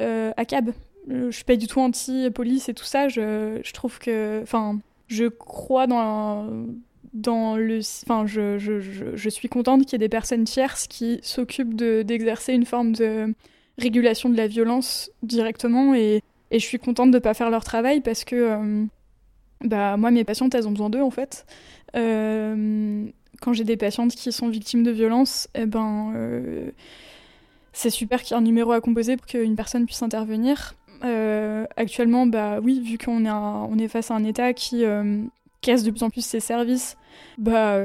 euh, 0.00 0.32
à 0.36 0.44
cab. 0.44 0.70
Je 1.08 1.30
suis 1.30 1.44
pas 1.44 1.56
du 1.56 1.66
tout 1.66 1.80
anti-police 1.80 2.68
et 2.68 2.74
tout 2.74 2.84
ça. 2.84 3.08
Je, 3.08 3.72
trouve 3.72 3.98
que, 3.98 4.40
enfin, 4.42 4.78
je 5.08 5.26
crois 5.26 5.86
dans 5.86 6.66
dans 7.14 7.56
le, 7.56 7.80
enfin, 8.04 8.26
je, 8.26 8.58
je, 8.58 8.78
je, 9.14 9.28
suis 9.30 9.48
contente 9.48 9.86
qu'il 9.86 9.92
y 9.92 9.94
ait 9.96 9.98
des 10.06 10.10
personnes 10.10 10.44
tierces 10.44 10.86
qui 10.86 11.18
s'occupent 11.22 11.74
d'exercer 11.74 12.52
une 12.52 12.66
forme 12.66 12.92
de 12.92 13.34
régulation 13.78 14.28
de 14.28 14.36
la 14.36 14.46
violence 14.46 15.10
directement 15.22 15.94
et, 15.94 16.22
et 16.50 16.58
je 16.58 16.64
suis 16.64 16.78
contente 16.78 17.10
de 17.10 17.16
ne 17.16 17.22
pas 17.22 17.34
faire 17.34 17.50
leur 17.50 17.64
travail 17.64 18.00
parce 18.00 18.24
que 18.24 18.36
euh, 18.36 18.84
bah, 19.64 19.96
moi, 19.96 20.10
mes 20.10 20.24
patientes, 20.24 20.54
elles 20.54 20.66
ont 20.66 20.72
besoin 20.72 20.90
d'eux 20.90 21.02
en 21.02 21.10
fait. 21.10 21.46
Euh, 21.94 23.06
quand 23.40 23.52
j'ai 23.52 23.64
des 23.64 23.76
patientes 23.76 24.14
qui 24.14 24.32
sont 24.32 24.48
victimes 24.48 24.82
de 24.82 24.90
violences, 24.90 25.48
eh 25.54 25.66
ben, 25.66 26.12
euh, 26.14 26.70
c'est 27.72 27.90
super 27.90 28.22
qu'il 28.22 28.34
y 28.34 28.34
ait 28.34 28.40
un 28.40 28.44
numéro 28.44 28.72
à 28.72 28.80
composer 28.80 29.16
pour 29.16 29.26
qu'une 29.26 29.56
personne 29.56 29.86
puisse 29.86 30.02
intervenir. 30.02 30.74
actuellement, 31.76 32.26
bah 32.26 32.58
oui, 32.62 32.80
vu 32.80 32.98
qu'on 32.98 33.24
est, 33.24 33.30
on 33.30 33.78
est 33.78 33.88
face 33.88 34.10
à 34.10 34.14
un 34.14 34.24
État 34.24 34.52
qui 34.52 34.84
casse 35.60 35.82
de 35.82 35.90
plus 35.90 36.02
en 36.02 36.10
plus 36.10 36.24
ses 36.24 36.40
services, 36.40 36.96
bah 37.38 37.78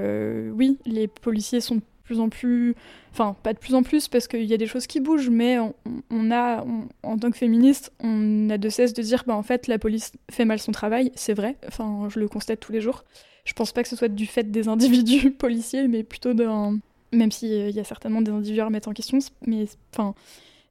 oui, 0.54 0.78
les 0.86 1.08
policiers 1.08 1.62
sont 1.62 1.82
plus 2.04 2.20
en 2.20 2.30
plus, 2.30 2.76
enfin 3.12 3.36
pas 3.44 3.54
de 3.54 3.60
plus 3.60 3.76
en 3.76 3.84
plus 3.84 4.08
parce 4.08 4.28
qu'il 4.28 4.46
y 4.46 4.54
a 4.54 4.58
des 4.58 4.68
choses 4.68 4.88
qui 4.88 5.00
bougent, 5.00 5.30
mais 5.30 5.58
on, 6.10 6.32
a, 6.32 6.66
en 7.04 7.18
tant 7.18 7.30
que 7.32 7.38
féministe, 7.38 7.92
on 8.00 8.50
a 8.50 8.58
de 8.58 8.70
cesse 8.70 8.94
de 8.94 9.02
dire, 9.02 9.24
bah 9.28 9.36
en 9.36 9.44
fait 9.44 9.68
la 9.68 9.80
police 9.80 10.14
fait 10.30 10.46
mal 10.46 10.60
son 10.60 10.72
travail, 10.72 11.12
c'est 11.16 11.34
vrai, 11.34 11.58
enfin 11.68 12.08
je 12.10 12.20
le 12.20 12.28
constate 12.28 12.60
tous 12.60 12.72
les 12.72 12.82
jours. 12.82 13.04
Je 13.44 13.54
pense 13.54 13.72
pas 13.72 13.82
que 13.84 13.90
ce 13.90 13.96
soit 13.96 14.08
du 14.08 14.28
fait 14.28 14.52
des 14.52 14.68
individus 14.68 15.32
policiers, 15.38 15.88
mais 15.88 16.04
plutôt 16.04 16.34
d'un, 16.34 16.80
même 17.12 17.32
s'il 17.32 17.52
euh, 17.52 17.70
y 17.70 17.80
a 17.80 17.84
certainement 17.84 18.22
des 18.22 18.32
individus 18.32 18.62
à 18.62 18.66
remettre 18.66 18.90
en 18.90 18.94
question, 18.94 19.20
mais 19.46 19.66
enfin 19.94 20.16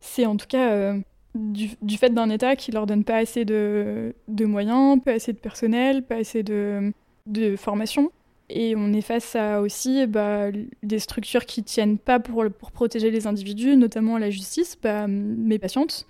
c'est 0.01 0.25
en 0.25 0.37
tout 0.37 0.47
cas 0.47 0.71
euh, 0.73 0.99
du, 1.35 1.97
fait 1.99 2.11
d'un 2.11 2.31
État 2.31 2.57
qui 2.57 2.73
leur 2.73 2.87
donne 2.87 3.05
pas 3.05 3.17
assez 3.17 3.45
de, 3.45 4.15
moyens, 4.29 5.01
pas 5.05 5.13
assez 5.13 5.33
de 5.33 5.39
personnel, 5.39 6.03
pas 6.03 6.17
assez 6.17 6.43
de 6.43 6.93
formation. 7.57 8.11
Et 8.53 8.75
on 8.77 8.93
est 8.93 9.01
face 9.01 9.37
à 9.37 9.61
aussi 9.61 10.07
bah, 10.09 10.49
des 10.83 10.99
structures 10.99 11.47
qui 11.47 11.63
tiennent 11.63 11.99
pas 11.99 12.19
pour, 12.19 12.45
pour 12.59 12.73
protéger 12.73 13.13
les 13.13 13.29
individus, 13.29 13.77
notamment 13.77 14.19
la 14.19 14.31
justice. 14.31 14.77
Bah, 14.83 15.07
mes 15.07 15.59
patientes, 15.61 16.07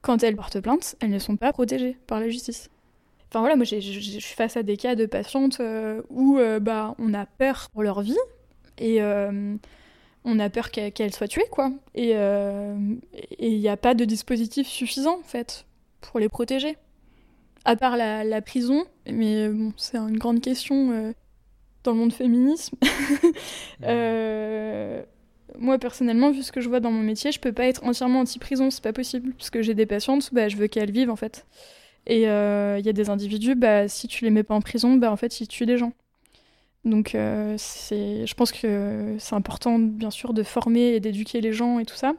quand 0.00 0.22
elles 0.22 0.36
portent 0.36 0.60
plainte, 0.60 0.94
elles 1.00 1.10
ne 1.10 1.18
sont 1.18 1.36
pas 1.36 1.52
protégées 1.52 1.96
par 2.06 2.20
la 2.20 2.28
justice. 2.28 2.70
Enfin 3.28 3.40
voilà, 3.40 3.56
moi 3.56 3.64
je 3.64 3.80
suis 3.80 4.34
face 4.36 4.56
à 4.56 4.62
des 4.62 4.76
cas 4.76 4.94
de 4.94 5.06
patientes 5.06 5.58
euh, 5.60 6.02
où 6.10 6.38
euh, 6.38 6.60
bah, 6.60 6.94
on 6.98 7.14
a 7.14 7.24
peur 7.24 7.70
pour 7.72 7.82
leur 7.82 8.02
vie 8.02 8.18
et 8.76 9.02
euh, 9.02 9.56
on 10.24 10.38
a 10.38 10.50
peur 10.50 10.70
qu'elles 10.70 11.14
soient 11.14 11.28
tuées, 11.28 11.48
quoi. 11.50 11.72
Et 11.94 12.12
il 13.38 13.58
n'y 13.58 13.68
a 13.68 13.76
pas 13.76 13.94
de 13.94 14.04
dispositif 14.04 14.68
suffisant, 14.68 15.18
en 15.18 15.24
fait, 15.24 15.66
pour 16.00 16.20
les 16.20 16.28
protéger. 16.28 16.76
À 17.64 17.74
part 17.74 17.96
la, 17.96 18.22
la 18.22 18.40
prison, 18.40 18.84
mais 19.10 19.48
bon, 19.48 19.72
c'est 19.76 19.96
une 19.96 20.18
grande 20.18 20.40
question 20.40 21.12
dans 21.84 21.92
le 21.92 21.98
monde 21.98 22.12
féminisme. 22.12 22.76
euh, 23.84 25.02
moi 25.58 25.78
personnellement, 25.78 26.30
vu 26.30 26.42
ce 26.42 26.52
que 26.52 26.60
je 26.60 26.68
vois 26.68 26.80
dans 26.80 26.90
mon 26.90 27.02
métier, 27.02 27.32
je 27.32 27.40
peux 27.40 27.52
pas 27.52 27.66
être 27.66 27.84
entièrement 27.84 28.20
anti-prison, 28.20 28.70
c'est 28.70 28.82
pas 28.82 28.92
possible. 28.92 29.32
Parce 29.34 29.50
que 29.50 29.62
j'ai 29.62 29.74
des 29.74 29.86
patientes, 29.86 30.32
bah, 30.32 30.48
je 30.48 30.56
veux 30.56 30.66
qu'elles 30.66 30.90
vivent 30.90 31.10
en 31.10 31.16
fait. 31.16 31.46
Et 32.06 32.22
il 32.22 32.28
euh, 32.28 32.80
y 32.80 32.88
a 32.88 32.92
des 32.92 33.10
individus, 33.10 33.54
bah, 33.54 33.88
si 33.88 34.08
tu 34.08 34.24
les 34.24 34.30
mets 34.30 34.42
pas 34.42 34.54
en 34.54 34.60
prison, 34.60 34.96
bah, 34.96 35.12
en 35.12 35.16
fait, 35.16 35.40
ils 35.40 35.48
tuent 35.48 35.66
des 35.66 35.78
gens. 35.78 35.92
Donc 36.84 37.14
euh, 37.14 37.54
c'est, 37.58 38.26
je 38.26 38.34
pense 38.34 38.50
que 38.50 39.14
c'est 39.18 39.36
important, 39.36 39.78
bien 39.78 40.10
sûr, 40.10 40.34
de 40.34 40.42
former 40.42 40.94
et 40.94 41.00
d'éduquer 41.00 41.40
les 41.40 41.52
gens 41.52 41.78
et 41.78 41.84
tout 41.84 41.94
ça. 41.96 42.14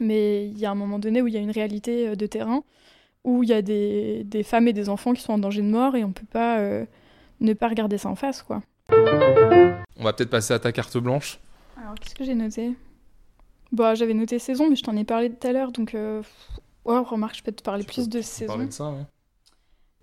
Mais 0.00 0.46
il 0.48 0.58
y 0.58 0.66
a 0.66 0.70
un 0.70 0.74
moment 0.74 0.98
donné 0.98 1.22
où 1.22 1.28
il 1.28 1.34
y 1.34 1.36
a 1.36 1.40
une 1.40 1.52
réalité 1.52 2.16
de 2.16 2.26
terrain, 2.26 2.64
où 3.24 3.44
il 3.44 3.50
y 3.50 3.52
a 3.52 3.62
des, 3.62 4.24
des, 4.24 4.42
femmes 4.42 4.66
et 4.66 4.72
des 4.72 4.88
enfants 4.88 5.12
qui 5.12 5.22
sont 5.22 5.34
en 5.34 5.38
danger 5.38 5.62
de 5.62 5.68
mort 5.68 5.94
et 5.94 6.02
on 6.02 6.12
peut 6.12 6.26
pas 6.26 6.60
ne 7.40 7.52
pas 7.52 7.68
regarder 7.68 7.98
ça 7.98 8.08
en 8.08 8.16
face, 8.16 8.42
quoi. 8.42 8.62
On 8.90 10.04
va 10.04 10.12
peut-être 10.12 10.30
passer 10.30 10.54
à 10.54 10.58
ta 10.58 10.72
carte 10.72 10.96
blanche. 10.98 11.38
Alors, 11.76 11.94
qu'est-ce 11.94 12.14
que 12.14 12.24
j'ai 12.24 12.34
noté? 12.34 12.74
Bah, 13.70 13.94
j'avais 13.94 14.14
noté 14.14 14.38
saison, 14.38 14.68
mais 14.68 14.76
je 14.76 14.82
t'en 14.82 14.96
ai 14.96 15.04
parlé 15.04 15.30
tout 15.30 15.46
à 15.46 15.52
l'heure, 15.52 15.72
donc. 15.72 15.94
Euh... 15.94 16.22
Ouais, 16.84 16.98
remarque, 16.98 17.36
je 17.36 17.42
peux 17.42 17.52
te 17.52 17.62
parler 17.62 17.84
plus 17.84 18.08
de 18.08 18.20
saison. 18.20 18.52
Parler 18.52 18.66
de 18.66 18.72
ça, 18.72 18.92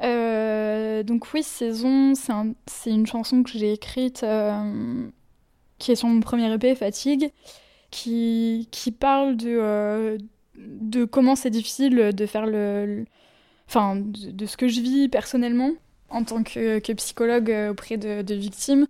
euh, 0.02 1.04
donc 1.04 1.34
oui, 1.34 1.44
Saison, 1.44 2.14
c'est 2.16 2.90
une 2.90 3.06
chanson 3.06 3.44
que 3.44 3.52
j'ai 3.52 3.74
écrite 3.74 4.24
euh, 4.24 5.10
qui 5.78 5.92
est 5.92 5.96
sur 5.96 6.08
mon 6.08 6.22
premier 6.22 6.52
EP, 6.54 6.76
Fatigue, 6.76 7.32
qui, 7.92 8.68
qui 8.72 8.92
parle 8.92 9.36
de, 9.36 9.50
euh, 9.50 10.18
de 10.56 11.06
comment 11.06 11.36
c'est 11.36 11.50
difficile 11.50 12.12
de 12.14 12.26
faire 12.26 12.46
le, 12.46 13.06
enfin, 13.68 13.98
de, 13.98 14.46
ce 14.46 14.58
que 14.58 14.68
je 14.68 14.82
vis 14.82 15.10
personnellement 15.10 15.72
en 16.10 16.24
tant 16.24 16.44
que, 16.44 16.80
psychologue 16.94 17.54
auprès 17.72 17.98
de, 17.98 18.34
victimes. 18.34 18.88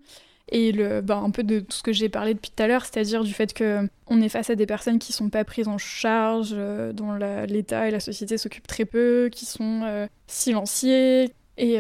Et 0.51 0.71
le, 0.71 1.01
bah, 1.01 1.17
un 1.17 1.29
peu 1.29 1.43
de 1.43 1.59
tout 1.59 1.77
ce 1.77 1.83
que 1.83 1.93
j'ai 1.93 2.09
parlé 2.09 2.33
depuis 2.33 2.49
tout 2.49 2.63
à 2.63 2.67
l'heure, 2.67 2.83
c'est-à-dire 2.83 3.23
du 3.23 3.33
fait 3.33 3.55
qu'on 3.55 4.21
est 4.21 4.29
face 4.29 4.49
à 4.49 4.55
des 4.55 4.65
personnes 4.65 4.97
qui 4.97 5.13
sont 5.13 5.29
pas 5.29 5.43
prises 5.43 5.67
en 5.67 5.77
charge, 5.77 6.55
dont 6.93 7.13
l'État 7.47 7.87
et 7.87 7.91
la 7.91 7.99
société 7.99 8.39
s'occupent 8.39 8.65
très 8.65 8.85
peu, 8.85 9.29
qui 9.31 9.45
sont 9.45 10.07
silenciées, 10.25 11.31
et, 11.59 11.77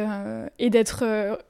et 0.59 0.69
d'être 0.69 1.03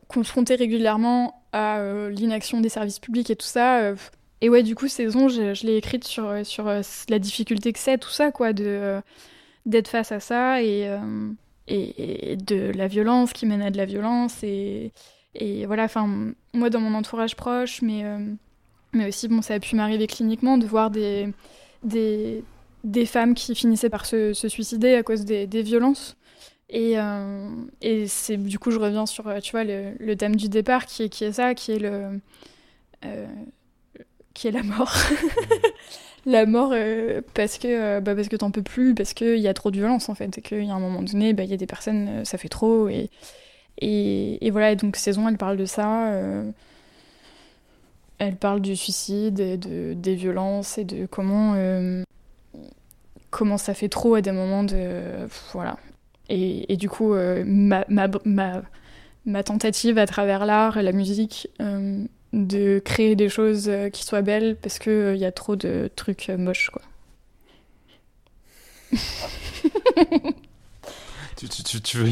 confronté 0.08 0.56
régulièrement 0.56 1.44
à 1.52 1.84
l'inaction 2.10 2.62
des 2.62 2.70
services 2.70 3.00
publics 3.00 3.30
et 3.30 3.36
tout 3.36 3.46
ça 3.46 3.94
et 4.42 4.50
ouais, 4.50 4.64
du 4.64 4.76
coup, 4.76 4.88
saison, 4.88 5.28
je, 5.28 5.54
je 5.54 5.66
l'ai 5.66 5.76
écrite 5.76 6.06
sur, 6.06 6.46
sur 6.46 6.68
euh, 6.68 6.82
la 7.10 7.20
difficulté 7.20 7.74
que 7.74 7.80
c'est, 7.80 7.98
tout 7.98 8.10
ça, 8.10 8.32
quoi, 8.32 8.54
de, 8.54 8.64
euh, 8.66 9.02
d'être 9.66 9.90
face 9.90 10.12
à 10.12 10.20
ça 10.20 10.60
euh, 10.60 11.32
et, 11.70 12.32
et, 12.32 12.36
de 12.36 12.72
la 12.76 12.88
violence 12.88 13.34
qui 13.34 13.46
mène 13.46 13.62
à 13.62 13.72
de 13.72 13.78
la 13.78 13.86
violence. 13.86 14.44
Et, 14.44 14.92
et 15.36 15.66
voilà, 15.66 15.86
enfin, 15.86 16.34
moi, 16.54 16.70
dans 16.70 16.80
mon 16.80 16.94
entourage 16.94 17.36
proche, 17.36 17.82
mais, 17.82 18.04
mais 18.94 19.08
aussi, 19.08 19.28
bon, 19.28 19.42
ça 19.42 19.56
a 19.56 19.60
pu 19.60 19.76
m'arriver 19.76 20.08
cliniquement 20.08 20.58
de 20.58 20.66
voir 20.66 20.92
des, 20.92 21.30
des, 21.84 22.44
des 22.84 23.06
femmes 23.06 23.36
qui 23.36 23.56
finissaient 23.56 23.90
par 23.90 24.06
se, 24.06 24.34
se 24.34 24.48
suicider 24.50 24.96
à 24.96 25.04
cause 25.04 25.26
des, 25.26 25.48
des 25.48 25.62
violences. 25.62 26.18
Et, 26.70 26.96
et 27.82 28.08
c'est 28.08 28.38
du 28.38 28.60
coup, 28.60 28.72
je 28.72 28.80
reviens 28.80 29.06
sur, 29.06 29.34
tu 29.42 29.52
vois, 29.52 29.64
le, 29.64 29.94
le 30.00 30.16
thème 30.16 30.36
du 30.36 30.50
départ 30.50 30.86
qui 30.86 31.04
est, 31.04 31.10
qui 31.10 31.24
est 31.24 31.34
ça, 31.34 31.56
qui 31.56 31.72
est 31.72 31.80
le 31.80 32.20
qui 34.40 34.48
est 34.48 34.52
la 34.52 34.64
mort. 34.64 34.96
la 36.30 36.46
mort 36.46 36.72
euh, 36.74 37.22
parce 37.34 37.58
que 37.58 37.68
euh, 37.68 38.02
bah 38.02 38.16
parce 38.16 38.28
que 38.28 38.36
t'en 38.36 38.52
peux 38.52 38.62
plus, 38.62 38.94
parce 38.94 39.14
qu'il 39.14 39.40
y 39.40 39.48
a 39.48 39.54
trop 39.54 39.72
de 39.72 39.78
violence 39.78 40.10
en 40.10 40.16
fait, 40.16 40.38
et 40.38 40.42
qu'il 40.42 40.64
y 40.64 40.70
a 40.70 40.74
un 40.74 40.80
moment 40.80 41.02
donné, 41.02 41.34
bah, 41.34 41.44
il 41.44 41.50
y 41.50 41.54
a 41.54 41.58
des 41.58 41.66
personnes, 41.66 42.08
euh, 42.10 42.26
ça 42.26 42.38
fait 42.38 42.50
trop, 42.50 42.88
et, 42.88 43.10
et, 43.82 44.50
voilà, 44.52 44.72
et 44.72 44.76
donc 44.76 44.96
saison, 44.96 45.28
elle 45.28 45.38
parle 45.38 45.58
de 45.58 45.66
ça. 45.66 46.14
elle 48.20 48.36
parle 48.36 48.60
du 48.62 48.76
suicide, 48.76 49.36
de, 49.36 49.94
des 49.94 50.16
violences, 50.16 50.78
et 50.78 50.84
de 50.84 51.06
comment, 51.06 51.56
comment 53.30 53.58
ça 53.58 53.74
fait 53.74 53.88
trop 53.88 54.16
à 54.16 54.22
des 54.22 54.34
moments 54.34 54.64
de... 54.66 55.28
voilà. 55.54 55.78
Et, 56.28 56.72
et 56.74 56.76
du 56.76 56.90
coup, 56.90 57.14
ma, 57.46 57.86
ma, 57.88 58.08
ma, 58.26 58.62
ma, 59.26 59.44
tentative 59.44 59.98
à 59.98 60.06
travers 60.06 60.46
l'art 60.46 60.78
et 60.78 60.84
la 60.84 60.92
musique 60.92 61.48
de 62.34 62.80
créer 62.80 63.16
des 63.16 63.30
choses 63.30 63.70
euh, 63.70 63.90
qui 63.90 64.04
soient 64.04 64.22
belles 64.22 64.56
parce 64.56 64.78
qu'il 64.80 64.92
il 64.92 64.96
euh, 64.96 65.16
y 65.16 65.26
a 65.26 65.32
trop 65.32 65.56
de 65.56 65.90
trucs 65.96 66.30
euh, 66.30 66.38
moches 66.38 66.70
quoi. 66.70 66.82
tu, 71.36 71.48
tu, 71.50 71.82
tu, 71.82 71.98
veux... 71.98 72.12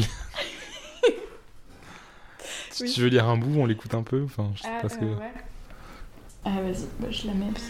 tu, 2.70 3.00
veux 3.00 3.08
lire 3.08 3.28
un 3.28 3.36
bout, 3.36 3.60
on 3.60 3.66
l'écoute 3.66 3.94
un 3.94 4.02
peu 4.02 4.22
enfin, 4.24 4.50
je 4.54 4.62
sais 4.62 4.68
ah, 4.72 4.80
pas 4.82 4.88
ce 4.88 4.98
que... 4.98 5.04
ouais. 5.04 5.32
Ah 6.44 6.60
vas-y, 6.62 6.86
bah, 7.00 7.08
je 7.10 7.26
la 7.26 7.34
mets 7.34 7.50
parce 7.52 7.64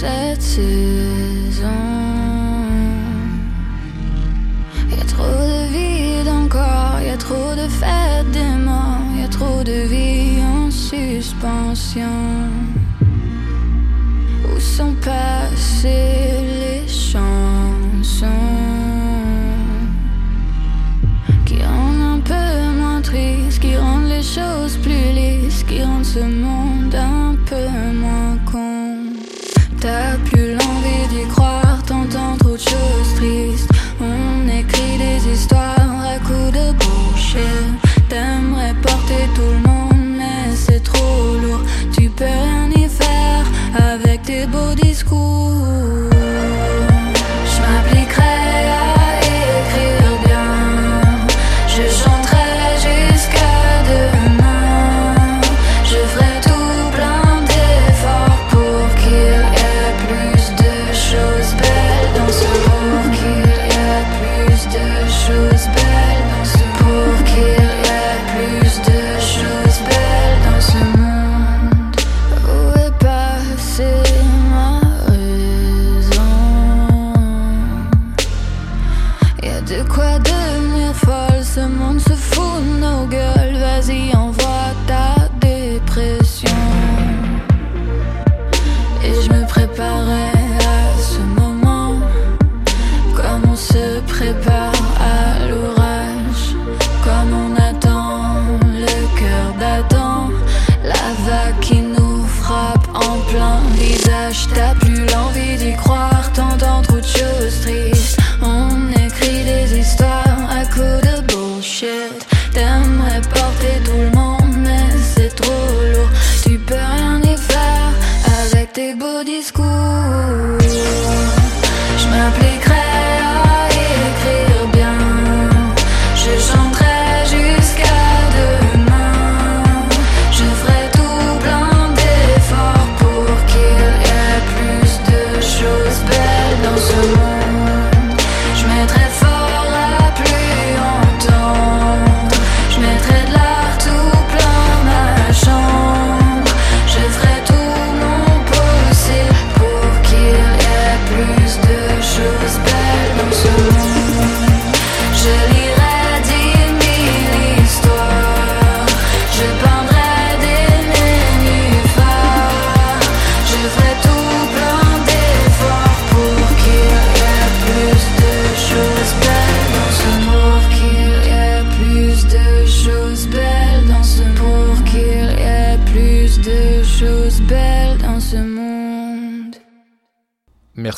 cette 0.00 0.42
saison. 0.42 1.82
Y 4.90 5.00
a 5.00 5.04
trop 5.14 5.38
de 5.52 5.62
vide 5.72 6.28
encore, 6.28 7.00
y 7.00 7.10
a 7.10 7.16
trop 7.16 7.52
de 7.60 7.66
fêtes 7.80 8.30
des 8.32 8.56
morts, 8.66 9.08
y 9.18 9.24
a 9.24 9.28
trop 9.28 9.62
de 9.64 9.78
vie 9.92 10.42
en 10.42 10.70
suspension. 10.70 12.18
Où 14.44 14.60
sont 14.60 14.94
passées 15.02 16.44
les 16.62 16.86
chansons 16.86 18.26
qui 21.46 21.58
rendent 21.62 22.06
un 22.16 22.20
peu 22.20 22.48
moins 22.80 23.00
triste, 23.00 23.60
qui 23.60 23.76
rendent 23.76 24.10
les 24.16 24.26
choses 24.36 24.76
plus 24.84 25.06
lisses, 25.18 25.62
qui 25.62 25.82
rendent 25.82 26.04
ce 26.04 26.20
monde 26.20 26.94
un 26.94 27.34
peu 27.48 27.85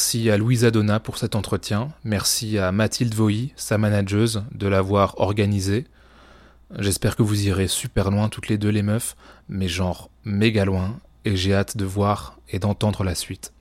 Merci 0.09 0.31
à 0.31 0.39
Louisa 0.39 0.71
Donna 0.71 1.01
pour 1.01 1.19
cet 1.19 1.37
entretien. 1.37 1.91
Merci 2.03 2.57
à 2.57 2.73
Mathilde 2.73 3.13
Voy, 3.13 3.53
sa 3.57 3.77
manageuse, 3.77 4.43
de 4.53 4.67
l'avoir 4.67 5.21
organisé. 5.21 5.85
J'espère 6.79 7.15
que 7.15 7.23
vous 7.23 7.47
irez 7.47 7.69
super 7.69 8.11
loin 8.11 8.31
toutes 8.31 8.49
les 8.49 8.57
deux 8.57 8.71
les 8.71 8.81
meufs, 8.81 9.17
mais 9.51 9.69
genre 9.69 10.09
méga 10.25 10.65
loin, 10.65 10.99
et 11.27 11.37
j'ai 11.37 11.53
hâte 11.53 11.77
de 11.77 11.85
voir 11.85 12.39
et 12.49 12.59
d'entendre 12.59 13.05
la 13.05 13.15
suite. 13.15 13.53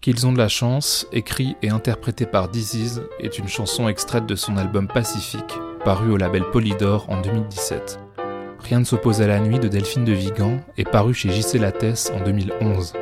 Qu'ils 0.00 0.26
ont 0.26 0.32
de 0.32 0.38
la 0.38 0.48
chance, 0.48 1.06
écrit 1.12 1.54
et 1.62 1.70
interprété 1.70 2.26
par 2.26 2.48
Disease, 2.48 3.04
est 3.20 3.38
une 3.38 3.46
chanson 3.46 3.86
extraite 3.86 4.26
de 4.26 4.34
son 4.34 4.56
album 4.56 4.88
Pacifique, 4.88 5.54
paru 5.84 6.10
au 6.10 6.16
label 6.16 6.42
Polydor 6.50 7.08
en 7.08 7.20
2017. 7.20 8.00
Rien 8.58 8.80
ne 8.80 8.84
s'oppose 8.84 9.22
à 9.22 9.28
la 9.28 9.38
nuit 9.38 9.60
de 9.60 9.68
Delphine 9.68 10.04
de 10.04 10.12
Vigan 10.12 10.56
est 10.76 10.90
paru 10.90 11.14
chez 11.14 11.30
JC 11.30 11.54
Lattès 11.60 12.10
en 12.10 12.24
2011. 12.24 12.94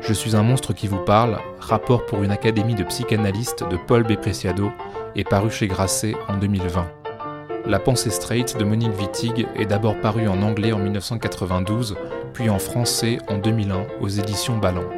Je 0.00 0.14
suis 0.14 0.34
un 0.34 0.42
monstre 0.42 0.72
qui 0.72 0.88
vous 0.88 1.04
parle, 1.04 1.38
rapport 1.58 2.06
pour 2.06 2.22
une 2.22 2.30
académie 2.30 2.74
de 2.74 2.84
psychanalystes 2.84 3.64
de 3.68 3.76
Paul 3.76 4.02
B. 4.02 4.16
Preciado, 4.16 4.70
est 5.14 5.28
paru 5.28 5.50
chez 5.50 5.66
Grasset 5.66 6.14
en 6.28 6.36
2020. 6.38 6.86
La 7.66 7.78
pensée 7.78 8.10
straight 8.10 8.56
de 8.56 8.64
Monique 8.64 8.98
Wittig 8.98 9.46
est 9.54 9.66
d'abord 9.66 10.00
paru 10.00 10.26
en 10.26 10.42
anglais 10.42 10.72
en 10.72 10.78
1992, 10.78 11.96
puis 12.32 12.48
en 12.48 12.58
français 12.58 13.18
en 13.28 13.36
2001 13.36 13.86
aux 14.00 14.08
éditions 14.08 14.56
Ballant. 14.56 14.88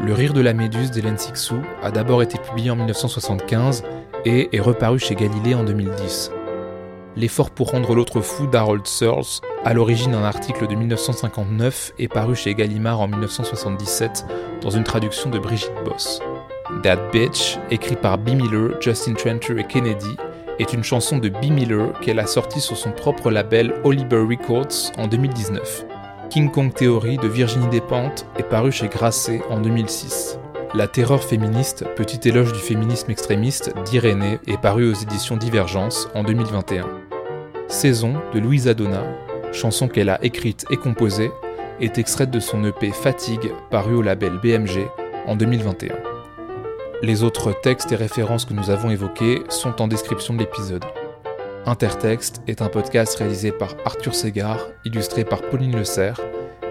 Le 0.00 0.12
rire 0.12 0.32
de 0.32 0.40
la 0.40 0.54
méduse 0.54 0.90
d'Hélène 0.90 1.18
Sixou 1.18 1.56
a 1.82 1.90
d'abord 1.90 2.22
été 2.22 2.38
publié 2.38 2.70
en 2.70 2.76
1975 2.76 3.82
et 4.24 4.54
est 4.56 4.60
reparu 4.60 4.98
chez 4.98 5.16
Galilée 5.16 5.54
en 5.54 5.64
2010. 5.64 6.30
L'effort 7.16 7.50
pour 7.50 7.70
rendre 7.70 7.94
l'autre 7.94 8.20
fou 8.20 8.46
d'Harold 8.46 8.86
Searles, 8.86 9.40
à 9.64 9.72
l'origine 9.72 10.12
d'un 10.12 10.24
article 10.24 10.66
de 10.66 10.74
1959, 10.74 11.92
est 11.98 12.08
paru 12.08 12.34
chez 12.34 12.54
Gallimard 12.54 13.00
en 13.00 13.06
1977 13.06 14.26
dans 14.60 14.70
une 14.70 14.82
traduction 14.82 15.30
de 15.30 15.38
Brigitte 15.38 15.72
Boss. 15.84 16.20
That 16.82 17.10
Bitch, 17.12 17.58
écrit 17.70 17.94
par 17.94 18.18
B. 18.18 18.30
Miller, 18.30 18.80
Justin 18.80 19.14
Tranter 19.14 19.60
et 19.60 19.64
Kennedy, 19.64 20.16
est 20.58 20.72
une 20.72 20.82
chanson 20.82 21.18
de 21.18 21.28
B. 21.28 21.50
Miller 21.50 21.92
qu'elle 22.00 22.18
a 22.18 22.26
sortie 22.26 22.60
sur 22.60 22.76
son 22.76 22.90
propre 22.90 23.30
label 23.30 23.74
Oliver 23.84 24.24
Records 24.28 24.92
en 24.98 25.06
2019. 25.06 25.86
King 26.30 26.50
Kong 26.50 26.74
Theory 26.74 27.16
de 27.18 27.28
Virginie 27.28 27.68
Despentes 27.68 28.26
est 28.38 28.48
paru 28.48 28.72
chez 28.72 28.88
Grasset 28.88 29.40
en 29.50 29.60
2006. 29.60 30.38
La 30.76 30.88
terreur 30.88 31.22
féministe, 31.22 31.84
petit 31.94 32.28
éloge 32.28 32.52
du 32.52 32.58
féminisme 32.58 33.08
extrémiste 33.12 33.72
d'Irénée, 33.84 34.40
est 34.48 34.60
paru 34.60 34.90
aux 34.90 34.94
éditions 34.94 35.36
Divergence 35.36 36.08
en 36.16 36.24
2021. 36.24 36.88
Saison 37.68 38.14
de 38.34 38.40
Louise 38.40 38.66
Adona, 38.66 39.04
chanson 39.52 39.86
qu'elle 39.86 40.08
a 40.08 40.18
écrite 40.24 40.66
et 40.70 40.76
composée, 40.76 41.30
est 41.80 41.96
extraite 41.98 42.32
de 42.32 42.40
son 42.40 42.64
EP 42.64 42.90
Fatigue 42.90 43.52
paru 43.70 43.94
au 43.94 44.02
label 44.02 44.40
BMG 44.42 44.88
en 45.28 45.36
2021. 45.36 45.94
Les 47.02 47.22
autres 47.22 47.54
textes 47.62 47.92
et 47.92 47.96
références 47.96 48.44
que 48.44 48.54
nous 48.54 48.70
avons 48.70 48.90
évoqués 48.90 49.44
sont 49.50 49.80
en 49.80 49.86
description 49.86 50.34
de 50.34 50.40
l'épisode. 50.40 50.84
Intertexte 51.66 52.42
est 52.48 52.62
un 52.62 52.68
podcast 52.68 53.14
réalisé 53.14 53.52
par 53.52 53.76
Arthur 53.84 54.16
Segar, 54.16 54.58
illustré 54.84 55.24
par 55.24 55.40
Pauline 55.42 55.76
Le 55.76 55.84
Serre, 55.84 56.20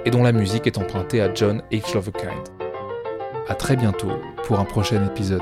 et 0.03 0.11
dont 0.11 0.23
la 0.23 0.33
musique 0.33 0.67
est 0.67 0.77
empruntée 0.77 1.21
à 1.21 1.33
John 1.33 1.63
H. 1.71 1.93
Lovekind. 1.93 2.62
A 3.49 3.55
très 3.55 3.75
bientôt 3.75 4.11
pour 4.45 4.59
un 4.59 4.65
prochain 4.65 5.05
épisode. 5.05 5.41